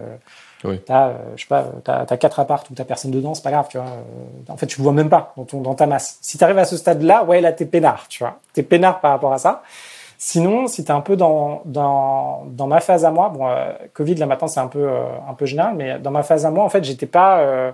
Oui. 0.65 0.81
t'as 0.85 1.09
euh, 1.09 1.15
je 1.37 1.43
sais 1.43 1.49
pas 1.49 1.67
t'as 1.85 2.07
t'as 2.07 2.17
quatre 2.17 2.41
apparts 2.41 2.65
où 2.71 2.75
t'as 2.75 2.85
personne 2.85 3.11
dedans 3.11 3.35
c'est 3.35 3.45
pas 3.45 3.51
grave 3.51 3.67
tu 3.69 3.77
vois 3.77 3.87
euh, 3.87 4.53
en 4.53 4.57
fait 4.57 4.67
tu 4.67 4.79
le 4.79 4.85
vois 4.85 4.93
même 4.93 5.11
pas 5.11 5.33
dans 5.37 5.45
ton 5.45 5.61
dans 5.61 5.75
ta 5.75 5.87
masse 5.87 6.19
si 6.23 6.39
t'arrives 6.39 6.59
à 6.59 6.65
ce 6.65 6.77
stade 6.77 7.03
là 7.03 7.25
ouais 7.25 7.41
là 7.41 7.53
t'es 7.53 7.67
peinard 7.67 8.07
tu 8.09 8.23
vois 8.25 8.39
t'es 8.55 8.63
peinard 8.63 9.01
par 9.01 9.11
rapport 9.13 9.33
à 9.33 9.39
ça 9.39 9.63
Sinon, 10.19 10.67
si 10.67 10.83
tu 10.83 10.91
es 10.91 10.95
un 10.95 11.03
peu 11.03 11.15
dans, 11.15 11.61
dans, 11.67 12.47
dans 12.47 12.67
ma 12.67 12.81
phase 12.81 13.05
à 13.05 13.11
moi, 13.11 13.29
bon, 13.29 13.49
euh, 13.49 13.71
Covid, 13.93 14.15
là 14.15 14.25
maintenant, 14.25 14.49
c'est 14.49 14.61
un 14.61 14.67
peu, 14.67 14.89
euh, 14.89 15.05
un 15.29 15.35
peu 15.35 15.45
général, 15.45 15.75
mais 15.77 15.99
dans 15.99 16.11
ma 16.11 16.23
phase 16.23 16.47
à 16.47 16.51
moi, 16.51 16.65
en 16.65 16.71
fait, 16.71 16.83
j'étais 16.85 17.05
pas. 17.05 17.41
euh, 17.41 17.71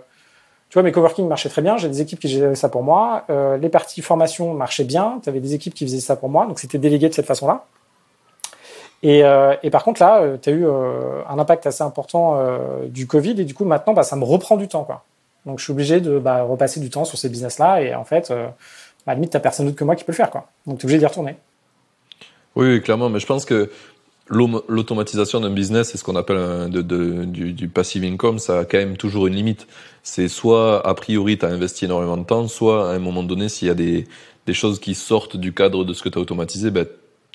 tu 0.68 0.74
vois, 0.74 0.82
mes 0.82 0.90
coworking 0.90 1.28
marchaient 1.28 1.50
très 1.50 1.62
bien, 1.62 1.76
j'ai 1.76 1.88
des 1.88 2.00
équipes 2.00 2.18
qui 2.18 2.26
géraient 2.28 2.56
ça 2.56 2.68
pour 2.68 2.82
moi. 2.82 3.22
Euh, 3.30 3.58
les 3.58 3.68
parties 3.68 4.02
formation 4.02 4.54
marchaient 4.54 4.82
bien, 4.82 5.20
tu 5.22 5.28
avais 5.28 5.38
des 5.38 5.54
équipes 5.54 5.72
qui 5.74 5.84
faisaient 5.84 6.00
ça 6.00 6.16
pour 6.16 6.30
moi, 6.30 6.46
donc 6.46 6.58
c'était 6.58 6.78
délégué 6.78 7.08
de 7.08 7.14
cette 7.14 7.26
façon-là. 7.26 7.64
Et, 9.02 9.24
euh, 9.24 9.54
et 9.64 9.70
par 9.70 9.82
contre, 9.82 10.00
là, 10.00 10.22
tu 10.40 10.48
as 10.48 10.52
eu 10.52 10.64
euh, 10.64 11.22
un 11.28 11.38
impact 11.38 11.66
assez 11.66 11.82
important 11.82 12.38
euh, 12.38 12.86
du 12.86 13.08
Covid, 13.08 13.40
et 13.40 13.44
du 13.44 13.52
coup, 13.52 13.64
maintenant, 13.64 13.94
bah, 13.94 14.04
ça 14.04 14.14
me 14.14 14.24
reprend 14.24 14.56
du 14.56 14.68
temps. 14.68 14.84
Quoi. 14.84 15.02
Donc, 15.44 15.58
je 15.58 15.64
suis 15.64 15.72
obligé 15.72 16.00
de 16.00 16.20
bah, 16.20 16.42
repasser 16.42 16.78
du 16.78 16.88
temps 16.88 17.04
sur 17.04 17.18
ces 17.18 17.28
business-là, 17.28 17.82
et 17.82 17.94
en 17.96 18.04
fait, 18.04 18.30
euh, 18.30 18.46
bah, 18.46 18.52
à 19.06 19.10
la 19.10 19.14
limite, 19.16 19.32
tu 19.32 19.40
personne 19.40 19.66
d'autre 19.66 19.78
que 19.78 19.82
moi 19.82 19.96
qui 19.96 20.04
peut 20.04 20.12
le 20.12 20.16
faire. 20.16 20.30
Quoi. 20.30 20.46
Donc, 20.68 20.78
tu 20.78 20.82
es 20.82 20.86
obligé 20.86 20.98
d'y 21.00 21.06
retourner. 21.06 21.34
Oui, 22.54 22.80
clairement, 22.80 23.08
mais 23.08 23.18
je 23.18 23.26
pense 23.26 23.44
que 23.44 23.70
l'autom- 24.28 24.62
l'automatisation 24.68 25.40
d'un 25.40 25.50
business 25.50 25.94
et 25.94 25.98
ce 25.98 26.04
qu'on 26.04 26.14
appelle 26.14 26.70
du, 26.70 27.52
du 27.52 27.68
passive 27.68 28.04
income, 28.04 28.38
ça 28.38 28.60
a 28.60 28.64
quand 28.64 28.78
même 28.78 28.96
toujours 28.96 29.26
une 29.26 29.34
limite. 29.34 29.66
C'est 30.04 30.28
soit, 30.28 30.86
a 30.86 30.94
priori, 30.94 31.38
tu 31.38 31.44
as 31.44 31.48
investi 31.48 31.86
énormément 31.86 32.16
de 32.16 32.24
temps, 32.24 32.46
soit 32.46 32.88
à 32.88 32.94
un 32.94 33.00
moment 33.00 33.24
donné, 33.24 33.48
s'il 33.48 33.66
y 33.66 33.70
a 33.70 33.74
des, 33.74 34.06
des 34.46 34.54
choses 34.54 34.78
qui 34.78 34.94
sortent 34.94 35.36
du 35.36 35.52
cadre 35.52 35.84
de 35.84 35.92
ce 35.92 36.04
que 36.04 36.08
tu 36.08 36.18
as 36.18 36.20
automatisé, 36.20 36.70
ben, 36.70 36.86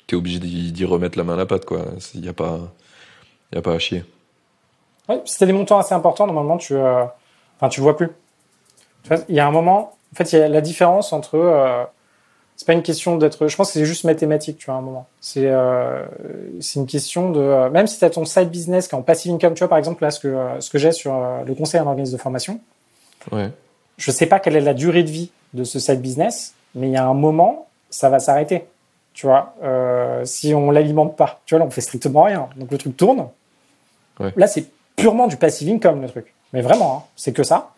tu 0.08 0.14
es 0.16 0.18
obligé 0.18 0.40
d'y 0.40 0.84
remettre 0.84 1.16
la 1.16 1.22
main 1.22 1.34
à 1.34 1.36
la 1.36 1.46
pâte. 1.46 1.64
quoi. 1.64 1.84
Il 2.14 2.20
n'y 2.22 2.28
a, 2.28 2.32
pas- 2.32 2.58
y 3.52 3.58
a 3.58 3.62
pas 3.62 3.74
à 3.74 3.78
chier. 3.78 4.04
Ouais, 5.08 5.20
si 5.24 5.38
tu 5.38 5.44
as 5.44 5.46
des 5.46 5.52
montants 5.52 5.78
assez 5.78 5.94
importants, 5.94 6.26
normalement, 6.26 6.56
tu 6.56 6.74
euh, 6.74 7.04
enfin, 7.56 7.68
tu 7.68 7.80
vois 7.80 7.96
plus. 7.96 8.08
Il 9.28 9.34
y 9.34 9.40
a 9.40 9.46
un 9.46 9.50
moment, 9.50 9.96
en 10.12 10.16
fait, 10.16 10.32
il 10.32 10.38
y 10.38 10.42
a 10.42 10.48
la 10.48 10.60
différence 10.60 11.12
entre. 11.12 11.36
Euh, 11.36 11.84
c'est 12.56 12.66
pas 12.66 12.72
une 12.72 12.82
question 12.82 13.16
d'être. 13.16 13.46
Je 13.46 13.56
pense 13.56 13.68
que 13.68 13.74
c'est 13.74 13.84
juste 13.84 14.04
mathématique, 14.04 14.58
tu 14.58 14.66
vois, 14.66 14.74
à 14.74 14.78
un 14.78 14.82
moment. 14.82 15.06
C'est 15.20 15.46
euh, 15.46 16.04
c'est 16.60 16.80
une 16.80 16.86
question 16.86 17.30
de. 17.30 17.40
euh, 17.40 17.70
même 17.70 17.86
si 17.86 17.98
tu 17.98 18.04
as 18.04 18.10
ton 18.10 18.24
side 18.24 18.50
business 18.50 18.88
qui 18.88 18.94
est 18.94 18.98
en 18.98 19.02
passive 19.02 19.32
income, 19.32 19.54
tu 19.54 19.60
vois, 19.60 19.68
par 19.68 19.78
exemple, 19.78 20.02
là, 20.02 20.10
ce 20.10 20.18
que, 20.20 20.28
euh, 20.28 20.60
ce 20.60 20.68
que 20.68 20.76
j'ai 20.78 20.92
sur 20.92 21.14
le 21.46 21.54
conseil 21.54 21.80
en 21.80 21.86
organisme 21.86 22.16
de 22.16 22.20
formation, 22.20 22.60
Ouais. 23.32 23.50
je 23.96 24.10
sais 24.10 24.26
pas 24.26 24.40
quelle 24.40 24.56
est 24.56 24.60
la 24.60 24.74
durée 24.74 25.04
de 25.04 25.10
vie 25.10 25.30
de 25.54 25.64
ce 25.64 25.78
side 25.78 26.00
business, 26.02 26.54
mais 26.74 26.88
il 26.88 26.92
y 26.92 26.96
a 26.96 27.06
un 27.06 27.14
moment, 27.14 27.68
ça 27.90 28.08
va 28.10 28.18
s'arrêter. 28.18 28.64
Tu 29.18 29.26
vois, 29.26 29.56
euh, 29.64 30.24
si 30.24 30.54
on 30.54 30.70
l'alimente 30.70 31.16
pas, 31.16 31.40
tu 31.44 31.56
vois, 31.56 31.58
là, 31.58 31.66
on 31.66 31.72
fait 31.72 31.80
strictement 31.80 32.22
rien. 32.22 32.48
Donc 32.54 32.70
le 32.70 32.78
truc 32.78 32.96
tourne. 32.96 33.26
Ouais. 34.20 34.32
Là, 34.36 34.46
c'est 34.46 34.66
purement 34.94 35.26
du 35.26 35.36
passive 35.36 35.68
income, 35.74 36.00
le 36.02 36.08
truc. 36.08 36.32
Mais 36.52 36.60
vraiment, 36.60 36.98
hein, 36.98 37.10
c'est 37.16 37.32
que 37.32 37.42
ça. 37.42 37.72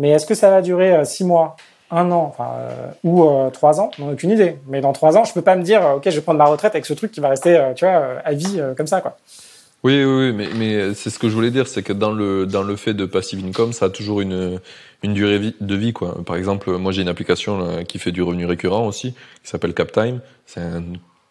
Mais 0.00 0.08
est-ce 0.08 0.26
que 0.26 0.34
ça 0.34 0.50
va 0.50 0.62
durer 0.62 0.92
euh, 0.92 1.04
six 1.04 1.22
mois, 1.22 1.54
un 1.92 2.10
an, 2.10 2.34
enfin, 2.34 2.50
euh, 2.58 2.90
ou 3.04 3.22
euh, 3.22 3.50
trois 3.50 3.80
ans? 3.80 3.92
On 4.00 4.06
n'a 4.06 4.12
aucune 4.14 4.30
idée. 4.30 4.56
Mais 4.66 4.80
dans 4.80 4.92
trois 4.92 5.16
ans, 5.16 5.22
je 5.22 5.32
peux 5.32 5.42
pas 5.42 5.54
me 5.54 5.62
dire, 5.62 5.86
euh, 5.86 5.94
ok, 5.94 6.02
je 6.06 6.16
vais 6.16 6.22
prendre 6.22 6.40
ma 6.40 6.46
retraite 6.46 6.74
avec 6.74 6.86
ce 6.86 6.94
truc 6.94 7.12
qui 7.12 7.20
va 7.20 7.28
rester, 7.28 7.70
tu 7.76 7.84
vois, 7.84 8.18
à 8.24 8.32
vie 8.32 8.60
comme 8.76 8.88
ça, 8.88 9.00
quoi. 9.00 9.16
Oui, 9.84 10.04
oui, 10.04 10.12
oui, 10.12 10.32
mais, 10.32 10.48
mais 10.56 10.94
c'est 10.94 11.10
ce 11.10 11.20
que 11.20 11.28
je 11.28 11.34
voulais 11.36 11.52
dire, 11.52 11.68
c'est 11.68 11.84
que 11.84 11.92
dans 11.92 12.10
le, 12.10 12.46
dans 12.46 12.64
le 12.64 12.74
fait 12.74 12.94
de 12.94 13.06
passive 13.06 13.46
income, 13.46 13.72
ça 13.72 13.86
a 13.86 13.90
toujours 13.90 14.22
une, 14.22 14.58
une 15.02 15.14
durée 15.14 15.54
de 15.60 15.74
vie. 15.74 15.92
Quoi. 15.92 16.22
Par 16.24 16.36
exemple, 16.36 16.70
moi 16.76 16.92
j'ai 16.92 17.02
une 17.02 17.08
application 17.08 17.58
là, 17.58 17.84
qui 17.84 17.98
fait 17.98 18.12
du 18.12 18.22
revenu 18.22 18.46
récurrent 18.46 18.86
aussi, 18.86 19.12
qui 19.12 19.50
s'appelle 19.50 19.74
CapTime. 19.74 20.20
C'est 20.46 20.60
un 20.60 20.82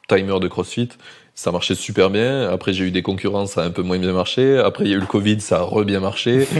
timer 0.07 0.39
de 0.39 0.47
CrossFit. 0.47 0.89
Ça 1.35 1.51
marchait 1.51 1.75
super 1.75 2.09
bien. 2.09 2.49
Après, 2.49 2.73
j'ai 2.73 2.85
eu 2.85 2.91
des 2.91 3.01
concurrents, 3.01 3.45
ça 3.45 3.63
a 3.63 3.65
un 3.65 3.69
peu 3.69 3.81
moins 3.81 3.97
bien 3.97 4.11
marché. 4.11 4.57
Après, 4.57 4.83
il 4.83 4.91
y 4.91 4.93
a 4.93 4.97
eu 4.97 4.99
le 4.99 5.05
Covid, 5.05 5.39
ça 5.39 5.59
a 5.59 5.61
re 5.61 5.85
bien 5.85 6.01
marché. 6.01 6.47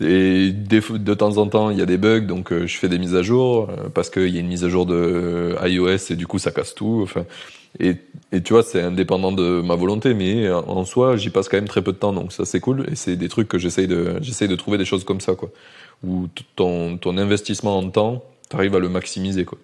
Et 0.00 0.52
de 0.52 1.14
temps 1.14 1.36
en 1.36 1.46
temps, 1.46 1.70
il 1.70 1.78
y 1.78 1.82
a 1.82 1.86
des 1.86 1.98
bugs, 1.98 2.20
donc 2.20 2.52
euh, 2.52 2.66
je 2.66 2.76
fais 2.76 2.88
des 2.88 2.98
mises 2.98 3.14
à 3.14 3.22
jour 3.22 3.68
euh, 3.70 3.88
parce 3.88 4.10
qu'il 4.10 4.28
y 4.28 4.36
a 4.36 4.40
une 4.40 4.48
mise 4.48 4.64
à 4.64 4.68
jour 4.68 4.86
de 4.86 4.94
euh, 4.94 5.68
iOS 5.68 6.10
et 6.10 6.16
du 6.16 6.26
coup 6.26 6.38
ça 6.38 6.50
casse 6.50 6.74
tout. 6.74 7.00
Enfin, 7.02 7.24
et, 7.78 7.96
et 8.32 8.42
tu 8.42 8.52
vois, 8.52 8.62
c'est 8.62 8.80
indépendant 8.80 9.32
de 9.32 9.60
ma 9.62 9.76
volonté, 9.76 10.14
mais 10.14 10.50
en 10.50 10.66
en 10.66 10.84
soi, 10.84 11.16
j'y 11.16 11.30
passe 11.30 11.48
quand 11.48 11.56
même 11.56 11.68
très 11.68 11.82
peu 11.82 11.92
de 11.92 11.98
temps, 11.98 12.12
donc 12.12 12.32
ça 12.32 12.44
c'est 12.44 12.60
cool. 12.60 12.86
Et 12.90 12.96
c'est 12.96 13.16
des 13.16 13.28
trucs 13.28 13.48
que 13.48 13.58
j'essaye 13.58 13.86
de, 13.86 14.16
j'essaye 14.20 14.48
de 14.48 14.56
trouver 14.56 14.78
des 14.78 14.84
choses 14.84 15.04
comme 15.04 15.20
ça, 15.20 15.34
quoi, 15.34 15.50
où 16.06 16.28
ton, 16.56 16.98
ton 16.98 17.16
investissement 17.16 17.78
en 17.78 17.88
temps, 17.90 18.22
t'arrives 18.48 18.74
à 18.74 18.78
le 18.78 18.88
maximiser, 18.88 19.44
quoi. 19.44 19.58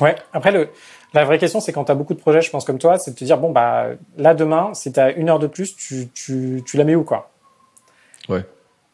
Ouais. 0.00 0.16
Après, 0.32 0.50
le, 0.50 0.70
la 1.12 1.24
vraie 1.24 1.38
question, 1.38 1.60
c'est 1.60 1.72
quand 1.72 1.84
tu 1.84 1.92
as 1.92 1.94
beaucoup 1.94 2.14
de 2.14 2.18
projets, 2.18 2.42
je 2.42 2.50
pense 2.50 2.64
comme 2.64 2.78
toi, 2.78 2.98
c'est 2.98 3.12
de 3.12 3.16
te 3.16 3.24
dire, 3.24 3.38
bon, 3.38 3.50
bah, 3.50 3.86
là, 4.16 4.34
demain, 4.34 4.74
si 4.74 4.92
tu 4.92 4.98
as 4.98 5.12
une 5.12 5.28
heure 5.28 5.38
de 5.38 5.46
plus, 5.46 5.76
tu, 5.76 6.08
tu, 6.12 6.62
tu 6.66 6.76
la 6.76 6.84
mets 6.84 6.96
où, 6.96 7.04
quoi? 7.04 7.30
Ouais. 8.28 8.44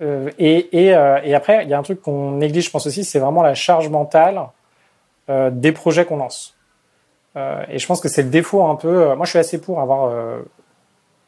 Euh, 0.03 0.31
et, 0.39 0.87
et, 0.87 0.95
euh, 0.95 1.21
et 1.23 1.35
après, 1.35 1.65
il 1.65 1.71
y 1.71 1.75
a 1.75 1.79
un 1.79 1.83
truc 1.83 2.03
qu'on 2.03 2.33
néglige, 2.33 2.67
je 2.67 2.71
pense 2.71 2.87
aussi, 2.87 3.05
c'est 3.05 3.19
vraiment 3.19 3.43
la 3.43 3.55
charge 3.55 3.89
mentale 3.89 4.49
euh, 5.29 5.51
des 5.51 5.73
projets 5.73 6.05
qu'on 6.05 6.17
lance. 6.17 6.57
Et 7.69 7.79
je 7.79 7.87
pense 7.87 8.01
que 8.01 8.09
c'est 8.09 8.25
le 8.25 8.29
défaut 8.29 8.65
un 8.65 8.75
peu. 8.75 9.15
moi, 9.15 9.25
je 9.25 9.31
suis 9.31 9.39
assez 9.39 9.61
pour 9.61 9.81
avoir 9.81 10.13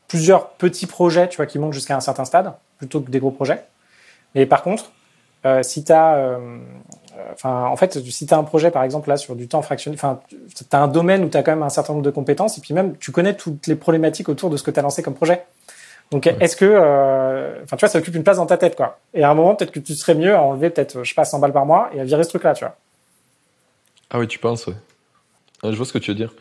plusieurs 0.09 0.49
petits 0.49 0.89
projets, 0.89 1.29
tu 1.29 1.37
vois, 1.37 1.47
qui 1.47 1.61
montent 1.61 1.73
jusqu'à 1.73 1.97
un 1.97 2.01
certain 2.01 2.25
stade, 2.25 2.53
plutôt 2.77 3.01
que 3.01 3.09
des 3.09 3.21
gros 3.21 3.31
projets. 3.31 3.65
Mais 4.35 4.47
par 4.47 4.63
contre, 4.63 4.91
euh, 5.45 5.63
si 5.63 5.85
tu 5.85 5.93
as, 5.93 6.15
euh, 6.17 6.59
enfin, 7.33 7.65
en 7.67 7.77
fait, 7.77 7.99
si 7.99 8.27
tu 8.27 8.35
as 8.35 8.39
un 8.39 8.45
projet, 8.45 8.71
par 8.71 8.85
exemple, 8.85 9.09
là, 9.09 9.17
sur 9.17 9.37
du 9.37 9.49
temps 9.49 9.63
fractionné, 9.63 9.97
enfin, 9.97 10.21
tu 10.29 10.65
as 10.73 10.81
un 10.81 10.89
domaine 10.89 11.25
où 11.25 11.29
tu 11.29 11.37
as 11.37 11.43
quand 11.43 11.53
même 11.53 11.63
un 11.63 11.69
certain 11.69 11.93
nombre 11.93 12.05
de 12.05 12.11
compétences, 12.11 12.59
et 12.59 12.61
puis 12.61 12.75
même, 12.75 12.97
tu 12.99 13.13
connais 13.13 13.35
toutes 13.35 13.67
les 13.67 13.77
problématiques 13.77 14.29
autour 14.29 14.51
de 14.51 14.57
ce 14.57 14.63
que 14.63 14.71
tu 14.71 14.79
as 14.79 14.83
lancé 14.83 15.03
comme 15.03 15.15
projet. 15.15 15.45
Donc, 16.11 16.27
est-ce 16.27 16.57
que, 16.57 17.63
enfin, 17.65 17.77
tu 17.77 17.81
vois, 17.81 17.89
ça 17.89 17.99
occupe 17.99 18.15
une 18.15 18.23
place 18.23 18.37
dans 18.37 18.47
ta 18.47 18.59
tête, 18.59 18.77
quoi. 18.77 18.99
Et 19.15 19.25
à 19.25 19.31
un 19.31 19.35
moment, 19.35 19.55
peut-être 19.55 19.73
que 19.73 19.81
tu 19.81 19.95
serais 19.95 20.15
mieux 20.15 20.35
à 20.35 20.43
enlever 20.43 20.69
peut-être, 20.69 21.03
je 21.03 21.09
sais 21.09 21.15
pas, 21.15 21.25
100 21.25 21.39
balles 21.39 21.55
par 21.55 21.65
mois 21.65 21.89
et 21.95 22.01
à 22.01 22.05
virer 22.05 22.23
ce 22.23 22.29
truc-là, 22.29 22.53
tu 22.53 22.65
vois. 22.65 22.77
Ah 24.11 24.19
oui, 24.19 24.29
tu 24.29 24.39
penses, 24.39 24.67
ouais. 24.67 24.75
Je 25.65 25.75
vois 25.75 25.87
ce 25.87 25.93
que 25.93 25.99
tu 25.99 26.11
veux 26.11 26.17
dire. 26.17 26.35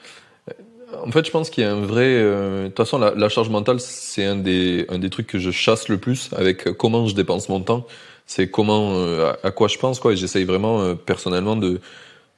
En 1.05 1.11
fait, 1.11 1.25
je 1.25 1.31
pense 1.31 1.49
qu'il 1.49 1.63
y 1.63 1.67
a 1.67 1.71
un 1.71 1.81
vrai. 1.81 2.21
De 2.21 2.67
toute 2.67 2.77
façon, 2.77 2.99
la, 2.99 3.29
charge 3.29 3.49
mentale, 3.49 3.79
c'est 3.79 4.25
un 4.25 4.35
des, 4.35 4.85
un 4.89 4.99
des 4.99 5.09
trucs 5.09 5.27
que 5.27 5.39
je 5.39 5.51
chasse 5.51 5.87
le 5.87 5.97
plus 5.97 6.29
avec 6.33 6.65
comment 6.77 7.07
je 7.07 7.15
dépense 7.15 7.49
mon 7.49 7.61
temps 7.61 7.85
c'est 8.31 8.49
comment, 8.49 8.93
euh, 8.95 9.33
à, 9.43 9.51
quoi 9.51 9.67
je 9.67 9.77
pense, 9.77 9.99
quoi. 9.99 10.13
Et 10.13 10.15
j'essaye 10.15 10.45
vraiment 10.45 10.81
euh, 10.81 10.95
personnellement 10.95 11.57
de, 11.57 11.81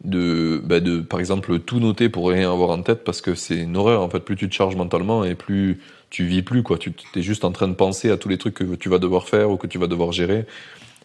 de, 0.03 0.59
bah 0.63 0.79
de, 0.79 0.99
par 1.01 1.19
exemple, 1.19 1.59
tout 1.59 1.79
noter 1.79 2.09
pour 2.09 2.29
rien 2.29 2.51
avoir 2.51 2.71
en 2.71 2.81
tête 2.81 3.03
parce 3.03 3.21
que 3.21 3.35
c'est 3.35 3.57
une 3.57 3.77
horreur. 3.77 4.01
En 4.01 4.09
fait, 4.09 4.21
plus 4.21 4.35
tu 4.35 4.49
te 4.49 4.55
charges 4.55 4.75
mentalement 4.75 5.23
et 5.23 5.35
plus 5.35 5.81
tu 6.09 6.25
vis 6.25 6.41
plus, 6.41 6.63
quoi. 6.63 6.79
Tu 6.79 6.93
es 7.15 7.21
juste 7.21 7.45
en 7.45 7.51
train 7.51 7.67
de 7.67 7.75
penser 7.75 8.09
à 8.09 8.17
tous 8.17 8.27
les 8.27 8.39
trucs 8.39 8.55
que 8.55 8.75
tu 8.75 8.89
vas 8.89 8.97
devoir 8.97 9.27
faire 9.27 9.51
ou 9.51 9.57
que 9.57 9.67
tu 9.67 9.77
vas 9.77 9.87
devoir 9.87 10.11
gérer. 10.11 10.45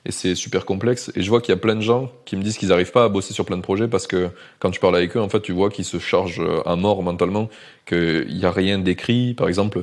Et 0.08 0.12
c'est 0.12 0.34
super 0.34 0.64
complexe. 0.64 1.12
Et 1.14 1.22
je 1.22 1.28
vois 1.28 1.42
qu'il 1.42 1.52
y 1.52 1.56
a 1.56 1.60
plein 1.60 1.76
de 1.76 1.82
gens 1.82 2.10
qui 2.24 2.34
me 2.36 2.42
disent 2.42 2.56
qu'ils 2.56 2.70
n'arrivent 2.70 2.92
pas 2.92 3.04
à 3.04 3.08
bosser 3.08 3.34
sur 3.34 3.44
plein 3.44 3.58
de 3.58 3.62
projets 3.62 3.88
parce 3.88 4.06
que 4.06 4.30
quand 4.58 4.70
tu 4.70 4.80
parles 4.80 4.96
avec 4.96 5.16
eux, 5.16 5.20
en 5.20 5.28
fait, 5.28 5.42
tu 5.42 5.52
vois 5.52 5.68
qu'ils 5.68 5.84
se 5.84 5.98
chargent 5.98 6.42
à 6.64 6.76
mort 6.76 7.02
mentalement, 7.02 7.50
qu'il 7.86 8.26
n'y 8.34 8.44
a 8.46 8.50
rien 8.50 8.78
d'écrit. 8.78 9.34
Par 9.34 9.48
exemple, 9.48 9.82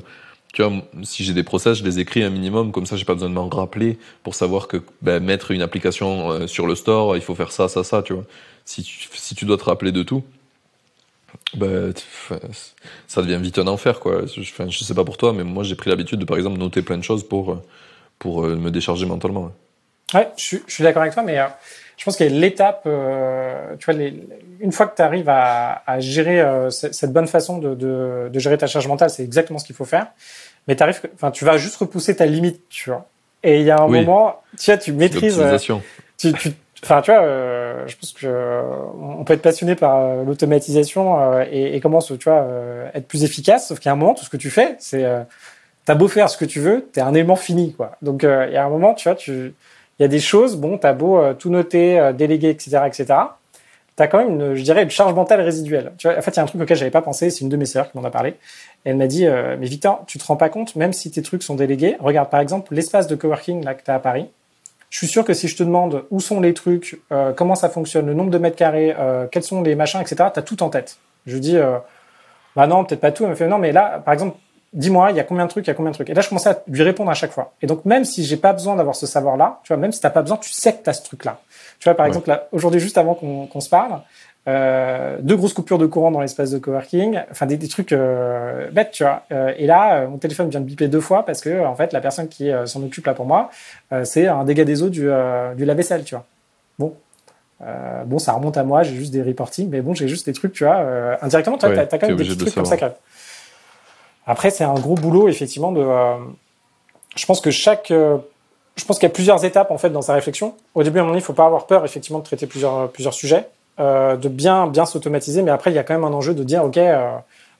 tu 0.55 0.63
vois, 0.63 0.71
si 1.03 1.23
j'ai 1.23 1.33
des 1.33 1.43
process, 1.43 1.77
je 1.77 1.83
les 1.83 1.99
écris 1.99 2.23
un 2.23 2.29
minimum, 2.29 2.71
comme 2.71 2.85
ça 2.85 2.95
j'ai 2.95 3.03
pas 3.03 3.13
besoin 3.13 3.29
de 3.29 3.35
m'en 3.35 3.49
rappeler 3.49 3.99
pour 4.23 4.35
savoir 4.35 4.69
que 4.69 4.77
ben, 5.01 5.21
mettre 5.21 5.51
une 5.51 5.61
application 5.61 6.31
euh, 6.31 6.47
sur 6.47 6.65
le 6.65 6.75
store, 6.75 7.17
il 7.17 7.21
faut 7.21 7.35
faire 7.35 7.51
ça, 7.51 7.67
ça, 7.67 7.83
ça, 7.83 8.01
tu 8.01 8.13
vois. 8.13 8.23
Si 8.63 8.81
tu, 8.81 9.09
si 9.13 9.35
tu 9.35 9.43
dois 9.45 9.57
te 9.57 9.65
rappeler 9.65 9.91
de 9.91 10.01
tout, 10.01 10.23
ben, 11.55 11.93
ça 13.07 13.21
devient 13.21 13.39
vite 13.41 13.59
un 13.59 13.67
enfer, 13.67 13.99
quoi. 13.99 14.25
Je, 14.25 14.41
je 14.41 14.83
sais 14.83 14.93
pas 14.95 15.03
pour 15.03 15.17
toi, 15.17 15.33
mais 15.33 15.43
moi 15.43 15.63
j'ai 15.63 15.75
pris 15.75 15.89
l'habitude 15.89 16.19
de 16.19 16.25
par 16.25 16.37
exemple 16.37 16.57
noter 16.57 16.81
plein 16.81 16.97
de 16.97 17.03
choses 17.03 17.27
pour, 17.27 17.61
pour 18.17 18.45
euh, 18.45 18.55
me 18.55 18.71
décharger 18.71 19.05
mentalement. 19.05 19.51
Je, 20.13 20.57
je 20.65 20.73
suis 20.73 20.83
d'accord 20.83 21.01
avec 21.01 21.13
toi, 21.13 21.23
mais 21.23 21.39
euh, 21.39 21.45
je 21.97 22.03
pense 22.03 22.19
a 22.19 22.25
l'étape, 22.25 22.83
euh, 22.85 23.75
tu 23.79 23.85
vois, 23.85 23.93
les, 23.93 24.27
une 24.59 24.71
fois 24.71 24.87
que 24.87 24.95
tu 24.95 25.01
arrives 25.01 25.29
à, 25.29 25.81
à 25.85 25.99
gérer 25.99 26.41
euh, 26.41 26.69
cette 26.69 27.13
bonne 27.13 27.27
façon 27.27 27.57
de, 27.57 27.73
de, 27.73 28.29
de, 28.31 28.39
gérer 28.39 28.57
ta 28.57 28.67
charge 28.67 28.87
mentale, 28.87 29.09
c'est 29.09 29.23
exactement 29.23 29.59
ce 29.59 29.65
qu'il 29.65 29.75
faut 29.75 29.85
faire. 29.85 30.07
Mais 30.67 30.75
t'arrives, 30.75 31.01
enfin, 31.13 31.31
tu 31.31 31.45
vas 31.45 31.57
juste 31.57 31.77
repousser 31.77 32.15
ta 32.15 32.25
limite, 32.25 32.67
tu 32.69 32.89
vois. 32.89 33.07
Et 33.43 33.59
il 33.59 33.65
y 33.65 33.71
a 33.71 33.79
un 33.79 33.87
moment, 33.87 34.41
tu 34.57 34.71
vois, 34.71 34.77
tu 34.77 34.91
maîtrises. 34.91 35.39
Euh, 35.39 35.57
tu, 36.17 36.33
tu, 36.33 36.51
enfin, 36.83 37.01
tu 37.01 37.11
vois, 37.11 37.21
euh, 37.21 37.83
je 37.87 37.95
pense 37.95 38.11
que 38.13 38.61
on 38.99 39.23
peut 39.23 39.33
être 39.33 39.41
passionné 39.41 39.75
par 39.75 40.23
l'automatisation 40.23 41.41
et, 41.43 41.75
et, 41.75 41.79
comment, 41.79 41.99
tu 42.01 42.15
vois, 42.23 42.47
être 42.93 43.07
plus 43.07 43.23
efficace. 43.23 43.67
Sauf 43.67 43.79
qu'il 43.79 43.87
y 43.87 43.89
a 43.89 43.93
un 43.93 43.97
moment, 43.97 44.15
tout 44.15 44.25
ce 44.25 44.29
que 44.29 44.37
tu 44.37 44.49
fais, 44.49 44.75
c'est, 44.79 45.05
t'as 45.85 45.95
beau 45.95 46.07
faire 46.07 46.29
ce 46.29 46.37
que 46.37 46.45
tu 46.45 46.59
veux, 46.59 46.89
t'es 46.91 47.01
un 47.01 47.13
élément 47.13 47.35
fini, 47.35 47.73
quoi. 47.73 47.91
Donc, 48.01 48.23
il 48.23 48.53
y 48.53 48.57
a 48.57 48.65
un 48.65 48.69
moment, 48.69 48.95
tu 48.95 49.07
vois, 49.07 49.15
tu 49.15 49.53
il 49.99 50.03
y 50.03 50.05
a 50.05 50.09
des 50.09 50.19
choses, 50.19 50.57
bon, 50.57 50.77
t'as 50.77 50.93
beau 50.93 51.19
euh, 51.19 51.33
tout 51.33 51.49
noter, 51.49 51.99
euh, 51.99 52.13
déléguer, 52.13 52.49
etc., 52.49 52.81
etc. 52.85 53.15
T'as 53.95 54.07
quand 54.07 54.17
même, 54.17 54.29
une, 54.29 54.55
je 54.55 54.61
dirais, 54.61 54.83
une 54.83 54.89
charge 54.89 55.13
mentale 55.13 55.39
résiduelle. 55.39 55.93
Tu 55.97 56.07
vois, 56.07 56.17
en 56.17 56.21
fait, 56.21 56.31
il 56.31 56.35
y 56.35 56.39
a 56.39 56.43
un 56.43 56.47
truc 56.47 56.61
auquel 56.61 56.75
j'avais 56.75 56.91
pas 56.91 57.01
pensé. 57.01 57.29
C'est 57.29 57.41
une 57.41 57.49
de 57.49 57.55
mes 57.55 57.65
sœurs 57.65 57.89
qui 57.89 57.97
m'en 57.97 58.03
a 58.03 58.11
parlé. 58.11 58.35
Elle 58.83 58.97
m'a 58.97 59.07
dit, 59.07 59.25
euh, 59.25 59.55
mais 59.57 59.67
Victor, 59.67 60.03
tu 60.05 60.17
te 60.17 60.25
rends 60.25 60.35
pas 60.35 60.49
compte, 60.49 60.75
même 60.75 60.91
si 60.91 61.11
tes 61.11 61.21
trucs 61.21 61.43
sont 61.43 61.55
délégués. 61.55 61.95
Regarde, 62.01 62.29
par 62.29 62.41
exemple, 62.41 62.73
l'espace 62.73 63.07
de 63.07 63.15
coworking 63.15 63.63
là 63.63 63.73
que 63.73 63.83
t'as 63.83 63.95
à 63.95 63.99
Paris. 63.99 64.29
Je 64.89 64.97
suis 64.97 65.07
sûr 65.07 65.23
que 65.23 65.33
si 65.33 65.47
je 65.47 65.55
te 65.55 65.63
demande 65.63 66.05
où 66.11 66.19
sont 66.19 66.41
les 66.41 66.53
trucs, 66.53 67.01
euh, 67.11 67.31
comment 67.31 67.55
ça 67.55 67.69
fonctionne, 67.69 68.05
le 68.05 68.13
nombre 68.13 68.31
de 68.31 68.37
mètres 68.37 68.57
carrés, 68.57 68.93
euh, 68.99 69.27
quels 69.31 69.43
sont 69.43 69.61
les 69.61 69.75
machins, 69.75 70.01
etc. 70.01 70.29
T'as 70.33 70.41
tout 70.41 70.61
en 70.61 70.69
tête. 70.69 70.97
Je 71.25 71.37
dis, 71.37 71.57
bah 72.55 72.67
non, 72.67 72.83
peut-être 72.83 72.99
pas 73.01 73.11
tout. 73.11 73.23
Elle 73.23 73.31
me 73.31 73.35
fait 73.35 73.47
non, 73.47 73.57
mais 73.57 73.71
là, 73.71 73.99
par 74.03 74.13
exemple, 74.13 74.37
dis-moi, 74.75 75.11
il 75.11 75.17
y 75.17 75.19
a 75.19 75.23
combien 75.23 75.45
de 75.45 75.49
trucs, 75.49 75.65
il 75.65 75.69
y 75.69 75.71
a 75.71 75.73
combien 75.73 75.91
de 75.91 75.95
trucs. 75.95 76.09
Et 76.09 76.13
là, 76.13 76.21
je 76.21 76.29
commençais 76.29 76.49
à 76.49 76.61
lui 76.67 76.83
répondre 76.83 77.09
à 77.09 77.15
chaque 77.15 77.31
fois. 77.31 77.53
Et 77.61 77.67
donc, 77.67 77.85
même 77.85 78.05
si 78.05 78.23
j'ai 78.23 78.37
pas 78.37 78.53
besoin 78.53 78.75
d'avoir 78.75 78.95
ce 78.95 79.07
savoir-là, 79.07 79.59
tu 79.63 79.73
vois, 79.73 79.77
même 79.77 79.91
si 79.91 80.01
t'as 80.01 80.09
pas 80.09 80.21
besoin, 80.21 80.37
tu 80.37 80.51
sais 80.51 80.73
que 80.73 80.83
t'as 80.83 80.93
ce 80.93 81.03
truc-là. 81.03 81.39
Tu 81.79 81.85
vois, 81.85 81.95
par 81.95 82.05
exemple, 82.05 82.29
là, 82.29 82.47
aujourd'hui, 82.51 82.79
juste 82.79 82.97
avant 82.97 83.15
qu'on 83.15 83.59
se 83.61 83.69
parle, 83.69 84.01
euh, 84.47 85.17
deux 85.21 85.35
grosses 85.35 85.53
coupures 85.53 85.79
de 85.79 85.87
courant 85.87 86.11
dans 86.11 86.21
l'espace 86.21 86.51
de 86.51 86.59
coworking, 86.59 87.19
enfin 87.31 87.47
des, 87.47 87.57
des 87.57 87.67
trucs 87.67 87.91
euh, 87.91 88.69
bêtes, 88.69 88.91
tu 88.91 89.03
vois. 89.03 89.23
Euh, 89.31 89.53
et 89.57 89.65
là, 89.65 90.01
euh, 90.01 90.07
mon 90.07 90.17
téléphone 90.17 90.49
vient 90.49 90.59
de 90.59 90.65
biper 90.65 90.87
deux 90.87 91.01
fois 91.01 91.25
parce 91.25 91.41
que, 91.41 91.65
en 91.65 91.75
fait, 91.75 91.93
la 91.93 92.01
personne 92.01 92.27
qui 92.27 92.51
euh, 92.51 92.67
s'en 92.67 92.83
occupe 92.83 93.07
là 93.07 93.15
pour 93.15 93.25
moi, 93.25 93.49
c'est 94.03 94.27
un 94.27 94.43
dégât 94.43 94.65
des 94.65 94.83
eaux 94.83 94.89
du, 94.89 95.09
du 95.55 95.65
lave-vaisselle, 95.65 96.03
tu 96.03 96.15
vois. 96.15 96.25
Bon. 96.77 96.93
bon, 98.05 98.19
ça 98.19 98.33
remonte 98.33 98.57
à 98.57 98.63
moi, 98.63 98.83
j'ai 98.83 98.95
juste 98.95 99.13
des 99.13 99.21
reportings, 99.21 99.69
mais 99.69 99.81
bon, 99.81 99.93
j'ai 99.93 100.07
juste 100.07 100.25
des 100.25 100.33
trucs, 100.33 100.53
tu 100.53 100.65
vois. 100.65 101.17
indirectement, 101.21 101.57
tu 101.57 101.65
ouais, 101.65 101.79
as, 101.79 101.85
quand 101.85 102.07
même 102.07 102.17
des 102.17 102.23
petits 102.23 102.37
trucs 102.37 102.53
comme 102.55 102.65
ça. 102.65 102.77
Après, 104.25 104.49
c'est 104.49 104.63
un 104.63 104.73
gros 104.75 104.95
boulot, 104.95 105.27
effectivement, 105.27 105.71
de. 105.71 105.81
Euh, 105.81 106.17
je 107.15 107.25
pense 107.25 107.41
que 107.41 107.51
chaque. 107.51 107.91
Euh, 107.91 108.17
je 108.75 108.83
pense 108.83 108.99
qu'il 108.99 109.07
y 109.07 109.11
a 109.11 109.13
plusieurs 109.13 109.45
étapes 109.45 109.71
en 109.71 109.77
fait 109.77 109.89
dans 109.89 110.01
sa 110.01 110.13
réflexion. 110.13 110.53
Au 110.73 110.83
début, 110.83 110.99
à 110.99 111.03
mon 111.03 111.11
avis, 111.11 111.19
il 111.19 111.23
faut 111.23 111.33
pas 111.33 111.45
avoir 111.45 111.65
peur, 111.65 111.85
effectivement, 111.85 112.19
de 112.19 112.25
traiter 112.25 112.45
plusieurs 112.45 112.91
plusieurs 112.91 113.13
sujets, 113.13 113.47
euh, 113.79 114.17
de 114.17 114.27
bien 114.27 114.67
bien 114.67 114.85
s'automatiser. 114.85 115.41
Mais 115.41 115.51
après, 115.51 115.71
il 115.71 115.75
y 115.75 115.79
a 115.79 115.83
quand 115.83 115.93
même 115.93 116.03
un 116.03 116.13
enjeu 116.13 116.33
de 116.33 116.43
dire, 116.43 116.63
ok, 116.65 116.77
euh, 116.77 117.11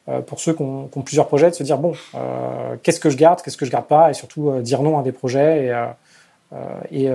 euh 0.10 0.20
pour 0.22 0.40
ceux 0.40 0.54
qui 0.54 0.62
ont, 0.62 0.88
qui 0.88 0.98
ont, 0.98 1.02
plusieurs 1.02 1.28
projets, 1.28 1.50
de 1.50 1.56
se 1.56 1.64
dire 1.64 1.78
bon, 1.78 1.94
qu'est-ce 2.84 3.00
que 3.00 3.10
je 3.10 3.18
garde, 3.18 3.42
qu'est-ce 3.42 3.58
que 3.58 3.66
je 3.66 3.72
garde 3.72 3.86
pas, 3.86 4.10
et 4.10 4.14
surtout 4.14 4.60
dire 4.62 4.82
non 4.82 5.00
à 5.00 5.04
des 5.04 5.12
projets. 5.12 5.68
Et 5.68 5.86
et 6.92 7.12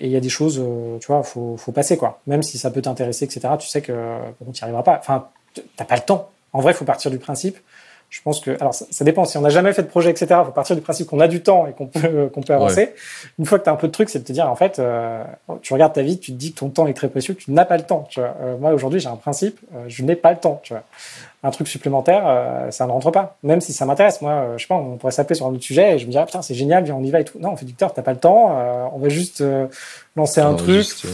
il 0.00 0.10
y 0.10 0.16
a 0.16 0.20
des 0.20 0.28
choses, 0.28 0.60
tu 1.00 1.06
vois, 1.06 1.22
faut 1.22 1.56
faut 1.56 1.72
passer 1.72 1.96
quoi. 1.96 2.20
Même 2.26 2.42
si 2.42 2.58
ça 2.58 2.70
peut 2.70 2.82
t'intéresser, 2.82 3.24
etc. 3.24 3.40
Tu 3.58 3.68
sais 3.68 3.82
que 3.82 3.92
bon, 4.40 4.52
tu 4.52 4.60
n'y 4.60 4.62
arriveras 4.62 4.82
pas. 4.82 4.96
Enfin, 4.98 5.28
t'as 5.76 5.84
pas 5.84 5.96
le 5.96 6.02
temps. 6.02 6.30
En 6.52 6.60
vrai, 6.60 6.72
faut 6.72 6.84
partir 6.84 7.10
du 7.10 7.18
principe 7.18 7.58
je 8.10 8.20
pense 8.22 8.40
que, 8.40 8.50
alors 8.60 8.74
ça, 8.74 8.86
ça 8.90 9.04
dépend. 9.04 9.24
Si 9.24 9.38
on 9.38 9.40
n'a 9.40 9.50
jamais 9.50 9.72
fait 9.72 9.82
de 9.82 9.88
projet, 9.88 10.10
etc., 10.10 10.26
il 10.42 10.46
faut 10.46 10.50
partir 10.50 10.74
du 10.74 10.82
principe 10.82 11.06
qu'on 11.06 11.20
a 11.20 11.28
du 11.28 11.42
temps 11.42 11.68
et 11.68 11.72
qu'on 11.72 11.86
peut 11.86 12.28
qu'on 12.34 12.42
peut 12.42 12.52
avancer. 12.52 12.80
Ouais. 12.80 12.94
Une 13.38 13.46
fois 13.46 13.58
que 13.60 13.64
tu 13.64 13.70
as 13.70 13.72
un 13.72 13.76
peu 13.76 13.86
de 13.86 13.92
truc, 13.92 14.10
c'est 14.10 14.18
de 14.18 14.24
te 14.24 14.32
dire 14.32 14.50
en 14.50 14.56
fait, 14.56 14.80
euh, 14.80 15.22
tu 15.62 15.72
regardes 15.72 15.92
ta 15.92 16.02
vie, 16.02 16.18
tu 16.18 16.32
te 16.32 16.36
dis 16.36 16.52
que 16.52 16.58
ton 16.58 16.70
temps 16.70 16.88
est 16.88 16.94
très 16.94 17.08
précieux, 17.08 17.36
tu 17.36 17.52
n'as 17.52 17.64
pas 17.64 17.76
le 17.76 17.84
temps. 17.84 18.06
Tu 18.10 18.18
vois. 18.20 18.34
Euh, 18.42 18.56
moi 18.58 18.72
aujourd'hui, 18.72 18.98
j'ai 18.98 19.08
un 19.08 19.16
principe, 19.16 19.60
euh, 19.74 19.84
je 19.86 20.02
n'ai 20.02 20.16
pas 20.16 20.32
le 20.32 20.38
temps. 20.38 20.60
Tu 20.64 20.72
vois. 20.72 20.82
Un 21.44 21.50
truc 21.52 21.68
supplémentaire, 21.68 22.24
euh, 22.26 22.70
ça 22.72 22.84
ne 22.86 22.90
rentre 22.90 23.12
pas. 23.12 23.36
Même 23.44 23.60
si 23.60 23.72
ça 23.72 23.86
m'intéresse, 23.86 24.20
moi, 24.20 24.32
euh, 24.32 24.58
je 24.58 24.62
sais 24.62 24.68
pas, 24.68 24.74
on 24.74 24.96
pourrait 24.96 25.12
s'appeler 25.12 25.36
sur 25.36 25.46
un 25.46 25.50
autre 25.50 25.62
sujet 25.62 25.94
et 25.94 25.98
je 25.98 26.06
me 26.06 26.10
dirais 26.10 26.26
putain, 26.26 26.42
c'est 26.42 26.54
génial, 26.54 26.84
viens, 26.84 26.96
on 26.96 27.04
y 27.04 27.10
va 27.10 27.20
et 27.20 27.24
tout. 27.24 27.38
Non, 27.38 27.50
on 27.52 27.56
fait 27.56 27.64
Victor, 27.64 27.94
t'as 27.94 28.02
pas 28.02 28.12
le 28.12 28.18
temps. 28.18 28.90
on 28.92 28.98
va 28.98 29.08
juste 29.08 29.42
lancer 30.16 30.40
un 30.40 30.54
truc. 30.54 30.76
Juste, 30.76 31.06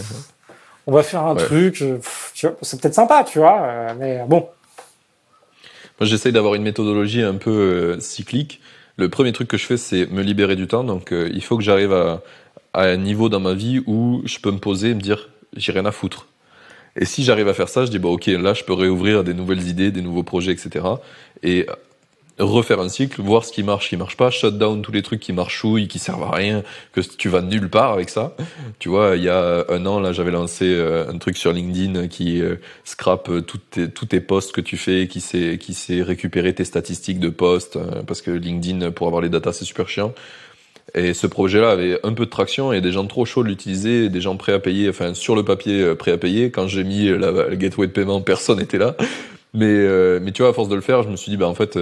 on 0.87 0.93
va 0.93 1.03
faire 1.03 1.25
un 1.25 1.35
ouais. 1.35 1.43
truc. 1.43 1.85
c'est 2.35 2.81
peut-être 2.81 2.95
sympa, 2.95 3.25
tu 3.25 3.39
vois, 3.39 3.95
mais 3.99 4.25
bon, 4.27 4.49
moi, 5.99 6.07
j'essaye 6.07 6.33
d'avoir 6.33 6.55
une 6.55 6.63
méthodologie 6.63 7.23
un 7.23 7.35
peu 7.35 7.51
euh, 7.51 8.01
cyclique. 8.01 8.61
Le 8.97 9.09
premier 9.09 9.33
truc 9.33 9.49
que 9.49 9.57
je 9.57 9.65
fais, 9.65 9.77
c'est 9.77 10.07
me 10.11 10.23
libérer 10.23 10.57
du 10.57 10.67
temps. 10.67 10.85
Donc, 10.85 11.13
euh, 11.13 11.31
il 11.33 11.43
faut 11.43 11.57
que 11.57 11.63
j'arrive 11.63 11.93
à, 11.93 12.23
un 12.75 12.97
niveau 12.99 13.31
dans 13.31 13.41
ma 13.41 13.55
vie 13.55 13.83
où 13.87 14.21
je 14.27 14.39
peux 14.39 14.51
me 14.51 14.59
poser 14.59 14.91
et 14.91 14.95
me 14.95 15.01
dire, 15.01 15.31
j'ai 15.57 15.73
rien 15.73 15.87
à 15.87 15.93
foutre. 15.93 16.27
Et 16.97 17.07
si 17.07 17.25
j'arrive 17.25 17.49
à 17.49 17.55
faire 17.55 17.71
ça, 17.71 17.87
je 17.87 17.91
dis, 17.91 17.99
bah, 17.99 18.11
ok, 18.11 18.27
là, 18.27 18.53
je 18.53 18.65
peux 18.65 18.75
réouvrir 18.75 19.25
des 19.25 19.33
nouvelles 19.33 19.67
idées, 19.69 19.91
des 19.91 20.03
nouveaux 20.03 20.23
projets, 20.23 20.53
etc. 20.53 20.85
Et 21.43 21.67
refaire 22.39 22.80
un 22.80 22.89
cycle, 22.89 23.22
voir 23.22 23.45
ce 23.45 23.53
qui 23.53 23.62
marche, 23.62 23.84
ce 23.84 23.91
qui 23.91 23.97
marche 23.97 24.16
pas, 24.16 24.30
shut 24.30 24.59
down 24.59 24.82
tous 24.82 24.93
les 24.93 25.03
trucs 25.03 25.20
qui 25.20 25.32
marchouillent, 25.32 25.89
qui 25.89 25.99
servent 25.99 26.24
à 26.24 26.30
rien, 26.30 26.62
que 26.93 27.01
tu 27.01 27.28
vas 27.28 27.41
nulle 27.41 27.70
part 27.70 27.93
avec 27.93 28.11
ça. 28.11 28.37
Tu 28.78 28.89
vois, 28.89 29.16
il 29.16 29.22
y 29.22 29.28
a 29.28 29.64
un 29.68 29.87
an, 29.87 30.01
là, 30.01 30.12
j'avais 30.12 30.30
lancé 30.30 30.66
euh, 30.66 31.11
un 31.11 31.16
truc 31.18 31.39
sur 31.39 31.53
LinkedIn 31.53 32.09
qui 32.09 32.43
euh, 32.43 32.57
scrape 32.84 33.30
euh, 33.30 33.41
tous 33.41 33.59
tes, 33.59 33.89
tes 33.89 34.20
posts 34.20 34.53
que 34.53 34.61
tu 34.61 34.76
fais, 34.76 35.09
qui 35.09 35.20
sait, 35.20 35.57
qui 35.59 35.72
sait 35.72 36.03
récupérer 36.03 36.55
tes 36.55 36.64
statistiques 36.64 37.20
de 37.20 37.30
posts, 37.30 37.78
parce 38.07 38.20
que 38.20 38.30
LinkedIn, 38.30 38.91
pour 38.91 39.07
avoir 39.07 39.22
les 39.22 39.30
datas, 39.30 39.55
c'est 39.55 39.64
super 39.64 39.89
chiant. 39.89 40.12
Et 40.95 41.14
ce 41.14 41.26
projet-là 41.26 41.70
avait 41.70 41.99
un 42.05 42.12
peu 42.12 42.26
de 42.26 42.30
traction 42.30 42.72
et 42.72 42.80
des 42.80 42.93
gens 42.93 43.07
trop 43.07 43.24
chauds 43.24 43.43
de 43.43 43.49
l'utiliser, 43.49 44.09
des 44.09 44.20
gens 44.20 44.37
prêts 44.37 44.53
à 44.53 44.61
payer, 44.61 44.89
enfin 44.89 45.14
sur 45.14 45.34
le 45.34 45.43
papier 45.43 45.95
prêts 45.97 46.12
à 46.12 46.16
payer. 46.16 46.51
Quand 46.51 46.68
j'ai 46.68 46.84
mis 46.84 47.09
la, 47.09 47.49
le 47.49 47.57
gateway 47.57 47.89
de 47.89 47.93
paiement, 47.93 48.20
personne 48.20 48.59
n'était 48.59 48.78
là. 48.78 48.95
Mais 49.53 50.20
mais 50.20 50.30
tu 50.30 50.43
vois, 50.43 50.53
à 50.53 50.55
force 50.55 50.68
de 50.68 50.76
le 50.76 50.80
faire, 50.80 51.03
je 51.03 51.09
me 51.09 51.16
suis 51.16 51.30
dit 51.30 51.37
bah 51.37 51.49
en 51.49 51.55
fait 51.55 51.76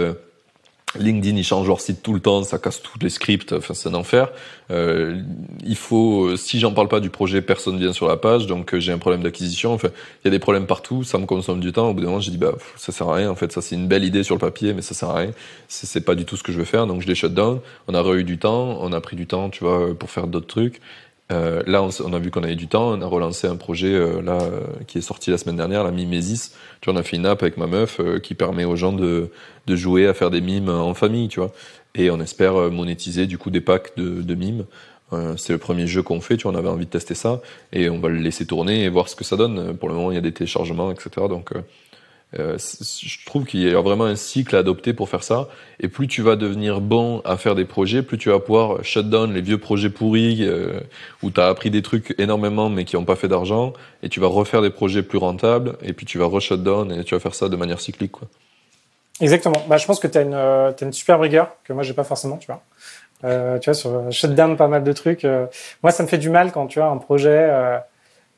LinkedIn, 0.98 1.36
ils 1.36 1.44
changent 1.44 1.68
leur 1.68 1.80
site 1.80 2.02
tout 2.02 2.14
le 2.14 2.20
temps, 2.20 2.42
ça 2.44 2.58
casse 2.58 2.82
tous 2.82 2.98
les 3.00 3.10
scripts, 3.10 3.52
enfin 3.52 3.74
c'est 3.74 3.88
un 3.88 3.94
enfer. 3.94 4.30
Euh, 4.70 5.20
il 5.64 5.76
faut, 5.76 6.36
si 6.36 6.58
j'en 6.58 6.72
parle 6.72 6.88
pas 6.88 7.00
du 7.00 7.10
projet, 7.10 7.42
personne 7.42 7.78
vient 7.78 7.92
sur 7.92 8.08
la 8.08 8.16
page, 8.16 8.46
donc 8.46 8.74
euh, 8.74 8.80
j'ai 8.80 8.92
un 8.92 8.98
problème 8.98 9.22
d'acquisition. 9.22 9.72
Enfin, 9.72 9.88
il 10.22 10.26
y 10.26 10.28
a 10.28 10.30
des 10.30 10.38
problèmes 10.38 10.66
partout, 10.66 11.04
ça 11.04 11.18
me 11.18 11.26
consomme 11.26 11.60
du 11.60 11.72
temps. 11.72 11.90
Au 11.90 11.94
bout 11.94 12.00
d'un 12.00 12.06
moment, 12.06 12.20
j'ai 12.20 12.30
dit 12.30 12.38
bah 12.38 12.52
ça 12.76 12.92
sert 12.92 13.08
à 13.08 13.14
rien. 13.14 13.30
En 13.30 13.34
fait, 13.34 13.52
ça 13.52 13.60
c'est 13.60 13.74
une 13.74 13.88
belle 13.88 14.04
idée 14.04 14.22
sur 14.22 14.34
le 14.34 14.40
papier, 14.40 14.72
mais 14.72 14.82
ça 14.82 14.94
sert 14.94 15.10
à 15.10 15.16
rien. 15.16 15.30
C'est 15.68 16.04
pas 16.04 16.14
du 16.14 16.24
tout 16.24 16.36
ce 16.36 16.42
que 16.42 16.52
je 16.52 16.58
veux 16.58 16.64
faire, 16.64 16.86
donc 16.86 17.02
je 17.02 17.06
l'ai 17.06 17.14
shut 17.14 17.34
down. 17.34 17.60
On 17.88 17.94
a 17.94 18.14
eu 18.14 18.24
du 18.24 18.38
temps, 18.38 18.78
on 18.80 18.92
a 18.92 19.00
pris 19.00 19.16
du 19.16 19.26
temps, 19.26 19.50
tu 19.50 19.64
vois, 19.64 19.94
pour 19.98 20.10
faire 20.10 20.26
d'autres 20.26 20.46
trucs. 20.46 20.80
Euh, 21.32 21.62
là, 21.66 21.82
on, 21.82 21.88
on, 22.04 22.12
a 22.12 22.18
vu 22.18 22.30
qu'on 22.30 22.42
avait 22.42 22.54
du 22.54 22.68
temps. 22.68 22.90
On 22.90 23.00
a 23.00 23.06
relancé 23.06 23.46
un 23.46 23.56
projet 23.56 23.92
euh, 23.92 24.20
là 24.20 24.38
euh, 24.42 24.60
qui 24.86 24.98
est 24.98 25.02
sorti 25.02 25.30
la 25.30 25.38
semaine 25.38 25.56
dernière, 25.56 25.84
la 25.84 25.90
Mimesis. 25.90 26.50
Tu 26.80 26.90
vois, 26.90 26.94
on 26.94 27.00
a 27.00 27.02
fait 27.02 27.16
une 27.16 27.26
app 27.26 27.42
avec 27.42 27.56
ma 27.56 27.66
meuf 27.66 27.98
euh, 28.00 28.18
qui 28.18 28.34
permet 28.34 28.64
aux 28.64 28.76
gens 28.76 28.92
de, 28.92 29.30
de 29.66 29.76
jouer 29.76 30.06
à 30.06 30.14
faire 30.14 30.30
des 30.30 30.40
mimes 30.40 30.68
en 30.68 30.94
famille, 30.94 31.28
tu 31.28 31.40
vois. 31.40 31.52
Et 31.94 32.10
on 32.10 32.20
espère 32.20 32.54
monétiser 32.70 33.26
du 33.26 33.38
coup 33.38 33.50
des 33.50 33.60
packs 33.60 33.96
de, 33.96 34.22
de 34.22 34.34
mimes 34.34 34.64
c'est 35.36 35.52
le 35.52 35.60
premier 35.60 35.86
jeu 35.86 36.02
qu'on 36.02 36.20
fait, 36.20 36.36
tu 36.36 36.42
vois, 36.42 36.50
on 36.50 36.56
avait 36.56 36.68
envie 36.68 36.86
de 36.86 36.90
tester 36.90 37.14
ça, 37.14 37.40
et 37.72 37.88
on 37.88 38.00
va 38.00 38.08
le 38.08 38.16
laisser 38.16 38.46
tourner 38.46 38.82
et 38.82 38.88
voir 38.88 39.08
ce 39.08 39.14
que 39.14 39.22
ça 39.22 39.36
donne. 39.36 39.76
Pour 39.76 39.88
le 39.88 39.94
moment, 39.94 40.10
il 40.10 40.16
y 40.16 40.18
a 40.18 40.20
des 40.20 40.32
téléchargements, 40.32 40.90
etc. 40.90 41.28
Donc, 41.28 41.52
euh, 42.38 42.56
je 42.58 43.24
trouve 43.26 43.44
qu'il 43.44 43.62
y 43.62 43.74
a 43.74 43.80
vraiment 43.80 44.04
un 44.04 44.16
cycle 44.16 44.54
à 44.56 44.60
adopter 44.60 44.92
pour 44.92 45.08
faire 45.08 45.22
ça. 45.22 45.48
Et 45.80 45.88
plus 45.88 46.06
tu 46.08 46.22
vas 46.22 46.36
devenir 46.36 46.80
bon 46.80 47.20
à 47.24 47.36
faire 47.36 47.54
des 47.54 47.64
projets, 47.64 48.02
plus 48.02 48.18
tu 48.18 48.30
vas 48.30 48.40
pouvoir 48.40 48.84
shut 48.84 49.08
down 49.08 49.32
les 49.32 49.40
vieux 49.40 49.58
projets 49.58 49.90
pourris 49.90 50.38
euh, 50.40 50.80
où 51.22 51.30
tu 51.30 51.40
as 51.40 51.46
appris 51.46 51.70
des 51.70 51.82
trucs 51.82 52.14
énormément 52.18 52.70
mais 52.70 52.84
qui 52.84 52.96
n'ont 52.96 53.04
pas 53.04 53.16
fait 53.16 53.28
d'argent. 53.28 53.72
Et 54.02 54.08
tu 54.08 54.20
vas 54.20 54.26
refaire 54.26 54.62
des 54.62 54.70
projets 54.70 55.02
plus 55.02 55.18
rentables. 55.18 55.76
Et 55.82 55.92
puis 55.92 56.06
tu 56.06 56.18
vas 56.18 56.26
re-shut 56.26 56.62
down 56.62 56.92
et 56.92 57.04
tu 57.04 57.14
vas 57.14 57.20
faire 57.20 57.34
ça 57.34 57.48
de 57.48 57.56
manière 57.56 57.80
cyclique. 57.80 58.12
Quoi. 58.12 58.28
Exactement. 59.20 59.64
Bah, 59.68 59.76
je 59.76 59.86
pense 59.86 60.00
que 60.00 60.08
tu 60.08 60.18
as, 60.18 60.22
une, 60.22 60.34
euh, 60.34 60.72
as 60.72 60.84
une 60.84 60.92
super 60.92 61.20
rigueur 61.20 61.56
que 61.64 61.72
moi 61.72 61.82
j'ai 61.82 61.94
pas 61.94 62.04
forcément, 62.04 62.36
tu 62.36 62.46
vois. 62.46 62.62
Euh, 63.24 63.58
tu 63.58 63.70
vois, 63.70 63.74
sur 63.74 64.12
shutdown 64.12 64.56
pas 64.56 64.68
mal 64.68 64.84
de 64.84 64.92
trucs. 64.92 65.24
Euh, 65.24 65.46
moi, 65.82 65.92
ça 65.92 66.02
me 66.02 66.08
fait 66.08 66.18
du 66.18 66.30
mal 66.30 66.52
quand 66.52 66.66
tu 66.66 66.78
vois 66.78 66.88
un 66.88 66.98
projet 66.98 67.78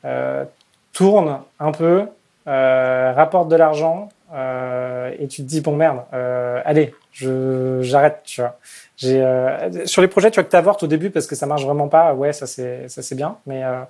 euh, 0.05 0.45
tourne 0.93 1.41
un 1.59 1.71
peu, 1.71 2.01
euh, 2.01 2.05
rapporte 2.47 3.49
de 3.49 3.55
l'argent 3.55 4.09
euh, 4.33 5.11
et 5.19 5.27
tu 5.27 5.41
te 5.41 5.47
dis 5.47 5.61
bon 5.61 5.75
merde, 5.75 5.99
euh, 6.13 6.61
allez, 6.65 6.93
je 7.13 7.79
j'arrête, 7.81 8.21
tu 8.25 8.41
vois. 8.41 8.57
J'ai 8.97 9.21
euh, 9.21 9.85
sur 9.85 10.01
les 10.01 10.07
projets, 10.07 10.31
tu 10.31 10.35
vois 10.35 10.43
que 10.43 10.49
t'avortes 10.49 10.83
au 10.83 10.87
début 10.87 11.09
parce 11.11 11.27
que 11.27 11.35
ça 11.35 11.45
marche 11.45 11.63
vraiment 11.63 11.87
pas. 11.87 12.13
Ouais, 12.13 12.33
ça 12.33 12.45
c'est 12.47 12.89
ça 12.89 13.01
c'est 13.01 13.15
bien, 13.15 13.37
mais 13.45 13.63
euh, 13.63 13.81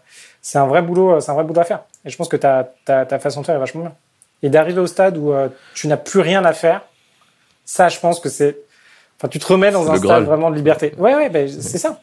c'est 0.41 0.59
un 0.59 0.67
vrai 0.67 0.81
boulot, 0.81 1.19
c'est 1.21 1.31
un 1.31 1.33
vrai 1.33 1.43
boulot 1.43 1.61
à 1.61 1.63
faire. 1.63 1.81
Et 2.05 2.09
je 2.09 2.17
pense 2.17 2.27
que 2.27 2.37
ta 2.37 2.71
ta, 2.85 3.05
ta 3.05 3.19
façon 3.19 3.41
de 3.41 3.45
faire 3.45 3.55
est 3.55 3.59
vachement 3.59 3.81
bien. 3.81 3.93
Et 4.43 4.49
d'arriver 4.49 4.79
au 4.79 4.87
stade 4.87 5.17
où 5.17 5.33
tu 5.73 5.87
n'as 5.87 5.97
plus 5.97 6.19
rien 6.19 6.45
à 6.45 6.53
faire, 6.53 6.83
ça, 7.65 7.89
je 7.89 7.99
pense 7.99 8.19
que 8.19 8.29
c'est, 8.29 8.55
enfin, 9.17 9.27
tu 9.27 9.39
te 9.39 9.47
remets 9.47 9.71
dans 9.71 9.91
un 9.91 9.97
stade 9.97 10.25
vraiment 10.25 10.51
de 10.51 10.55
liberté. 10.55 10.93
Ouais, 10.99 11.15
ouais, 11.15 11.29
ben, 11.29 11.47
c'est 11.47 11.79
ça. 11.79 11.99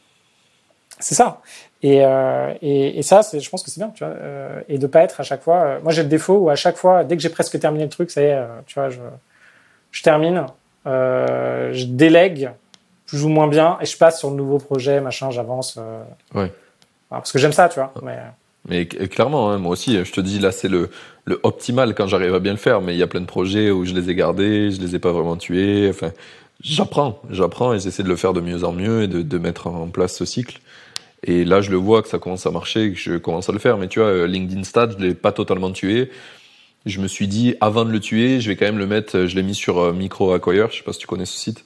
C'est 1.05 1.15
ça. 1.15 1.43
Et, 1.83 2.03
euh, 2.03 2.55
et, 2.63 2.99
et, 2.99 3.03
ça, 3.03 3.21
je 3.39 3.51
pense 3.51 3.63
que 3.63 3.71
c'est 3.71 3.79
bien, 3.79 3.91
tu 3.95 4.03
vois. 4.03 4.15
Euh, 4.15 4.63
et 4.71 4.79
de 4.79 4.87
pas 4.87 5.03
être 5.03 5.21
à 5.21 5.23
chaque 5.23 5.43
fois. 5.43 5.57
Euh, 5.59 5.81
moi, 5.83 5.93
j'ai 5.93 6.03
le 6.03 6.09
défaut 6.09 6.37
où 6.37 6.49
à 6.49 6.55
chaque 6.55 6.79
fois, 6.79 7.05
dès 7.05 7.15
que 7.15 7.23
j'ai 7.23 7.29
presque 7.29 7.61
terminé 7.61 7.85
le 7.85 7.91
truc, 7.91 8.11
ça 8.11 8.23
y 8.23 8.25
est, 8.25 8.39
tu 8.65 8.75
vois, 8.75 8.89
je, 8.89 9.01
je 9.91 10.03
termine, 10.03 10.47
je 10.87 11.85
délègue 11.85 12.53
plus 13.05 13.23
ou 13.23 13.29
moins 13.29 13.49
bien 13.49 13.77
et 13.83 13.85
je 13.85 13.99
passe 13.99 14.19
sur 14.19 14.31
le 14.31 14.37
nouveau 14.37 14.57
projet, 14.57 15.03
machin, 15.03 15.31
j'avance. 15.31 15.79
ouais. 16.35 16.51
parce 17.11 17.33
que 17.33 17.39
j'aime 17.39 17.53
ça, 17.53 17.69
tu 17.69 17.81
vois. 17.81 17.93
Mais, 18.03 18.19
mais 18.67 18.87
clairement, 18.87 19.51
hein, 19.51 19.59
moi 19.59 19.73
aussi, 19.73 20.03
je 20.03 20.11
te 20.11 20.23
dis 20.23 20.39
là, 20.39 20.53
c'est 20.53 20.69
le, 20.69 20.89
le 21.27 21.39
optimal 21.43 21.95
quand 21.95 22.07
j'arrive 22.07 22.35
à 22.35 22.41
bien 22.41 22.53
le 22.53 22.59
faire. 22.59 22.81
Mais 22.81 22.95
il 22.95 22.99
y 22.99 23.03
a 23.03 23.09
plein 23.09 23.21
de 23.21 23.27
projets 23.27 23.71
où 23.71 23.85
je 23.85 23.93
les 23.93 24.09
ai 24.09 24.15
gardés, 24.15 24.71
je 24.71 24.81
les 24.81 24.95
ai 24.95 24.99
pas 24.99 25.13
vraiment 25.13 25.37
tués. 25.37 25.91
Enfin, 25.91 26.13
j'apprends, 26.63 27.21
j'apprends 27.29 27.75
et 27.75 27.79
j'essaie 27.79 28.05
de 28.05 28.09
le 28.09 28.17
faire 28.17 28.33
de 28.33 28.41
mieux 28.41 28.65
en 28.65 28.73
mieux 28.73 29.03
et 29.03 29.07
de, 29.07 29.21
de 29.21 29.39
mettre 29.39 29.67
en 29.67 29.89
place 29.89 30.17
ce 30.17 30.25
cycle. 30.25 30.61
Et 31.25 31.45
là, 31.45 31.61
je 31.61 31.71
le 31.71 31.77
vois 31.77 32.03
que 32.03 32.09
ça 32.09 32.19
commence 32.19 32.47
à 32.47 32.51
marcher, 32.51 32.93
que 32.93 32.99
je 32.99 33.17
commence 33.17 33.49
à 33.49 33.53
le 33.53 33.59
faire. 33.59 33.79
Mais 33.79 33.89
tu 33.89 33.99
vois, 33.99 34.09
euh, 34.09 34.27
LinkedIn 34.27 34.65
Stats, 34.65 34.91
je 34.99 35.05
l'ai 35.05 35.15
pas 35.15 35.33
totalement 35.33 35.71
tué. 35.71 36.11
Je 36.87 37.01
me 37.01 37.09
suis 37.09 37.29
dit, 37.29 37.55
avant 37.61 37.85
de 37.85 37.91
le 37.91 38.01
tuer, 38.01 38.41
je 38.41 38.49
vais 38.49 38.57
quand 38.57 38.67
même 38.67 38.79
le 38.79 38.87
mettre. 38.87 39.17
Euh, 39.17 39.27
je 39.27 39.35
l'ai 39.35 39.43
mis 39.43 39.55
sur 39.55 39.79
euh, 39.79 39.93
Micro 39.93 40.33
Acquire. 40.33 40.71
Je 40.71 40.79
sais 40.79 40.83
pas 40.83 40.93
si 40.93 40.99
tu 40.99 41.07
connais 41.07 41.27
ce 41.27 41.37
site. 41.37 41.65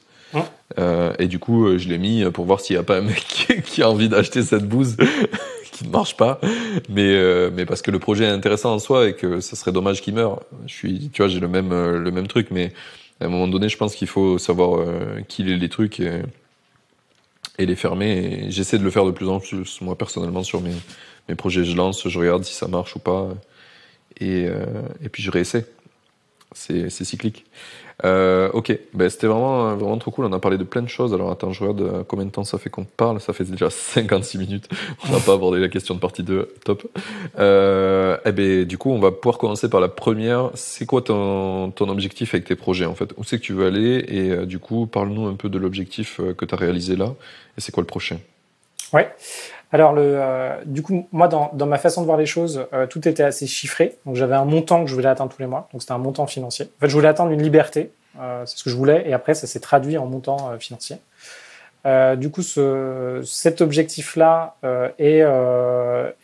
Euh, 0.78 1.14
et 1.18 1.26
du 1.26 1.38
coup, 1.38 1.78
je 1.78 1.88
l'ai 1.88 1.98
mis 1.98 2.22
pour 2.30 2.44
voir 2.44 2.60
s'il 2.60 2.76
y 2.76 2.78
a 2.78 2.82
pas 2.82 2.98
un 2.98 3.02
mec 3.02 3.62
qui 3.64 3.82
a 3.82 3.90
envie 3.90 4.08
d'acheter 4.08 4.42
cette 4.42 4.68
bouse 4.68 4.96
qui 5.72 5.86
ne 5.86 5.90
marche 5.90 6.16
pas. 6.16 6.40
Mais 6.88 7.14
euh, 7.14 7.50
mais 7.52 7.64
parce 7.64 7.82
que 7.82 7.90
le 7.90 7.98
projet 7.98 8.24
est 8.24 8.30
intéressant 8.30 8.74
en 8.74 8.78
soi 8.78 9.08
et 9.08 9.14
que 9.14 9.40
ça 9.40 9.56
serait 9.56 9.72
dommage 9.72 10.02
qu'il 10.02 10.14
meure. 10.14 10.42
Je 10.66 10.72
suis, 10.74 11.10
tu 11.12 11.22
vois, 11.22 11.28
j'ai 11.28 11.40
le 11.40 11.48
même 11.48 11.70
le 11.70 12.10
même 12.10 12.26
truc, 12.26 12.48
mais 12.50 12.72
à 13.20 13.26
un 13.26 13.28
moment 13.28 13.48
donné, 13.48 13.68
je 13.68 13.76
pense 13.76 13.94
qu'il 13.94 14.08
faut 14.08 14.38
savoir 14.38 14.80
euh, 14.80 15.20
qu'il 15.26 15.50
est 15.50 15.56
les 15.56 15.68
trucs. 15.68 16.00
Et, 16.00 16.22
et 17.58 17.66
les 17.66 17.76
fermer. 17.76 18.44
Et 18.46 18.50
j'essaie 18.50 18.78
de 18.78 18.84
le 18.84 18.90
faire 18.90 19.04
de 19.04 19.10
plus 19.10 19.28
en 19.28 19.40
plus, 19.40 19.80
moi 19.80 19.96
personnellement, 19.96 20.42
sur 20.42 20.60
mes, 20.60 20.74
mes 21.28 21.34
projets. 21.34 21.64
Je 21.64 21.76
lance, 21.76 22.08
je 22.08 22.18
regarde 22.18 22.44
si 22.44 22.54
ça 22.54 22.68
marche 22.68 22.96
ou 22.96 23.00
pas. 23.00 23.28
Et, 24.20 24.46
euh, 24.46 24.64
et 25.04 25.08
puis 25.08 25.22
je 25.22 25.30
réessaie. 25.30 25.66
C'est 26.54 26.88
cyclique. 26.90 27.44
Euh, 28.04 28.48
ok, 28.52 28.78
ben, 28.94 29.10
c'était 29.10 29.26
vraiment, 29.26 29.74
vraiment 29.74 29.98
trop 29.98 30.10
cool. 30.10 30.26
On 30.26 30.32
a 30.32 30.38
parlé 30.38 30.56
de 30.56 30.64
plein 30.64 30.82
de 30.82 30.88
choses. 30.88 31.12
Alors 31.12 31.30
attends, 31.30 31.52
je 31.52 31.60
regarde 31.60 31.80
euh, 31.80 32.04
combien 32.06 32.24
de 32.24 32.30
temps 32.30 32.44
ça 32.44 32.58
fait 32.58 32.70
qu'on 32.70 32.84
parle. 32.84 33.20
Ça 33.20 33.32
fait 33.32 33.44
déjà 33.44 33.70
56 33.70 34.38
minutes. 34.38 34.68
On 35.08 35.12
n'a 35.12 35.20
pas 35.20 35.34
abordé 35.34 35.58
la 35.58 35.68
question 35.68 35.94
de 35.94 36.00
partie 36.00 36.22
2. 36.22 36.54
Top. 36.64 36.86
Euh, 37.38 38.16
eh 38.24 38.32
ben, 38.32 38.64
du 38.64 38.78
coup, 38.78 38.90
on 38.90 39.00
va 39.00 39.10
pouvoir 39.10 39.38
commencer 39.38 39.68
par 39.68 39.80
la 39.80 39.88
première. 39.88 40.50
C'est 40.54 40.86
quoi 40.86 41.02
ton, 41.02 41.70
ton 41.72 41.88
objectif 41.88 42.34
avec 42.34 42.46
tes 42.46 42.56
projets 42.56 42.86
en 42.86 42.94
fait? 42.94 43.12
Où 43.16 43.24
c'est 43.24 43.38
que 43.38 43.44
tu 43.44 43.52
veux 43.52 43.66
aller? 43.66 44.04
Et 44.08 44.30
euh, 44.30 44.46
du 44.46 44.58
coup, 44.58 44.86
parle-nous 44.86 45.26
un 45.26 45.34
peu 45.34 45.48
de 45.48 45.58
l'objectif 45.58 46.20
euh, 46.20 46.34
que 46.34 46.44
tu 46.44 46.54
as 46.54 46.58
réalisé 46.58 46.96
là. 46.96 47.14
Et 47.56 47.60
c'est 47.60 47.72
quoi 47.72 47.82
le 47.82 47.86
prochain? 47.86 48.18
Ouais. 48.92 49.12
Alors, 49.70 49.92
le, 49.92 50.02
euh, 50.02 50.56
du 50.64 50.82
coup, 50.82 51.06
moi, 51.12 51.28
dans, 51.28 51.50
dans, 51.52 51.66
ma 51.66 51.78
façon 51.78 52.00
de 52.00 52.06
voir 52.06 52.16
les 52.16 52.26
choses, 52.26 52.66
euh, 52.72 52.86
tout 52.86 53.06
était 53.06 53.22
assez 53.22 53.46
chiffré. 53.46 53.96
Donc, 54.06 54.16
j'avais 54.16 54.34
un 54.34 54.46
montant 54.46 54.82
que 54.82 54.88
je 54.88 54.94
voulais 54.94 55.08
atteindre 55.08 55.30
tous 55.34 55.42
les 55.42 55.48
mois. 55.48 55.68
Donc, 55.72 55.82
c'était 55.82 55.92
un 55.92 55.98
montant 55.98 56.26
financier. 56.26 56.70
En 56.78 56.80
fait, 56.80 56.88
je 56.88 56.94
voulais 56.94 57.08
atteindre 57.08 57.32
une 57.32 57.42
liberté. 57.42 57.90
Euh, 58.20 58.44
c'est 58.46 58.58
ce 58.58 58.64
que 58.64 58.70
je 58.70 58.76
voulais. 58.76 59.04
Et 59.06 59.12
après, 59.12 59.34
ça 59.34 59.46
s'est 59.46 59.60
traduit 59.60 59.98
en 59.98 60.06
montant 60.06 60.50
euh, 60.50 60.58
financier. 60.58 60.96
Euh, 61.86 62.16
du 62.16 62.30
coup, 62.30 62.42
ce, 62.42 63.22
cet 63.24 63.60
objectif-là 63.60 64.56
est, 64.98 65.24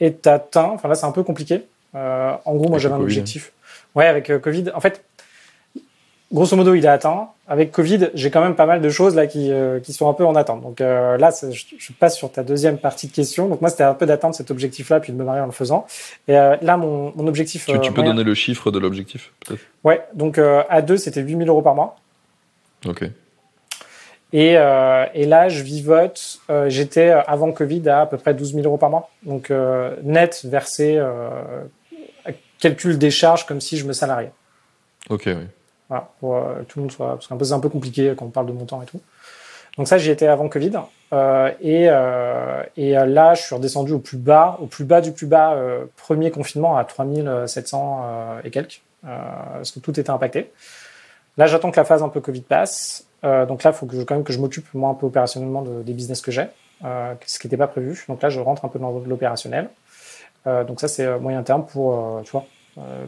est 0.01 0.27
atteint. 0.27 0.71
Enfin, 0.75 0.89
là, 0.89 0.95
c'est 0.95 1.07
un 1.07 1.13
peu 1.13 1.23
compliqué. 1.23 1.65
en 1.95 2.55
gros, 2.55 2.69
moi, 2.69 2.79
j'avais 2.79 2.95
un 2.95 3.01
objectif. 3.01 3.53
Ouais, 3.95 4.07
avec 4.07 4.33
Covid. 4.41 4.73
En 4.75 4.81
fait, 4.81 5.05
grosso 6.33 6.57
modo, 6.57 6.75
il 6.75 6.85
est 6.85 6.89
atteint. 6.89 7.29
Avec 7.47 7.73
Covid, 7.73 8.09
j'ai 8.15 8.31
quand 8.31 8.41
même 8.41 8.55
pas 8.55 8.65
mal 8.65 8.81
de 8.81 8.89
choses 8.89 9.15
là 9.15 9.27
qui, 9.27 9.53
euh, 9.53 9.79
qui 9.79 9.93
sont 9.93 10.09
un 10.09 10.15
peu 10.15 10.25
en 10.25 10.35
attente. 10.35 10.63
Donc 10.63 10.81
euh, 10.81 11.19
là, 11.19 11.31
je, 11.43 11.63
je, 11.79 11.93
passe 11.93 12.17
sur 12.17 12.33
ta 12.33 12.43
deuxième 12.43 12.79
partie 12.79 13.07
de 13.07 13.13
question. 13.13 13.49
Donc 13.49 13.61
moi, 13.61 13.69
c'était 13.69 13.85
un 13.85 13.93
peu 13.93 14.07
d'atteindre 14.07 14.35
cet 14.35 14.51
objectif-là, 14.51 15.01
puis 15.01 15.13
de 15.13 15.19
me 15.19 15.25
marier 15.25 15.43
en 15.43 15.47
le 15.47 15.53
faisant. 15.53 15.87
Et 16.27 16.39
euh, 16.39 16.57
là, 16.63 16.79
mon, 16.79 17.13
mon 17.17 17.27
objectif. 17.27 17.67
Tu, 17.67 17.79
tu 17.81 17.93
peux 17.93 18.03
donner 18.03 18.25
le 18.25 18.35
chiffre 18.35 18.71
de 18.71 18.79
l'objectif, 18.79 19.33
peut-être? 19.45 19.61
Ouais. 19.85 20.03
Donc 20.15 20.39
à 20.39 20.81
deux, 20.81 20.97
c'était 20.97 21.21
8000 21.21 21.49
euros 21.49 21.63
par 21.63 21.75
mois. 21.75 21.97
Ok. 22.87 23.05
Et, 24.33 24.53
et 24.53 25.27
là, 25.27 25.49
je 25.49 25.63
vivote. 25.63 26.41
J'étais 26.67 27.11
avant 27.11 27.53
Covid 27.53 27.89
à 27.89 28.01
à 28.01 28.07
peu 28.07 28.17
près 28.17 28.33
12 28.33 28.55
000 28.55 28.65
euros 28.65 28.79
par 28.79 28.89
mois. 28.89 29.11
Donc 29.23 29.53
net 30.03 30.41
versé, 30.45 31.01
calcul 32.59 32.99
des 32.99 33.11
charges 33.11 33.45
comme 33.45 33.61
si 33.61 33.77
je 33.77 33.87
me 33.87 33.93
salariais. 33.93 34.33
Ok. 35.11 35.25
Oui. 35.27 35.47
Voilà, 35.89 36.09
pour 36.21 36.37
euh, 36.37 36.63
tout 36.67 36.79
le 36.79 36.85
monde 36.85 36.93
soit. 36.93 37.09
Parce 37.09 37.27
que 37.27 37.45
c'est 37.45 37.53
un 37.53 37.61
peu 37.61 37.69
compliqué 37.69 38.15
quand 38.17 38.27
on 38.27 38.31
parle 38.31 38.47
de 38.47 38.53
montant 38.53 38.83
et 38.83 38.87
tout. 38.87 39.01
Donc 39.77 39.89
ça, 39.89 39.99
j'y 39.99 40.11
étais 40.11 40.27
avant 40.27 40.49
Covid. 40.49 40.73
Euh, 41.13 41.51
et, 41.61 41.87
euh, 41.89 42.63
et 42.77 42.93
là, 42.93 43.35
je 43.35 43.43
suis 43.43 43.55
redescendu 43.55 43.93
au 43.93 43.99
plus 43.99 44.19
bas, 44.19 44.57
au 44.61 44.67
plus 44.67 44.85
bas 44.85 45.01
du 45.01 45.13
plus 45.13 45.27
bas, 45.27 45.55
euh, 45.55 45.85
premier 45.97 46.31
confinement 46.31 46.77
à 46.77 46.85
3700 46.85 48.03
euh, 48.05 48.41
et 48.45 48.51
quelques, 48.51 48.83
parce 49.03 49.71
que 49.71 49.81
tout 49.81 49.99
était 49.99 50.11
impacté. 50.11 50.53
Là, 51.37 51.47
j'attends 51.47 51.71
que 51.71 51.77
la 51.77 51.85
phase 51.85 52.03
un 52.03 52.09
peu 52.09 52.21
Covid 52.21 52.43
passe. 52.43 53.07
donc 53.23 53.63
là, 53.63 53.71
il 53.71 53.75
faut 53.75 53.87
que 53.87 53.97
je, 53.97 54.03
quand 54.03 54.15
même 54.15 54.25
que 54.25 54.33
je 54.33 54.39
m'occupe 54.39 54.73
moi 54.75 54.91
un 54.91 54.95
peu 54.95 55.07
opérationnellement 55.07 55.63
de, 55.63 55.83
des 55.83 55.93
business 55.93 56.21
que 56.21 56.31
j'ai, 56.31 56.47
ce 56.83 57.39
qui 57.39 57.47
n'était 57.47 57.57
pas 57.57 57.67
prévu. 57.67 58.05
Donc 58.09 58.23
là, 58.23 58.29
je 58.29 58.41
rentre 58.41 58.65
un 58.65 58.69
peu 58.69 58.79
dans 58.79 58.91
l'opérationnel. 59.07 59.69
donc 60.47 60.81
ça, 60.81 60.89
c'est 60.89 61.19
moyen 61.19 61.43
terme 61.43 61.67
pour, 61.67 62.23
tu 62.25 62.31
vois, 62.31 62.47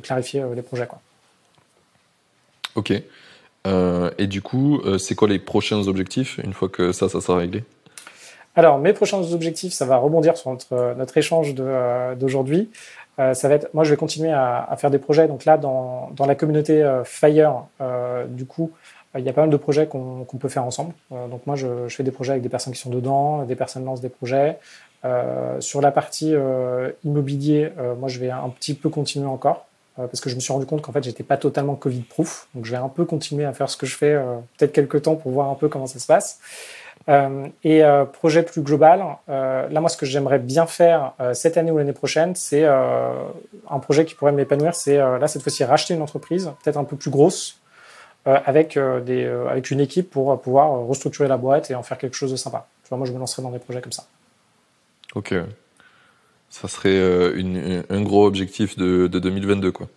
clarifier 0.03 0.45
les 0.55 0.63
projets, 0.63 0.87
quoi. 0.87 1.01
Ok. 2.77 2.93
Euh, 3.67 4.11
et 4.19 4.27
du 4.27 4.43
coup, 4.43 4.81
euh, 4.85 4.99
c'est 4.99 5.15
quoi 5.15 5.29
les 5.29 5.39
prochains 5.39 5.89
objectifs 5.89 6.39
une 6.45 6.53
fois 6.53 6.69
que 6.69 6.93
ça, 6.93 7.09
sera 7.09 7.39
réglé? 7.39 7.65
Alors, 8.55 8.79
mes 8.79 8.93
prochains 8.93 9.21
objectifs, 9.33 9.73
ça 9.73 9.85
va 9.85 9.97
rebondir 9.97 10.37
sur 10.37 10.51
notre, 10.51 11.19
échange 11.19 11.55
d'aujourd'hui. 11.55 12.71
Euh, 13.19 13.35
ça 13.35 13.49
va 13.49 13.57
être, 13.57 13.69
moi, 13.75 13.83
je 13.85 13.91
vais 13.91 13.97
continuer 13.97 14.31
à, 14.31 14.75
faire 14.79 14.91
des 14.91 14.99
projets. 14.99 15.27
Donc 15.27 15.45
là, 15.45 15.59
dans, 15.59 16.13
la 16.27 16.35
communauté 16.35 16.87
Fire, 17.05 17.65
du 18.29 18.47
coup, 18.47 18.71
il 19.19 19.25
y 19.25 19.29
a 19.29 19.33
pas 19.33 19.43
mal 19.43 19.51
de 19.51 19.57
projets 19.57 19.87
qu'on 19.87 20.25
qu 20.25 20.37
peut 20.37 20.49
faire 20.49 20.65
ensemble. 20.65 20.93
donc 21.11 21.47
moi, 21.47 21.57
je, 21.57 21.89
fais 21.89 22.03
des 22.03 22.11
projets 22.11 22.33
avec 22.33 22.43
des 22.43 22.49
personnes 22.49 22.73
qui 22.73 22.81
sont 22.81 22.91
dedans, 22.91 23.43
des 23.45 23.57
personnes 23.57 23.85
lancent 23.85 24.01
des 24.01 24.11
projets. 24.11 24.59
sur 25.61 25.81
la 25.83 25.91
partie 25.91 26.35
immobilier, 27.05 27.73
moi, 27.99 28.09
je 28.09 28.21
vais 28.21 28.31
un 28.31 28.49
petit 28.49 28.75
peu 28.75 28.89
continuer 28.89 29.27
encore. 29.27 29.67
Euh, 29.99 30.07
parce 30.07 30.21
que 30.21 30.29
je 30.29 30.35
me 30.35 30.41
suis 30.41 30.53
rendu 30.53 30.67
compte 30.67 30.83
qu'en 30.83 30.93
fait, 30.93 31.03
j'étais 31.03 31.23
pas 31.23 31.37
totalement 31.37 31.75
Covid-proof. 31.75 32.49
Donc, 32.55 32.65
je 32.65 32.71
vais 32.71 32.77
un 32.77 32.89
peu 32.89 33.05
continuer 33.05 33.45
à 33.45 33.53
faire 33.53 33.71
ce 33.71 33.77
que 33.77 33.87
je 33.87 33.97
fais, 33.97 34.13
euh, 34.13 34.37
peut-être 34.59 34.73
quelques 34.73 35.03
temps 35.03 35.17
pour 35.17 35.33
voir 35.33 35.51
un 35.51 35.55
peu 35.55 35.69
comment 35.69 35.87
ça 35.87 35.99
se 35.99 36.07
passe. 36.07 36.41
Euh, 37.09 37.47
et 37.63 37.83
projet 38.13 38.43
plus 38.43 38.63
global, 38.63 39.05
là, 39.29 39.81
moi, 39.81 39.89
ce 39.89 39.97
que 39.97 40.07
j'aimerais 40.07 40.41
bien 40.41 40.67
faire 40.67 41.13
cette 41.35 41.57
année 41.57 41.71
ou 41.71 41.79
l'année 41.79 41.93
prochaine, 41.93 42.35
c'est 42.35 42.65
un 42.65 43.79
projet 43.81 44.05
qui 44.05 44.15
pourrait 44.15 44.33
m'épanouir. 44.33 44.75
C'est 44.75 44.97
là, 44.97 45.29
cette 45.29 45.43
fois-ci, 45.43 45.63
racheter 45.63 45.95
une 45.95 46.03
entreprise, 46.03 46.51
peut-être 46.65 46.79
un 46.79 46.85
peu 46.85 46.97
plus 46.97 47.11
grosse, 47.11 47.61
avec, 48.25 48.77
des, 49.05 49.25
avec 49.25 49.71
une 49.71 49.79
équipe 49.79 50.11
pour 50.11 50.41
pouvoir 50.41 50.81
restructurer 50.87 51.29
la 51.29 51.37
boîte 51.37 51.71
et 51.71 51.77
en 51.77 51.85
faire 51.85 51.99
quelque 51.99 52.17
chose 52.17 52.33
de 52.33 52.37
sympa. 52.37 52.67
Tu 52.83 52.89
vois, 52.89 52.99
moi, 52.99 53.07
je 53.07 53.13
me 53.13 53.19
lancerai 53.19 53.43
dans 53.43 53.51
des 53.51 53.61
projets 53.61 53.83
comme 53.83 53.93
ça. 53.93 54.05
Ok. 55.15 55.35
Ça 56.51 56.69
serait 56.69 56.89
euh, 56.91 57.37
une, 57.37 57.85
un 57.91 58.03
gros 58.03 58.27
objectif 58.27 58.77
de, 58.77 59.07
de 59.07 59.19
2022, 59.19 59.73
quoi. 59.73 59.89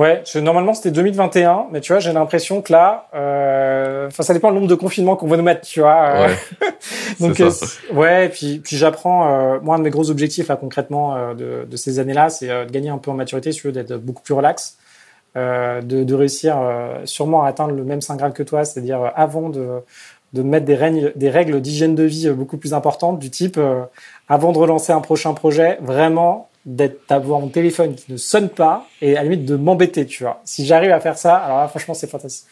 Ouais, 0.00 0.22
normalement 0.36 0.72
c'était 0.72 0.92
2021, 0.92 1.66
mais 1.72 1.82
tu 1.82 1.92
vois, 1.92 2.00
j'ai 2.00 2.12
l'impression 2.14 2.62
que 2.62 2.72
là, 2.72 3.08
euh, 3.14 4.06
enfin 4.06 4.22
ça 4.22 4.32
dépend 4.32 4.48
du 4.50 4.54
nombre 4.54 4.66
de 4.66 4.74
confinements 4.74 5.14
qu'on 5.14 5.26
va 5.26 5.36
nous 5.36 5.42
mettre, 5.42 5.60
tu 5.60 5.80
vois. 5.80 6.26
Ouais. 6.26 6.36
Donc 7.20 7.38
euh, 7.40 7.50
ouais, 7.92 8.30
puis 8.30 8.60
puis 8.60 8.76
j'apprends. 8.78 9.28
Euh, 9.28 9.58
moi, 9.60 9.74
un 9.74 9.78
de 9.78 9.84
mes 9.84 9.90
gros 9.90 10.10
objectifs 10.10 10.48
là 10.48 10.56
concrètement 10.56 11.16
euh, 11.16 11.34
de, 11.34 11.66
de 11.68 11.76
ces 11.76 11.98
années-là, 11.98 12.30
c'est 12.30 12.48
euh, 12.48 12.64
de 12.64 12.70
gagner 12.70 12.88
un 12.88 12.96
peu 12.96 13.10
en 13.10 13.14
maturité, 13.14 13.52
si 13.52 13.60
tu 13.60 13.66
veux, 13.66 13.72
d'être 13.74 13.94
beaucoup 13.96 14.22
plus 14.22 14.32
relax, 14.32 14.78
euh, 15.36 15.82
de, 15.82 16.02
de 16.02 16.14
réussir 16.14 16.56
euh, 16.58 17.00
sûrement 17.04 17.42
à 17.44 17.48
atteindre 17.48 17.74
le 17.74 17.84
même 17.84 18.00
saint 18.00 18.16
graal 18.16 18.32
que 18.32 18.42
toi, 18.42 18.64
c'est-à-dire 18.64 19.02
euh, 19.02 19.08
avant 19.14 19.50
de 19.50 19.82
de 20.32 20.42
mettre 20.42 20.64
des 20.64 20.76
règles, 20.76 21.12
des 21.16 21.30
règles 21.30 21.60
d'hygiène 21.60 21.94
de 21.94 22.04
vie 22.04 22.28
euh, 22.28 22.34
beaucoup 22.34 22.56
plus 22.56 22.72
importantes, 22.72 23.18
du 23.18 23.30
type 23.30 23.56
euh, 23.58 23.82
avant 24.30 24.52
de 24.52 24.58
relancer 24.58 24.92
un 24.92 25.02
prochain 25.02 25.34
projet, 25.34 25.78
vraiment 25.82 26.48
d'être 26.64 27.00
d'avoir 27.08 27.40
mon 27.40 27.48
téléphone 27.48 27.94
qui 27.96 28.12
ne 28.12 28.16
sonne 28.16 28.48
pas 28.48 28.86
et 29.02 29.16
à 29.16 29.22
la 29.22 29.28
limite 29.28 29.44
de 29.44 29.56
m'embêter, 29.56 30.06
tu 30.06 30.22
vois. 30.22 30.40
Si 30.44 30.64
j'arrive 30.66 30.92
à 30.92 31.00
faire 31.00 31.18
ça, 31.18 31.36
alors 31.36 31.58
là, 31.58 31.68
franchement, 31.68 31.94
c'est 31.94 32.08
fantastique. 32.08 32.46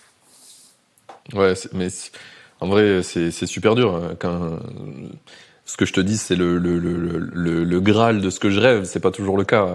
Ouais, 1.35 1.55
mais 1.75 1.89
en 2.61 2.69
vrai, 2.69 3.03
c'est 3.03 3.31
super 3.47 3.75
dur. 3.75 3.95
hein, 3.95 4.17
Quand 4.19 4.59
ce 5.67 5.77
que 5.77 5.85
je 5.85 5.93
te 5.93 6.01
dis, 6.01 6.17
c'est 6.17 6.35
le, 6.37 6.57
le, 6.59 6.79
le, 6.79 7.65
le, 7.65 7.81
graal 7.81 8.23
de 8.23 8.31
ce 8.31 8.41
que 8.41 8.49
je 8.49 8.59
rêve. 8.59 8.85
C'est 8.85 9.01
pas 9.01 9.11
toujours 9.11 9.37
le 9.37 9.45
cas. 9.45 9.69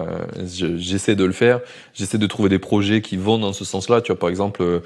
Je- 0.44 0.76
J'essaie 0.76 1.14
de 1.14 1.24
le 1.24 1.32
faire. 1.32 1.60
J'essaie 1.94 2.18
de 2.18 2.26
trouver 2.26 2.48
des 2.48 2.58
projets 2.58 3.00
qui 3.00 3.16
vont 3.16 3.38
dans 3.38 3.52
ce 3.52 3.64
sens-là. 3.64 4.00
Tu 4.00 4.10
vois, 4.10 4.18
par 4.18 4.28
exemple, 4.28 4.62
euh, 4.62 4.80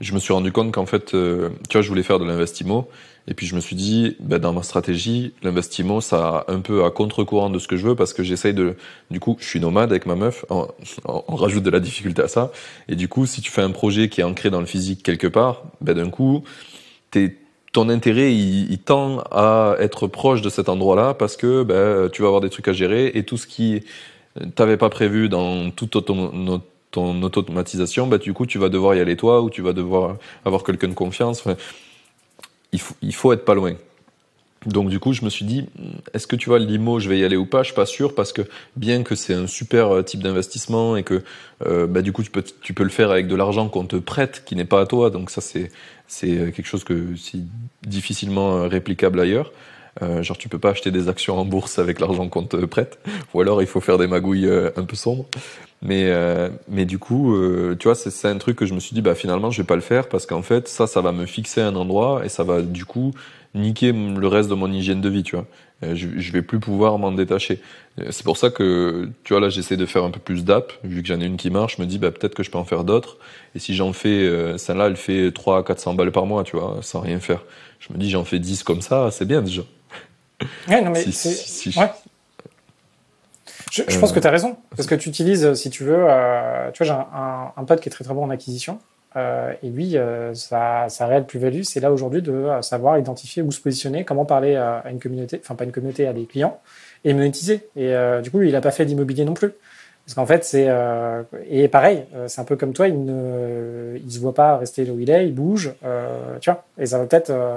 je 0.00 0.12
me 0.12 0.18
suis 0.18 0.32
rendu 0.32 0.52
compte 0.52 0.72
qu'en 0.72 0.86
fait, 0.86 1.14
euh, 1.14 1.50
tu 1.68 1.76
vois, 1.76 1.82
je 1.82 1.88
voulais 1.88 2.02
faire 2.02 2.18
de 2.18 2.24
l'investimo. 2.24 2.88
Et 3.26 3.32
puis 3.32 3.46
je 3.46 3.54
me 3.54 3.60
suis 3.60 3.76
dit, 3.76 4.16
ben, 4.20 4.38
dans 4.38 4.52
ma 4.52 4.62
stratégie, 4.62 5.32
l'investimo, 5.42 6.02
ça 6.02 6.44
a 6.46 6.52
un 6.52 6.60
peu 6.60 6.84
à 6.84 6.90
contre-courant 6.90 7.48
de 7.48 7.58
ce 7.58 7.68
que 7.68 7.76
je 7.76 7.86
veux 7.86 7.94
parce 7.94 8.12
que 8.12 8.22
j'essaye 8.22 8.52
de, 8.52 8.76
du 9.10 9.18
coup, 9.18 9.36
je 9.40 9.46
suis 9.46 9.60
nomade 9.60 9.90
avec 9.90 10.04
ma 10.04 10.14
meuf, 10.14 10.44
on, 10.50 10.66
rajoute 11.28 11.62
de 11.62 11.70
la 11.70 11.80
difficulté 11.80 12.20
à 12.20 12.28
ça. 12.28 12.52
Et 12.88 12.96
du 12.96 13.08
coup, 13.08 13.24
si 13.24 13.40
tu 13.40 13.50
fais 13.50 13.62
un 13.62 13.70
projet 13.70 14.10
qui 14.10 14.20
est 14.20 14.24
ancré 14.24 14.50
dans 14.50 14.60
le 14.60 14.66
physique 14.66 15.02
quelque 15.02 15.26
part, 15.26 15.62
ben, 15.80 15.94
d'un 15.94 16.10
coup, 16.10 16.44
t'es, 17.10 17.36
ton 17.72 17.88
intérêt, 17.88 18.34
il, 18.34 18.78
tend 18.78 19.20
à 19.30 19.76
être 19.80 20.06
proche 20.06 20.42
de 20.42 20.50
cet 20.50 20.68
endroit-là 20.68 21.14
parce 21.14 21.36
que 21.36 21.62
ben, 21.62 22.10
tu 22.10 22.22
vas 22.22 22.28
avoir 22.28 22.42
des 22.42 22.50
trucs 22.50 22.68
à 22.68 22.72
gérer 22.72 23.10
et 23.14 23.24
tout 23.24 23.38
ce 23.38 23.46
qui 23.46 23.82
t'avais 24.54 24.76
pas 24.76 24.90
prévu 24.90 25.28
dans 25.28 25.70
toute 25.70 25.96
autom- 25.96 26.60
ton 26.94 27.22
automatisation, 27.22 28.06
ben, 28.06 28.18
du 28.18 28.32
coup, 28.32 28.46
tu 28.46 28.58
vas 28.58 28.68
devoir 28.68 28.94
y 28.94 29.00
aller 29.00 29.16
toi 29.16 29.42
ou 29.42 29.50
tu 29.50 29.62
vas 29.62 29.72
devoir 29.72 30.16
avoir 30.44 30.62
quelqu'un 30.62 30.88
de 30.88 30.94
confiance. 30.94 31.44
Il 32.72 32.80
faut, 32.80 32.94
il 33.02 33.14
faut 33.14 33.32
être 33.32 33.44
pas 33.44 33.54
loin. 33.54 33.74
Donc 34.66 34.88
du 34.88 34.98
coup, 34.98 35.12
je 35.12 35.24
me 35.24 35.30
suis 35.30 35.44
dit, 35.44 35.66
est-ce 36.14 36.26
que 36.26 36.36
tu 36.36 36.48
vois 36.48 36.58
limo, 36.58 36.98
je 36.98 37.08
vais 37.08 37.18
y 37.18 37.24
aller 37.24 37.36
ou 37.36 37.46
pas? 37.46 37.62
Je 37.62 37.66
suis 37.66 37.74
pas 37.74 37.86
sûr 37.86 38.14
parce 38.14 38.32
que 38.32 38.42
bien 38.76 39.02
que 39.02 39.14
c'est 39.14 39.34
un 39.34 39.46
super 39.46 39.94
euh, 39.94 40.02
type 40.02 40.22
d'investissement 40.22 40.96
et 40.96 41.02
que 41.02 41.22
euh, 41.66 41.86
bah, 41.86 42.00
du 42.00 42.12
coup 42.12 42.22
tu 42.22 42.30
peux 42.30 42.42
tu 42.42 42.72
peux 42.72 42.84
le 42.84 42.90
faire 42.90 43.10
avec 43.10 43.26
de 43.26 43.36
l'argent 43.36 43.68
qu'on 43.68 43.84
te 43.84 43.96
prête 43.96 44.42
qui 44.46 44.56
n'est 44.56 44.64
pas 44.64 44.80
à 44.80 44.86
toi, 44.86 45.10
donc 45.10 45.30
ça 45.30 45.42
c'est 45.42 45.70
euh, 46.24 46.50
quelque 46.50 46.66
chose 46.66 46.84
que 46.84 47.14
c'est 47.16 47.40
difficilement 47.86 48.66
réplicable 48.66 49.20
ailleurs. 49.20 49.52
Euh, 50.02 50.22
genre 50.22 50.36
tu 50.36 50.48
peux 50.48 50.58
pas 50.58 50.70
acheter 50.70 50.90
des 50.90 51.08
actions 51.08 51.38
en 51.38 51.44
bourse 51.44 51.78
avec 51.78 52.00
l'argent 52.00 52.28
qu'on 52.28 52.42
te 52.44 52.56
prête, 52.66 52.98
ou 53.32 53.40
alors 53.40 53.62
il 53.62 53.68
faut 53.68 53.80
faire 53.80 53.96
des 53.98 54.06
magouilles 54.08 54.46
euh, 54.46 54.70
un 54.76 54.84
peu 54.84 54.96
sombres. 54.96 55.26
Mais 55.82 56.06
euh, 56.08 56.48
mais 56.68 56.84
du 56.86 56.98
coup, 56.98 57.34
euh, 57.36 57.76
tu 57.78 57.88
vois, 57.88 57.94
c'est 57.94 58.28
un 58.28 58.38
truc 58.38 58.56
que 58.56 58.66
je 58.66 58.74
me 58.74 58.80
suis 58.80 58.94
dit, 58.94 59.02
bah 59.02 59.14
finalement 59.14 59.50
je 59.50 59.60
vais 59.62 59.66
pas 59.66 59.76
le 59.76 59.82
faire 59.82 60.08
parce 60.08 60.26
qu'en 60.26 60.42
fait 60.42 60.66
ça, 60.68 60.86
ça 60.86 61.00
va 61.00 61.12
me 61.12 61.26
fixer 61.26 61.60
un 61.60 61.76
endroit 61.76 62.24
et 62.24 62.28
ça 62.28 62.42
va 62.42 62.62
du 62.62 62.84
coup 62.84 63.12
niquer 63.54 63.92
le 63.92 64.26
reste 64.26 64.48
de 64.50 64.54
mon 64.54 64.70
hygiène 64.72 65.00
de 65.00 65.08
vie, 65.08 65.22
tu 65.22 65.36
vois. 65.36 65.46
Euh, 65.82 65.94
je, 65.94 66.08
je 66.16 66.32
vais 66.32 66.42
plus 66.42 66.58
pouvoir 66.60 66.98
m'en 66.98 67.12
détacher. 67.12 67.60
Euh, 68.00 68.06
C'est 68.10 68.24
pour 68.24 68.36
ça 68.36 68.50
que, 68.50 69.08
tu 69.24 69.32
vois, 69.32 69.40
là, 69.40 69.48
j'essaie 69.48 69.76
de 69.76 69.86
faire 69.86 70.04
un 70.04 70.10
peu 70.10 70.20
plus 70.20 70.44
d'app. 70.44 70.72
Vu 70.84 71.02
que 71.02 71.08
j'en 71.08 71.20
ai 71.20 71.24
une 71.26 71.36
qui 71.36 71.50
marche, 71.50 71.76
je 71.76 71.82
me 71.82 71.86
dis, 71.86 71.98
bah, 71.98 72.10
peut-être 72.10 72.34
que 72.34 72.42
je 72.42 72.50
peux 72.50 72.58
en 72.58 72.64
faire 72.64 72.84
d'autres. 72.84 73.16
Et 73.54 73.58
si 73.58 73.74
j'en 73.74 73.92
fais, 73.92 74.08
euh, 74.08 74.56
celle-là, 74.58 74.86
elle 74.86 74.96
fait 74.96 75.30
300 75.32 75.60
à 75.60 75.62
400 75.62 75.94
balles 75.94 76.12
par 76.12 76.26
mois, 76.26 76.44
tu 76.44 76.56
vois, 76.56 76.78
sans 76.82 77.00
rien 77.00 77.20
faire. 77.20 77.44
Je 77.80 77.92
me 77.92 77.98
dis, 77.98 78.10
j'en 78.10 78.24
fais 78.24 78.38
10 78.38 78.62
comme 78.62 78.80
ça, 78.82 79.10
c'est 79.10 79.26
bien 79.26 79.42
déjà. 79.42 79.62
Ouais, 80.68 80.80
non, 80.82 80.90
mais 80.90 81.02
Si- 81.02 81.12
c'est. 81.12 81.28
si- 81.30 81.72
si- 81.72 81.78
ouais. 81.78 81.90
Je, 83.72 83.82
je 83.88 83.96
Euh, 83.96 84.00
pense 84.00 84.12
que 84.12 84.20
tu 84.20 84.26
as 84.26 84.30
raison. 84.30 84.56
Parce 84.76 84.86
que 84.86 84.94
tu 84.94 85.08
utilises, 85.08 85.54
si 85.54 85.70
tu 85.70 85.84
veux, 85.84 86.06
euh, 86.08 86.70
tu 86.72 86.84
vois, 86.84 86.86
j'ai 86.86 86.92
un, 87.00 87.06
un, 87.18 87.52
un 87.56 87.64
pote 87.64 87.80
qui 87.80 87.88
est 87.88 87.92
très 87.92 88.04
très 88.04 88.14
bon 88.14 88.24
en 88.24 88.30
acquisition. 88.30 88.78
Euh, 89.16 89.52
et 89.62 89.68
lui, 89.68 89.96
euh, 89.96 90.34
sa, 90.34 90.88
sa 90.88 91.06
réelle 91.06 91.24
plus-value, 91.24 91.62
c'est 91.62 91.78
là 91.80 91.92
aujourd'hui 91.92 92.20
de 92.20 92.32
euh, 92.32 92.62
savoir 92.62 92.98
identifier 92.98 93.42
où 93.42 93.52
se 93.52 93.60
positionner, 93.60 94.04
comment 94.04 94.24
parler 94.24 94.56
à, 94.56 94.82
une 94.90 94.98
communauté, 94.98 95.40
enfin 95.42 95.54
pas 95.54 95.64
une 95.64 95.70
communauté, 95.72 96.06
à 96.08 96.12
des 96.12 96.24
clients, 96.26 96.60
et 97.04 97.14
monétiser. 97.14 97.68
Et 97.76 97.94
euh, 97.94 98.20
du 98.22 98.30
coup, 98.32 98.38
lui, 98.38 98.48
il 98.48 98.52
n'a 98.52 98.60
pas 98.60 98.72
fait 98.72 98.84
d'immobilier 98.84 99.24
non 99.24 99.34
plus. 99.34 99.52
Parce 100.04 100.14
qu'en 100.14 100.26
fait, 100.26 100.44
c'est. 100.44 100.66
Euh, 100.68 101.22
et 101.48 101.68
pareil, 101.68 102.04
euh, 102.14 102.26
c'est 102.28 102.40
un 102.40 102.44
peu 102.44 102.56
comme 102.56 102.72
toi, 102.74 102.88
il 102.88 103.04
ne 103.04 103.96
il 104.04 104.12
se 104.12 104.18
voit 104.18 104.34
pas 104.34 104.58
rester 104.58 104.84
là 104.84 104.92
où 104.92 105.00
il 105.00 105.08
est, 105.10 105.26
il 105.26 105.34
bouge, 105.34 105.72
euh, 105.84 106.36
tu 106.40 106.50
vois. 106.50 106.64
Et 106.78 106.86
ça 106.86 106.98
va 106.98 107.06
peut-être 107.06 107.30
euh, 107.30 107.56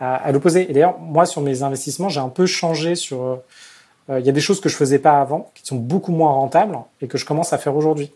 à, 0.00 0.16
à 0.16 0.32
l'opposé. 0.32 0.68
Et 0.68 0.72
d'ailleurs, 0.72 0.98
moi, 0.98 1.26
sur 1.26 1.42
mes 1.42 1.62
investissements, 1.62 2.08
j'ai 2.08 2.20
un 2.20 2.28
peu 2.30 2.46
changé 2.46 2.94
sur. 2.96 3.22
euh, 3.22 4.18
Il 4.18 4.26
y 4.26 4.28
a 4.28 4.32
des 4.32 4.40
choses 4.40 4.60
que 4.60 4.68
je 4.68 4.76
faisais 4.76 4.98
pas 4.98 5.20
avant, 5.20 5.50
qui 5.54 5.64
sont 5.64 5.76
beaucoup 5.76 6.10
moins 6.10 6.32
rentables, 6.32 6.76
et 7.00 7.06
que 7.06 7.16
je 7.18 7.24
commence 7.24 7.52
à 7.52 7.58
faire 7.58 7.76
aujourd'hui. 7.76 8.10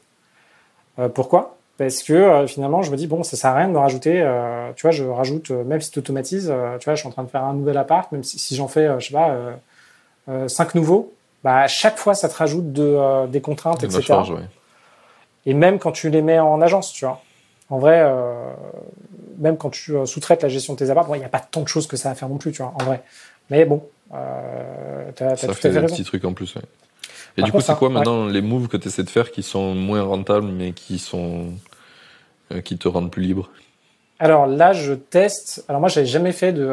Euh, 0.98 1.08
pourquoi? 1.08 1.56
Parce 1.76 2.02
que 2.02 2.12
euh, 2.12 2.46
finalement, 2.46 2.82
je 2.82 2.90
me 2.90 2.96
dis, 2.96 3.06
bon, 3.06 3.22
ça 3.22 3.36
sert 3.36 3.50
à 3.50 3.54
rien 3.54 3.68
de 3.68 3.72
me 3.72 3.78
rajouter. 3.78 4.20
euh, 4.22 4.72
tu 4.76 4.82
vois, 4.82 4.90
je 4.92 5.04
rajoute, 5.04 5.50
euh, 5.50 5.64
même 5.64 5.80
si 5.80 5.90
tu 5.90 5.98
automatises, 5.98 6.48
euh, 6.50 6.78
tu 6.78 6.84
vois, 6.84 6.94
je 6.94 7.00
suis 7.00 7.08
en 7.08 7.12
train 7.12 7.24
de 7.24 7.28
faire 7.28 7.44
un 7.44 7.54
nouvel 7.54 7.76
appart, 7.78 8.10
même 8.12 8.24
si, 8.24 8.38
si 8.38 8.54
j'en 8.56 8.68
fais, 8.68 8.86
euh, 8.86 8.98
je 9.00 9.08
sais 9.08 9.12
pas, 9.12 9.30
euh, 9.30 9.52
euh, 10.28 10.48
cinq 10.48 10.74
nouveaux, 10.74 11.12
bah, 11.42 11.58
à 11.58 11.66
chaque 11.66 11.98
fois, 11.98 12.14
ça 12.14 12.28
te 12.28 12.36
rajoute 12.36 12.72
de, 12.72 12.82
euh, 12.84 13.26
des 13.26 13.40
contraintes, 13.40 13.80
de 13.80 13.86
etc. 13.86 14.02
charge, 14.02 14.30
ouais. 14.30 14.48
Et 15.46 15.52
même 15.54 15.78
quand 15.78 15.92
tu 15.92 16.10
les 16.10 16.22
mets 16.22 16.38
en 16.38 16.60
agence, 16.62 16.92
tu 16.92 17.04
vois. 17.04 17.20
En 17.70 17.78
vrai, 17.78 18.00
euh, 18.02 18.52
même 19.38 19.56
quand 19.56 19.70
tu 19.70 19.96
euh, 19.96 20.06
sous-traites 20.06 20.42
la 20.42 20.48
gestion 20.48 20.74
de 20.74 20.78
tes 20.78 20.90
apparts, 20.90 21.06
il 21.14 21.18
n'y 21.18 21.24
a 21.24 21.28
pas 21.28 21.40
tant 21.40 21.62
de 21.62 21.68
choses 21.68 21.86
que 21.86 21.96
ça 21.96 22.10
à 22.10 22.14
faire 22.14 22.28
non 22.28 22.38
plus, 22.38 22.52
tu 22.52 22.62
vois, 22.62 22.72
en 22.74 22.84
vrai. 22.84 23.02
Mais 23.50 23.64
bon, 23.64 23.82
euh, 24.14 25.10
tu 25.16 25.22
as, 25.22 25.36
Ça 25.36 25.46
tout 25.46 25.52
à 25.52 25.54
fait 25.54 25.70
des 25.70 25.80
petits 25.80 26.04
trucs 26.04 26.24
en 26.24 26.32
plus, 26.32 26.54
ouais. 26.54 26.62
Et 27.36 27.40
Par 27.40 27.46
du 27.46 27.52
coup, 27.52 27.60
c'est 27.60 27.74
quoi 27.76 27.88
ouais. 27.88 27.94
maintenant 27.94 28.26
les 28.26 28.42
moves 28.42 28.68
que 28.68 28.76
tu 28.76 28.88
essaies 28.88 29.02
de 29.02 29.10
faire 29.10 29.30
qui 29.32 29.42
sont 29.42 29.74
moins 29.74 30.02
rentables 30.02 30.46
mais 30.46 30.72
qui 30.72 30.98
sont 30.98 31.52
euh, 32.52 32.60
qui 32.60 32.78
te 32.78 32.86
rendent 32.86 33.10
plus 33.10 33.22
libre? 33.22 33.50
Alors 34.20 34.46
là, 34.46 34.72
je 34.72 34.92
teste. 34.92 35.64
Alors 35.68 35.80
moi, 35.80 35.88
j'avais 35.88 36.06
jamais 36.06 36.32
fait 36.32 36.52
de, 36.52 36.68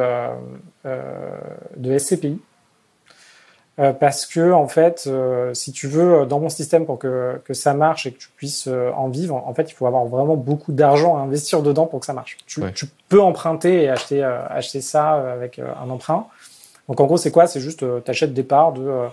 euh, 0.86 1.39
de 1.78 1.97
SCPI. 1.97 2.39
Euh, 3.80 3.93
parce 3.93 4.26
que 4.26 4.51
en 4.51 4.67
fait, 4.67 5.05
euh, 5.07 5.53
si 5.53 5.72
tu 5.72 5.88
veux, 5.88 6.26
dans 6.26 6.39
mon 6.41 6.49
système, 6.49 6.86
pour 6.86 6.99
que, 6.99 7.39
que 7.45 7.53
ça 7.53 7.74
marche 7.74 8.05
et 8.05 8.11
que 8.11 8.17
tu 8.19 8.28
puisses 8.36 8.67
euh, 8.67 8.91
en 8.91 9.07
vivre, 9.07 9.36
en 9.47 9.53
fait, 9.53 9.69
il 9.72 9.74
faut 9.74 9.88
avoir 9.88 10.05
vraiment 10.05 10.36
beaucoup 10.36 10.74
d'argent 10.74 11.15
à 11.17 11.22
investir 11.22 11.63
dedans 11.63 11.86
pour 11.86 12.01
que 12.01 12.05
ça 12.05 12.13
marche. 12.13 12.38
Tu, 12.45 12.61
Ouais. 12.61 12.74
tu 12.74 12.86
peux 13.07 13.22
emprunter 13.22 13.84
et 13.84 13.89
acheter, 13.89 14.24
euh, 14.24 14.45
acheter 14.49 14.82
ça 14.82 15.15
euh, 15.15 15.34
avec 15.34 15.57
euh, 15.57 15.67
un 15.84 15.89
emprunt. 15.89 16.28
Donc 16.89 16.99
en 16.99 17.05
gros, 17.05 17.15
c'est 17.17 17.32
quoi? 17.32 17.47
C'est 17.47 17.61
juste, 17.61 17.80
tu 18.03 18.11
achètes 18.11 18.34
des 18.34 18.43
parts 18.43 18.74
de 18.74 18.86
euh, 18.86 19.07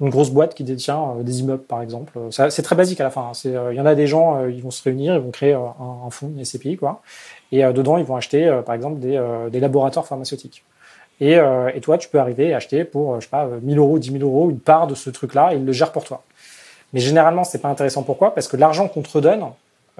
une 0.00 0.10
grosse 0.10 0.30
boîte 0.30 0.54
qui 0.54 0.62
détient 0.62 1.02
euh, 1.18 1.22
des 1.24 1.40
immeubles, 1.40 1.64
par 1.64 1.82
exemple. 1.82 2.12
Euh, 2.16 2.30
ça- 2.30 2.50
C'est 2.50 2.62
très 2.62 2.76
basique 2.76 3.00
à 3.00 3.04
la 3.04 3.10
fin. 3.10 3.22
hein. 3.22 3.34
C'est, 3.34 3.54
euh, 3.56 3.72
Il 3.72 3.76
y 3.76 3.80
en 3.80 3.86
a 3.86 3.96
des 3.96 4.06
gens, 4.06 4.38
euh, 4.38 4.50
ils 4.50 4.62
vont 4.62 4.70
se 4.70 4.82
réunir, 4.84 5.14
ils 5.14 5.20
vont 5.20 5.30
créer 5.32 5.54
euh, 5.54 5.58
un, 5.58 6.06
un 6.06 6.10
fonds, 6.10 6.28
une 6.28 6.44
SCPI, 6.44 6.76
quoi. 6.76 7.02
Et 7.50 7.64
euh, 7.64 7.72
dedans, 7.72 7.96
ils 7.98 8.04
vont 8.04 8.14
acheter, 8.16 8.46
euh, 8.46 8.62
par 8.62 8.76
exemple, 8.76 9.00
des, 9.00 9.16
euh, 9.16 9.50
des 9.50 9.58
laboratoires 9.58 10.06
pharmaceutiques. 10.06 10.64
Et, 11.20 11.38
euh, 11.38 11.70
et 11.74 11.80
toi, 11.80 11.98
tu 11.98 12.08
peux 12.08 12.18
arriver 12.18 12.48
et 12.48 12.54
acheter 12.54 12.84
pour, 12.84 13.14
euh, 13.14 13.20
je 13.20 13.24
sais 13.24 13.30
pas, 13.30 13.44
euh, 13.44 13.60
1000 13.62 13.78
euros, 13.78 13.98
10 13.98 14.12
000 14.18 14.24
euros, 14.24 14.50
une 14.50 14.58
part 14.58 14.86
de 14.86 14.94
ce 14.94 15.10
truc-là, 15.10 15.52
et 15.52 15.56
ils 15.56 15.64
le 15.64 15.72
gèrent 15.72 15.92
pour 15.92 16.04
toi. 16.04 16.22
Mais 16.92 17.00
généralement, 17.00 17.44
c'est 17.44 17.60
pas 17.60 17.68
intéressant. 17.68 18.02
Pourquoi? 18.02 18.34
Parce 18.34 18.48
que 18.48 18.56
l'argent 18.56 18.88
qu'on 18.88 19.02
te 19.02 19.10
redonne, 19.10 19.44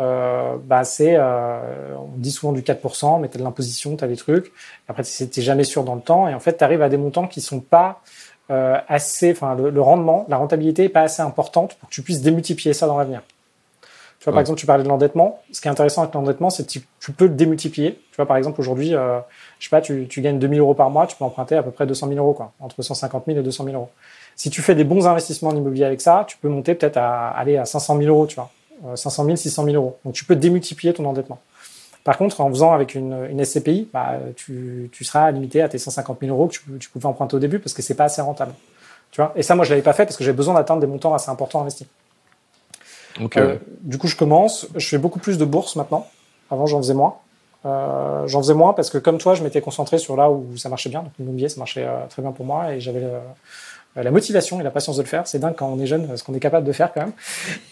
euh, 0.00 0.56
bah, 0.64 0.84
c'est, 0.84 1.14
euh, 1.16 1.94
on 1.96 2.16
dit 2.16 2.30
souvent 2.30 2.52
du 2.52 2.62
4%, 2.62 3.18
mais 3.20 3.28
tu 3.28 3.36
as 3.36 3.38
de 3.38 3.44
l'imposition, 3.44 3.96
tu 3.96 4.04
as 4.04 4.08
des 4.08 4.16
trucs. 4.16 4.52
Après, 4.88 5.02
tu 5.02 5.42
jamais 5.42 5.64
sûr 5.64 5.84
dans 5.84 5.94
le 5.94 6.00
temps. 6.00 6.28
Et 6.28 6.34
en 6.34 6.40
fait, 6.40 6.56
tu 6.56 6.64
arrives 6.64 6.82
à 6.82 6.88
des 6.88 6.96
montants 6.96 7.26
qui 7.26 7.40
sont 7.40 7.60
pas 7.60 8.00
euh, 8.50 8.76
assez, 8.88 9.32
enfin, 9.32 9.54
le, 9.54 9.70
le 9.70 9.80
rendement, 9.80 10.26
la 10.28 10.36
rentabilité 10.36 10.84
est 10.84 10.88
pas 10.88 11.02
assez 11.02 11.22
importante 11.22 11.74
pour 11.74 11.88
que 11.88 11.94
tu 11.94 12.02
puisses 12.02 12.22
démultiplier 12.22 12.74
ça 12.74 12.86
dans 12.86 12.98
l'avenir. 12.98 13.22
Tu 14.24 14.30
vois, 14.30 14.36
par 14.36 14.40
exemple, 14.40 14.58
tu 14.58 14.64
parlais 14.64 14.82
de 14.82 14.88
l'endettement. 14.88 15.42
Ce 15.52 15.60
qui 15.60 15.68
est 15.68 15.70
intéressant 15.70 16.00
avec 16.00 16.14
l'endettement, 16.14 16.48
c'est 16.48 16.64
que 16.64 16.70
tu, 16.70 16.80
tu 16.98 17.12
peux 17.12 17.26
le 17.26 17.34
démultiplier. 17.34 18.00
Tu 18.10 18.16
vois, 18.16 18.24
par 18.24 18.38
exemple, 18.38 18.58
aujourd'hui, 18.58 18.94
euh, 18.94 19.18
je 19.58 19.66
sais 19.66 19.68
pas, 19.70 19.82
tu, 19.82 20.06
tu 20.08 20.22
gagnes 20.22 20.38
2000 20.38 20.60
euros 20.60 20.72
par 20.72 20.88
mois, 20.88 21.06
tu 21.06 21.14
peux 21.14 21.26
emprunter 21.26 21.56
à 21.56 21.62
peu 21.62 21.70
près 21.70 21.86
200 21.86 22.08
000 22.08 22.18
euros, 22.18 22.32
quoi, 22.32 22.52
entre 22.58 22.80
150 22.80 23.24
000 23.26 23.38
et 23.38 23.42
200 23.42 23.64
000 23.64 23.76
euros. 23.76 23.90
Si 24.34 24.48
tu 24.48 24.62
fais 24.62 24.74
des 24.74 24.84
bons 24.84 25.06
investissements 25.06 25.50
en 25.50 25.54
immobilier 25.54 25.84
avec 25.84 26.00
ça, 26.00 26.24
tu 26.26 26.38
peux 26.38 26.48
monter 26.48 26.74
peut-être 26.74 26.96
à 26.96 27.28
aller 27.32 27.58
à 27.58 27.66
500 27.66 27.98
000 27.98 28.08
euros, 28.08 28.26
tu 28.26 28.36
vois, 28.36 28.50
Euh, 28.86 28.96
500 28.96 29.24
000, 29.26 29.36
600 29.36 29.64
000 29.64 29.76
euros. 29.76 29.98
Donc 30.06 30.14
tu 30.14 30.24
peux 30.24 30.36
démultiplier 30.36 30.94
ton 30.94 31.04
endettement. 31.04 31.38
Par 32.02 32.16
contre, 32.16 32.40
en 32.40 32.48
faisant 32.48 32.72
avec 32.72 32.94
une, 32.94 33.26
une 33.30 33.44
SCPI, 33.44 33.90
bah, 33.92 34.18
tu, 34.36 34.88
tu 34.90 35.04
seras 35.04 35.30
limité 35.32 35.60
à 35.60 35.68
tes 35.68 35.76
150 35.76 36.20
000 36.20 36.34
euros 36.34 36.48
que 36.48 36.54
tu, 36.54 36.60
tu 36.80 36.88
pouvais 36.88 37.06
emprunter 37.06 37.36
au 37.36 37.40
début 37.40 37.58
parce 37.58 37.74
que 37.74 37.82
c'est 37.82 37.94
pas 37.94 38.04
assez 38.04 38.22
rentable. 38.22 38.54
Tu 39.10 39.20
vois? 39.20 39.32
Et 39.36 39.42
ça, 39.42 39.54
moi, 39.54 39.66
je 39.66 39.70
l'avais 39.70 39.82
pas 39.82 39.92
fait 39.92 40.06
parce 40.06 40.16
que 40.16 40.24
j'avais 40.24 40.36
besoin 40.36 40.54
d'atteindre 40.54 40.80
des 40.80 40.86
montants 40.86 41.12
assez 41.12 41.30
importants 41.30 41.60
investis. 41.60 41.86
Ok. 43.20 43.36
Euh, 43.36 43.56
du 43.80 43.98
coup, 43.98 44.08
je 44.08 44.16
commence. 44.16 44.68
Je 44.76 44.88
fais 44.88 44.98
beaucoup 44.98 45.18
plus 45.18 45.38
de 45.38 45.44
bourses 45.44 45.76
maintenant. 45.76 46.06
Avant, 46.50 46.66
j'en 46.66 46.78
faisais 46.78 46.94
moins. 46.94 47.16
Euh, 47.66 48.26
j'en 48.26 48.42
faisais 48.42 48.54
moins 48.54 48.72
parce 48.72 48.90
que, 48.90 48.98
comme 48.98 49.18
toi, 49.18 49.34
je 49.34 49.42
m'étais 49.42 49.60
concentré 49.60 49.98
sur 49.98 50.16
là 50.16 50.30
où 50.30 50.56
ça 50.56 50.68
marchait 50.68 50.90
bien. 50.90 51.02
Donc, 51.02 51.12
l'immobilier, 51.18 51.48
ça 51.48 51.58
marchait 51.58 51.84
euh, 51.84 52.06
très 52.10 52.22
bien 52.22 52.32
pour 52.32 52.44
moi 52.44 52.72
et 52.72 52.80
j'avais 52.80 53.00
le, 53.00 54.02
la 54.02 54.10
motivation 54.10 54.60
et 54.60 54.62
la 54.62 54.70
patience 54.70 54.96
de 54.96 55.02
le 55.02 55.08
faire. 55.08 55.26
C'est 55.26 55.38
dingue 55.38 55.54
quand 55.56 55.68
on 55.68 55.80
est 55.80 55.86
jeune, 55.86 56.16
ce 56.16 56.22
qu'on 56.24 56.34
est 56.34 56.40
capable 56.40 56.66
de 56.66 56.72
faire 56.72 56.92
quand 56.92 57.02
même. 57.02 57.12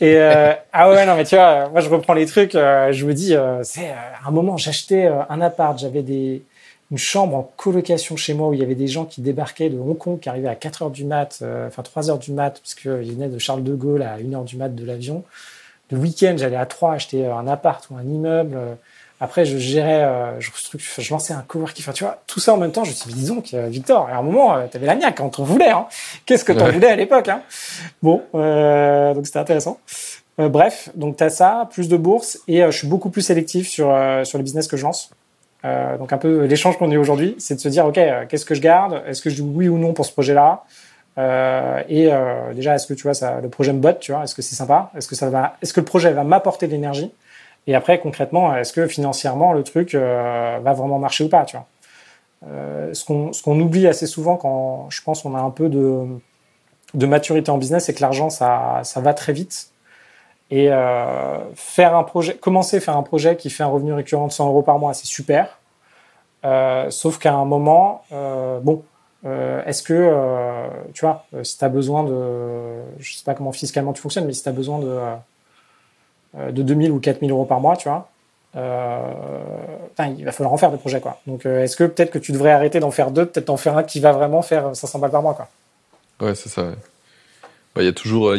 Et 0.01 0.19
ah 0.73 0.91
ouais, 0.91 1.05
non, 1.05 1.17
mais 1.17 1.25
tu 1.25 1.35
vois, 1.35 1.69
moi 1.69 1.81
je 1.81 1.89
reprends 1.91 2.15
les 2.15 2.27
trucs. 2.27 2.53
je 2.53 3.05
me 3.05 3.13
dis, 3.13 3.35
c'est 3.63 3.91
à 3.91 4.29
un 4.29 4.31
moment, 4.31 4.57
j'achetais 4.57 5.11
un 5.29 5.41
appart, 5.41 5.79
j'avais 5.79 6.03
des 6.03 6.43
une 6.93 6.99
chambre 6.99 7.37
en 7.37 7.51
colocation 7.57 8.17
chez 8.17 8.35
moi 8.35 8.49
où 8.49 8.55
il 8.55 8.61
y 8.61 8.63
avait 8.63 8.77
des 8.77 8.87
gens 8.87 9.05
qui 9.05 9.21
débarquaient 9.21 9.71
de 9.71 9.79
Hong 9.79 9.99
Kong, 9.99 10.21
qui 10.21 10.29
arrivaient 10.29 10.49
à 10.49 10.55
4 10.55 10.83
heures 10.83 10.91
du 10.91 11.05
mat, 11.05 11.43
enfin 11.67 11.83
3 11.83 12.11
heures 12.11 12.19
du 12.19 12.33
mat, 12.33 12.61
parce 12.63 12.75
qu'ils 12.75 13.13
venaient 13.15 13.29
de 13.29 13.39
Charles 13.39 13.65
de 13.65 13.75
Gaulle 13.75 14.03
à 14.03 14.15
1 14.15 14.33
heure 14.35 14.45
du 14.45 14.57
mat 14.57 14.69
de 14.69 14.85
l'avion. 14.85 15.25
Le 15.91 15.99
week-end, 15.99 16.35
j'allais 16.37 16.57
à 16.57 16.67
3 16.67 16.93
acheter 16.93 17.27
un 17.27 17.49
appart 17.49 17.85
ou 17.91 17.97
un 17.97 18.05
immeuble. 18.05 18.57
Après, 19.23 19.45
je 19.45 19.57
gérais, 19.57 20.03
euh, 20.03 20.41
je, 20.41 20.51
je 20.99 21.11
lançais 21.13 21.33
un 21.33 21.45
coworking. 21.47 21.85
Enfin, 21.85 21.93
tu 21.93 22.03
vois, 22.03 22.21
tout 22.27 22.41
ça 22.41 22.55
en 22.55 22.57
même 22.57 22.73
temps, 22.73 22.83
je 22.83 22.91
me 22.91 22.95
suis 22.97 23.09
dit, 23.13 23.21
disons 23.21 23.41
que 23.41 23.69
Victor, 23.69 24.09
à 24.09 24.17
un 24.17 24.23
moment, 24.23 24.57
euh, 24.57 24.67
tu 24.69 24.77
avais 24.77 24.87
la 24.87 24.97
niaque 24.97 25.19
quand 25.19 25.39
on 25.39 25.45
voulait. 25.45 25.71
Hein. 25.71 25.87
Qu'est-ce 26.27 26.45
que 26.45 26.51
tu 26.51 26.59
voulais 26.73 26.89
à 26.89 26.97
l'époque 26.97 27.29
hein 27.29 27.43
Bon, 28.03 28.25
euh, 28.35 29.15
donc 29.15 29.27
c'était 29.27 29.39
intéressant. 29.39 29.79
Euh, 30.41 30.49
bref, 30.49 30.89
donc 30.97 31.19
tu 31.19 31.23
as 31.23 31.31
ça, 31.31 31.69
plus 31.71 31.89
de 31.89 31.97
bourse, 31.97 32.41
et 32.49 32.63
je 32.63 32.77
suis 32.77 32.89
beaucoup 32.89 33.11
plus 33.11 33.23
sélectif 33.23 33.69
sur, 33.69 33.97
sur 34.25 34.39
les 34.39 34.43
business 34.45 34.67
que 34.67 34.77
je 34.77 34.83
lance. 34.83 35.11
Donc 35.65 36.13
un 36.13 36.19
peu 36.19 36.45
l'échange 36.45 36.77
qu'on 36.79 36.91
a 36.91 36.99
aujourd'hui, 36.99 37.37
c'est 37.39 37.55
de 37.55 37.61
se 37.61 37.69
dire, 37.69 37.87
OK, 37.87 38.01
qu'est-ce 38.29 38.45
que 38.45 38.55
je 38.55 38.61
garde? 38.61 39.03
Est-ce 39.07 39.23
que 39.23 39.31
je 39.31 39.37
dis 39.37 39.43
oui 39.43 39.69
ou 39.69 39.79
non 39.79 39.93
pour 39.93 40.07
ce 40.07 40.13
projet-là? 40.13 40.65
Et 41.89 42.11
déjà, 42.55 42.75
est-ce 42.75 42.87
que 42.87 42.95
tu 42.95 43.03
vois, 43.03 43.15
ça, 43.15 43.41
le 43.41 43.49
projet 43.49 43.73
me 43.73 43.81
botte, 43.81 44.01
tu 44.01 44.13
vois? 44.13 44.25
Est-ce 44.25 44.35
que 44.35 44.43
c'est 44.43 44.57
sympa? 44.57 44.91
Est-ce 44.97 45.09
que 45.09 45.15
ça 45.15 45.31
va 45.31 45.57
Est-ce 45.63 45.73
que 45.73 45.81
le 45.81 45.85
projet 45.87 46.13
va 46.13 46.25
m'apporter 46.25 46.67
de 46.67 46.73
l'énergie? 46.73 47.13
Et 47.67 47.75
après, 47.75 48.01
concrètement, 48.01 48.57
est-ce 48.57 48.73
que 48.73 48.87
financièrement, 48.89 49.53
le 49.53 49.63
truc 49.63 49.95
euh, 49.95 50.59
va 50.63 50.73
vraiment 50.73 50.99
marcher 50.99 51.25
ou 51.25 51.29
pas, 51.29 51.45
tu 51.45 51.57
vois? 51.57 51.67
Euh, 52.49 52.93
Ce 52.93 53.05
qu'on 53.05 53.61
oublie 53.61 53.87
assez 53.87 54.07
souvent 54.07 54.37
quand 54.37 54.89
je 54.91 55.01
pense 55.03 55.23
qu'on 55.23 55.37
a 55.37 55.41
un 55.41 55.51
peu 55.51 55.69
de, 55.69 56.07
de 56.95 57.07
maturité 57.07 57.51
en 57.51 57.59
business, 57.59 57.85
c'est 57.85 57.95
que 57.95 58.01
l'argent, 58.01 58.31
ça, 58.31 58.81
ça 58.83 59.01
va 59.01 59.15
très 59.15 59.33
vite. 59.33 59.69
Et 60.53 60.71
euh, 60.71 61.39
faire 61.55 61.97
un 61.97 62.05
projet, 62.05 62.35
commencer 62.35 62.77
à 62.77 62.81
faire 62.81 62.99
un 62.99 63.03
projet 63.03 63.37
qui 63.37 63.49
fait 63.49 63.63
un 63.63 63.69
revenu 63.69 63.95
récurrent 63.95 64.27
de 64.27 64.33
100 64.33 64.49
euros 64.49 64.61
par 64.61 64.79
mois, 64.79 64.93
c'est 64.93 65.07
super. 65.07 65.59
Euh, 66.45 66.91
sauf 66.91 67.17
qu'à 67.19 67.33
un 67.33 67.47
moment, 67.47 68.05
euh, 68.13 68.61
bon, 68.61 68.83
est-ce 69.25 69.83
que, 69.83 70.13
tu 70.93 71.07
vois, 71.07 71.25
si 71.43 71.57
tu 71.57 71.65
as 71.65 71.71
besoin 71.71 72.05
de, 72.05 72.83
je 72.99 73.15
sais 73.15 73.25
pas 73.25 73.33
comment 73.33 73.53
fiscalement 73.53 73.95
tu 73.95 74.03
fonctionnes, 74.03 74.27
mais 74.27 74.35
si 74.35 74.43
tu 74.43 74.49
as 74.49 74.53
besoin 74.53 74.79
de 74.79 74.99
de 76.51 76.63
2000 76.63 76.91
ou 76.91 76.99
4000 76.99 77.31
euros 77.31 77.45
par 77.45 77.61
mois, 77.61 77.77
tu 77.77 77.89
vois, 77.89 78.11
il 78.57 80.25
va 80.25 80.33
falloir 80.33 80.53
en 80.53 80.59
faire 80.59 80.73
des 80.73 80.77
projets, 80.77 81.01
quoi. 81.01 81.19
Donc, 81.27 81.47
est-ce 81.47 81.77
que 81.77 81.85
peut-être 81.85 82.11
que 82.11 82.19
tu 82.19 82.33
devrais 82.33 82.51
arrêter 82.51 82.79
d'en 82.81 82.91
faire 82.91 83.11
deux, 83.11 83.25
peut-être 83.25 83.49
en 83.49 83.57
faire 83.57 83.79
un 83.79 83.85
qui 83.85 84.01
va 84.01 84.13
vraiment 84.13 84.43
faire 84.43 84.77
500 84.77 84.99
balles 84.99 85.13
par 85.13 85.23
mois, 85.23 85.35
quoi? 85.35 85.49
Ouais, 86.21 86.35
c'est 86.35 86.49
ça. 86.51 86.63
Bah, 87.75 87.83
il 87.83 87.85
y 87.85 87.89
a 87.89 87.93
toujours, 87.93 88.35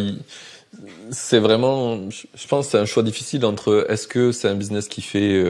c'est 1.12 1.40
vraiment, 1.40 2.10
je 2.10 2.48
pense, 2.48 2.70
c'est 2.70 2.78
un 2.78 2.86
choix 2.86 3.04
difficile 3.04 3.46
entre 3.46 3.86
est-ce 3.90 4.08
que 4.08 4.32
c'est 4.32 4.48
un 4.48 4.56
business 4.56 4.88
qui 4.88 5.02
fait 5.02 5.44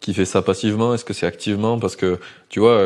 qui 0.00 0.12
fait 0.12 0.24
ça 0.24 0.42
passivement, 0.42 0.94
est-ce 0.94 1.04
que 1.04 1.14
c'est 1.14 1.26
activement, 1.26 1.78
parce 1.78 1.96
que 1.96 2.18
tu 2.48 2.60
vois, 2.60 2.78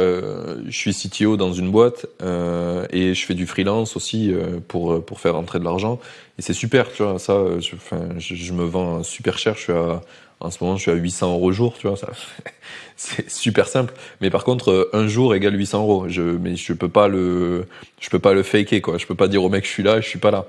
je 0.67 0.77
suis 0.77 0.95
CTO 0.95 1.37
dans 1.37 1.53
une 1.53 1.71
boîte 1.71 2.07
et 2.21 3.15
je 3.15 3.27
fais 3.27 3.35
du 3.35 3.47
freelance 3.47 3.97
aussi 3.97 4.33
pour 4.69 5.05
pour 5.05 5.21
faire 5.21 5.35
rentrer 5.35 5.59
de 5.59 5.65
l'argent 5.65 5.99
et 6.39 6.43
c'est 6.43 6.53
super, 6.53 6.93
tu 6.93 7.03
vois. 7.03 7.19
Ça, 7.19 7.45
je, 7.59 7.75
enfin, 7.75 8.09
je, 8.19 8.53
me 8.53 8.65
vends 8.65 9.03
super 9.03 9.39
cher. 9.39 9.55
Je 9.57 9.61
suis 9.61 9.73
à, 9.73 10.01
en 10.39 10.51
ce 10.53 10.63
moment, 10.63 10.77
je 10.77 10.83
suis 10.83 10.91
à 10.93 10.95
800 10.95 11.33
euros 11.33 11.51
jour, 11.51 11.75
tu 11.77 11.89
vois. 11.89 11.97
Ça, 11.97 12.11
c'est 12.97 13.29
super 13.29 13.67
simple. 13.67 13.93
Mais 14.21 14.31
par 14.31 14.45
contre, 14.45 14.89
un 14.93 15.09
jour 15.09 15.35
égale 15.35 15.59
800 15.59 15.81
euros. 15.81 16.09
Je, 16.09 16.23
mais 16.23 16.55
je 16.55 16.73
peux 16.73 16.89
pas 16.89 17.09
le, 17.09 17.67
je 18.01 18.09
peux 18.09 18.21
pas 18.21 18.35
le 18.35 18.45
faker, 18.45 18.81
quoi. 18.81 18.99
Je 18.99 19.07
peux 19.07 19.17
pas 19.17 19.27
dire 19.27 19.43
au 19.43 19.49
mec, 19.49 19.65
je 19.65 19.71
suis 19.71 19.83
là, 19.83 20.01
je 20.01 20.09
suis 20.09 20.21
pas 20.21 20.31
là. 20.31 20.47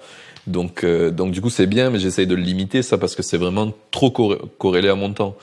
Donc, 0.47 0.83
euh, 0.83 1.11
donc 1.11 1.31
du 1.31 1.41
coup, 1.41 1.49
c'est 1.49 1.67
bien, 1.67 1.89
mais 1.89 1.99
j'essaye 1.99 2.27
de 2.27 2.35
le 2.35 2.41
limiter, 2.41 2.81
ça, 2.81 2.97
parce 2.97 3.15
que 3.15 3.23
c'est 3.23 3.37
vraiment 3.37 3.73
trop 3.91 4.11
corrélé 4.57 4.89
à 4.89 4.95
mon 4.95 5.13
temps. 5.13 5.35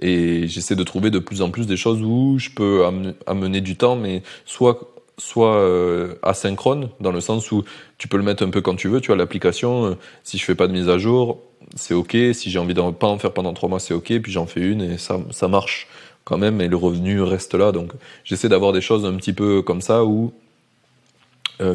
Et 0.00 0.46
j'essaie 0.46 0.76
de 0.76 0.82
trouver 0.82 1.10
de 1.10 1.18
plus 1.18 1.42
en 1.42 1.50
plus 1.50 1.66
des 1.66 1.76
choses 1.76 2.02
où 2.02 2.38
je 2.38 2.50
peux 2.50 2.84
amener 3.26 3.60
du 3.60 3.76
temps, 3.76 3.96
mais 3.96 4.22
soit 4.44 4.92
soit 5.18 5.56
euh, 5.56 6.14
asynchrone, 6.22 6.90
dans 7.00 7.12
le 7.12 7.20
sens 7.20 7.50
où 7.50 7.64
tu 7.98 8.06
peux 8.08 8.18
le 8.18 8.22
mettre 8.22 8.42
un 8.42 8.50
peu 8.50 8.60
quand 8.60 8.76
tu 8.76 8.88
veux. 8.88 9.00
Tu 9.00 9.08
vois, 9.08 9.16
l'application, 9.16 9.86
euh, 9.86 9.94
si 10.24 10.38
je 10.38 10.44
fais 10.44 10.54
pas 10.54 10.66
de 10.66 10.72
mise 10.72 10.88
à 10.88 10.98
jour, 10.98 11.40
c'est 11.74 11.94
OK. 11.94 12.16
Si 12.34 12.50
j'ai 12.50 12.58
envie 12.58 12.74
de 12.74 12.90
pas 12.90 13.06
en 13.06 13.18
faire 13.18 13.32
pendant 13.32 13.54
trois 13.54 13.68
mois, 13.68 13.80
c'est 13.80 13.94
OK. 13.94 14.12
Puis 14.18 14.32
j'en 14.32 14.46
fais 14.46 14.60
une 14.60 14.82
et 14.82 14.98
ça, 14.98 15.18
ça 15.30 15.48
marche 15.48 15.88
quand 16.24 16.38
même 16.38 16.60
et 16.60 16.68
le 16.68 16.76
revenu 16.76 17.22
reste 17.22 17.54
là. 17.54 17.72
Donc 17.72 17.92
j'essaie 18.24 18.48
d'avoir 18.48 18.72
des 18.72 18.80
choses 18.80 19.06
un 19.06 19.14
petit 19.14 19.32
peu 19.32 19.62
comme 19.62 19.80
ça 19.80 20.04
où 20.04 20.32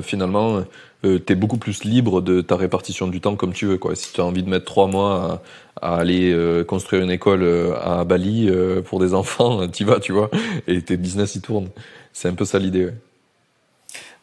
finalement 0.04 0.64
euh, 1.04 1.20
tu 1.26 1.34
es 1.34 1.36
beaucoup 1.36 1.58
plus 1.58 1.84
libre 1.84 2.22
de 2.22 2.42
ta 2.42 2.56
répartition 2.56 3.08
du 3.08 3.22
temps 3.22 3.36
comme 3.36 3.54
tu 3.54 3.66
veux. 3.66 3.80
Si 3.96 4.14
tu 4.14 4.22
as 4.22 4.26
envie 4.26 4.44
de 4.44 4.50
mettre 4.50 4.66
trois 4.66 4.88
mois 4.88 5.42
à, 5.82 5.96
aller 5.96 6.36
construire 6.68 7.04
une 7.04 7.12
école 7.12 7.76
à 7.82 8.04
Bali 8.04 8.52
pour 8.86 9.00
des 9.00 9.14
enfants, 9.16 9.68
tu 9.68 9.84
vas, 9.84 10.00
tu 10.00 10.12
vois, 10.12 10.30
et 10.68 10.82
tes 10.82 10.98
business 10.98 11.36
y 11.36 11.42
tournent. 11.42 11.70
C'est 12.14 12.28
un 12.28 12.34
peu 12.34 12.46
ça 12.46 12.60
l'idée. 12.60 12.90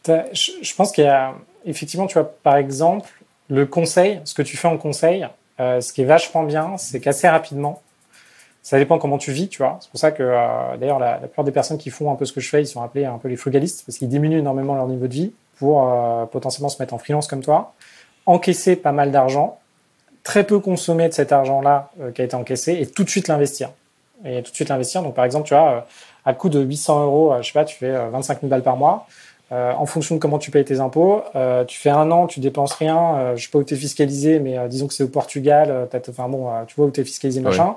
Je 0.06 0.74
pense 0.74 0.92
qu'il 0.92 1.04
y 1.04 1.08
a 1.08 1.34
effectivement, 1.64 2.06
tu 2.06 2.14
vois, 2.14 2.32
par 2.42 2.56
exemple, 2.56 3.08
le 3.48 3.66
conseil, 3.66 4.20
ce 4.24 4.34
que 4.34 4.42
tu 4.42 4.56
fais 4.56 4.68
en 4.68 4.78
conseil, 4.78 5.26
euh, 5.60 5.80
ce 5.80 5.92
qui 5.92 6.02
est 6.02 6.06
vachement 6.06 6.42
bien, 6.42 6.76
c'est 6.76 7.00
qu'assez 7.00 7.28
rapidement, 7.28 7.82
ça 8.62 8.78
dépend 8.78 8.98
comment 8.98 9.18
tu 9.18 9.32
vis, 9.32 9.48
tu 9.48 9.58
vois. 9.58 9.78
C'est 9.80 9.90
pour 9.90 10.00
ça 10.00 10.12
que, 10.12 10.22
euh, 10.22 10.76
d'ailleurs, 10.78 10.98
la, 10.98 11.12
la, 11.12 11.26
plupart 11.26 11.44
des 11.44 11.52
personnes 11.52 11.78
qui 11.78 11.90
font 11.90 12.12
un 12.12 12.16
peu 12.16 12.24
ce 12.24 12.32
que 12.32 12.40
je 12.40 12.48
fais, 12.48 12.62
ils 12.62 12.66
sont 12.66 12.82
appelés 12.82 13.06
un 13.06 13.18
peu 13.18 13.28
les 13.28 13.36
frugalistes, 13.36 13.84
parce 13.86 13.98
qu'ils 13.98 14.08
diminuent 14.08 14.38
énormément 14.38 14.74
leur 14.74 14.86
niveau 14.88 15.06
de 15.06 15.12
vie 15.12 15.32
pour 15.58 15.82
euh, 15.82 16.26
potentiellement 16.26 16.68
se 16.68 16.80
mettre 16.80 16.94
en 16.94 16.98
freelance 16.98 17.26
comme 17.26 17.42
toi, 17.42 17.74
encaisser 18.26 18.76
pas 18.76 18.92
mal 18.92 19.10
d'argent, 19.10 19.58
très 20.22 20.44
peu 20.44 20.58
consommer 20.58 21.08
de 21.08 21.14
cet 21.14 21.32
argent-là 21.32 21.90
qui 22.14 22.20
a 22.20 22.24
été 22.24 22.34
encaissé, 22.34 22.78
et 22.80 22.86
tout 22.86 23.04
de 23.04 23.10
suite 23.10 23.28
l'investir. 23.28 23.70
Et 24.24 24.42
tout 24.42 24.50
de 24.50 24.56
suite 24.56 24.68
l'investir. 24.68 25.02
Donc, 25.02 25.14
par 25.14 25.24
exemple, 25.24 25.46
tu 25.46 25.54
vois, 25.54 25.86
à 26.24 26.34
coût 26.34 26.48
de 26.48 26.60
800 26.60 27.04
euros, 27.04 27.34
je 27.40 27.46
sais 27.46 27.52
pas, 27.52 27.64
tu 27.64 27.76
fais 27.76 27.92
25 28.10 28.40
000 28.40 28.50
balles 28.50 28.62
par 28.62 28.76
mois 28.76 29.06
euh, 29.50 29.72
en 29.72 29.86
fonction 29.86 30.14
de 30.14 30.20
comment 30.20 30.38
tu 30.38 30.50
payes 30.50 30.64
tes 30.64 30.80
impôts, 30.80 31.22
euh, 31.34 31.64
tu 31.64 31.78
fais 31.78 31.88
un 31.90 32.10
an, 32.10 32.26
tu 32.26 32.40
dépenses 32.40 32.74
rien, 32.74 33.16
euh, 33.16 33.36
je 33.36 33.44
sais 33.44 33.50
pas 33.50 33.58
où 33.58 33.64
tu 33.64 33.74
es 33.74 33.76
fiscalisé, 33.78 34.40
mais 34.40 34.58
euh, 34.58 34.68
disons 34.68 34.86
que 34.86 34.92
c'est 34.92 35.04
au 35.04 35.08
Portugal, 35.08 35.88
enfin 36.08 36.28
bon, 36.28 36.50
tu 36.66 36.74
vois 36.76 36.86
où 36.86 36.90
tu 36.90 37.00
es 37.00 37.04
fiscalisé, 37.04 37.40
machin. 37.40 37.76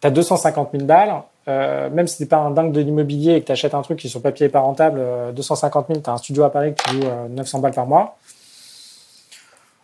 Tu 0.00 0.06
as 0.06 0.10
250 0.10 0.70
000 0.72 0.84
balles, 0.84 1.22
même 1.46 2.06
si 2.06 2.18
t'es 2.18 2.26
pas 2.26 2.38
un 2.38 2.50
dingue 2.50 2.72
de 2.72 2.80
l'immobilier 2.80 3.34
et 3.34 3.40
que 3.40 3.46
tu 3.46 3.52
achètes 3.52 3.74
un 3.74 3.82
truc 3.82 3.98
qui 3.98 4.08
sur 4.08 4.22
papier 4.22 4.46
est 4.46 4.50
pas 4.50 4.60
rentable, 4.60 5.00
250 5.34 5.86
000, 5.88 6.00
tu 6.00 6.10
as 6.10 6.12
un 6.12 6.16
studio 6.18 6.44
à 6.44 6.52
Paris 6.52 6.74
que 6.74 6.82
tu 6.88 6.96
loues 6.96 7.08
900 7.30 7.58
balles 7.60 7.72
par 7.72 7.86
mois. 7.86 8.16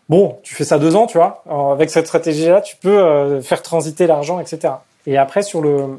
Bon, 0.09 0.39
tu 0.43 0.55
fais 0.55 0.65
ça 0.65 0.79
deux 0.79 0.95
ans, 0.95 1.07
tu 1.07 1.19
vois. 1.19 1.43
avec 1.73 1.91
cette 1.91 2.07
stratégie-là, 2.07 2.61
tu 2.61 2.77
peux 2.77 3.41
faire 3.41 3.63
transiter 3.63 4.07
l'argent, 4.07 4.39
etc. 4.39 4.75
Et 5.07 5.17
après, 5.17 5.43
sur 5.43 5.63
le, 5.63 5.99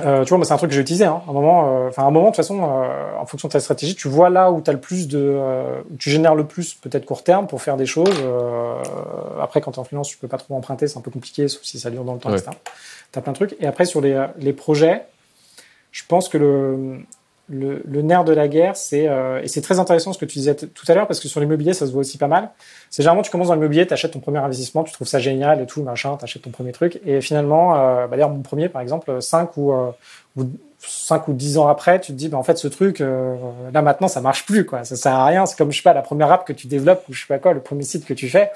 euh, 0.00 0.24
tu 0.24 0.30
vois, 0.30 0.38
moi, 0.38 0.46
c'est 0.46 0.54
un 0.54 0.56
truc 0.56 0.70
que 0.70 0.74
j'ai 0.74 0.80
utilisé. 0.80 1.04
Hein. 1.04 1.22
Un 1.28 1.32
moment, 1.32 1.66
euh, 1.66 1.88
enfin, 1.88 2.04
un 2.04 2.10
moment, 2.10 2.26
de 2.26 2.30
toute 2.30 2.36
façon, 2.36 2.62
euh, 2.62 3.18
en 3.18 3.26
fonction 3.26 3.48
de 3.48 3.52
ta 3.52 3.60
stratégie, 3.60 3.94
tu 3.94 4.08
vois 4.08 4.30
là 4.30 4.50
où 4.50 4.62
tu 4.62 4.70
as 4.70 4.72
le 4.72 4.80
plus 4.80 5.06
de, 5.06 5.18
euh, 5.20 5.80
où 5.90 5.96
tu 5.96 6.10
génères 6.10 6.34
le 6.34 6.46
plus, 6.46 6.74
peut-être 6.74 7.04
court 7.04 7.22
terme, 7.22 7.46
pour 7.46 7.60
faire 7.60 7.76
des 7.76 7.86
choses. 7.86 8.08
après, 9.40 9.60
quand 9.60 9.72
tu 9.72 9.76
es 9.76 9.80
en 9.80 9.84
freelance, 9.84 10.08
tu 10.08 10.16
peux 10.16 10.28
pas 10.28 10.38
trop 10.38 10.54
emprunter, 10.56 10.88
c'est 10.88 10.98
un 10.98 11.02
peu 11.02 11.10
compliqué, 11.10 11.48
sauf 11.48 11.62
si 11.62 11.78
ça 11.78 11.90
dure 11.90 12.04
dans 12.04 12.14
le 12.14 12.20
temps, 12.20 12.30
ouais. 12.30 12.38
etc. 12.38 12.56
Tu 13.12 13.18
as 13.18 13.22
plein 13.22 13.32
de 13.32 13.36
trucs. 13.36 13.56
Et 13.60 13.66
après, 13.66 13.84
sur 13.84 14.00
les, 14.00 14.26
les 14.38 14.52
projets, 14.52 15.04
je 15.90 16.02
pense 16.08 16.28
que 16.28 16.38
le, 16.38 17.00
le, 17.52 17.82
le, 17.84 18.02
nerf 18.02 18.24
de 18.24 18.32
la 18.32 18.48
guerre, 18.48 18.76
c'est 18.76 19.08
euh, 19.08 19.42
et 19.42 19.48
c'est 19.48 19.60
très 19.60 19.78
intéressant 19.78 20.12
ce 20.12 20.18
que 20.18 20.24
tu 20.24 20.38
disais 20.38 20.54
tout 20.54 20.84
à 20.88 20.94
l'heure 20.94 21.06
parce 21.06 21.20
que 21.20 21.28
sur 21.28 21.40
l'immobilier, 21.40 21.74
ça 21.74 21.86
se 21.86 21.92
voit 21.92 22.00
aussi 22.00 22.16
pas 22.16 22.26
mal. 22.26 22.50
C'est 22.90 23.02
généralement 23.02 23.22
tu 23.22 23.30
commences 23.30 23.48
dans 23.48 23.54
l'immobilier, 23.54 23.86
tu 23.86 23.92
achètes 23.92 24.12
ton 24.12 24.20
premier 24.20 24.38
investissement, 24.38 24.84
tu 24.84 24.92
trouves 24.92 25.06
ça 25.06 25.18
génial 25.18 25.60
et 25.60 25.66
tout 25.66 25.82
machin, 25.82 26.16
tu 26.16 26.24
achètes 26.24 26.42
ton 26.42 26.50
premier 26.50 26.72
truc 26.72 27.00
et 27.04 27.20
finalement, 27.20 27.76
euh, 27.76 28.06
bah, 28.06 28.16
d'ailleurs 28.16 28.30
mon 28.30 28.40
premier 28.40 28.68
par 28.68 28.80
exemple, 28.80 29.20
5 29.20 29.56
ou, 29.56 29.72
euh, 29.72 29.90
ou 30.36 30.44
5 30.78 31.28
ou 31.28 31.34
10 31.34 31.58
ans 31.58 31.68
après, 31.68 32.00
tu 32.00 32.12
te 32.12 32.16
dis 32.16 32.28
bah 32.28 32.38
en 32.38 32.42
fait 32.42 32.56
ce 32.56 32.68
truc 32.68 33.00
euh, 33.00 33.36
là 33.72 33.82
maintenant 33.82 34.08
ça 34.08 34.20
marche 34.20 34.46
plus 34.46 34.64
quoi, 34.64 34.84
ça 34.84 34.96
sert 34.96 35.14
à 35.14 35.26
rien. 35.26 35.44
C'est 35.46 35.56
comme 35.56 35.70
je 35.70 35.76
sais 35.76 35.82
pas 35.82 35.92
la 35.92 36.02
première 36.02 36.32
app 36.32 36.46
que 36.46 36.52
tu 36.52 36.66
développes 36.66 37.04
ou 37.08 37.12
je 37.12 37.20
sais 37.20 37.26
pas 37.28 37.38
quoi, 37.38 37.52
le 37.52 37.60
premier 37.60 37.84
site 37.84 38.06
que 38.06 38.14
tu 38.14 38.28
fais 38.28 38.50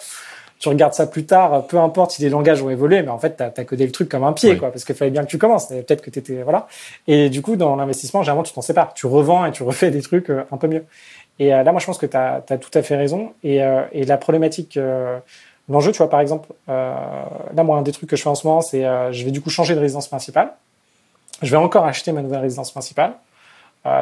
tu 0.58 0.68
regardes 0.68 0.94
ça 0.94 1.06
plus 1.06 1.26
tard, 1.26 1.66
peu 1.66 1.78
importe 1.78 2.12
si 2.12 2.22
les 2.22 2.30
langages 2.30 2.62
ont 2.62 2.70
évolué, 2.70 3.02
mais 3.02 3.10
en 3.10 3.18
fait, 3.18 3.36
tu 3.36 3.42
as, 3.42 3.64
codé 3.64 3.84
le 3.84 3.92
truc 3.92 4.08
comme 4.08 4.24
un 4.24 4.32
pied, 4.32 4.56
quoi, 4.56 4.70
parce 4.70 4.84
qu'il 4.84 4.94
fallait 4.94 5.10
bien 5.10 5.22
que 5.22 5.28
tu 5.28 5.38
commences. 5.38 5.66
Peut-être 5.68 6.00
que 6.00 6.10
tu 6.10 6.18
étais. 6.18 6.42
Voilà. 6.42 6.66
Et 7.06 7.28
du 7.28 7.42
coup, 7.42 7.56
dans 7.56 7.76
l'investissement, 7.76 8.22
généralement, 8.22 8.42
tu 8.42 8.52
t'en 8.52 8.62
sépares. 8.62 8.94
Tu 8.94 9.06
revends 9.06 9.44
et 9.44 9.52
tu 9.52 9.62
refais 9.62 9.90
des 9.90 10.00
trucs 10.00 10.30
euh, 10.30 10.44
un 10.50 10.56
peu 10.56 10.66
mieux. 10.66 10.84
Et 11.38 11.52
euh, 11.52 11.62
là, 11.62 11.72
moi, 11.72 11.80
je 11.80 11.86
pense 11.86 11.98
que 11.98 12.06
tu 12.06 12.16
as, 12.16 12.40
tout 12.40 12.70
à 12.72 12.82
fait 12.82 12.96
raison. 12.96 13.32
Et, 13.44 13.62
euh, 13.62 13.82
et 13.92 14.04
la 14.04 14.16
problématique. 14.16 14.78
L'enjeu, 15.68 15.90
tu 15.90 15.98
vois, 15.98 16.08
par 16.08 16.20
exemple, 16.20 16.48
là, 16.68 17.62
moi, 17.64 17.76
un 17.76 17.82
des 17.82 17.92
trucs 17.92 18.08
que 18.08 18.16
je 18.16 18.22
fais 18.22 18.28
en 18.28 18.36
ce 18.36 18.46
moment, 18.46 18.60
c'est 18.60 18.82
je 18.82 19.24
vais 19.24 19.32
du 19.32 19.40
coup 19.40 19.50
changer 19.50 19.74
de 19.74 19.80
résidence 19.80 20.06
principale. 20.06 20.52
Je 21.42 21.50
vais 21.50 21.56
encore 21.56 21.84
acheter 21.84 22.12
ma 22.12 22.22
nouvelle 22.22 22.40
résidence 22.40 22.70
principale. 22.70 23.14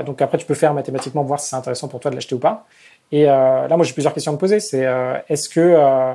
donc 0.05 0.21
après, 0.21 0.37
tu 0.37 0.45
peux 0.45 0.55
faire 0.55 0.75
mathématiquement 0.75 1.23
voir 1.23 1.41
si 1.41 1.49
c'est 1.49 1.57
intéressant 1.57 1.89
pour 1.89 2.01
toi 2.01 2.11
de 2.11 2.17
l'acheter 2.17 2.35
ou 2.35 2.39
pas. 2.39 2.67
Et 3.13 3.25
là, 3.25 3.67
moi, 3.71 3.85
j'ai 3.85 3.95
plusieurs 3.95 4.13
questions 4.13 4.33
à 4.33 4.35
me 4.35 4.39
poser. 4.39 4.61
C'est 4.61 4.87
est-ce 5.31 5.49
que 5.49 6.15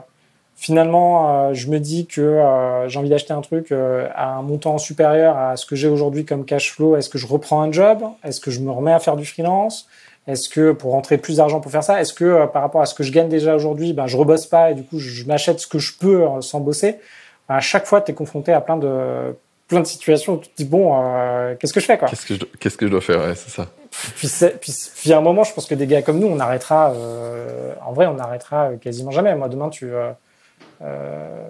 finalement, 0.60 1.48
euh, 1.48 1.54
je 1.54 1.68
me 1.68 1.80
dis 1.80 2.06
que 2.06 2.20
euh, 2.20 2.90
j'ai 2.90 3.00
envie 3.00 3.10
d'acheter 3.10 3.32
un 3.32 3.40
truc 3.40 3.72
euh, 3.72 4.10
à 4.14 4.34
un 4.34 4.42
montant 4.42 4.78
supérieur 4.78 5.38
à 5.38 5.56
ce 5.56 5.66
que 5.66 5.76
j'ai 5.76 5.88
aujourd'hui 5.88 6.26
comme 6.26 6.44
cash 6.44 6.74
flow. 6.74 6.98
Est-ce 6.98 7.10
que 7.10 7.18
je 7.18 7.26
reprends 7.26 7.62
un 7.62 7.72
job? 7.72 8.04
Est-ce 8.26 8.42
que 8.42 8.52
je 8.52 8.60
me 8.60 8.70
remets 8.70 8.92
à 8.92 9.00
faire 9.00 9.16
du 9.16 9.26
freelance? 9.26 9.88
Est-ce 10.28 10.50
que 10.50 10.74
pour 10.74 10.92
rentrer 10.92 11.18
plus 11.18 11.38
d'argent 11.38 11.62
pour 11.62 11.72
faire 11.72 11.84
ça 11.84 12.02
Est-ce 12.02 12.14
que 12.14 12.46
par 12.48 12.62
rapport 12.62 12.82
à 12.82 12.86
ce 12.86 12.94
que 12.94 13.04
je 13.04 13.12
gagne 13.14 13.30
déjà 13.30 13.56
aujourd'hui, 13.56 13.94
ben, 13.94 14.06
je 14.06 14.18
rebosse 14.18 14.48
pas 14.48 14.72
et 14.72 14.76
du 14.76 14.84
coup, 14.84 15.00
je, 15.00 15.24
m'achète 15.24 15.62
ce 15.62 15.66
que 15.66 15.80
je 15.80 15.94
peux 15.98 16.26
sans 16.42 16.60
bosser? 16.60 16.98
À 17.48 17.62
chaque 17.62 17.86
fois, 17.86 18.02
tu 18.02 18.12
es 18.12 18.14
confronté 18.14 18.52
à 18.52 18.60
plein 18.60 18.78
de, 18.78 19.36
plein 19.70 19.80
de 19.80 19.88
situations 19.88 20.34
où 20.34 20.38
tu 20.38 20.50
te 20.50 20.58
dis, 20.58 20.66
bon, 20.66 20.94
qu'est-ce 21.58 21.74
que 21.74 21.80
je 21.80 21.86
fais 21.86 21.98
quoi? 21.98 22.10
Qu'est-ce 22.10 22.26
que 22.28 22.36
je, 22.36 22.42
qu'est-ce 22.60 22.78
que 22.78 22.86
je 22.86 22.92
dois 22.92 23.02
faire? 23.02 23.22
C'est 23.36 23.50
ça. 23.50 23.68
Puis, 24.18 24.30
puis, 24.60 24.74
puis, 24.98 25.14
à 25.14 25.18
un 25.18 25.22
moment, 25.22 25.44
je 25.44 25.54
pense 25.54 25.66
que 25.66 25.74
des 25.74 25.88
gars 25.88 26.04
comme 26.04 26.20
nous, 26.20 26.28
on 26.28 26.40
arrêtera. 26.40 26.94
en 27.84 27.94
vrai, 27.94 28.06
on 28.06 28.20
arrêtera 28.20 28.72
quasiment 28.82 29.12
jamais. 29.12 29.34
Moi, 29.34 29.48
demain, 29.48 29.70
tu 29.70 29.90
euh, 30.82 31.48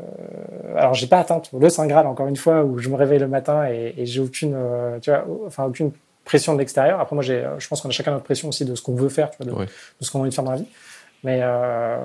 alors 0.76 0.94
j'ai 0.94 1.08
pas 1.08 1.20
atteint 1.20 1.42
le 1.58 1.70
saint 1.70 1.88
graal 1.88 2.08
encore 2.08 2.28
une 2.28 2.36
fois 2.36 2.64
où 2.64 2.80
je 2.80 2.90
me 2.90 2.96
réveille 2.96 3.20
le 3.20 3.28
matin 3.28 3.68
et, 3.70 3.94
et 3.98 4.06
j'ai 4.06 4.20
aucune, 4.20 4.54
euh, 4.56 5.00
tu 5.00 5.12
vois, 5.12 5.26
enfin 5.46 5.66
aucune 5.66 5.92
pression 6.26 6.54
de 6.54 6.60
l'extérieur. 6.60 7.00
Après 7.00 7.16
moi 7.16 7.24
j'ai, 7.24 7.46
je 7.58 7.68
pense 7.68 7.82
qu'on 7.82 7.90
a 7.90 7.92
chacun 7.92 8.12
notre 8.12 8.24
pression 8.24 8.50
aussi 8.50 8.66
de 8.66 8.76
ce 8.76 8.82
qu'on 8.82 8.96
veut 8.96 9.10
faire, 9.10 9.30
tu 9.32 9.44
vois, 9.44 9.66
de, 9.66 9.70
ce 10.02 10.12
qu'on 10.12 10.20
a 10.20 10.22
envie 10.22 10.30
de 10.30 10.36
faire 10.36 10.44
dans 10.44 10.52
la 10.52 10.58
vie. 10.58 10.68
Mais 11.24 11.40
euh, 11.42 11.98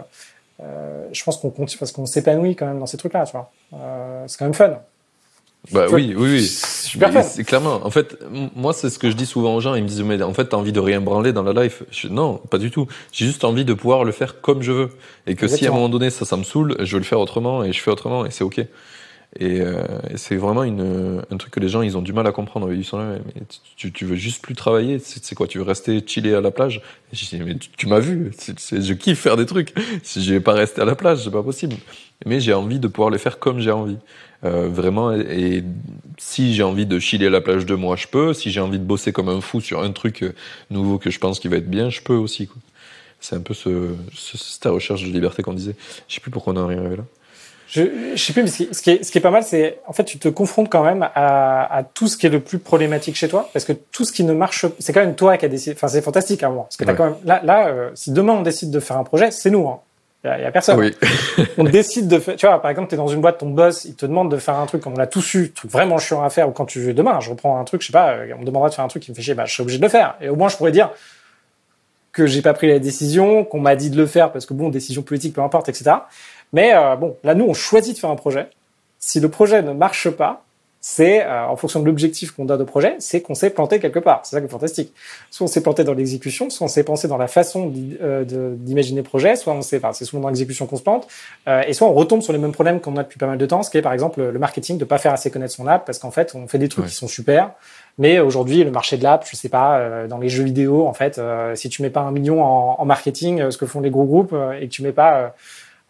euh, 0.61 1.09
je 1.13 1.25
pense 1.25 1.39
qu'on 1.39 1.51
continue 1.51 1.79
parce 1.79 1.93
qu'on 1.93 2.07
s'épanouit 2.07 2.57
quand 2.57 2.67
même 2.67 2.79
dans 2.79 2.87
ces 2.87 2.97
trucs-là, 2.97 3.25
tu 3.27 3.33
vois. 3.33 3.51
Euh, 3.75 4.25
c'est 4.27 4.39
quand 4.39 4.45
même 4.45 4.55
fun. 4.55 4.79
Bah 5.73 5.87
oui, 5.91 6.15
oui, 6.17 6.31
oui. 6.31 6.47
Super 6.47 7.25
C'est 7.25 7.45
clairement. 7.45 7.81
En 7.85 7.91
fait, 7.91 8.19
moi, 8.55 8.73
c'est 8.73 8.91
ce 8.91 8.99
que 8.99 9.11
je 9.11 9.17
dis 9.17 9.27
souvent 9.27 9.55
aux 9.55 9.61
gens. 9.61 9.75
Ils 9.75 9.83
me 9.83 9.89
disent, 9.89 10.03
mais 10.03 10.23
en 10.23 10.35
fait, 10.35 10.47
t'as 10.47 10.57
envie 10.57 10.73
de 10.73 10.81
rien 10.81 11.01
branler 11.01 11.33
dans 11.33 11.43
la 11.43 11.65
life. 11.65 11.83
non, 12.11 12.37
pas 12.37 12.59
du 12.59 12.71
tout. 12.71 12.87
J'ai 13.13 13.25
juste 13.27 13.45
envie 13.45 13.65
de 13.65 13.73
pouvoir 13.73 14.05
le 14.05 14.13
faire 14.13 14.41
comme 14.41 14.63
je 14.63 14.73
veux. 14.73 14.91
Et 15.27 15.35
que 15.37 15.49
si 15.49 15.67
à 15.67 15.71
un 15.71 15.75
moment 15.75 15.89
donné, 15.89 16.11
ça, 16.11 16.25
ça 16.25 16.37
me 16.37 16.45
saoule, 16.45 16.77
je 16.81 16.93
vais 16.93 17.01
le 17.01 17.05
faire 17.05 17.21
autrement 17.21 17.65
et 17.65 17.73
je 17.73 17.81
fais 17.81 17.91
autrement 17.91 18.27
et 18.27 18.31
c'est 18.31 18.45
ok. 18.45 18.61
Et, 19.41 19.61
euh, 19.61 19.83
c'est 20.15 20.37
vraiment 20.37 20.63
une, 20.63 21.23
un 21.29 21.37
truc 21.37 21.53
que 21.53 21.61
les 21.61 21.69
gens, 21.69 21.83
ils 21.83 21.97
ont 21.97 22.03
du 22.03 22.13
mal 22.13 22.27
à 22.27 22.33
comprendre. 22.33 22.73
Ils 22.73 22.85
sont 22.85 22.99
là, 22.99 23.17
mais 23.35 23.43
tu, 23.77 23.91
tu 23.91 24.05
veux 24.05 24.15
juste 24.17 24.43
plus 24.43 24.55
travailler. 24.55 24.99
C'est 25.01 25.35
quoi 25.35 25.47
Tu 25.47 25.59
veux 25.59 25.65
rester 25.65 26.05
chiller 26.07 26.35
à 26.35 26.41
la 26.41 26.51
plage? 26.51 26.83
Et 27.13 27.17
Je 27.17 27.27
dis, 27.27 27.41
mais 27.41 27.57
tu, 27.57 27.89
m'as 27.89 27.99
vu. 27.99 28.33
je 28.39 28.93
kiffe 28.93 29.19
faire 29.19 29.37
des 29.37 29.47
trucs. 29.47 29.75
Si 30.03 30.23
je 30.23 30.35
vais 30.35 30.41
pas 30.41 30.53
rester 30.53 30.83
à 30.83 30.85
la 30.85 30.95
plage, 30.95 31.25
c'est 31.25 31.33
pas 31.33 31.43
possible. 31.43 31.77
Mais 32.27 32.39
j'ai 32.39 32.55
envie 32.55 32.79
de 32.79 32.87
pouvoir 32.87 33.11
le 33.11 33.19
faire 33.19 33.39
comme 33.39 33.59
j'ai 33.59 33.73
envie. 33.73 33.99
Euh, 34.45 34.69
vraiment, 34.69 35.13
et, 35.13 35.65
si 36.19 36.55
j'ai 36.55 36.63
envie 36.63 36.87
de 36.87 36.99
chiller 36.99 37.27
à 37.27 37.31
la 37.31 37.41
plage 37.41 37.67
de 37.67 37.75
moi, 37.75 37.97
je 37.97 38.07
peux. 38.07 38.35
Si 38.35 38.51
j'ai 38.51 38.61
envie 38.61 38.79
de 38.79 38.85
bosser 38.85 39.13
comme 39.13 39.29
un 39.29 39.41
fou 39.41 39.61
sur 39.61 39.83
un 39.83 39.91
truc 39.91 40.23
euh, 40.23 40.35
nouveau 40.71 40.99
que 40.99 41.11
je 41.11 41.19
pense 41.19 41.41
qui 41.41 41.49
va 41.49 41.57
être 41.57 41.69
bien, 41.69 41.91
je 41.91 42.01
peux 42.03 42.15
aussi. 42.15 42.49
C'est 43.21 43.37
un 43.37 43.41
peu 43.41 43.55
ce, 43.55 43.95
ce, 44.15 44.37
cette 44.37 44.65
recherche 44.67 45.03
de 45.03 45.09
liberté 45.09 45.43
qu'on 45.43 45.55
disait. 45.55 45.77
Je 46.09 46.15
sais 46.15 46.21
plus 46.21 46.31
pourquoi 46.31 46.53
on 46.53 46.57
en 46.57 46.71
est 46.71 46.77
arrivé 46.77 46.97
là. 46.97 47.05
Je, 47.67 47.83
je 48.15 48.23
sais 48.23 48.33
plus, 48.33 48.43
mais 48.43 48.49
ce 48.49 48.59
qui, 48.59 48.69
ce 48.73 48.83
qui, 48.83 48.91
est, 48.91 49.03
ce 49.03 49.11
qui 49.11 49.19
est 49.19 49.23
pas 49.23 49.31
mal, 49.31 49.43
c'est 49.43 49.81
en 49.87 49.93
fait 49.93 50.05
tu 50.05 50.19
te 50.19 50.29
confrontes 50.29 50.69
quand 50.69 50.85
même 50.85 51.03
à, 51.03 51.75
à, 51.75 51.83
tout 51.83 52.07
ce 52.07 52.17
qui 52.17 52.27
est 52.27 52.31
le 52.31 52.41
plus 52.41 52.59
problématique 52.59 53.17
chez 53.17 53.29
toi, 53.29 53.49
parce 53.53 53.65
que 53.65 53.73
tout 53.73 54.05
ce 54.05 54.13
qui 54.13 54.23
ne 54.23 54.35
marche, 54.35 54.67
c'est 54.79 54.93
quand 54.93 55.01
même 55.01 55.17
toi 55.17 55.37
qui 55.39 55.47
a 55.47 55.49
décidé. 55.49 55.75
Enfin, 55.75 55.89
c'est 55.89 56.03
fantastique 56.03 56.43
à 56.43 56.51
moi, 56.51 56.65
parce 56.65 56.77
que 56.77 56.85
as 56.85 56.95
quand 56.95 57.05
même 57.07 57.17
là, 57.25 57.41
là, 57.43 57.69
euh, 57.69 57.91
si 57.95 58.13
demain 58.13 58.35
on 58.35 58.43
décide 58.43 58.71
de 58.71 58.79
faire 58.81 58.99
un 58.99 59.05
projet, 59.05 59.31
c'est 59.31 59.51
nous. 59.51 59.67
Hein. 59.67 59.81
Il 60.25 60.41
y, 60.41 60.45
a 60.45 60.51
personne. 60.51 60.79
Oui. 60.79 60.97
on 61.59 61.65
décide 61.65 62.09
de 62.09 62.19
faire, 62.19 62.37
tu 62.37 62.47
vois, 62.47 62.61
par 62.63 62.71
exemple, 62.71 62.89
tu 62.89 62.95
es 62.95 62.97
dans 62.97 63.09
une 63.09 63.21
boîte, 63.21 63.39
ton 63.39 63.51
boss, 63.51 63.85
il 63.85 63.95
te 63.95 64.07
demande 64.07 64.31
de 64.31 64.39
faire 64.39 64.55
un 64.55 64.65
truc, 64.65 64.81
comme 64.81 64.95
on 64.95 64.99
l'a 64.99 65.07
tous 65.07 65.35
eu, 65.35 65.51
truc 65.51 65.71
vraiment 65.71 65.99
chiant 65.99 66.23
à 66.23 66.31
faire, 66.31 66.49
ou 66.49 66.53
quand 66.53 66.65
tu 66.65 66.81
veux, 66.81 66.95
demain, 66.95 67.21
je 67.21 67.29
reprends 67.29 67.61
un 67.61 67.65
truc, 67.65 67.83
je 67.83 67.89
sais 67.89 67.93
pas, 67.93 68.13
euh, 68.13 68.33
on 68.35 68.41
me 68.41 68.47
demandera 68.47 68.71
de 68.71 68.75
faire 68.75 68.87
un 68.87 68.89
truc 68.89 69.03
qui 69.03 69.11
me 69.11 69.17
fait 69.17 69.21
chier, 69.21 69.35
bah, 69.35 69.45
je 69.45 69.53
suis 69.53 69.61
obligé 69.61 69.79
de 69.79 69.83
le 69.83 69.91
faire. 69.91 70.15
Et 70.23 70.31
au 70.31 70.37
moins, 70.37 70.49
je 70.49 70.57
pourrais 70.57 70.73
dire 70.73 70.91
que 72.13 72.27
j'ai 72.27 72.41
pas 72.41 72.55
pris 72.55 72.69
la 72.69 72.79
décision, 72.79 73.45
qu'on 73.45 73.61
m'a 73.61 73.77
dit 73.77 73.91
de 73.91 73.99
le 73.99 74.07
faire, 74.07 74.33
parce 74.33 74.47
que 74.47 74.55
bon, 74.55 74.71
décision 74.71 75.03
politique, 75.03 75.35
peu 75.35 75.43
importe, 75.43 75.69
etc. 75.69 75.91
Mais 76.55 76.73
euh, 76.75 76.97
bon, 76.97 77.17
là, 77.23 77.35
nous, 77.35 77.45
on 77.45 77.53
choisit 77.53 77.95
de 77.95 77.99
faire 77.99 78.11
un 78.11 78.17
projet. 78.17 78.49
Si 78.99 79.21
le 79.21 79.29
projet 79.29 79.61
ne 79.61 79.73
marche 79.73 80.09
pas, 80.09 80.44
c'est 80.87 81.25
euh, 81.25 81.47
en 81.47 81.57
fonction 81.57 81.81
de 81.81 81.87
l'objectif 81.87 82.33
qu'on 82.33 82.45
donne 82.45 82.61
au 82.61 82.67
projet, 82.67 82.97
c'est 82.99 83.23
qu'on 83.23 83.35
s'est 83.35 83.49
planté 83.49 83.81
quelque 83.81 84.01
part. 84.01 84.21
C'est 84.23 84.37
ça 84.37 84.41
qui 84.43 84.49
est 84.49 84.51
fantastique. 84.51 84.93
Soit 85.31 85.47
on 85.47 85.49
s'est 85.49 85.63
planté 85.63 85.83
dans 85.83 85.95
l'exécution, 85.95 86.51
soit 86.51 86.67
on 86.67 86.69
s'est 86.69 86.85
pensé 86.85 87.09
dans 87.09 87.17
la 87.17 87.27
façon 87.27 87.73
euh, 88.03 88.23
d'imaginer 88.55 89.01
le 89.01 89.09
projet, 89.09 89.35
soit 89.35 89.55
on 89.55 89.63
s'est, 89.63 89.79
enfin, 89.79 89.95
c'est 89.95 90.05
souvent 90.05 90.21
dans 90.21 90.29
l'exécution 90.29 90.67
qu'on 90.67 90.77
se 90.77 90.83
plante, 90.83 91.09
euh, 91.49 91.63
et 91.67 91.73
soit 91.73 91.89
on 91.89 91.95
retombe 91.95 92.21
sur 92.21 92.35
les 92.35 92.39
mêmes 92.39 92.53
problèmes 92.53 92.81
qu'on 92.81 92.99
a 92.99 93.03
depuis 93.03 93.19
pas 93.19 93.27
mal 93.27 93.39
de 93.39 93.47
temps, 93.47 93.63
ce 93.63 93.71
qui 93.71 93.79
est 93.79 93.83
par 93.83 93.95
exemple 93.95 94.23
le 94.23 94.39
marketing, 94.39 94.77
de 94.77 94.85
pas 94.85 94.99
faire 94.99 95.15
assez 95.15 95.31
connaître 95.31 95.55
son 95.55 95.67
app, 95.67 95.87
parce 95.87 95.99
qu'en 95.99 96.11
fait 96.11 96.35
on 96.35 96.49
fait 96.49 96.59
des 96.59 96.69
trucs 96.69 96.85
qui 96.85 96.95
sont 96.95 97.09
super, 97.09 97.53
mais 97.97 98.19
aujourd'hui 98.19 98.63
le 98.63 98.71
marché 98.71 98.99
de 98.99 99.05
l'app, 99.05 99.27
je 99.27 99.37
sais 99.37 99.49
pas, 99.49 100.07
dans 100.07 100.19
les 100.19 100.29
jeux 100.29 100.45
vidéo, 100.45 100.87
en 100.87 100.93
fait, 100.93 101.19
si 101.55 101.71
tu 101.71 101.81
mets 101.81 101.89
pas 101.89 102.03
un 102.03 102.11
million 102.11 102.45
en, 102.45 102.77
en 102.79 102.85
marketing, 102.85 103.51
ce 103.51 103.57
que 103.57 103.65
font 103.65 103.81
les 103.81 103.89
gros 103.89 104.05
groupes, 104.05 104.35
et 104.61 104.69
que 104.69 104.71
tu 104.71 104.83
mets 104.83 104.93
pas 104.93 105.35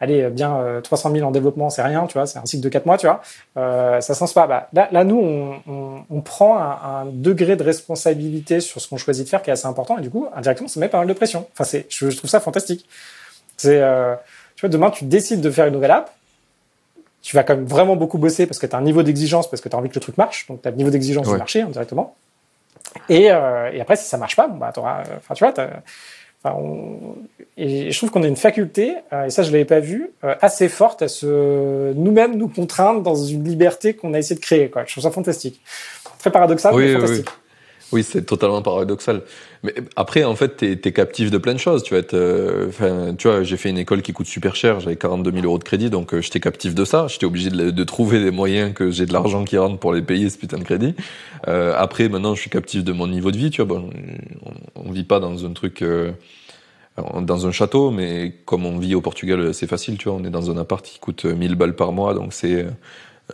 allez, 0.05 0.22
euh, 0.22 0.31
bien 0.31 0.81
300 0.82 1.10
euh, 1.10 1.14
000 1.16 1.28
en 1.28 1.31
développement, 1.31 1.70
c'est 1.70 1.82
rien, 1.82 2.06
tu 2.06 2.14
vois, 2.14 2.26
c'est 2.26 2.39
un 2.39 2.47
cycle 2.47 2.62
de 2.62 2.68
4 2.68 2.86
mois, 2.86 2.97
tu 2.97 3.06
vois, 3.06 3.20
euh, 3.56 4.01
ça 4.01 4.14
sens 4.14 4.32
pas. 4.32 4.47
Bah, 4.47 4.68
là, 4.72 4.89
là, 4.93 5.05
nous, 5.05 5.18
on, 5.18 5.60
on, 5.66 6.05
on 6.09 6.20
prend 6.20 6.59
un, 6.59 7.02
un, 7.02 7.06
degré 7.06 7.56
de 7.56 7.62
responsabilité 7.62 8.60
sur 8.60 8.81
ce 8.81 8.89
qu'on 8.89 8.97
choisit 8.97 9.24
de 9.24 9.28
faire 9.28 9.43
qui 9.43 9.51
est 9.51 9.52
assez 9.52 9.66
important, 9.66 9.98
et 9.98 10.02
du 10.02 10.10
coup, 10.10 10.28
indirectement, 10.35 10.68
ça 10.68 10.81
met 10.81 10.89
pas 10.89 10.98
mal 10.98 11.06
de 11.06 11.12
pression. 11.12 11.47
Enfin, 11.52 11.64
c'est, 11.64 11.86
je, 11.89 12.09
trouve 12.16 12.31
ça 12.31 12.40
fantastique. 12.40 12.86
C'est, 13.56 13.81
euh, 13.81 14.14
tu 14.56 14.60
vois, 14.60 14.68
demain, 14.68 14.90
tu 14.90 15.05
décides 15.05 15.40
de 15.40 15.51
faire 15.51 15.66
une 15.66 15.74
nouvelle 15.74 15.90
app, 15.90 16.12
tu 17.22 17.35
vas 17.35 17.43
quand 17.43 17.56
même 17.56 17.64
vraiment 17.64 17.97
beaucoup 17.97 18.18
bosser 18.18 18.47
parce 18.47 18.59
que 18.59 18.66
tu 18.66 18.76
as 18.76 18.78
un 18.78 18.82
niveau 18.82 19.02
d'exigence, 19.02 19.48
parce 19.48 19.62
que 19.62 19.68
tu 19.68 19.74
as 19.74 19.78
envie 19.78 19.89
que 19.89 19.94
le 19.94 20.01
truc 20.01 20.18
marche, 20.18 20.47
donc 20.47 20.62
tu 20.62 20.68
as 20.68 20.70
le 20.70 20.76
niveau 20.76 20.90
d'exigence 20.90 21.28
du 21.28 21.36
marché 21.36 21.62
indirectement. 21.62 22.14
Et, 23.09 23.31
euh, 23.31 23.70
et 23.72 23.81
après, 23.81 23.97
si 23.97 24.05
ça 24.05 24.18
marche 24.18 24.36
pas, 24.36 24.47
bon, 24.47 24.56
bah, 24.56 24.72
enfin, 24.76 25.35
tu 25.35 25.44
vois, 25.44 25.52
et 27.57 27.91
je 27.93 27.97
trouve 27.97 28.11
qu'on 28.11 28.23
a 28.23 28.27
une 28.27 28.37
faculté, 28.37 28.97
euh, 29.12 29.27
et 29.27 29.31
ça 29.31 29.43
je 29.43 29.53
l'avais 29.53 29.65
pas 29.65 29.81
vu, 29.81 30.11
euh, 30.25 30.35
assez 30.41 30.69
forte 30.69 31.03
à 31.03 31.09
se 31.09 31.93
nous-mêmes 31.95 32.37
nous 32.37 32.49
contraindre 32.49 33.01
dans 33.01 33.15
une 33.15 33.45
liberté 33.45 33.95
qu'on 33.95 34.12
a 34.15 34.19
essayé 34.19 34.37
de 34.37 34.45
créer. 34.45 34.69
Quoi. 34.69 34.85
Je 34.87 34.93
trouve 34.93 35.05
ça 35.05 35.11
fantastique. 35.11 35.61
Très 36.19 36.31
paradoxal, 36.31 36.75
mais 36.75 36.93
fantastique. 36.93 37.29
Oui. 37.29 37.35
Oui, 37.93 38.03
c'est 38.03 38.23
totalement 38.23 38.61
paradoxal. 38.61 39.23
Mais 39.65 39.74
après, 39.97 40.24
en 40.24 40.36
fait, 40.36 40.59
t'es 40.59 40.73
es 40.85 40.93
captif 40.93 41.31
de 41.31 41.39
plein 41.39 41.55
de 41.55 41.59
choses. 41.59 41.82
Tu 41.82 41.95
vas 41.95 42.01
être, 42.01 42.12
euh, 42.12 42.70
vois, 43.23 43.43
j'ai 43.43 43.57
fait 43.57 43.70
une 43.70 43.78
école 43.78 44.03
qui 44.03 44.12
coûte 44.12 44.27
super 44.27 44.55
cher. 44.55 44.78
J'avais 44.78 44.97
42 44.97 45.32
000 45.32 45.45
euros 45.47 45.59
de 45.59 45.65
crédit, 45.65 45.89
donc 45.89 46.12
euh, 46.12 46.20
j'étais 46.20 46.39
captif 46.39 46.74
de 46.74 46.85
ça. 46.85 47.07
J'étais 47.09 47.24
obligé 47.24 47.49
de, 47.49 47.70
de, 47.70 47.85
trouver 47.85 48.23
des 48.23 48.31
moyens 48.31 48.74
que 48.74 48.91
j'ai 48.91 49.07
de 49.07 49.12
l'argent 49.15 49.43
qui 49.45 49.57
rentre 49.57 49.78
pour 49.78 49.95
les 49.95 50.03
payer 50.03 50.28
ce 50.28 50.36
putain 50.36 50.59
de 50.59 50.65
crédit. 50.65 50.95
Euh, 51.49 51.74
après, 51.78 52.11
maintenant, 52.11 52.35
je 52.35 52.43
suis 52.43 52.51
captif 52.51 52.85
de 52.85 52.93
mon 52.93 53.07
niveau 53.07 53.31
de 53.31 53.39
vie. 53.39 53.51
Tu 53.51 53.62
vois, 53.62 53.78
bon, 53.78 53.91
on, 54.45 54.85
on 54.86 54.93
vit 54.93 55.05
pas 55.05 55.19
dans 55.19 55.47
un 55.47 55.53
truc. 55.53 55.81
Euh, 55.81 56.12
dans 57.23 57.47
un 57.47 57.51
château, 57.51 57.91
mais 57.91 58.35
comme 58.45 58.66
on 58.66 58.78
vit 58.78 58.95
au 58.95 59.01
Portugal, 59.01 59.53
c'est 59.53 59.66
facile, 59.66 59.97
tu 59.97 60.09
vois. 60.09 60.19
On 60.20 60.24
est 60.24 60.31
dans 60.31 60.51
un 60.51 60.59
appart 60.59 60.85
qui 60.85 61.01
coûte 61.01 61.24
1000 61.24 61.57
balles 61.57 61.74
par 61.74 61.91
mois, 61.91 62.15
donc 62.15 62.32
c'est 62.32 62.66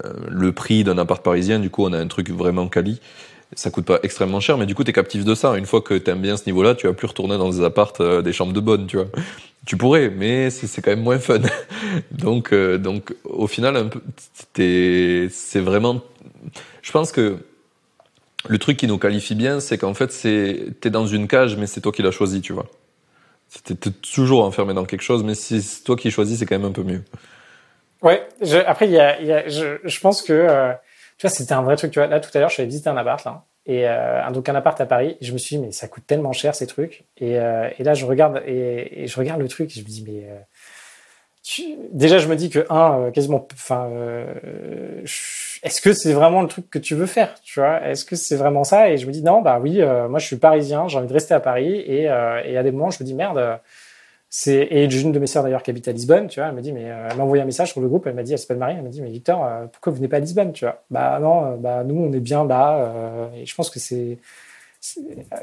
euh, 0.05 0.13
le 0.29 0.53
prix 0.53 0.85
d'un 0.85 0.99
appart 0.99 1.23
parisien. 1.23 1.59
Du 1.59 1.69
coup, 1.69 1.85
on 1.85 1.93
a 1.93 1.99
un 1.99 2.07
truc 2.07 2.31
vraiment 2.31 2.69
quali 2.69 3.01
ça 3.55 3.71
coûte 3.71 3.85
pas 3.85 3.99
extrêmement 4.03 4.41
cher, 4.41 4.59
mais 4.59 4.67
du 4.67 4.75
coup, 4.75 4.85
t'es 4.85 4.93
captif 4.93 5.25
de 5.25 5.35
ça. 5.35 5.57
Une 5.57 5.67
fois 5.67 5.81
que 5.81 5.95
t'aimes 5.95 6.21
bien 6.21 6.37
ce 6.37 6.47
niveau-là, 6.47 6.75
tu 6.75 6.87
vas 6.87 6.93
plus 6.93 7.07
retourner 7.07 7.37
dans 7.37 7.51
des 7.51 7.65
appartes, 7.65 8.01
euh, 8.01 8.23
des 8.23 8.33
chambres 8.33 8.53
de 8.53 8.61
bonne, 8.61 8.87
tu 8.87 8.97
vois. 8.97 9.07
Tu 9.67 9.77
pourrais, 9.77 10.09
mais 10.09 10.51
c'est 10.51 10.81
quand 10.81 10.91
même 10.91 11.03
moins 11.03 11.19
fun. 11.19 11.41
donc, 12.13 12.53
euh, 12.53 12.79
donc, 12.79 13.15
au 13.25 13.47
final, 13.47 13.77
un 13.77 13.91
c'est 14.55 15.61
vraiment, 15.61 16.01
je 16.83 16.93
pense 16.93 17.13
que 17.13 17.39
le 18.49 18.59
truc 18.59 18.77
qui 18.77 18.87
nous 18.87 18.99
qualifie 18.99 19.35
bien, 19.35 19.61
c'est 19.61 19.79
qu'en 19.79 19.95
fait, 19.95 20.13
c'est, 20.13 20.67
t'es 20.81 20.91
dans 20.91 21.07
une 21.07 21.29
cage, 21.29 21.57
mais 21.57 21.67
c'est 21.67 21.81
toi 21.81 21.93
qui 21.93 22.03
l'as 22.03 22.11
choisi, 22.11 22.41
tu 22.41 22.53
vois. 22.53 22.67
T'es 23.65 23.75
toujours 23.75 24.45
enfermé 24.45 24.75
dans 24.75 24.85
quelque 24.85 25.03
chose, 25.03 25.25
mais 25.25 25.35
si 25.35 25.61
c'est 25.61 25.83
toi 25.83 25.97
qui 25.97 26.11
choisis, 26.13 26.39
c'est 26.39 26.47
quand 26.47 26.57
même 26.57 26.69
un 26.69 26.73
peu 26.73 26.85
mieux. 26.85 27.03
Ouais. 28.01 28.27
Je, 28.41 28.59
après, 28.59 28.87
il 28.87 28.93
y 28.93 29.01
a, 29.01 29.21
y 29.21 29.33
a 29.33 29.49
je, 29.49 29.79
je, 29.85 30.01
pense 30.01 30.23
que 30.23 30.33
euh, 30.33 30.73
tu 31.21 31.27
vois, 31.27 31.37
c'était 31.37 31.53
un 31.53 31.61
vrai 31.61 31.77
truc. 31.77 31.91
Tu 31.91 31.99
vois, 31.99 32.09
là, 32.09 32.19
tout 32.19 32.31
à 32.33 32.39
l'heure, 32.39 32.49
je 32.49 32.55
suis 32.55 32.63
allé 32.63 32.71
visiter 32.71 32.89
un 32.89 32.97
appart, 32.97 33.23
là. 33.27 33.45
Et 33.67 33.87
euh, 33.87 34.31
donc 34.31 34.49
un 34.49 34.55
appart 34.55 34.81
à 34.81 34.87
Paris. 34.87 35.19
Et 35.21 35.25
je 35.27 35.35
me 35.35 35.39
suis 35.39 35.57
dit, 35.57 35.63
mais 35.63 35.71
ça 35.71 35.87
coûte 35.87 36.07
tellement 36.07 36.33
cher 36.33 36.55
ces 36.55 36.67
trucs. 36.67 37.05
Et, 37.19 37.39
euh, 37.39 37.69
et 37.79 37.85
là, 37.85 37.93
je 37.93 38.07
regarde 38.07 38.41
et, 38.47 39.07
je 39.07 39.17
regarde 39.19 39.39
le 39.39 39.49
truc 39.49 39.71
et 39.71 39.81
je 39.81 39.85
me 39.85 39.91
dis, 39.91 40.03
mais 40.09 40.25
euh, 40.31 40.39
tu... 41.43 41.77
déjà, 41.93 42.17
je 42.17 42.27
me 42.27 42.37
dis 42.37 42.49
que 42.49 42.65
un, 42.71 43.01
euh, 43.01 43.11
quasiment, 43.11 43.47
enfin, 43.53 43.91
euh, 43.93 45.05
est-ce 45.63 45.83
que 45.83 45.93
c'est 45.93 46.15
vraiment 46.15 46.41
le 46.41 46.49
truc 46.49 46.71
que 46.71 46.79
tu 46.79 46.95
veux 46.95 47.05
faire 47.05 47.35
Tu 47.43 47.61
vois? 47.61 47.87
Est-ce 47.87 48.07
que 48.07 48.17
c'est 48.17 48.37
vraiment 48.37 48.65
ça? 48.65 48.89
Et 48.89 48.97
je 48.97 49.07
me 49.07 49.13
dis, 49.13 49.23
non, 49.23 49.43
bah 49.43 49.59
oui, 49.61 49.83
moi, 50.09 50.21
je 50.21 50.27
suis 50.27 50.37
parisien, 50.37 50.89
j'ai 50.89 50.97
envie 50.97 51.09
de 51.09 51.13
rester 51.13 51.35
à 51.35 51.41
Paris. 51.41 51.81
Et, 51.81 52.05
et 52.05 52.09
à 52.57 52.63
des 52.63 52.71
moments, 52.71 52.91
je 52.91 53.03
me 53.03 53.07
dis, 53.07 53.13
merde 53.13 53.61
c'est 54.33 54.55
et 54.55 54.85
une 54.85 55.11
de 55.11 55.19
mes 55.19 55.27
sœurs 55.27 55.43
d'ailleurs 55.43 55.65
qui 55.65 55.71
habite 55.71 55.89
à 55.89 55.93
Lisbonne, 55.93 56.29
tu 56.29 56.39
vois, 56.39 56.49
elle 56.49 56.55
m'a 56.55 56.61
dit 56.61 56.73
mais 56.73 56.89
euh, 56.89 57.09
elle 57.11 57.17
m'a 57.17 57.25
envoyé 57.25 57.43
un 57.43 57.47
message 57.47 57.73
sur 57.73 57.81
le 57.81 57.89
groupe, 57.89 58.07
elle 58.07 58.15
m'a 58.15 58.23
dit 58.23 58.33
elle 58.33 58.39
s'appelle 58.39 58.59
Marie, 58.59 58.77
elle 58.77 58.85
m'a 58.85 58.89
dit 58.89 59.03
mais 59.03 59.11
Victor, 59.11 59.45
euh, 59.45 59.67
pourquoi 59.67 59.91
vous 59.91 59.97
venez 59.97 60.07
pas 60.07 60.19
à 60.19 60.21
Lisbonne, 60.21 60.53
tu 60.53 60.65
vois? 60.65 60.85
Bah 60.89 61.19
non, 61.21 61.45
euh, 61.45 61.57
bah 61.57 61.83
nous 61.83 61.97
on 61.97 62.13
est 62.13 62.21
bien 62.21 62.47
là 62.47 63.29
et 63.35 63.45
je 63.45 63.55
pense 63.57 63.71
que 63.71 63.81
c'est 63.81 64.19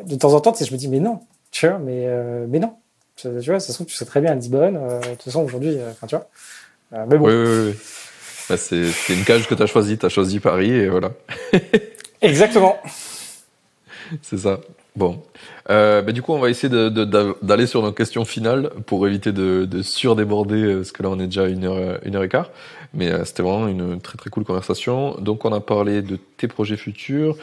de 0.05 0.15
temps 0.15 0.33
en 0.33 0.39
temps, 0.39 0.53
je 0.53 0.71
me 0.71 0.77
dis 0.77 0.87
mais 0.87 1.01
non, 1.01 1.19
tu 1.51 1.67
vois, 1.67 1.79
mais 1.79 2.07
mais 2.47 2.59
non, 2.59 2.75
tu 3.17 3.27
vois, 3.29 3.59
ça 3.59 3.67
se 3.67 3.73
trouve 3.73 3.87
tu 3.87 3.95
sais 3.95 4.05
très 4.05 4.21
bien 4.21 4.31
à 4.31 4.35
Lisbonne, 4.35 4.75
de 4.75 5.09
toute 5.11 5.23
façon 5.23 5.43
aujourd'hui, 5.43 5.77
enfin 5.91 6.07
tu 6.07 6.15
vois, 6.15 6.29
mais 7.05 7.17
bon. 7.17 7.25
Oui 7.25 7.33
oui 7.33 7.67
oui. 7.71 7.75
Bah, 8.49 8.55
c'est 8.55 8.89
une 9.09 9.25
cage 9.25 9.49
que 9.49 9.55
tu 9.55 9.61
as 9.61 9.65
choisi, 9.65 9.97
tu 9.97 10.05
as 10.05 10.09
choisi 10.09 10.39
Paris 10.39 10.71
et 10.71 10.87
voilà. 10.87 11.11
Exactement. 12.21 12.77
c'est 14.21 14.37
ça. 14.37 14.61
Bon, 14.97 15.21
euh, 15.69 16.01
bah, 16.01 16.11
du 16.11 16.23
coup, 16.23 16.33
on 16.33 16.39
va 16.39 16.49
essayer 16.49 16.73
d'aller 16.73 17.67
sur 17.67 17.83
nos 17.83 17.91
questions 17.91 18.25
finales 18.25 18.71
pour 18.87 19.07
éviter 19.07 19.31
de, 19.31 19.65
de 19.65 19.83
surdéborder, 19.83 20.63
euh, 20.63 20.77
parce 20.77 20.91
que 20.91 21.03
là, 21.03 21.09
on 21.11 21.19
est 21.19 21.27
déjà 21.27 21.47
une 21.47 21.65
heure, 21.65 21.99
une 22.03 22.15
heure 22.15 22.23
et 22.23 22.29
quart. 22.29 22.49
Mais 22.95 23.11
euh, 23.11 23.23
c'était 23.23 23.43
vraiment 23.43 23.67
une 23.67 24.01
très 24.01 24.17
très 24.17 24.31
cool 24.31 24.43
conversation. 24.43 25.13
Donc, 25.19 25.45
on 25.45 25.53
a 25.53 25.59
parlé 25.59 26.01
de 26.01 26.17
tes 26.37 26.47
projets 26.47 26.77
futurs. 26.77 27.37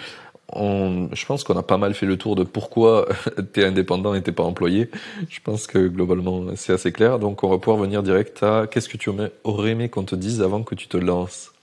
je 0.57 1.27
pense 1.27 1.45
qu'on 1.45 1.57
a 1.57 1.63
pas 1.63 1.79
mal 1.79 1.95
fait 1.95 2.07
le 2.07 2.17
tour 2.19 2.35
de 2.37 2.43
pourquoi 2.45 3.07
tu 3.55 3.61
es 3.61 3.65
indépendant 3.65 4.15
et 4.15 4.23
t'es 4.23 4.33
pas 4.33 4.43
employé. 4.45 4.91
Je 5.31 5.41
pense 5.41 5.69
que 5.69 5.87
globalement, 5.87 6.57
c'est 6.57 6.73
assez 6.73 6.91
clair. 6.93 7.21
Donc, 7.21 7.45
on 7.45 7.49
va 7.51 7.59
pouvoir 7.59 7.81
venir 7.83 8.03
direct 8.03 8.43
à 8.43 8.67
qu'est-ce 8.69 8.89
que 8.89 8.97
tu 8.97 9.11
aurais 9.45 9.71
aimé 9.71 9.89
qu'on 9.91 10.05
te 10.05 10.17
dise 10.17 10.43
avant 10.43 10.65
que 10.65 10.75
tu 10.75 10.89
te 10.89 10.97
lances? 10.97 11.54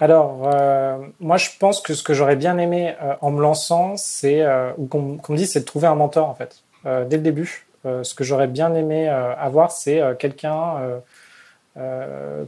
Alors, 0.00 0.48
euh, 0.52 0.98
moi, 1.20 1.36
je 1.36 1.50
pense 1.58 1.80
que 1.80 1.94
ce 1.94 2.02
que 2.02 2.14
j'aurais 2.14 2.36
bien 2.36 2.58
aimé 2.58 2.94
euh, 3.02 3.14
en 3.20 3.30
me 3.30 3.40
lançant, 3.40 3.96
c'est, 3.96 4.42
euh, 4.42 4.72
ou 4.78 4.86
qu'on 4.86 5.18
me 5.28 5.36
dise, 5.36 5.52
c'est 5.52 5.60
de 5.60 5.64
trouver 5.64 5.86
un 5.86 5.94
mentor, 5.94 6.28
en 6.28 6.34
fait, 6.34 6.62
dès 6.84 7.16
le 7.16 7.22
début. 7.22 7.66
ce 7.84 8.14
que 8.14 8.24
j'aurais 8.24 8.48
bien 8.48 8.74
aimé 8.74 9.08
avoir, 9.08 9.70
c'est 9.70 10.00
quelqu'un 10.18 11.00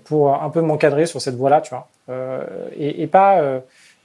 pour 0.04 0.34
un 0.34 0.50
peu 0.50 0.60
m'encadrer 0.60 1.06
sur 1.06 1.20
cette 1.20 1.36
voie-là, 1.36 1.60
tu 1.60 1.70
vois. 1.70 1.88
Et, 2.76 3.02
et, 3.02 3.06
pas, 3.06 3.40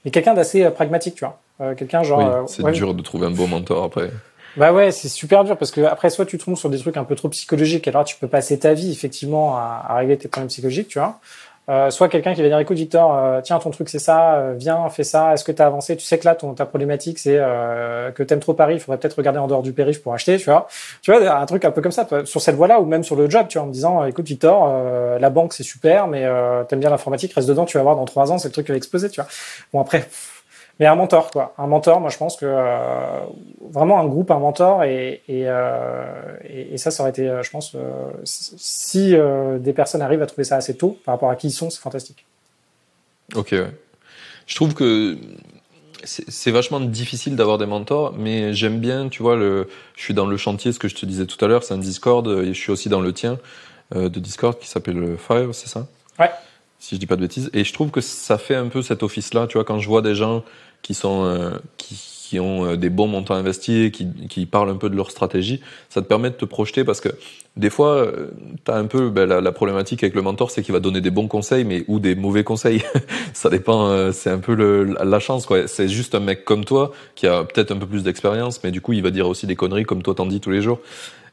mais 0.04 0.10
quelqu'un 0.12 0.34
d'assez 0.34 0.70
pragmatique, 0.70 1.16
tu 1.16 1.24
vois. 1.24 1.74
quelqu'un 1.74 2.04
genre. 2.04 2.42
Oui, 2.42 2.48
c'est 2.48 2.70
dur 2.70 2.94
de 2.94 3.02
trouver 3.02 3.26
un 3.26 3.32
bon 3.32 3.48
mentor 3.48 3.82
après. 3.82 4.10
Bah 4.56 4.72
ouais, 4.72 4.90
c'est 4.90 5.08
super 5.08 5.44
dur 5.44 5.56
parce 5.56 5.70
que 5.70 5.80
après, 5.82 6.10
soit 6.10 6.26
tu 6.26 6.36
tombes 6.36 6.56
sur 6.56 6.70
des 6.70 6.78
trucs 6.78 6.96
un 6.96 7.04
peu 7.04 7.14
trop 7.14 7.28
psychologiques, 7.28 7.86
alors 7.86 8.04
tu 8.04 8.16
peux 8.16 8.26
passer 8.26 8.58
ta 8.58 8.74
vie 8.74 8.90
effectivement 8.90 9.56
à, 9.56 9.84
à 9.88 9.96
régler 9.96 10.18
tes 10.18 10.28
problèmes 10.28 10.48
psychologiques, 10.48 10.88
tu 10.88 10.98
vois. 10.98 11.20
Euh, 11.70 11.90
soit 11.90 12.08
quelqu'un 12.08 12.34
qui 12.34 12.42
va 12.42 12.48
dire 12.48 12.58
écoute 12.58 12.76
Victor, 12.76 13.16
euh, 13.16 13.40
tiens 13.42 13.60
ton 13.60 13.70
truc 13.70 13.88
c'est 13.88 14.00
ça, 14.00 14.34
euh, 14.34 14.54
viens 14.56 14.88
fais 14.88 15.04
ça, 15.04 15.34
est-ce 15.34 15.44
que 15.44 15.52
tu 15.52 15.62
as 15.62 15.66
avancé? 15.66 15.96
Tu 15.96 16.04
sais 16.04 16.18
que 16.18 16.24
là 16.24 16.34
ton, 16.34 16.52
ta 16.52 16.66
problématique 16.66 17.20
c'est 17.20 17.38
que 18.14 18.22
t'aimes 18.24 18.40
trop 18.40 18.54
Paris, 18.54 18.74
il 18.74 18.80
faudrait 18.80 18.98
peut-être 18.98 19.14
regarder 19.16 19.38
en 19.38 19.46
dehors 19.46 19.62
du 19.62 19.72
périph 19.72 20.02
pour 20.02 20.12
acheter, 20.12 20.36
tu 20.38 20.46
vois. 20.46 20.66
Tu 21.02 21.12
vois 21.12 21.38
un 21.38 21.46
truc 21.46 21.64
un 21.64 21.70
peu 21.70 21.80
comme 21.80 21.92
ça 21.92 22.06
sur 22.24 22.40
cette 22.40 22.56
voie-là 22.56 22.80
ou 22.80 22.86
même 22.86 23.04
sur 23.04 23.14
le 23.14 23.30
job, 23.30 23.46
tu 23.48 23.58
vois, 23.58 23.64
en 23.64 23.68
me 23.68 23.72
disant 23.72 24.04
écoute 24.04 24.26
Victor, 24.26 24.68
la 25.20 25.30
banque 25.30 25.52
c'est 25.52 25.62
super, 25.62 26.08
mais 26.08 26.26
t'aimes 26.68 26.80
bien 26.80 26.90
l'informatique, 26.90 27.32
reste 27.34 27.48
dedans, 27.48 27.64
tu 27.64 27.76
vas 27.76 27.84
voir 27.84 27.96
dans 27.96 28.04
trois 28.04 28.32
ans 28.32 28.38
c'est 28.38 28.48
le 28.48 28.52
truc 28.52 28.66
qui 28.66 28.72
va 28.72 28.76
exploser, 28.76 29.08
tu 29.08 29.20
vois. 29.20 29.30
Bon 29.72 29.80
après 29.80 30.04
mais 30.80 30.86
un 30.86 30.96
mentor 30.96 31.30
quoi 31.30 31.54
un 31.58 31.66
mentor 31.66 32.00
moi 32.00 32.10
je 32.10 32.16
pense 32.16 32.36
que 32.36 32.46
euh, 32.46 33.20
vraiment 33.70 34.00
un 34.00 34.06
groupe 34.06 34.30
un 34.30 34.38
mentor 34.38 34.82
et 34.82 35.22
et, 35.28 35.44
euh, 35.46 36.36
et, 36.48 36.78
ça 36.78 36.90
ça 36.90 37.02
aurait 37.02 37.10
été 37.10 37.28
euh, 37.28 37.42
je 37.42 37.50
pense 37.50 37.76
si 38.24 39.14
des 39.60 39.72
personnes 39.72 40.02
arrivent 40.02 40.22
à 40.22 40.26
trouver 40.26 40.44
ça 40.44 40.56
assez 40.56 40.76
tôt 40.76 40.98
par 41.04 41.14
rapport 41.14 41.30
à 41.30 41.36
qui 41.36 41.48
ils 41.48 41.52
sont 41.52 41.70
c'est 41.70 41.80
fantastique 41.80 42.24
ok 43.36 43.48
ouais. 43.52 43.70
je 44.46 44.54
trouve 44.56 44.74
que 44.74 45.16
c'est 46.02 46.50
vachement 46.50 46.80
difficile 46.80 47.36
d'avoir 47.36 47.58
des 47.58 47.66
mentors, 47.66 48.14
mais 48.16 48.54
j'aime 48.54 48.80
bien, 48.80 49.10
tu 49.10 49.22
vois, 49.22 49.36
le, 49.36 49.68
je 49.96 50.02
suis 50.02 50.14
dans 50.14 50.24
le 50.24 50.38
chantier, 50.38 50.72
ce 50.72 50.78
que 50.78 50.88
je 50.88 50.94
te 50.94 51.04
disais 51.04 51.26
tout 51.26 51.44
à 51.44 51.46
l'heure, 51.46 51.62
c'est 51.62 51.74
un 51.74 51.78
Discord, 51.78 52.26
et 52.26 52.54
je 52.54 52.58
suis 52.58 52.72
aussi 52.72 52.88
dans 52.88 53.02
le 53.02 53.12
tien 53.12 53.38
de 53.94 54.08
Discord 54.08 54.58
qui 54.58 54.66
s'appelle 54.66 55.18
Fire, 55.18 55.54
c'est 55.54 55.68
ça? 55.68 55.86
Ouais. 56.18 56.30
Si 56.78 56.94
je 56.94 57.00
dis 57.00 57.06
pas 57.06 57.16
de 57.16 57.20
bêtises. 57.20 57.50
Et 57.52 57.64
je 57.64 57.72
trouve 57.74 57.90
que 57.90 58.00
ça 58.00 58.38
fait 58.38 58.54
un 58.54 58.68
peu 58.68 58.80
cet 58.80 59.02
office-là, 59.02 59.46
tu 59.46 59.58
vois, 59.58 59.64
quand 59.66 59.78
je 59.78 59.86
vois 59.86 60.00
des 60.00 60.14
gens 60.14 60.42
qui 60.82 60.94
sont 60.94 61.24
euh, 61.24 61.50
qui, 61.76 61.94
qui, 61.96 62.40
ont 62.40 62.64
euh, 62.64 62.76
des 62.76 62.90
bons 62.90 63.06
montants 63.06 63.34
investis, 63.34 63.90
qui, 63.90 64.08
qui 64.28 64.46
parlent 64.46 64.70
un 64.70 64.76
peu 64.76 64.88
de 64.88 64.96
leur 64.96 65.10
stratégie, 65.10 65.60
ça 65.88 66.02
te 66.02 66.06
permet 66.06 66.30
de 66.30 66.34
te 66.34 66.44
projeter 66.44 66.84
parce 66.84 67.00
que 67.00 67.08
des 67.56 67.70
fois, 67.70 67.96
euh, 67.96 68.28
tu 68.64 68.70
un 68.70 68.86
peu 68.86 69.10
ben, 69.10 69.28
la, 69.28 69.40
la, 69.40 69.52
problématique 69.52 70.02
avec 70.02 70.14
le 70.14 70.22
mentor, 70.22 70.50
c'est 70.50 70.62
qu'il 70.62 70.72
va 70.72 70.80
donner 70.80 71.00
des 71.00 71.10
bons 71.10 71.26
conseils, 71.26 71.64
mais 71.64 71.84
ou 71.88 71.98
des 71.98 72.14
mauvais 72.14 72.44
conseils. 72.44 72.82
ça 73.32 73.50
dépend, 73.50 74.12
c'est 74.12 74.30
un 74.30 74.38
peu 74.38 74.54
le, 74.54 74.84
la 74.84 75.18
chance. 75.18 75.46
quoi. 75.46 75.66
C'est 75.66 75.88
juste 75.88 76.14
un 76.14 76.20
mec 76.20 76.44
comme 76.44 76.64
toi 76.64 76.92
qui 77.16 77.26
a 77.26 77.44
peut-être 77.44 77.72
un 77.72 77.76
peu 77.76 77.86
plus 77.86 78.04
d'expérience, 78.04 78.62
mais 78.62 78.70
du 78.70 78.80
coup, 78.80 78.92
il 78.92 79.02
va 79.02 79.10
dire 79.10 79.28
aussi 79.28 79.46
des 79.46 79.56
conneries 79.56 79.84
comme 79.84 80.02
toi 80.02 80.14
t'en 80.14 80.26
dis 80.26 80.40
tous 80.40 80.50
les 80.50 80.62
jours. 80.62 80.80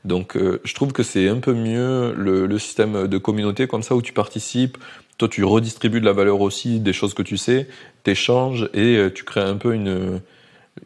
Donc, 0.05 0.37
je 0.37 0.73
trouve 0.73 0.93
que 0.93 1.03
c'est 1.03 1.27
un 1.27 1.39
peu 1.39 1.53
mieux 1.53 2.13
le, 2.15 2.45
le 2.45 2.59
système 2.59 3.07
de 3.07 3.17
communauté 3.17 3.67
comme 3.67 3.83
ça 3.83 3.93
où 3.93 4.01
tu 4.01 4.13
participes, 4.13 4.77
toi, 5.17 5.27
tu 5.27 5.43
redistribues 5.43 5.99
de 5.99 6.05
la 6.05 6.13
valeur 6.13 6.41
aussi, 6.41 6.79
des 6.79 6.93
choses 6.93 7.13
que 7.13 7.23
tu 7.23 7.37
sais, 7.37 7.67
t'échanges 8.03 8.69
et 8.73 8.97
euh, 8.97 9.11
tu 9.11 9.23
crées 9.23 9.41
un 9.41 9.57
peu 9.57 9.73
une, 9.73 10.21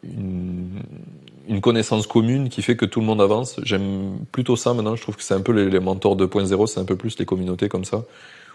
une, 0.04 1.60
connaissance 1.60 2.06
commune 2.06 2.48
qui 2.48 2.62
fait 2.62 2.76
que 2.76 2.86
tout 2.86 3.00
le 3.00 3.06
monde 3.06 3.20
avance. 3.20 3.60
J'aime 3.62 4.18
plutôt 4.32 4.56
ça 4.56 4.72
maintenant. 4.72 4.96
Je 4.96 5.02
trouve 5.02 5.16
que 5.16 5.22
c'est 5.22 5.34
un 5.34 5.40
peu 5.40 5.52
les, 5.52 5.80
mentors 5.80 6.16
2.0, 6.16 6.66
c'est 6.66 6.80
un 6.80 6.84
peu 6.84 6.96
plus 6.96 7.18
les 7.18 7.26
communautés 7.26 7.68
comme 7.68 7.84
ça, 7.84 8.04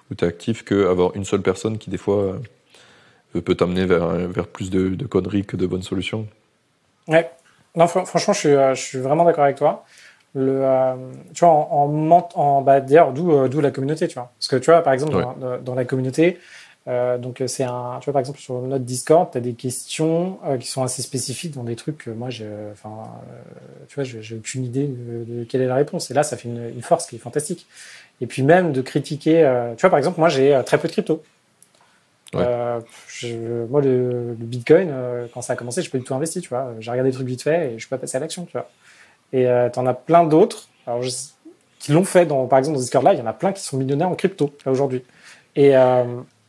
où 0.09 0.15
tu 0.15 0.25
es 0.25 0.27
actif 0.27 0.65
qu'avoir 0.65 1.15
une 1.15 1.25
seule 1.25 1.41
personne 1.41 1.77
qui, 1.77 1.91
des 1.91 1.97
fois, 1.97 2.39
euh, 3.35 3.41
peut 3.41 3.55
t'amener 3.55 3.85
vers, 3.85 4.07
vers 4.07 4.47
plus 4.47 4.71
de, 4.71 5.05
conneries 5.05 5.45
que 5.45 5.57
de 5.57 5.67
bonnes 5.67 5.83
solutions. 5.83 6.27
Ouais. 7.07 7.29
Non, 7.75 7.85
franchement, 7.87 8.33
je 8.33 8.39
suis, 8.39 8.49
euh, 8.49 8.73
je 8.73 8.81
suis 8.81 8.97
vraiment 8.97 9.23
d'accord 9.23 9.43
avec 9.43 9.57
toi 9.57 9.85
le 10.37 10.61
euh, 10.63 10.95
tu 11.33 11.43
vois 11.43 11.53
en, 11.53 12.29
en, 12.35 12.61
bah, 12.61 12.79
d'ailleurs 12.79 13.11
d'où 13.11 13.31
euh, 13.31 13.47
d'où 13.47 13.59
la 13.59 13.71
communauté 13.71 14.07
tu 14.07 14.13
vois. 14.13 14.31
Parce 14.37 14.47
que 14.47 14.55
tu 14.55 14.69
vois 14.69 14.81
par 14.81 14.93
exemple 14.93 15.15
dans, 15.63 15.75
la 15.75 15.85
communauté 15.85 16.37
euh, 16.87 17.17
donc 17.17 17.41
c'est 17.47 17.63
un 17.63 17.97
tu 17.99 18.05
vois 18.05 18.13
par 18.13 18.19
exemple 18.19 18.39
sur 18.39 18.61
notre 18.61 18.85
Discord 18.85 19.31
tu 19.31 19.39
as 19.39 19.41
des 19.41 19.53
questions 19.53 20.37
qui 20.59 20.67
sont 20.67 20.83
assez 20.83 21.01
spécifiques 21.01 21.55
dans 21.55 21.63
des 21.63 21.75
trucs 21.75 21.97
que 21.97 22.11
moi 22.11 22.29
j'ai 22.29 22.47
enfin 22.71 23.09
tu 23.87 23.95
vois 23.95 24.03
j'ai 24.03 24.35
aucune 24.35 24.63
idée 24.63 24.87
de, 24.87 25.43
quelle 25.43 25.61
est 25.61 25.67
la 25.67 25.75
réponse. 25.75 26.11
Et 26.11 26.13
là 26.13 26.23
ça 26.23 26.37
fait 26.37 26.47
une, 26.47 26.69
une, 26.69 26.83
force 26.83 27.07
qui 27.07 27.15
est 27.15 27.19
fantastique. 27.19 27.65
Et 28.21 28.27
puis 28.27 28.43
même 28.43 28.73
de 28.73 28.81
critiquer 28.81 29.41
tu 29.75 29.81
vois 29.81 29.89
par 29.89 29.97
exemple 29.97 30.19
moi 30.19 30.29
j'ai 30.29 30.59
très 30.65 30.77
peu 30.77 30.87
de 30.87 30.93
crypto. 30.93 31.23
Je, 32.33 33.65
moi 33.69 33.81
le, 33.81 34.35
le 34.39 34.45
Bitcoin 34.45 34.93
quand 35.33 35.41
ça 35.41 35.53
a 35.53 35.55
commencé 35.55 35.81
je 35.81 35.89
pas 35.89 35.97
du 35.97 36.03
tout 36.03 36.13
investi 36.13 36.41
tu 36.41 36.49
vois. 36.49 36.73
J'ai 36.79 36.91
regardé 36.91 37.09
des 37.09 37.15
trucs 37.15 37.27
vite 37.27 37.41
fait 37.41 37.71
et 37.71 37.73
je 37.73 37.79
suis 37.79 37.89
pas 37.89 37.97
passé 37.97 38.17
à 38.17 38.19
l'action 38.19 38.45
tu 38.45 38.51
vois 38.51 38.69
et 39.33 39.47
euh, 39.47 39.69
tu 39.69 39.79
en 39.79 39.85
as 39.85 39.93
plein 39.93 40.23
d'autres 40.23 40.67
qui 41.79 41.91
l'ont 41.91 42.05
fait. 42.05 42.25
Dans, 42.25 42.45
par 42.47 42.59
exemple, 42.59 42.77
dans 42.77 42.81
Discord 42.81 43.05
là, 43.05 43.13
il 43.13 43.19
y 43.19 43.21
en 43.21 43.27
a 43.27 43.33
plein 43.33 43.51
qui 43.51 43.61
sont 43.61 43.77
millionnaires 43.77 44.09
en 44.09 44.15
crypto 44.15 44.51
aujourd'hui. 44.65 45.03
Et, 45.55 45.75
euh, 45.75 46.03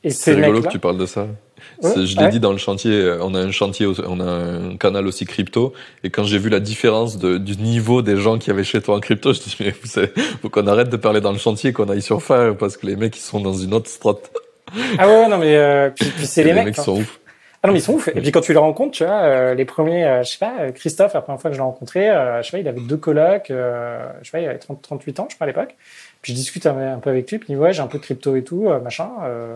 et 0.05 0.11
c'est 0.11 0.35
rigolo 0.35 0.63
que 0.63 0.69
tu 0.69 0.79
parles 0.79 0.99
de 0.99 1.07
ça. 1.07 1.27
je 1.83 2.21
l'ai 2.21 2.29
dit 2.29 2.41
dans 2.41 2.53
le 2.53 2.59
chantier, 2.59 2.93
euh, 2.93 3.19
on 3.23 3.35
a 3.35 3.41
un 3.41 3.51
chantier, 3.51 3.87
on 4.07 4.21
a 4.21 4.25
un 4.25 4.77
canal 4.77 5.07
aussi 5.07 5.25
crypto, 5.27 5.73
et 6.05 6.11
quand 6.11 6.25
j'ai 6.25 6.39
vu 6.39 6.51
la 6.51 6.61
différence 6.61 7.19
de, 7.19 7.39
du 7.39 7.57
niveau 7.57 8.03
des 8.03 8.17
gens 8.17 8.39
qui 8.39 8.51
avaient 8.51 8.65
chez 8.65 8.81
toi 8.81 8.97
en 8.97 9.01
crypto, 9.01 9.33
je 9.35 9.41
dis 9.41 9.57
mais 9.61 9.71
vous 9.71 9.89
savez, 9.89 10.13
faut 10.41 10.51
qu'on 10.51 10.67
arrête 10.67 10.91
de 10.91 10.97
parler 10.97 11.21
dans 11.21 11.33
le 11.33 11.39
chantier, 11.39 11.73
qu'on 11.73 11.89
aille 11.89 12.03
sur 12.03 12.23
Fire, 12.23 12.57
parce 12.57 12.77
que 12.77 12.87
les 12.87 12.97
mecs 12.97 13.17
ils 13.17 13.23
sont 13.23 13.41
dans 13.41 13.55
une 13.55 13.75
autre 13.75 13.91
strate. 13.91 14.31
Ah 14.99 15.09
ouais, 15.09 15.29
non 15.29 15.39
mais 15.39 15.57
euh, 15.57 15.91
puis, 15.91 16.07
c'est 16.25 16.43
les, 16.45 16.51
les, 16.51 16.55
mecs, 16.55 16.67
mecs 16.67 16.77
sont 16.77 17.01
ouf. 17.01 17.19
Ah 17.61 17.67
non, 17.67 17.73
mais 17.73 17.81
ils 17.81 17.83
sont 17.83 17.95
ouf. 17.95 18.07
Et 18.09 18.21
puis 18.21 18.31
quand 18.31 18.41
tu 18.41 18.53
les 18.53 18.59
rencontres, 18.59 18.93
tu 18.93 19.05
vois, 19.05 19.21
euh, 19.23 19.55
les 19.55 19.65
premiers, 19.65 20.05
euh, 20.05 20.23
je 20.23 20.31
sais 20.31 20.39
pas, 20.39 20.55
euh, 20.61 20.71
Christophe, 20.71 21.15
la 21.15 21.23
première 21.23 21.41
fois 21.41 21.51
que 21.51 21.57
je 21.57 21.61
l'ai 21.61 21.65
rencontré, 21.65 22.07
je 22.07 22.47
sais 22.47 22.53
pas, 22.53 22.59
il 22.59 22.69
avait 22.69 22.81
deux 22.81 22.97
colocs, 22.97 23.47
je 23.49 23.55
sais 24.23 24.31
pas, 24.31 24.41
il 24.41 24.47
avait 24.47 24.59
30, 24.59 24.81
38 24.81 25.21
ans, 25.21 25.27
je 25.29 25.35
crois, 25.35 25.45
à 25.45 25.49
l'époque. 25.49 25.75
Puis 26.23 26.33
je 26.33 26.39
discute 26.39 26.67
un, 26.67 26.99
peu 26.99 27.11
avec 27.11 27.31
lui, 27.31 27.39
puis 27.39 27.49
il 27.53 27.57
dit, 27.57 27.61
ouais, 27.61 27.73
j'ai 27.73 27.83
un 27.83 27.89
peu 27.89 27.99
de 27.99 28.03
crypto 28.03 28.37
et 28.37 28.45
tout, 28.45 28.69
machin, 28.83 29.09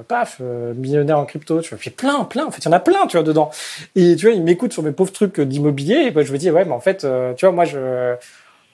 paf, 0.09 0.41
millionnaire 0.41 1.19
en 1.19 1.25
crypto, 1.25 1.61
tu 1.61 1.71
vois, 1.71 1.79
puis 1.79 1.91
plein, 1.91 2.25
plein, 2.25 2.47
en 2.47 2.51
fait, 2.51 2.61
il 2.63 2.67
y 2.67 2.69
en 2.69 2.73
a 2.73 2.81
plein, 2.81 3.07
tu 3.07 3.17
vois, 3.17 3.25
dedans. 3.25 3.51
Et 3.97 4.17
tu 4.17 4.27
vois, 4.27 4.35
il 4.35 4.43
m'écoute 4.43 4.73
sur 4.73 4.83
mes 4.83 4.93
pauvres 4.93 5.13
trucs 5.13 5.41
d'immobilier, 5.41 6.07
et 6.07 6.11
bah, 6.13 6.23
je 6.23 6.33
me 6.33 6.39
dis, 6.39 6.51
ouais, 6.51 6.65
mais 6.65 6.73
en 6.73 6.81
fait, 6.81 7.07
tu 7.37 7.47
vois, 7.47 7.53
moi, 7.53 7.65
je, 7.65 8.15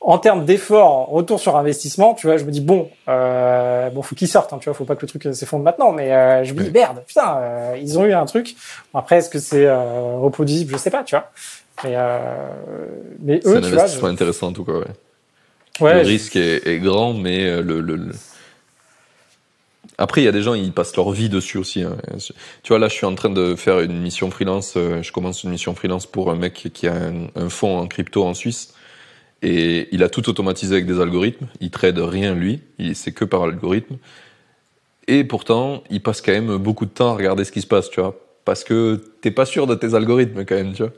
en 0.00 0.18
termes 0.18 0.44
d'effort, 0.44 1.08
retour 1.08 1.40
sur 1.40 1.56
investissement, 1.56 2.14
tu 2.14 2.26
vois, 2.26 2.36
je 2.36 2.44
me 2.44 2.50
dis 2.50 2.60
bon, 2.60 2.88
euh, 3.08 3.90
bon, 3.90 4.02
faut 4.02 4.14
qu'ils 4.14 4.28
sortent, 4.28 4.52
hein, 4.52 4.58
tu 4.60 4.68
vois, 4.68 4.74
faut 4.74 4.84
pas 4.84 4.94
que 4.94 5.02
le 5.02 5.08
truc 5.08 5.34
s'effondre 5.34 5.64
maintenant, 5.64 5.92
mais 5.92 6.12
euh, 6.12 6.44
je 6.44 6.54
me 6.54 6.62
dis 6.62 6.70
merde, 6.70 7.02
putain, 7.06 7.36
euh, 7.38 7.78
ils 7.80 7.98
ont 7.98 8.04
eu 8.04 8.12
un 8.12 8.24
truc. 8.24 8.54
après, 8.94 9.18
est-ce 9.18 9.28
que 9.28 9.38
c'est 9.38 9.66
euh, 9.66 10.16
reproduisible, 10.18 10.72
je 10.72 10.78
sais 10.78 10.90
pas, 10.90 11.02
tu 11.02 11.16
vois. 11.16 11.30
Mais, 11.84 11.92
euh, 11.94 12.18
mais 13.20 13.36
eux, 13.44 13.60
c'est 13.60 13.68
un 13.68 13.78
investissement 13.78 14.08
intéressant 14.08 14.48
en 14.48 14.52
tout 14.52 14.64
cas, 14.64 14.72
ouais. 14.72 14.86
ouais 15.80 16.02
le 16.02 16.08
risque 16.08 16.36
est, 16.36 16.66
est, 16.66 16.78
grand, 16.78 17.12
mais 17.12 17.44
euh, 17.44 17.62
le, 17.62 17.80
le, 17.80 17.96
le... 17.96 18.12
Après, 20.00 20.20
il 20.20 20.24
y 20.24 20.28
a 20.28 20.32
des 20.32 20.42
gens, 20.42 20.54
ils 20.54 20.72
passent 20.72 20.94
leur 20.94 21.10
vie 21.10 21.28
dessus 21.28 21.58
aussi. 21.58 21.82
Hein. 21.82 21.96
Tu 22.62 22.68
vois, 22.68 22.78
là, 22.78 22.86
je 22.86 22.94
suis 22.94 23.06
en 23.06 23.16
train 23.16 23.30
de 23.30 23.56
faire 23.56 23.80
une 23.80 24.00
mission 24.00 24.30
freelance. 24.30 24.74
Je 24.74 25.10
commence 25.10 25.42
une 25.42 25.50
mission 25.50 25.74
freelance 25.74 26.06
pour 26.06 26.30
un 26.30 26.36
mec 26.36 26.68
qui 26.72 26.86
a 26.86 26.94
un, 26.94 27.26
un 27.34 27.48
fonds 27.48 27.76
en 27.78 27.88
crypto 27.88 28.24
en 28.24 28.32
Suisse. 28.32 28.74
Et 29.42 29.88
il 29.92 30.02
a 30.02 30.08
tout 30.08 30.28
automatisé 30.28 30.74
avec 30.74 30.86
des 30.86 31.00
algorithmes. 31.00 31.46
Il 31.60 31.70
trade 31.70 31.98
rien 31.98 32.34
lui. 32.34 32.62
C'est 32.94 33.12
que 33.12 33.24
par 33.24 33.42
algorithme. 33.42 33.96
Et 35.06 35.24
pourtant, 35.24 35.82
il 35.90 36.02
passe 36.02 36.20
quand 36.20 36.32
même 36.32 36.56
beaucoup 36.56 36.84
de 36.84 36.90
temps 36.90 37.10
à 37.10 37.14
regarder 37.14 37.44
ce 37.44 37.52
qui 37.52 37.62
se 37.62 37.66
passe, 37.66 37.88
tu 37.90 38.00
vois. 38.00 38.14
Parce 38.44 38.64
que 38.64 39.02
t'es 39.20 39.30
pas 39.30 39.46
sûr 39.46 39.66
de 39.66 39.74
tes 39.74 39.94
algorithmes 39.94 40.44
quand 40.44 40.54
même, 40.54 40.72
tu 40.72 40.82
vois. 40.82 40.92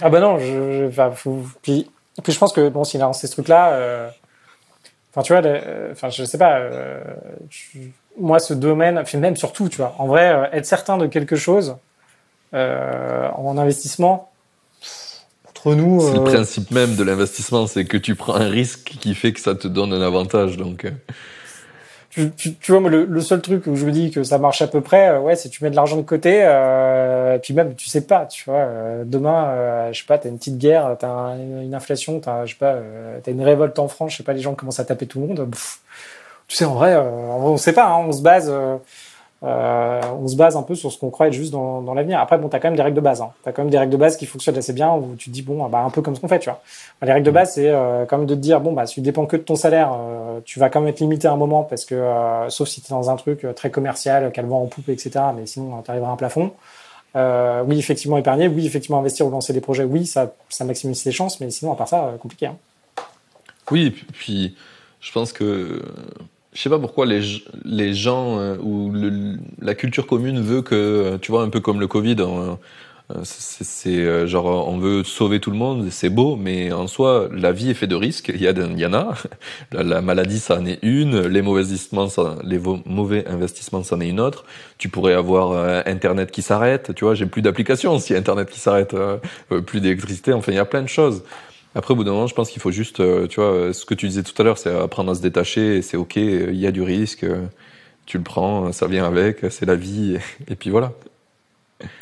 Ah 0.00 0.08
bah 0.08 0.20
non, 0.20 0.38
je, 0.38 0.90
faut, 1.14 1.42
puis, 1.62 1.88
puis 2.22 2.32
je 2.32 2.38
pense 2.38 2.52
que 2.52 2.68
bon, 2.68 2.84
s'il 2.84 3.00
a 3.02 3.04
lancé 3.04 3.26
ce 3.26 3.32
truc-là, 3.32 3.72
euh, 3.72 4.08
enfin 5.10 5.22
tu 5.22 5.32
vois, 5.32 5.44
euh, 5.44 5.92
enfin 5.92 6.10
je 6.10 6.24
sais 6.24 6.38
pas, 6.38 6.58
euh, 6.58 7.02
moi 8.18 8.38
ce 8.38 8.54
domaine, 8.54 9.02
même 9.14 9.36
surtout, 9.36 9.68
tu 9.68 9.76
vois, 9.76 9.94
en 9.98 10.06
vrai, 10.06 10.30
euh, 10.30 10.44
être 10.52 10.66
certain 10.66 10.96
de 10.96 11.06
quelque 11.06 11.36
chose 11.36 11.76
euh, 12.54 13.28
en 13.36 13.58
investissement, 13.58 14.29
nous. 15.66 16.00
C'est 16.00 16.14
le 16.14 16.20
euh, 16.20 16.24
principe 16.24 16.70
même 16.70 16.96
de 16.96 17.02
l'investissement, 17.02 17.66
c'est 17.66 17.84
que 17.84 17.96
tu 17.96 18.14
prends 18.14 18.34
un 18.34 18.48
risque 18.48 18.96
qui 19.00 19.14
fait 19.14 19.32
que 19.32 19.40
ça 19.40 19.54
te 19.54 19.68
donne 19.68 19.92
un 19.92 20.02
avantage. 20.02 20.56
Donc. 20.56 20.84
Euh. 20.84 20.90
Tu, 22.10 22.32
tu, 22.32 22.54
tu, 22.56 22.72
vois, 22.72 22.90
le, 22.90 23.04
le, 23.04 23.20
seul 23.20 23.40
truc 23.40 23.68
où 23.68 23.76
je 23.76 23.86
me 23.86 23.92
dis 23.92 24.10
que 24.10 24.24
ça 24.24 24.38
marche 24.38 24.62
à 24.62 24.66
peu 24.66 24.80
près, 24.80 25.10
euh, 25.10 25.20
ouais, 25.20 25.36
c'est 25.36 25.48
tu 25.48 25.62
mets 25.62 25.70
de 25.70 25.76
l'argent 25.76 25.96
de 25.96 26.02
côté, 26.02 26.40
euh, 26.42 27.38
puis 27.38 27.54
même 27.54 27.76
tu 27.76 27.88
sais 27.88 28.00
pas, 28.00 28.26
tu 28.26 28.42
vois, 28.50 28.66
demain, 29.04 29.92
je 29.92 30.00
sais 30.00 30.06
pas, 30.06 30.18
t'as 30.18 30.28
une 30.28 30.38
petite 30.38 30.58
guerre, 30.58 30.96
t'as 30.98 31.36
une 31.36 31.72
inflation, 31.72 32.18
t'as, 32.18 32.46
je 32.46 32.54
sais 32.54 32.58
pas, 32.58 32.78
t'as 33.22 33.30
une 33.30 33.42
révolte 33.42 33.78
en 33.78 33.86
France, 33.86 34.10
je 34.10 34.16
sais 34.16 34.22
pas, 34.24 34.32
les 34.32 34.40
gens 34.40 34.54
commencent 34.54 34.80
à 34.80 34.84
taper 34.84 35.06
tout 35.06 35.20
le 35.20 35.28
monde. 35.28 35.48
tu 36.48 36.56
sais, 36.56 36.64
en 36.64 36.74
vrai, 36.74 36.96
en 36.96 37.38
vrai 37.38 37.50
on 37.52 37.56
sait 37.56 37.72
pas, 37.72 37.86
hein, 37.86 38.04
on 38.08 38.10
se 38.10 38.22
base 38.22 38.52
euh, 39.42 40.00
on 40.20 40.28
se 40.28 40.36
base 40.36 40.56
un 40.56 40.62
peu 40.62 40.74
sur 40.74 40.92
ce 40.92 40.98
qu'on 40.98 41.08
croit 41.08 41.28
être 41.28 41.32
juste 41.32 41.52
dans, 41.52 41.80
dans 41.80 41.94
l'avenir. 41.94 42.20
Après, 42.20 42.36
bon, 42.36 42.48
t'as 42.48 42.58
quand 42.58 42.68
même 42.68 42.76
des 42.76 42.82
règles 42.82 42.96
de 42.96 43.00
base. 43.00 43.22
Hein. 43.22 43.30
T'as 43.42 43.52
quand 43.52 43.62
même 43.62 43.70
des 43.70 43.78
règles 43.78 43.92
de 43.92 43.96
base 43.96 44.16
qui 44.16 44.26
fonctionnent 44.26 44.58
assez 44.58 44.74
bien 44.74 44.92
où 44.92 45.14
tu 45.16 45.30
te 45.30 45.34
dis 45.34 45.42
bon, 45.42 45.66
bah 45.68 45.80
un 45.80 45.90
peu 45.90 46.02
comme 46.02 46.14
ce 46.14 46.20
qu'on 46.20 46.28
fait, 46.28 46.38
tu 46.38 46.50
vois. 46.50 46.60
Les 47.02 47.12
règles 47.12 47.24
de 47.24 47.30
base, 47.30 47.54
c'est 47.54 47.70
euh, 47.70 48.04
quand 48.04 48.18
même 48.18 48.26
de 48.26 48.34
te 48.34 48.40
dire 48.40 48.60
bon, 48.60 48.72
bah 48.72 48.86
si 48.86 48.94
tu 48.94 49.00
dépends 49.00 49.24
que 49.24 49.36
de 49.36 49.42
ton 49.42 49.56
salaire, 49.56 49.92
euh, 49.94 50.40
tu 50.44 50.58
vas 50.58 50.68
quand 50.68 50.80
même 50.80 50.90
être 50.90 51.00
limité 51.00 51.26
à 51.26 51.32
un 51.32 51.36
moment 51.36 51.64
parce 51.64 51.86
que 51.86 51.94
euh, 51.94 52.50
sauf 52.50 52.68
si 52.68 52.82
t'es 52.82 52.90
dans 52.90 53.08
un 53.08 53.16
truc 53.16 53.46
très 53.56 53.70
commercial, 53.70 54.30
qu'elle 54.32 54.46
vend 54.46 54.62
en 54.62 54.66
poupe, 54.66 54.88
etc. 54.90 55.10
Mais 55.34 55.46
sinon, 55.46 55.80
t'arriveras 55.80 56.10
à 56.10 56.12
un 56.12 56.16
plafond. 56.16 56.52
oui, 57.14 57.78
effectivement, 57.78 58.18
épargner. 58.18 58.46
Oui, 58.48 58.66
effectivement, 58.66 58.98
investir 58.98 59.26
ou 59.26 59.30
lancer 59.30 59.54
des 59.54 59.62
projets. 59.62 59.84
Oui, 59.84 60.04
ça, 60.04 60.34
ça 60.50 60.64
maximise 60.64 61.00
ses 61.00 61.12
chances. 61.12 61.40
Mais 61.40 61.50
sinon, 61.50 61.72
à 61.72 61.76
part 61.76 61.88
ça, 61.88 62.12
compliqué. 62.20 62.46
Hein. 62.46 62.56
Oui, 63.70 63.90
puis 64.12 64.54
je 65.00 65.12
pense 65.12 65.32
que 65.32 65.82
je 66.52 66.60
sais 66.60 66.70
pas 66.70 66.78
pourquoi 66.78 67.06
les, 67.06 67.22
les 67.64 67.94
gens 67.94 68.38
euh, 68.38 68.56
ou 68.58 68.92
la 69.60 69.74
culture 69.74 70.06
commune 70.06 70.40
veut 70.40 70.62
que, 70.62 71.16
tu 71.18 71.30
vois, 71.30 71.42
un 71.42 71.48
peu 71.48 71.60
comme 71.60 71.78
le 71.78 71.86
Covid, 71.86 72.16
euh, 72.20 72.56
c'est 73.22 73.96
euh, 73.96 74.26
genre 74.26 74.68
on 74.68 74.78
veut 74.78 75.04
sauver 75.04 75.40
tout 75.40 75.50
le 75.50 75.56
monde, 75.56 75.88
c'est 75.90 76.10
beau, 76.10 76.36
mais 76.36 76.72
en 76.72 76.86
soi 76.86 77.28
la 77.32 77.52
vie 77.52 77.70
est 77.70 77.74
faite 77.74 77.90
de 77.90 77.94
risques. 77.94 78.32
Il 78.34 78.40
y, 78.40 78.48
a, 78.48 78.50
il 78.50 78.78
y 78.78 78.86
en 78.86 78.94
a. 78.94 79.14
La, 79.72 80.00
maladie, 80.00 80.40
ça 80.40 80.58
en 80.58 80.66
est 80.66 80.80
une. 80.82 81.20
Les 81.28 81.42
mauvais 81.42 81.62
investissements, 81.62 82.08
ça, 82.08 82.36
les 82.44 82.60
mauvais 82.84 83.26
investissements, 83.28 83.84
ça 83.84 83.94
en 83.96 84.00
est 84.00 84.08
une 84.08 84.20
autre. 84.20 84.44
Tu 84.78 84.88
pourrais 84.88 85.14
avoir 85.14 85.86
Internet 85.86 86.32
qui 86.32 86.42
s'arrête. 86.42 86.94
Tu 86.94 87.04
vois, 87.04 87.14
j'ai 87.14 87.26
plus 87.26 87.42
d'applications 87.42 87.98
si 88.00 88.14
Internet 88.14 88.50
qui 88.50 88.60
s'arrête, 88.60 88.94
plus 89.66 89.80
d'électricité. 89.80 90.32
Enfin, 90.32 90.52
il 90.52 90.56
y 90.56 90.58
a 90.58 90.64
plein 90.64 90.82
de 90.82 90.88
choses. 90.88 91.22
Après, 91.74 91.92
au 91.92 91.96
bout 91.96 92.04
d'un 92.04 92.12
moment, 92.12 92.26
je 92.26 92.34
pense 92.34 92.50
qu'il 92.50 92.60
faut 92.60 92.72
juste, 92.72 93.00
euh, 93.00 93.26
tu 93.26 93.40
vois, 93.40 93.72
ce 93.72 93.84
que 93.84 93.94
tu 93.94 94.08
disais 94.08 94.22
tout 94.22 94.40
à 94.40 94.44
l'heure, 94.44 94.58
c'est 94.58 94.74
apprendre 94.76 95.12
à 95.12 95.14
se 95.14 95.22
détacher, 95.22 95.82
c'est 95.82 95.96
ok, 95.96 96.16
il 96.16 96.56
y 96.56 96.66
a 96.66 96.72
du 96.72 96.82
risque, 96.82 97.24
euh, 97.24 97.46
tu 98.06 98.18
le 98.18 98.24
prends, 98.24 98.72
ça 98.72 98.86
vient 98.88 99.06
avec, 99.06 99.38
c'est 99.50 99.66
la 99.66 99.76
vie, 99.76 100.18
et, 100.48 100.56
puis 100.56 100.70
voilà. 100.70 100.92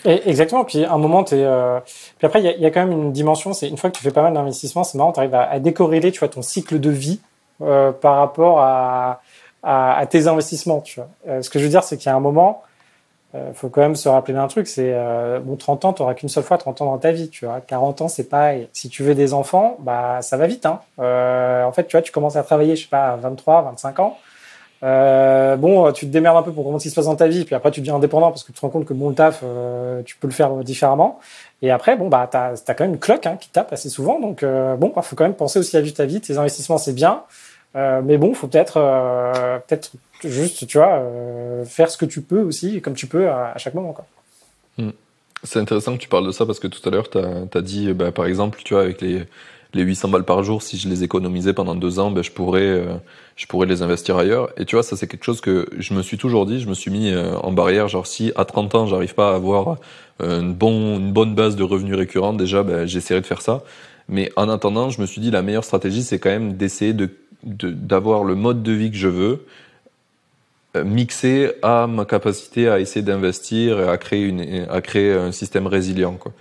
exactement. 0.05 0.65
Puis 0.65 0.85
à 0.85 0.93
un 0.93 0.99
moment, 0.99 1.25
es, 1.27 1.35
euh... 1.35 1.81
puis 2.19 2.27
après, 2.27 2.43
il 2.43 2.61
y 2.61 2.67
a, 2.67 2.71
quand 2.71 2.87
même 2.87 2.93
une 2.93 3.13
dimension. 3.13 3.53
C'est 3.53 3.69
une 3.69 3.77
fois 3.77 3.91
que 3.91 3.97
tu 3.97 4.03
fais 4.03 4.11
pas 4.11 4.23
mal 4.23 4.33
d'investissements, 4.33 4.85
c'est 4.85 4.97
marrant, 4.97 5.13
tu 5.13 5.21
arrives 5.21 5.35
à, 5.35 5.51
à, 5.51 5.59
décorréler, 5.59 6.13
tu 6.13 6.21
vois, 6.21 6.29
ton 6.29 6.43
cycle 6.43 6.81
de 6.81 6.91
vie 6.91 7.21
euh, 7.61 7.91
par 7.91 8.19
rapport 8.19 8.61
à, 8.61 9.21
à, 9.65 10.07
tes 10.07 10.29
investissements. 10.29 10.81
Tu 10.81 11.01
vois. 11.01 11.09
Euh, 11.29 11.43
ce 11.43 11.51
que 11.51 11.59
je 11.59 11.65
veux 11.65 11.71
dire, 11.71 11.83
c'est 11.83 11.97
qu'il 11.97 12.07
y 12.07 12.13
a 12.13 12.15
un 12.15 12.21
moment, 12.21 12.63
euh, 13.35 13.53
faut 13.53 13.69
quand 13.69 13.83
même 13.83 13.97
se 13.97 14.09
rappeler 14.09 14.33
d'un 14.33 14.49
truc, 14.49 14.67
c'est 14.67 14.93
euh, 14.95 15.39
bon 15.39 15.57
30 15.57 15.85
ans, 15.85 15.93
tu 15.93 16.03
qu'une 16.15 16.31
seule 16.31 16.45
fois 16.45 16.57
30 16.57 16.81
ans 16.81 16.87
dans 16.87 16.99
ta 16.99 17.13
vie, 17.13 17.29
tu 17.29 17.45
vois. 17.45 17.61
40 17.61 18.01
ans, 18.03 18.09
c'est 18.09 18.25
pareil. 18.25 18.69
Si 18.73 18.89
tu 18.89 19.03
veux 19.03 19.15
des 19.15 19.35
enfants, 19.35 19.77
bah 19.81 20.23
ça 20.23 20.39
va 20.39 20.47
vite 20.47 20.65
hein. 20.65 20.81
Euh, 20.99 21.65
en 21.65 21.73
fait, 21.73 21.87
tu 21.87 21.93
vois, 21.93 22.03
tu 22.03 22.11
commences 22.11 22.37
à 22.37 22.43
travailler, 22.43 22.75
je 22.75 22.85
sais 22.85 22.89
pas, 22.89 23.09
à 23.13 23.17
23, 23.17 23.63
25 23.63 24.01
ans. 24.01 24.17
Euh, 24.83 25.57
bon, 25.57 25.93
tu 25.93 26.07
te 26.07 26.11
démerdes 26.11 26.39
un 26.39 26.43
peu 26.43 26.53
pour 26.53 26.65
comment 26.65 26.79
ce 26.79 26.85
qui 26.85 26.91
se 26.91 26.95
passe 26.95 27.07
dans 27.07 27.17
ta 27.17 27.27
vie, 27.27 27.45
puis 27.45 27.55
après 27.55 27.71
tu 27.73 27.81
deviens 27.81 27.97
indépendant 27.97 28.29
parce 28.31 28.45
que 28.45 28.53
tu 28.53 28.55
te 28.55 28.61
rends 28.61 28.69
compte 28.69 28.85
que 28.85 28.95
bon 28.95 29.09
le 29.09 29.15
taf, 29.15 29.41
euh, 29.43 30.03
tu 30.05 30.17
peux 30.17 30.29
le 30.29 30.33
faire 30.33 30.55
différemment. 30.59 31.19
Et 31.63 31.71
après, 31.71 31.97
bon 31.97 32.09
bah 32.09 32.29
t'as 32.31 32.53
as 32.53 32.75
quand 32.75 32.85
même 32.85 32.95
une 32.95 33.01
cloque 33.01 33.27
hein, 33.27 33.37
qui 33.39 33.51
tape 33.51 33.73
assez 33.73 33.91
souvent, 33.91 34.21
donc 34.21 34.43
bon, 34.43 34.93
bah, 34.95 35.03
faut 35.03 35.17
quand 35.17 35.25
même 35.25 35.35
penser 35.35 35.59
aussi 35.59 35.77
à 35.77 35.81
vivre 35.83 35.97
ta 35.97 36.07
vie. 36.07 36.21
Tes 36.21 36.39
investissements, 36.39 36.79
c'est 36.79 36.95
bien, 36.95 37.25
mais 37.75 38.19
bon, 38.19 38.35
faut 38.35 38.49
peut-être 38.49 38.81
peut-être 39.67 39.93
juste, 40.25 40.67
tu 40.67 40.79
vois, 40.79 40.99
euh, 40.99 41.65
faire 41.65 41.91
ce 41.91 41.97
que 41.97 42.07
tu 42.07 42.23
peux 42.23 42.41
aussi, 42.41 42.81
comme 42.81 42.95
tu 42.95 43.07
peux 43.07 43.29
à, 43.29 43.57
chaque 43.59 43.75
moment. 43.75 43.93
Quoi. 43.93 44.07
Hmm. 44.79 44.91
C'est 45.45 45.61
intéressant 45.61 45.95
que 45.95 46.01
tu 46.01 46.09
parles 46.09 46.27
de 46.27 46.33
ça 46.33 46.47
parce 46.47 46.59
que 46.59 46.67
tout 46.67 46.87
à 46.89 46.91
l'heure, 46.91 47.09
tu 47.11 47.19
as, 47.19 47.63
dit, 47.63 47.93
bah, 47.93 48.11
par 48.11 48.27
exemple, 48.27 48.61
tu 48.65 48.75
vois, 48.75 48.83
avec 48.83 49.01
les, 49.01 49.23
les 49.75 49.83
800 49.83 50.09
balles 50.09 50.25
par 50.25 50.43
jour, 50.43 50.63
si 50.63 50.79
je 50.79 50.89
les 50.89 51.05
économisais 51.05 51.53
pendant 51.53 51.77
deux 51.77 52.01
ans, 52.01 52.11
ben, 52.11 52.25
je, 52.25 52.33
pourrais, 52.33 52.63
euh, 52.63 52.95
je 53.37 53.47
pourrais 53.47 53.67
les 53.67 53.83
investir 53.83 54.17
ailleurs. 54.17 54.51
Et 54.57 54.65
tu 54.65 54.75
vois, 54.75 54.83
ça, 54.83 54.97
c'est 54.97 55.07
quelque 55.07 55.25
chose 55.25 55.41
que 55.41 55.69
je 55.79 55.95
me 55.95 56.03
suis 56.03 56.19
toujours 56.19 56.45
dit, 56.45 56.61
je 56.61 56.69
me 56.69 56.75
suis 56.75 56.91
mis 56.91 57.11
euh, 57.11 57.37
en 57.37 57.53
barrière, 57.53 57.87
genre 57.87 58.07
si 58.07 58.33
à 58.35 58.45
30 58.45 58.75
ans, 58.75 58.87
j'arrive 58.87 59.15
pas 59.15 59.33
à 59.33 59.35
avoir 59.37 59.77
une, 60.21 60.53
bon, 60.53 60.99
une 60.99 61.13
bonne 61.13 61.37
base 61.37 61.55
de 61.55 61.63
revenus 61.63 61.95
récurrents, 61.95 62.33
déjà, 62.33 62.65
ben, 62.65 62.87
j'essaierai 62.87 63.21
de 63.21 63.27
faire 63.27 63.43
ça. 63.43 63.63
Mais 64.09 64.33
en 64.35 64.49
attendant, 64.49 64.91
je 64.91 65.01
me 65.01 65.07
suis 65.07 65.21
dit, 65.21 65.31
la 65.31 65.43
meilleure 65.43 65.65
stratégie, 65.65 66.03
c'est 66.03 66.19
quand 66.19 66.31
même 66.31 66.55
d'essayer 66.55 66.95
de 66.95 67.09
d'avoir 67.43 68.25
le 68.25 68.35
mode 68.35 68.63
de 68.63 68.73
vie 68.73 68.91
que 68.91 68.97
je 68.97 69.09
veux, 69.09 69.47
euh, 70.77 70.85
mixé 70.85 71.53
à 71.63 71.87
ma 71.87 72.05
capacité 72.05 72.69
à 72.69 72.79
essayer 72.79 73.03
d'investir 73.03 73.81
et 73.81 73.89
à 73.89 73.97
créer, 73.97 74.25
une, 74.25 74.67
à 74.71 74.81
créer 74.81 75.13
un 75.13 75.33
système 75.33 75.67
résilient. 75.67 76.15
Quoi. 76.15 76.33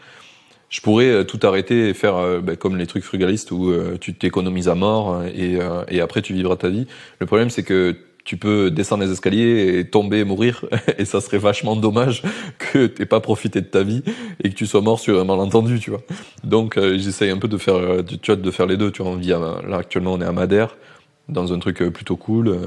Je 0.70 0.82
pourrais 0.82 1.10
euh, 1.10 1.24
tout 1.24 1.40
arrêter 1.44 1.90
et 1.90 1.94
faire 1.94 2.18
euh, 2.18 2.40
ben, 2.40 2.58
comme 2.58 2.78
les 2.78 2.88
trucs 2.88 3.04
frugalistes 3.04 3.52
où 3.52 3.74
tu 4.00 4.14
t'économises 4.14 4.68
à 4.68 4.76
mort 4.76 5.24
et, 5.26 5.60
et 5.88 6.02
après 6.02 6.22
tu 6.22 6.34
vivras 6.34 6.58
ta 6.58 6.70
vie. 6.70 6.88
Le 7.20 7.26
problème 7.26 7.50
c'est 7.50 7.64
que 7.64 7.96
tu 8.28 8.38
peux 8.38 8.70
descendre 8.70 9.04
les 9.04 9.12
escaliers 9.12 9.80
et 9.80 9.90
tomber 9.90 10.20
et 10.20 10.24
mourir 10.24 10.66
et 11.00 11.06
ça 11.06 11.22
serait 11.22 11.40
vachement 11.40 11.76
dommage 11.76 12.22
que 12.60 12.86
t'aies 12.86 13.08
pas 13.08 13.22
profité 13.22 13.62
de 13.62 13.66
ta 13.66 13.82
vie 13.82 14.04
et 14.44 14.50
que 14.50 14.56
tu 14.56 14.68
sois 14.68 14.82
mort 14.82 15.00
sur 15.00 15.20
un 15.20 15.24
malentendu 15.24 15.80
tu 15.80 15.90
vois 15.90 16.02
donc 16.44 16.80
j'essaye 16.80 17.32
un 17.32 17.38
peu 17.38 17.48
de 17.48 17.58
faire 17.58 17.80
tu 18.22 18.32
vois 18.32 18.36
de 18.36 18.52
faire 18.52 18.66
les 18.66 18.78
deux 18.78 18.92
tu 18.92 19.02
vois 19.02 19.12
on 19.12 19.16
vit 19.16 19.30
là 19.30 19.78
actuellement 19.78 20.14
on 20.14 20.22
est 20.22 20.26
à 20.26 20.32
Madère 20.32 20.78
dans 21.30 21.54
un 21.54 21.60
truc 21.60 21.78
plutôt 21.90 22.18
cool 22.18 22.60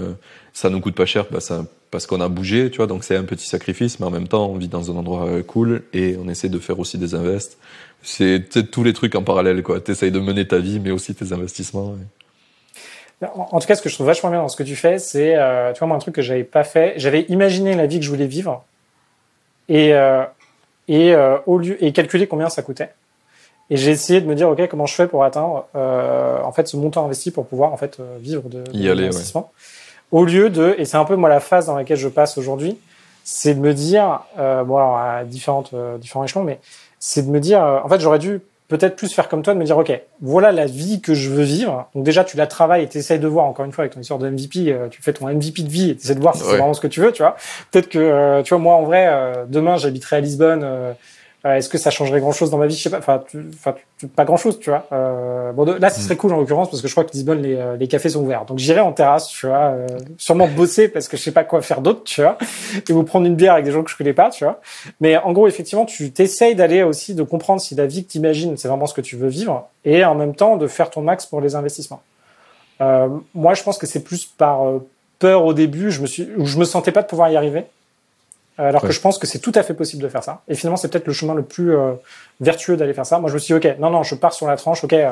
ça 0.52 0.70
nous 0.70 0.80
coûte 0.80 0.94
pas 0.94 1.06
cher 1.06 1.26
bah, 1.30 1.40
ça, 1.40 1.64
parce 1.90 2.06
qu'on 2.06 2.20
a 2.20 2.28
bougé, 2.28 2.70
tu 2.70 2.78
vois, 2.78 2.86
donc 2.86 3.04
c'est 3.04 3.16
un 3.16 3.24
petit 3.24 3.46
sacrifice, 3.46 4.00
mais 4.00 4.06
en 4.06 4.10
même 4.10 4.28
temps, 4.28 4.46
on 4.46 4.56
vit 4.56 4.68
dans 4.68 4.90
un 4.90 4.96
endroit 4.96 5.26
euh, 5.26 5.42
cool 5.42 5.82
et 5.92 6.16
on 6.16 6.28
essaie 6.28 6.48
de 6.48 6.58
faire 6.58 6.78
aussi 6.78 6.98
des 6.98 7.14
invests. 7.14 7.58
C'est 8.02 8.70
tous 8.70 8.82
les 8.82 8.92
trucs 8.92 9.14
en 9.14 9.22
parallèle, 9.22 9.62
quoi. 9.62 9.80
T'essayes 9.80 10.12
de 10.12 10.20
mener 10.20 10.46
ta 10.46 10.58
vie, 10.58 10.80
mais 10.80 10.90
aussi 10.90 11.14
tes 11.14 11.32
investissements. 11.32 11.96
En, 13.22 13.60
tout 13.60 13.66
cas, 13.66 13.74
ce 13.74 13.82
que 13.82 13.90
je 13.90 13.94
trouve 13.94 14.06
vachement 14.06 14.30
bien 14.30 14.40
dans 14.40 14.48
ce 14.48 14.56
que 14.56 14.62
tu 14.62 14.76
fais, 14.76 14.98
c'est, 14.98 15.36
euh, 15.36 15.72
tu 15.72 15.78
vois, 15.80 15.88
moi, 15.88 15.96
un 15.96 16.00
truc 16.00 16.14
que 16.14 16.22
j'avais 16.22 16.44
pas 16.44 16.64
fait. 16.64 16.94
J'avais 16.96 17.22
imaginé 17.22 17.74
la 17.74 17.86
vie 17.86 17.98
que 17.98 18.04
je 18.04 18.10
voulais 18.10 18.26
vivre 18.26 18.64
et 19.68 19.94
euh, 19.94 20.24
et 20.88 21.14
euh, 21.14 21.36
au 21.46 21.58
lieu 21.58 21.82
et 21.84 21.92
calculer 21.92 22.26
combien 22.26 22.48
ça 22.48 22.62
coûtait. 22.62 22.90
Et 23.68 23.76
j'ai 23.76 23.90
essayé 23.92 24.20
de 24.20 24.26
me 24.26 24.34
dire, 24.34 24.48
ok, 24.48 24.66
comment 24.68 24.86
je 24.86 24.94
fais 24.94 25.06
pour 25.06 25.22
atteindre 25.22 25.66
euh, 25.76 26.42
en 26.42 26.50
fait 26.50 26.66
ce 26.66 26.76
montant 26.76 27.04
investi 27.04 27.30
pour 27.30 27.46
pouvoir 27.46 27.72
en 27.72 27.76
fait 27.76 28.00
vivre 28.18 28.48
de, 28.48 28.62
de 28.62 28.76
y 28.76 28.88
aller, 28.88 29.08
ouais. 29.08 29.42
Au 30.12 30.24
lieu 30.24 30.50
de, 30.50 30.74
et 30.76 30.84
c'est 30.84 30.96
un 30.96 31.04
peu 31.04 31.14
moi 31.14 31.28
la 31.28 31.40
phase 31.40 31.66
dans 31.66 31.76
laquelle 31.76 31.96
je 31.96 32.08
passe 32.08 32.36
aujourd'hui, 32.36 32.78
c'est 33.22 33.54
de 33.54 33.60
me 33.60 33.72
dire, 33.72 34.20
euh, 34.38 34.64
bon 34.64 34.76
alors 34.76 34.96
à 34.96 35.24
différentes, 35.24 35.70
euh, 35.72 35.98
différents 35.98 36.24
échelons, 36.24 36.42
mais 36.42 36.58
c'est 36.98 37.22
de 37.22 37.30
me 37.30 37.38
dire, 37.38 37.62
euh, 37.62 37.78
en 37.82 37.88
fait 37.88 38.00
j'aurais 38.00 38.18
dû 38.18 38.40
peut-être 38.70 38.96
plus 38.96 39.12
faire 39.12 39.28
comme 39.28 39.42
toi, 39.42 39.52
de 39.52 39.58
me 39.58 39.64
dire, 39.64 39.76
ok, 39.76 39.92
voilà 40.22 40.52
la 40.52 40.64
vie 40.64 41.02
que 41.02 41.12
je 41.12 41.28
veux 41.28 41.42
vivre. 41.42 41.88
Donc 41.94 42.04
déjà 42.04 42.24
tu 42.24 42.38
la 42.38 42.46
travailles 42.46 42.84
et 42.84 42.88
tu 42.88 42.96
essayes 42.96 43.18
de 43.18 43.28
voir, 43.28 43.44
encore 43.44 43.66
une 43.66 43.72
fois 43.72 43.82
avec 43.82 43.94
ton 43.94 44.00
histoire 44.00 44.18
de 44.18 44.30
MVP, 44.30 44.72
euh, 44.72 44.88
tu 44.88 45.02
fais 45.02 45.12
ton 45.12 45.28
MVP 45.28 45.62
de 45.62 45.68
vie 45.68 45.90
et 45.90 45.96
tu 45.96 46.04
essaies 46.04 46.14
de 46.14 46.20
voir 46.20 46.34
si 46.34 46.42
c'est 46.42 46.56
vraiment 46.56 46.72
ce 46.72 46.80
que 46.80 46.86
tu 46.86 47.00
veux, 47.00 47.12
tu 47.12 47.22
vois. 47.22 47.36
Peut-être 47.70 47.88
que, 47.88 48.40
tu 48.42 48.48
vois, 48.48 48.58
moi 48.58 48.76
en 48.76 48.82
vrai, 48.84 49.44
demain 49.48 49.76
j'habiterai 49.76 50.16
à 50.16 50.20
Lisbonne 50.20 50.94
euh, 51.46 51.54
est-ce 51.54 51.68
que 51.70 51.78
ça 51.78 51.90
changerait 51.90 52.20
grand 52.20 52.32
chose 52.32 52.50
dans 52.50 52.58
ma 52.58 52.66
vie? 52.66 52.76
Je 52.76 52.82
sais 52.82 52.90
pas. 52.90 52.98
Enfin, 52.98 53.22
enfin 53.54 53.74
pas 54.14 54.24
grand 54.24 54.36
chose, 54.36 54.58
tu 54.58 54.70
vois. 54.70 54.86
Euh, 54.92 55.52
bon, 55.52 55.64
là, 55.64 55.90
ce 55.90 56.00
serait 56.00 56.16
cool 56.16 56.32
en 56.32 56.38
l'occurrence 56.38 56.70
parce 56.70 56.82
que 56.82 56.88
je 56.88 56.92
crois 56.92 57.04
que 57.04 57.12
Lisbonne, 57.12 57.40
les, 57.40 57.56
euh, 57.56 57.76
les 57.76 57.88
cafés 57.88 58.10
sont 58.10 58.22
ouverts. 58.22 58.44
Donc 58.44 58.58
j'irai 58.58 58.80
en 58.80 58.92
terrasse, 58.92 59.28
tu 59.28 59.46
vois. 59.46 59.70
Euh, 59.70 59.86
sûrement 60.18 60.48
bosser 60.48 60.88
parce 60.88 61.08
que 61.08 61.16
je 61.16 61.22
sais 61.22 61.32
pas 61.32 61.44
quoi 61.44 61.62
faire 61.62 61.80
d'autre, 61.80 62.04
tu 62.04 62.20
vois. 62.20 62.36
Et 62.88 62.92
vous 62.92 63.04
prendre 63.04 63.26
une 63.26 63.36
bière 63.36 63.54
avec 63.54 63.64
des 63.64 63.72
gens 63.72 63.82
que 63.82 63.90
je 63.90 63.96
connais 63.96 64.12
pas, 64.12 64.30
tu 64.30 64.44
vois. 64.44 64.60
Mais 65.00 65.16
en 65.16 65.32
gros, 65.32 65.46
effectivement, 65.48 65.86
tu 65.86 66.10
t'essayes 66.12 66.54
d'aller 66.54 66.82
aussi 66.82 67.14
de 67.14 67.22
comprendre 67.22 67.60
si 67.60 67.74
la 67.74 67.86
vie 67.86 68.04
que 68.04 68.10
t'imagines, 68.10 68.56
c'est 68.56 68.68
vraiment 68.68 68.86
ce 68.86 68.94
que 68.94 69.00
tu 69.00 69.16
veux 69.16 69.28
vivre, 69.28 69.68
et 69.84 70.04
en 70.04 70.14
même 70.14 70.34
temps 70.34 70.56
de 70.56 70.66
faire 70.66 70.90
ton 70.90 71.00
max 71.00 71.24
pour 71.26 71.40
les 71.40 71.54
investissements. 71.54 72.02
Euh, 72.80 73.08
moi, 73.34 73.54
je 73.54 73.62
pense 73.62 73.78
que 73.78 73.86
c'est 73.86 74.04
plus 74.04 74.26
par 74.26 74.60
peur 75.18 75.44
au 75.44 75.54
début. 75.54 75.90
Je 75.90 76.02
me 76.02 76.06
suis, 76.06 76.28
je 76.38 76.58
me 76.58 76.64
sentais 76.64 76.92
pas 76.92 77.02
de 77.02 77.06
pouvoir 77.06 77.30
y 77.30 77.36
arriver. 77.36 77.64
Euh, 78.60 78.68
alors 78.68 78.82
que 78.82 78.92
je 78.92 79.00
pense 79.00 79.18
que 79.18 79.26
c'est 79.26 79.38
tout 79.38 79.52
à 79.54 79.62
fait 79.62 79.74
possible 79.74 80.02
de 80.02 80.08
faire 80.08 80.22
ça. 80.22 80.42
Et 80.48 80.54
finalement, 80.54 80.76
c'est 80.76 80.88
peut-être 80.88 81.06
le 81.06 81.12
chemin 81.12 81.34
le 81.34 81.42
plus 81.42 81.74
euh, 81.74 81.92
vertueux 82.40 82.76
d'aller 82.76 82.92
faire 82.92 83.06
ça. 83.06 83.18
Moi, 83.18 83.30
je 83.30 83.34
me 83.34 83.38
suis 83.38 83.58
dit, 83.58 83.68
ok, 83.68 83.78
non, 83.78 83.90
non, 83.90 84.02
je 84.02 84.14
pars 84.14 84.34
sur 84.34 84.46
la 84.46 84.56
tranche, 84.56 84.84
ok, 84.84 84.92
euh, 84.92 85.10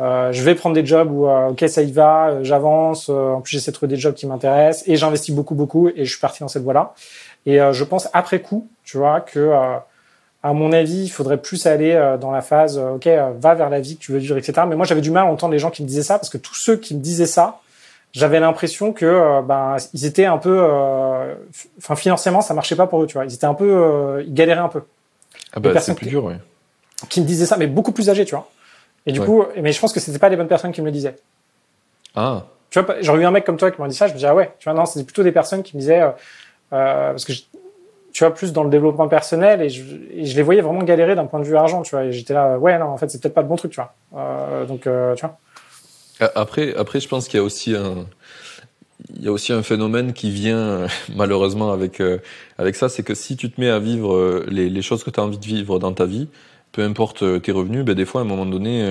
euh 0.00 0.32
je 0.32 0.42
vais 0.42 0.54
prendre 0.54 0.74
des 0.74 0.86
jobs 0.86 1.10
où, 1.10 1.28
ok, 1.28 1.64
ça 1.68 1.82
y 1.82 1.92
va, 1.92 2.42
j'avance. 2.42 3.08
en 3.08 3.40
plus, 3.40 3.52
j'essaie 3.52 3.70
de 3.70 3.76
trouver 3.76 3.94
des 3.94 4.00
jobs 4.00 4.14
qui 4.14 4.26
m'intéressent 4.26 4.88
et 4.88 4.96
j'investis 4.96 5.34
beaucoup, 5.34 5.54
beaucoup. 5.54 5.88
Et 5.88 6.04
je 6.04 6.10
suis 6.10 6.20
parti 6.20 6.40
dans 6.40 6.48
cette 6.48 6.62
voie-là. 6.62 6.94
Et 7.44 7.58
je 7.72 7.84
pense 7.84 8.08
après 8.12 8.40
coup, 8.40 8.68
tu 8.84 8.96
vois, 8.96 9.20
que 9.20 9.52
à 10.42 10.52
mon 10.54 10.72
avis, 10.72 11.04
il 11.04 11.08
faudrait 11.10 11.36
plus 11.36 11.66
aller 11.66 12.16
dans 12.20 12.30
la 12.30 12.40
phase, 12.40 12.78
ok, 12.78 13.08
va 13.40 13.54
vers 13.54 13.68
la 13.68 13.80
vie 13.80 13.96
que 13.96 14.02
tu 14.02 14.12
veux 14.12 14.18
vivre, 14.18 14.38
etc. 14.38 14.62
Mais 14.68 14.76
moi, 14.76 14.86
j'avais 14.86 15.02
du 15.02 15.10
mal 15.10 15.26
à 15.26 15.30
entendre 15.30 15.52
les 15.52 15.58
gens 15.58 15.70
qui 15.70 15.82
me 15.82 15.88
disaient 15.88 16.02
ça 16.02 16.18
parce 16.18 16.30
que 16.30 16.38
tous 16.38 16.54
ceux 16.54 16.76
qui 16.76 16.94
me 16.94 17.00
disaient 17.00 17.26
ça, 17.26 17.60
j'avais 18.12 18.40
l'impression 18.40 18.92
que 18.92 19.06
euh, 19.06 19.42
ben 19.42 19.76
ils 19.94 20.04
étaient 20.04 20.24
un 20.24 20.38
peu 20.38 20.58
euh, 20.60 21.34
enfin 21.78 21.94
financièrement 21.94 22.40
ça 22.40 22.54
marchait 22.54 22.76
pas 22.76 22.86
pour 22.86 23.02
eux 23.02 23.06
tu 23.06 23.14
vois. 23.14 23.24
Ils 23.24 23.34
étaient 23.34 23.46
un 23.46 23.54
peu 23.54 23.70
euh, 23.70 24.24
ils 24.26 24.34
galéraient 24.34 24.60
un 24.60 24.68
peu. 24.68 24.82
Ah 25.52 25.60
bah, 25.60 25.78
c'est 25.80 25.94
plus 25.94 26.06
dur 26.06 26.24
oui 26.24 26.34
qui 27.08 27.20
me 27.20 27.26
disaient 27.26 27.46
ça 27.46 27.56
mais 27.56 27.66
beaucoup 27.66 27.92
plus 27.92 28.10
âgés 28.10 28.24
tu 28.24 28.34
vois. 28.34 28.48
Et 29.06 29.12
du 29.12 29.20
coup 29.20 29.44
mais 29.60 29.72
je 29.72 29.80
pense 29.80 29.92
que 29.92 30.00
c'était 30.00 30.18
pas 30.18 30.28
les 30.28 30.36
bonnes 30.36 30.48
personnes 30.48 30.72
qui 30.72 30.80
me 30.80 30.86
le 30.86 30.92
disaient. 30.92 31.16
Ah. 32.14 32.44
Tu 32.70 32.80
vois 32.80 32.96
j'aurais 33.00 33.20
eu 33.20 33.24
un 33.24 33.30
mec 33.30 33.44
comme 33.44 33.56
toi 33.56 33.70
qui 33.70 33.80
m'a 33.80 33.88
dit 33.88 33.94
ça 33.94 34.06
je 34.06 34.12
me 34.12 34.16
disais 34.16 34.28
ah 34.28 34.34
ouais 34.34 34.52
tu 34.58 34.68
vois 34.68 34.74
non 34.74 34.86
c'était 34.86 35.04
plutôt 35.04 35.22
des 35.22 35.32
personnes 35.32 35.62
qui 35.62 35.76
me 35.76 35.80
disaient 35.80 36.04
parce 36.70 37.24
que 37.24 37.32
tu 38.12 38.24
vois 38.24 38.34
plus 38.34 38.52
dans 38.52 38.64
le 38.64 38.70
développement 38.70 39.06
personnel 39.06 39.62
et 39.62 39.68
je, 39.68 39.84
et 40.12 40.24
je 40.24 40.34
les 40.34 40.42
voyais 40.42 40.62
vraiment 40.62 40.82
galérer 40.82 41.14
d'un 41.14 41.26
point 41.26 41.38
de 41.38 41.44
vue 41.44 41.56
argent 41.56 41.82
tu 41.82 41.92
vois. 41.92 42.04
Et 42.04 42.12
j'étais 42.12 42.34
là 42.34 42.58
ouais 42.58 42.76
non 42.76 42.86
en 42.86 42.96
fait 42.96 43.08
c'est 43.08 43.22
peut-être 43.22 43.34
pas 43.34 43.42
le 43.42 43.48
bon 43.48 43.56
truc 43.56 43.70
tu 43.70 43.80
vois. 43.80 43.94
Donc 44.66 44.82
tu 44.82 44.88
vois 44.88 45.38
après, 46.34 46.74
après, 46.74 47.00
je 47.00 47.08
pense 47.08 47.28
qu'il 47.28 47.38
y 47.38 47.40
a 47.40 47.44
aussi 47.44 47.74
un. 47.74 48.06
il 49.16 49.24
y 49.24 49.28
a 49.28 49.32
aussi 49.32 49.52
un 49.52 49.62
phénomène 49.62 50.12
qui 50.12 50.30
vient 50.30 50.86
malheureusement 51.14 51.72
avec 51.72 52.02
avec 52.58 52.76
ça, 52.76 52.88
c'est 52.88 53.02
que 53.02 53.14
si 53.14 53.36
tu 53.36 53.50
te 53.50 53.60
mets 53.60 53.70
à 53.70 53.78
vivre 53.78 54.44
les, 54.48 54.68
les 54.68 54.82
choses 54.82 55.04
que 55.04 55.10
tu 55.10 55.20
as 55.20 55.22
envie 55.22 55.38
de 55.38 55.46
vivre 55.46 55.78
dans 55.78 55.92
ta 55.92 56.06
vie, 56.06 56.28
peu 56.72 56.82
importe 56.82 57.42
tes 57.42 57.52
revenus, 57.52 57.84
ben 57.84 57.94
des 57.94 58.04
fois 58.04 58.20
à 58.20 58.24
un 58.24 58.26
moment 58.26 58.46
donné, 58.46 58.84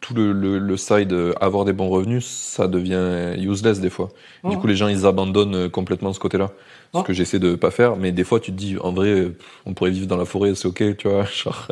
tout 0.00 0.12
le, 0.14 0.32
le, 0.32 0.58
le, 0.58 0.76
side 0.76 1.14
avoir 1.40 1.64
des 1.64 1.72
bons 1.72 1.88
revenus, 1.88 2.26
ça 2.26 2.66
devient 2.66 3.36
useless 3.38 3.80
des 3.80 3.90
fois. 3.90 4.08
Du 4.44 4.56
coup, 4.56 4.66
les 4.66 4.74
gens 4.74 4.88
ils 4.88 5.06
abandonnent 5.06 5.70
complètement 5.70 6.12
ce 6.12 6.18
côté-là 6.18 6.50
ce 6.94 7.02
que 7.02 7.12
j'essaie 7.12 7.38
de 7.38 7.54
pas 7.54 7.70
faire. 7.70 7.96
Mais 7.96 8.12
des 8.12 8.24
fois, 8.24 8.40
tu 8.40 8.52
te 8.52 8.56
dis, 8.56 8.76
en 8.78 8.92
vrai, 8.92 9.32
on 9.64 9.74
pourrait 9.74 9.90
vivre 9.90 10.06
dans 10.06 10.16
la 10.16 10.24
forêt, 10.24 10.54
c'est 10.54 10.68
ok, 10.68 10.96
tu 10.96 11.08
vois. 11.08 11.24
Genre, 11.34 11.68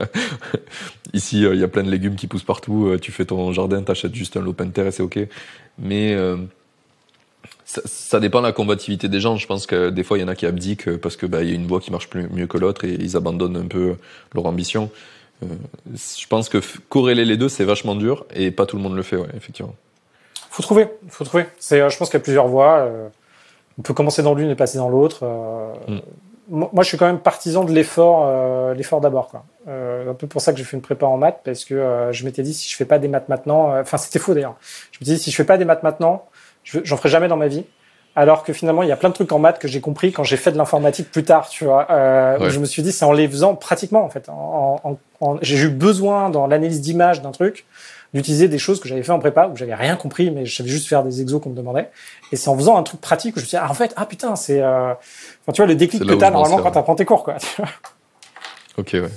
ici, 1.12 1.44
euh, 1.44 1.54
il 1.54 1.60
y 1.60 1.64
a 1.64 1.68
plein 1.68 1.82
de 1.82 1.90
légumes 1.90 2.16
qui 2.16 2.26
poussent 2.26 2.44
partout. 2.44 2.88
Euh, 2.88 2.98
tu 2.98 3.12
fais 3.12 3.24
ton 3.24 3.52
jardin, 3.52 3.82
t'achètes 3.82 4.14
juste 4.14 4.36
un 4.36 4.42
lopin 4.42 4.66
de 4.66 4.72
terre 4.72 4.86
et 4.86 4.92
c'est 4.92 5.02
ok. 5.02 5.18
Mais 5.78 6.14
euh, 6.14 6.36
ça, 7.64 7.82
ça, 7.84 8.20
dépend 8.20 8.40
de 8.40 8.46
la 8.46 8.52
combativité 8.52 9.08
des 9.08 9.20
gens. 9.20 9.36
Je 9.36 9.46
pense 9.46 9.66
que 9.66 9.90
des 9.90 10.02
fois, 10.02 10.18
il 10.18 10.22
y 10.22 10.24
en 10.24 10.28
a 10.28 10.34
qui 10.34 10.46
abdiquent 10.46 10.96
parce 10.96 11.16
que 11.16 11.26
bah, 11.26 11.42
il 11.42 11.48
y 11.48 11.52
a 11.52 11.54
une 11.54 11.66
voie 11.66 11.80
qui 11.80 11.90
marche 11.90 12.08
plus, 12.08 12.28
mieux 12.28 12.46
que 12.46 12.58
l'autre 12.58 12.84
et 12.84 12.94
ils 12.94 13.16
abandonnent 13.16 13.56
un 13.56 13.66
peu 13.66 13.96
leur 14.34 14.46
ambition. 14.46 14.90
Euh, 15.42 15.46
je 15.94 16.26
pense 16.26 16.48
que 16.48 16.58
corréler 16.88 17.24
les 17.24 17.36
deux, 17.36 17.48
c'est 17.48 17.64
vachement 17.64 17.96
dur 17.96 18.26
et 18.34 18.50
pas 18.50 18.66
tout 18.66 18.76
le 18.76 18.82
monde 18.82 18.96
le 18.96 19.02
fait, 19.02 19.16
ouais, 19.16 19.28
effectivement. 19.36 19.74
Faut 20.50 20.62
trouver, 20.62 20.86
faut 21.08 21.24
trouver. 21.24 21.46
C'est, 21.58 21.78
je 21.90 21.96
pense 21.98 22.08
qu'il 22.08 22.18
y 22.18 22.22
a 22.22 22.24
plusieurs 22.24 22.46
voies. 22.46 22.78
Euh 22.78 23.08
on 23.78 23.82
peut 23.82 23.94
commencer 23.94 24.22
dans 24.22 24.34
l'une 24.34 24.50
et 24.50 24.54
passer 24.54 24.78
dans 24.78 24.88
l'autre. 24.88 25.20
Euh, 25.22 25.72
mm. 25.88 26.00
Moi, 26.48 26.82
je 26.82 26.88
suis 26.88 26.98
quand 26.98 27.06
même 27.06 27.20
partisan 27.20 27.64
de 27.64 27.72
l'effort, 27.72 28.24
euh, 28.26 28.74
l'effort 28.74 29.00
d'abord. 29.00 29.28
Quoi. 29.28 29.46
Euh, 29.66 30.10
un 30.10 30.14
peu 30.14 30.26
pour 30.26 30.42
ça 30.42 30.52
que 30.52 30.58
j'ai 30.58 30.64
fait 30.64 30.76
une 30.76 30.82
prépa 30.82 31.06
en 31.06 31.16
maths, 31.16 31.40
parce 31.42 31.64
que 31.64 32.10
je 32.10 32.24
m'étais 32.26 32.42
dit 32.42 32.52
si 32.52 32.68
je 32.68 32.76
fais 32.76 32.84
pas 32.84 32.98
des 32.98 33.08
maths 33.08 33.30
maintenant, 33.30 33.74
enfin 33.80 33.96
c'était 33.96 34.18
faux 34.18 34.34
d'ailleurs. 34.34 34.56
Je 34.92 34.98
me 35.00 35.04
disais 35.04 35.16
si 35.16 35.30
je 35.30 35.36
fais 35.36 35.44
pas 35.44 35.56
des 35.56 35.64
maths 35.64 35.82
maintenant, 35.82 36.26
j'en 36.64 36.98
ferai 36.98 37.08
jamais 37.08 37.28
dans 37.28 37.38
ma 37.38 37.48
vie. 37.48 37.64
Alors 38.16 38.44
que 38.44 38.52
finalement, 38.52 38.82
il 38.82 38.88
y 38.88 38.92
a 38.92 38.96
plein 38.96 39.08
de 39.08 39.14
trucs 39.14 39.32
en 39.32 39.40
maths 39.40 39.58
que 39.58 39.66
j'ai 39.66 39.80
compris 39.80 40.12
quand 40.12 40.22
j'ai 40.22 40.36
fait 40.36 40.52
de 40.52 40.56
l'informatique 40.56 41.10
plus 41.10 41.24
tard, 41.24 41.48
tu 41.48 41.64
vois. 41.64 41.90
Euh, 41.90 42.48
Je 42.48 42.60
me 42.60 42.64
suis 42.64 42.82
dit, 42.82 42.92
c'est 42.92 43.04
en 43.04 43.12
les 43.12 43.26
faisant 43.26 43.56
pratiquement, 43.56 44.04
en 44.04 44.08
fait. 44.08 44.28
En, 44.28 44.98
en, 45.20 45.38
j'ai 45.42 45.58
eu 45.58 45.68
besoin 45.68 46.30
dans 46.30 46.46
l'analyse 46.46 46.80
d'image 46.80 47.22
d'un 47.22 47.32
truc 47.32 47.66
d'utiliser 48.14 48.46
des 48.46 48.58
choses 48.58 48.78
que 48.78 48.88
j'avais 48.88 49.02
fait 49.02 49.10
en 49.10 49.18
prépa 49.18 49.48
où 49.48 49.56
j'avais 49.56 49.74
rien 49.74 49.96
compris, 49.96 50.30
mais 50.30 50.46
je 50.46 50.54
savais 50.54 50.68
juste 50.68 50.86
faire 50.86 51.02
des 51.02 51.20
exos 51.20 51.42
qu'on 51.42 51.50
me 51.50 51.56
demandait. 51.56 51.90
Et 52.30 52.36
c'est 52.36 52.48
en 52.48 52.56
faisant 52.56 52.76
un 52.76 52.84
truc 52.84 53.00
pratique 53.00 53.34
que 53.34 53.40
je 53.40 53.44
me 53.44 53.48
suis 53.48 53.56
dit, 53.56 53.62
ah, 53.62 53.68
en 53.68 53.74
fait, 53.74 53.92
ah 53.96 54.06
putain, 54.06 54.36
c'est, 54.36 54.60
euh... 54.62 54.92
enfin, 54.92 55.52
tu 55.52 55.60
vois, 55.60 55.66
le 55.66 55.74
déclic 55.74 56.06
que 56.06 56.14
t'as 56.14 56.30
normalement 56.30 56.58
quand 56.62 56.70
t'apprends 56.70 56.94
tes 56.94 57.04
cours, 57.04 57.24
quoi. 57.24 57.34
ok, 58.78 58.90
ouais. 58.94 59.10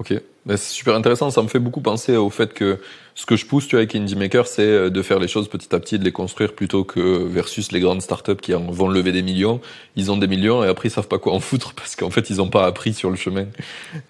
Ok, 0.00 0.12
c'est 0.48 0.58
super 0.58 0.94
intéressant. 0.96 1.30
Ça 1.30 1.40
me 1.40 1.48
fait 1.48 1.60
beaucoup 1.60 1.80
penser 1.80 2.16
au 2.16 2.30
fait 2.30 2.52
que 2.52 2.80
ce 3.16 3.24
que 3.24 3.34
je 3.34 3.46
pousse, 3.46 3.66
tu 3.66 3.76
vois, 3.76 3.80
avec 3.80 3.94
Indie 3.96 4.14
Maker, 4.14 4.46
c'est 4.46 4.60
euh, 4.62 4.90
de 4.90 5.00
faire 5.00 5.18
les 5.18 5.26
choses 5.26 5.48
petit 5.48 5.74
à 5.74 5.80
petit, 5.80 5.98
de 5.98 6.04
les 6.04 6.12
construire 6.12 6.52
plutôt 6.52 6.84
que 6.84 7.00
versus 7.00 7.72
les 7.72 7.80
grandes 7.80 8.02
startups 8.02 8.36
qui 8.36 8.52
vont 8.52 8.88
lever 8.88 9.10
des 9.10 9.22
millions. 9.22 9.58
Ils 9.96 10.12
ont 10.12 10.18
des 10.18 10.26
millions 10.26 10.62
et 10.62 10.68
après 10.68 10.88
ils 10.88 10.92
savent 10.92 11.08
pas 11.08 11.18
quoi 11.18 11.32
en 11.32 11.40
foutre 11.40 11.72
parce 11.76 11.96
qu'en 11.96 12.10
fait 12.10 12.28
ils 12.28 12.42
ont 12.42 12.50
pas 12.50 12.66
appris 12.66 12.92
sur 12.92 13.08
le 13.08 13.16
chemin. 13.16 13.46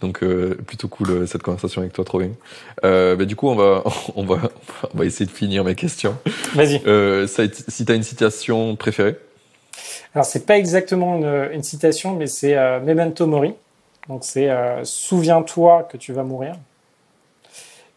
Donc 0.01 0.25
euh, 0.25 0.59
plutôt 0.67 0.89
cool 0.89 1.11
euh, 1.11 1.27
cette 1.27 1.45
conversation 1.45 1.83
avec 1.83 1.93
toi, 1.93 2.05
trop 2.05 2.19
bien. 2.19 2.33
Euh, 2.85 3.15
bah, 3.15 3.25
du 3.27 3.37
coup, 3.37 3.49
on 3.49 3.55
va 3.55 3.85
on 4.17 4.25
va 4.25 4.51
on 4.93 4.99
va 4.99 5.05
essayer 5.05 5.27
de 5.27 5.31
finir 5.31 5.63
mes 5.63 5.77
questions. 5.77 6.19
Vas-y. 6.55 6.83
Euh, 6.89 7.29
si 7.29 7.85
t'as 7.85 7.95
une 7.95 8.03
citation 8.03 8.75
préférée? 8.75 9.15
Alors 10.17 10.25
c'est 10.25 10.47
pas 10.47 10.59
exactement 10.59 11.17
une, 11.17 11.51
une 11.53 11.63
citation, 11.63 12.17
mais 12.17 12.27
c'est 12.27 12.57
Memento 12.81 13.25
Mori. 13.29 13.55
Donc 14.09 14.25
c'est 14.25 14.51
souviens-toi 14.83 15.87
que 15.93 15.97
tu 15.97 16.13
vas 16.13 16.25
mourir. 16.25 16.57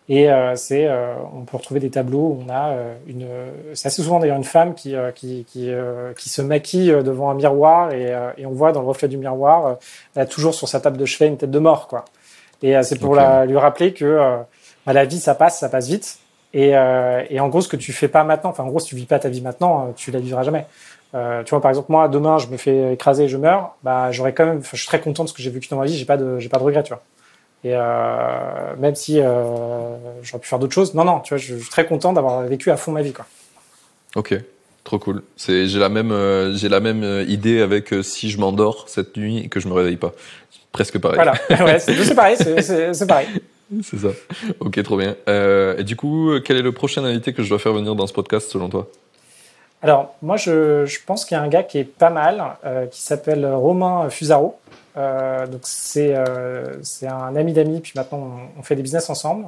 Et 0.09 0.31
euh, 0.31 0.55
c'est, 0.55 0.87
euh, 0.87 1.13
on 1.33 1.41
peut 1.41 1.55
retrouver 1.57 1.79
des 1.79 1.91
tableaux 1.91 2.35
où 2.35 2.43
on 2.45 2.49
a 2.49 2.71
euh, 2.71 2.95
une, 3.07 3.27
c'est 3.75 3.87
assez 3.87 4.01
souvent 4.01 4.19
d'ailleurs 4.19 4.37
une 4.37 4.43
femme 4.43 4.73
qui 4.73 4.95
qui 5.15 5.45
qui, 5.45 5.71
qui 6.17 6.29
se 6.29 6.41
maquille 6.41 6.91
devant 7.03 7.29
un 7.29 7.35
miroir 7.35 7.93
et, 7.93 8.13
et, 8.37 8.45
on 8.45 8.51
voit 8.51 8.71
dans 8.71 8.81
le 8.81 8.87
reflet 8.87 9.07
du 9.07 9.17
miroir, 9.17 9.77
elle 10.15 10.23
a 10.23 10.25
toujours 10.25 10.55
sur 10.55 10.67
sa 10.67 10.79
table 10.79 10.97
de 10.97 11.05
chevet 11.05 11.27
une 11.27 11.37
tête 11.37 11.51
de 11.51 11.59
mort, 11.59 11.87
quoi. 11.87 12.05
Et 12.61 12.81
c'est 12.83 12.99
pour 12.99 13.15
la, 13.15 13.45
lui 13.45 13.57
rappeler 13.57 13.93
que 13.93 14.39
bah, 14.85 14.93
la 14.93 15.05
vie 15.05 15.19
ça 15.19 15.35
passe, 15.35 15.59
ça 15.59 15.69
passe 15.69 15.87
vite. 15.87 16.17
Et, 16.53 16.69
et 16.69 17.39
en 17.39 17.47
gros, 17.47 17.61
ce 17.61 17.67
que 17.67 17.77
tu 17.77 17.93
fais 17.93 18.07
pas 18.07 18.23
maintenant, 18.23 18.49
enfin 18.49 18.63
en 18.63 18.67
gros, 18.67 18.79
si 18.79 18.87
tu 18.87 18.95
vis 18.95 19.05
pas 19.05 19.19
ta 19.19 19.29
vie 19.29 19.41
maintenant, 19.41 19.93
tu 19.95 20.09
la 20.09 20.19
vivras 20.19 20.43
jamais. 20.43 20.65
Euh, 21.15 21.43
tu 21.43 21.51
vois, 21.51 21.61
par 21.61 21.69
exemple, 21.69 21.91
moi, 21.91 22.07
demain, 22.07 22.37
je 22.37 22.47
me 22.47 22.57
fais 22.57 22.93
écraser 22.93 23.23
et 23.23 23.27
je 23.27 23.37
meurs, 23.37 23.75
bah, 23.83 24.11
j'aurais 24.11 24.33
quand 24.33 24.45
même, 24.45 24.61
je 24.63 24.77
suis 24.77 24.87
très 24.87 24.99
content 24.99 25.23
de 25.23 25.29
ce 25.29 25.33
que 25.33 25.41
j'ai 25.41 25.49
vécu 25.49 25.67
dans 25.69 25.77
ma 25.77 25.85
vie, 25.85 25.97
j'ai 25.97 26.05
pas 26.05 26.17
de, 26.17 26.39
j'ai 26.39 26.49
pas 26.49 26.59
de 26.59 26.63
regrets, 26.63 26.83
tu 26.83 26.93
vois. 26.93 27.01
Et 27.63 27.71
euh, 27.73 28.75
même 28.77 28.95
si 28.95 29.19
euh, 29.19 29.97
j'aurais 30.23 30.39
pu 30.39 30.47
faire 30.47 30.59
d'autres 30.59 30.73
choses, 30.73 30.93
non, 30.93 31.03
non, 31.03 31.19
tu 31.19 31.29
vois, 31.29 31.37
je, 31.37 31.55
suis 31.55 31.69
très 31.69 31.85
content 31.85 32.13
d'avoir 32.13 32.41
vécu 32.43 32.71
à 32.71 32.77
fond 32.77 32.91
ma 32.91 33.01
vie, 33.01 33.11
quoi. 33.11 33.25
Ok, 34.15 34.33
trop 34.85 34.97
cool. 34.97 35.23
C'est, 35.35 35.67
j'ai 35.67 35.79
la 35.79 35.89
même, 35.89 36.11
euh, 36.11 36.55
j'ai 36.55 36.69
la 36.69 36.79
même 36.79 37.25
idée 37.27 37.59
avec 37.61 37.93
si 38.01 38.29
je 38.29 38.39
m'endors 38.39 38.85
cette 38.87 39.17
nuit 39.17 39.39
et 39.39 39.49
que 39.49 39.59
je 39.59 39.67
me 39.67 39.73
réveille 39.73 39.97
pas. 39.97 40.13
Presque 40.71 40.99
pareil. 40.99 41.15
Voilà, 41.15 41.33
ouais, 41.65 41.79
c'est, 41.79 42.15
pareil, 42.15 42.37
c'est, 42.37 43.07
pareil. 43.07 43.27
C'est 43.83 43.97
ça. 43.97 44.09
Ok, 44.61 44.81
trop 44.81 44.97
bien. 44.97 45.15
Et 45.77 45.83
du 45.83 45.95
coup, 45.95 46.31
quel 46.45 46.57
est 46.57 46.61
le 46.61 46.71
prochain 46.71 47.03
invité 47.03 47.33
que 47.33 47.43
je 47.43 47.49
dois 47.49 47.59
faire 47.59 47.73
venir 47.73 47.93
dans 47.95 48.07
ce 48.07 48.13
podcast 48.13 48.49
selon 48.49 48.69
toi? 48.69 48.89
Alors, 49.81 50.15
moi, 50.21 50.35
je, 50.37 50.85
je 50.85 50.99
pense 51.05 51.25
qu'il 51.25 51.35
y 51.35 51.39
a 51.39 51.43
un 51.43 51.47
gars 51.47 51.63
qui 51.63 51.77
est 51.77 51.85
pas 51.85 52.09
mal, 52.09 52.43
euh, 52.65 52.85
qui 52.87 53.01
s'appelle 53.01 53.45
Romain 53.45 54.09
Fusaro. 54.09 54.59
Euh, 54.97 55.47
donc 55.47 55.61
c'est 55.63 56.15
euh, 56.15 56.81
c'est 56.81 57.07
un 57.07 57.35
ami 57.35 57.53
d'amis, 57.53 57.79
puis 57.79 57.93
maintenant 57.95 58.39
on, 58.57 58.63
fait 58.63 58.75
des 58.75 58.81
business 58.81 59.09
ensemble. 59.09 59.45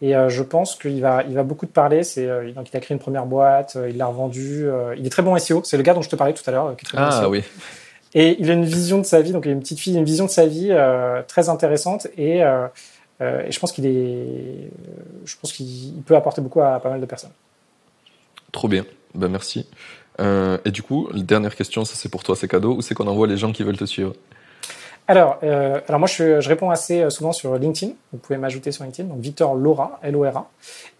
Et 0.00 0.14
euh, 0.14 0.28
je 0.28 0.42
pense 0.42 0.76
qu'il 0.76 1.00
va, 1.00 1.22
il 1.24 1.34
va 1.34 1.42
beaucoup 1.42 1.66
te 1.66 1.72
parler. 1.72 2.02
C'est 2.02 2.26
donc 2.54 2.68
il 2.72 2.76
a 2.76 2.80
créé 2.80 2.94
une 2.94 3.00
première 3.00 3.26
boîte, 3.26 3.76
il 3.88 3.96
l'a 3.96 4.06
revendue. 4.06 4.68
il 4.96 5.06
est 5.06 5.10
très 5.10 5.22
bon 5.22 5.36
SEO. 5.38 5.62
C'est 5.64 5.76
le 5.76 5.82
gars 5.82 5.94
dont 5.94 6.02
je 6.02 6.08
te 6.08 6.16
parlais 6.16 6.34
tout 6.34 6.42
à 6.46 6.50
l'heure. 6.50 6.76
ah 6.94 7.20
bon 7.22 7.30
oui. 7.30 7.42
Et 8.14 8.36
il 8.40 8.50
a 8.50 8.54
une 8.54 8.64
vision 8.64 8.98
de 8.98 9.04
sa 9.04 9.20
vie. 9.20 9.32
Donc 9.32 9.44
il 9.44 9.50
a 9.50 9.52
une 9.52 9.60
petite 9.60 9.80
fille, 9.80 9.96
une 9.96 10.04
vision 10.04 10.24
de 10.24 10.30
sa 10.30 10.46
vie 10.46 10.74
très 11.28 11.48
intéressante. 11.48 12.06
Et, 12.16 12.38
et 12.38 13.50
je 13.50 13.58
pense 13.58 13.72
qu'il 13.72 13.86
est, 13.86 14.70
je 15.24 15.36
pense 15.40 15.52
qu'il 15.52 16.02
peut 16.06 16.16
apporter 16.16 16.40
beaucoup 16.40 16.60
à 16.60 16.80
pas 16.80 16.90
mal 16.90 17.00
de 17.00 17.06
personnes. 17.06 17.32
Trop 18.52 18.68
bien. 18.68 18.84
Ben 19.16 19.28
merci. 19.28 19.66
et 20.18 20.70
du 20.70 20.82
coup, 20.82 21.08
la 21.12 21.22
dernière 21.22 21.54
question, 21.56 21.84
ça 21.84 21.94
c'est 21.96 22.08
pour 22.08 22.22
toi, 22.22 22.36
c'est 22.36 22.48
cadeau. 22.48 22.76
Où 22.76 22.82
c'est 22.82 22.94
qu'on 22.94 23.06
envoie 23.06 23.26
les 23.26 23.36
gens 23.36 23.52
qui 23.52 23.62
veulent 23.62 23.76
te 23.76 23.84
suivre? 23.84 24.12
Alors, 25.08 25.38
euh, 25.44 25.80
alors 25.88 26.00
moi, 26.00 26.08
je, 26.08 26.48
réponds 26.48 26.70
assez 26.70 27.02
euh, 27.02 27.10
souvent 27.10 27.32
sur 27.32 27.56
LinkedIn. 27.56 27.92
Vous 28.12 28.18
pouvez 28.18 28.38
m'ajouter 28.38 28.72
sur 28.72 28.82
LinkedIn, 28.84 29.08
donc 29.08 29.20
Victor 29.20 29.54
Laura, 29.54 30.00
L-O-R-A. 30.02 30.50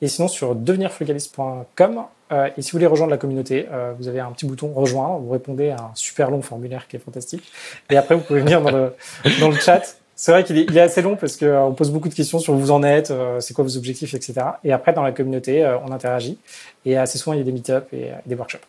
Et 0.01 0.09
sinon 0.09 0.29
sur 0.29 0.55
devenirfrugaliste.com. 0.55 2.05
Euh, 2.33 2.49
et 2.57 2.63
si 2.63 2.71
vous 2.71 2.79
voulez 2.79 2.87
rejoindre 2.87 3.11
la 3.11 3.19
communauté, 3.19 3.67
euh, 3.71 3.93
vous 3.99 4.07
avez 4.09 4.21
un 4.21 4.31
petit 4.31 4.47
bouton 4.47 4.73
rejoindre. 4.73 5.19
Vous 5.19 5.31
répondez 5.31 5.71
à 5.71 5.77
un 5.77 5.91
super 5.95 6.31
long 6.31 6.43
formulaire 6.43 6.87
qui 6.87 6.97
est 6.97 7.01
fantastique. 7.01 7.51
Et 7.91 7.97
après, 7.97 8.15
vous 8.15 8.23
pouvez 8.23 8.41
venir 8.41 8.61
dans 8.63 8.71
le, 8.71 8.95
dans 9.41 9.49
le 9.49 9.57
chat. 9.57 9.97
C'est 10.17 10.33
vrai 10.33 10.45
qu'il 10.45 10.57
est, 10.59 10.65
il 10.65 10.77
est, 10.77 10.81
assez 10.81 11.03
long 11.03 11.15
parce 11.15 11.37
qu'on 11.37 11.47
euh, 11.47 11.71
pose 11.71 11.91
beaucoup 11.91 12.09
de 12.09 12.15
questions 12.15 12.39
sur 12.39 12.55
où 12.55 12.59
vous 12.59 12.71
en 12.71 12.83
êtes, 12.83 13.11
euh, 13.11 13.39
c'est 13.41 13.55
quoi 13.55 13.65
vos 13.65 13.77
objectifs, 13.77 14.15
etc. 14.15 14.35
Et 14.65 14.73
après, 14.73 14.93
dans 14.93 15.03
la 15.03 15.13
communauté, 15.13 15.65
on 15.87 15.93
interagit. 15.93 16.39
Et 16.85 16.97
assez 16.97 17.19
souvent, 17.19 17.35
il 17.35 17.39
y 17.39 17.43
a 17.43 17.45
des 17.45 17.53
meet-ups 17.53 17.87
et, 17.93 18.07
et 18.07 18.13
des 18.25 18.35
workshops. 18.35 18.67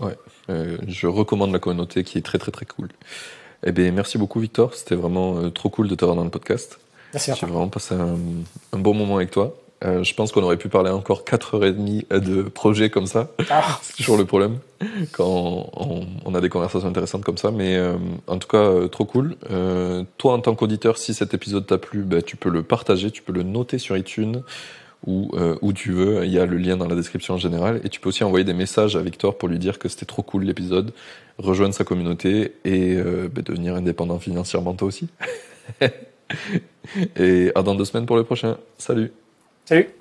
Ouais, 0.00 0.16
je 0.86 1.06
recommande 1.08 1.52
la 1.52 1.58
communauté 1.58 2.04
qui 2.04 2.18
est 2.18 2.22
très 2.22 2.38
très 2.38 2.52
très 2.52 2.66
cool. 2.66 2.88
Eh 3.64 3.72
bien, 3.72 3.90
merci 3.90 4.18
beaucoup, 4.18 4.40
Victor. 4.40 4.74
C'était 4.74 4.94
vraiment 4.94 5.38
euh, 5.38 5.50
trop 5.50 5.68
cool 5.68 5.88
de 5.88 5.94
te 5.94 6.04
voir 6.04 6.16
dans 6.16 6.24
le 6.24 6.30
podcast. 6.30 6.78
Merci. 7.12 7.32
J'ai 7.38 7.46
vraiment 7.46 7.68
passé 7.68 7.94
un, 7.94 8.16
un, 8.72 8.78
bon 8.78 8.94
moment 8.94 9.16
avec 9.16 9.30
toi. 9.30 9.56
Euh, 9.84 10.02
je 10.02 10.12
pense 10.14 10.32
qu'on 10.32 10.42
aurait 10.42 10.56
pu 10.56 10.68
parler 10.68 10.90
encore 10.90 11.22
4h30 11.22 12.08
de 12.08 12.42
projets 12.42 12.90
comme 12.90 13.06
ça. 13.06 13.30
Ah. 13.50 13.78
C'est 13.82 13.96
toujours 13.96 14.16
le 14.16 14.24
problème 14.24 14.58
quand 15.12 15.70
on, 15.72 16.06
on, 16.24 16.34
a 16.34 16.40
des 16.40 16.48
conversations 16.48 16.88
intéressantes 16.88 17.24
comme 17.24 17.38
ça. 17.38 17.50
Mais 17.50 17.76
euh, 17.76 17.96
en 18.26 18.38
tout 18.38 18.48
cas, 18.48 18.58
euh, 18.58 18.88
trop 18.88 19.04
cool. 19.04 19.36
Euh, 19.50 20.04
toi, 20.16 20.34
en 20.34 20.40
tant 20.40 20.54
qu'auditeur, 20.54 20.98
si 20.98 21.14
cet 21.14 21.34
épisode 21.34 21.66
t'a 21.66 21.78
plu, 21.78 22.02
bah, 22.02 22.22
tu 22.22 22.36
peux 22.36 22.50
le 22.50 22.62
partager, 22.62 23.10
tu 23.10 23.22
peux 23.22 23.32
le 23.32 23.42
noter 23.42 23.78
sur 23.78 23.96
iTunes 23.96 24.42
ou 25.06 25.30
euh, 25.34 25.56
où 25.62 25.72
tu 25.72 25.92
veux. 25.92 26.24
Il 26.24 26.32
y 26.32 26.38
a 26.38 26.46
le 26.46 26.56
lien 26.56 26.76
dans 26.76 26.88
la 26.88 26.94
description 26.94 27.34
en 27.34 27.38
général. 27.38 27.80
Et 27.84 27.88
tu 27.88 28.00
peux 28.00 28.08
aussi 28.08 28.24
envoyer 28.24 28.44
des 28.44 28.54
messages 28.54 28.96
à 28.96 29.00
Victor 29.00 29.38
pour 29.38 29.48
lui 29.48 29.58
dire 29.58 29.78
que 29.78 29.88
c'était 29.88 30.06
trop 30.06 30.22
cool 30.22 30.44
l'épisode, 30.44 30.92
rejoindre 31.38 31.74
sa 31.74 31.84
communauté 31.84 32.54
et 32.64 32.96
euh, 32.96 33.28
bah, 33.32 33.42
devenir 33.42 33.74
indépendant 33.74 34.18
financièrement 34.18 34.74
toi 34.74 34.88
aussi. 34.88 35.08
et 37.16 37.52
à 37.54 37.62
dans 37.62 37.74
deux 37.74 37.84
semaines 37.84 38.06
pour 38.06 38.16
le 38.16 38.24
prochain. 38.24 38.58
Salut. 38.78 39.12
Salut. 39.68 39.97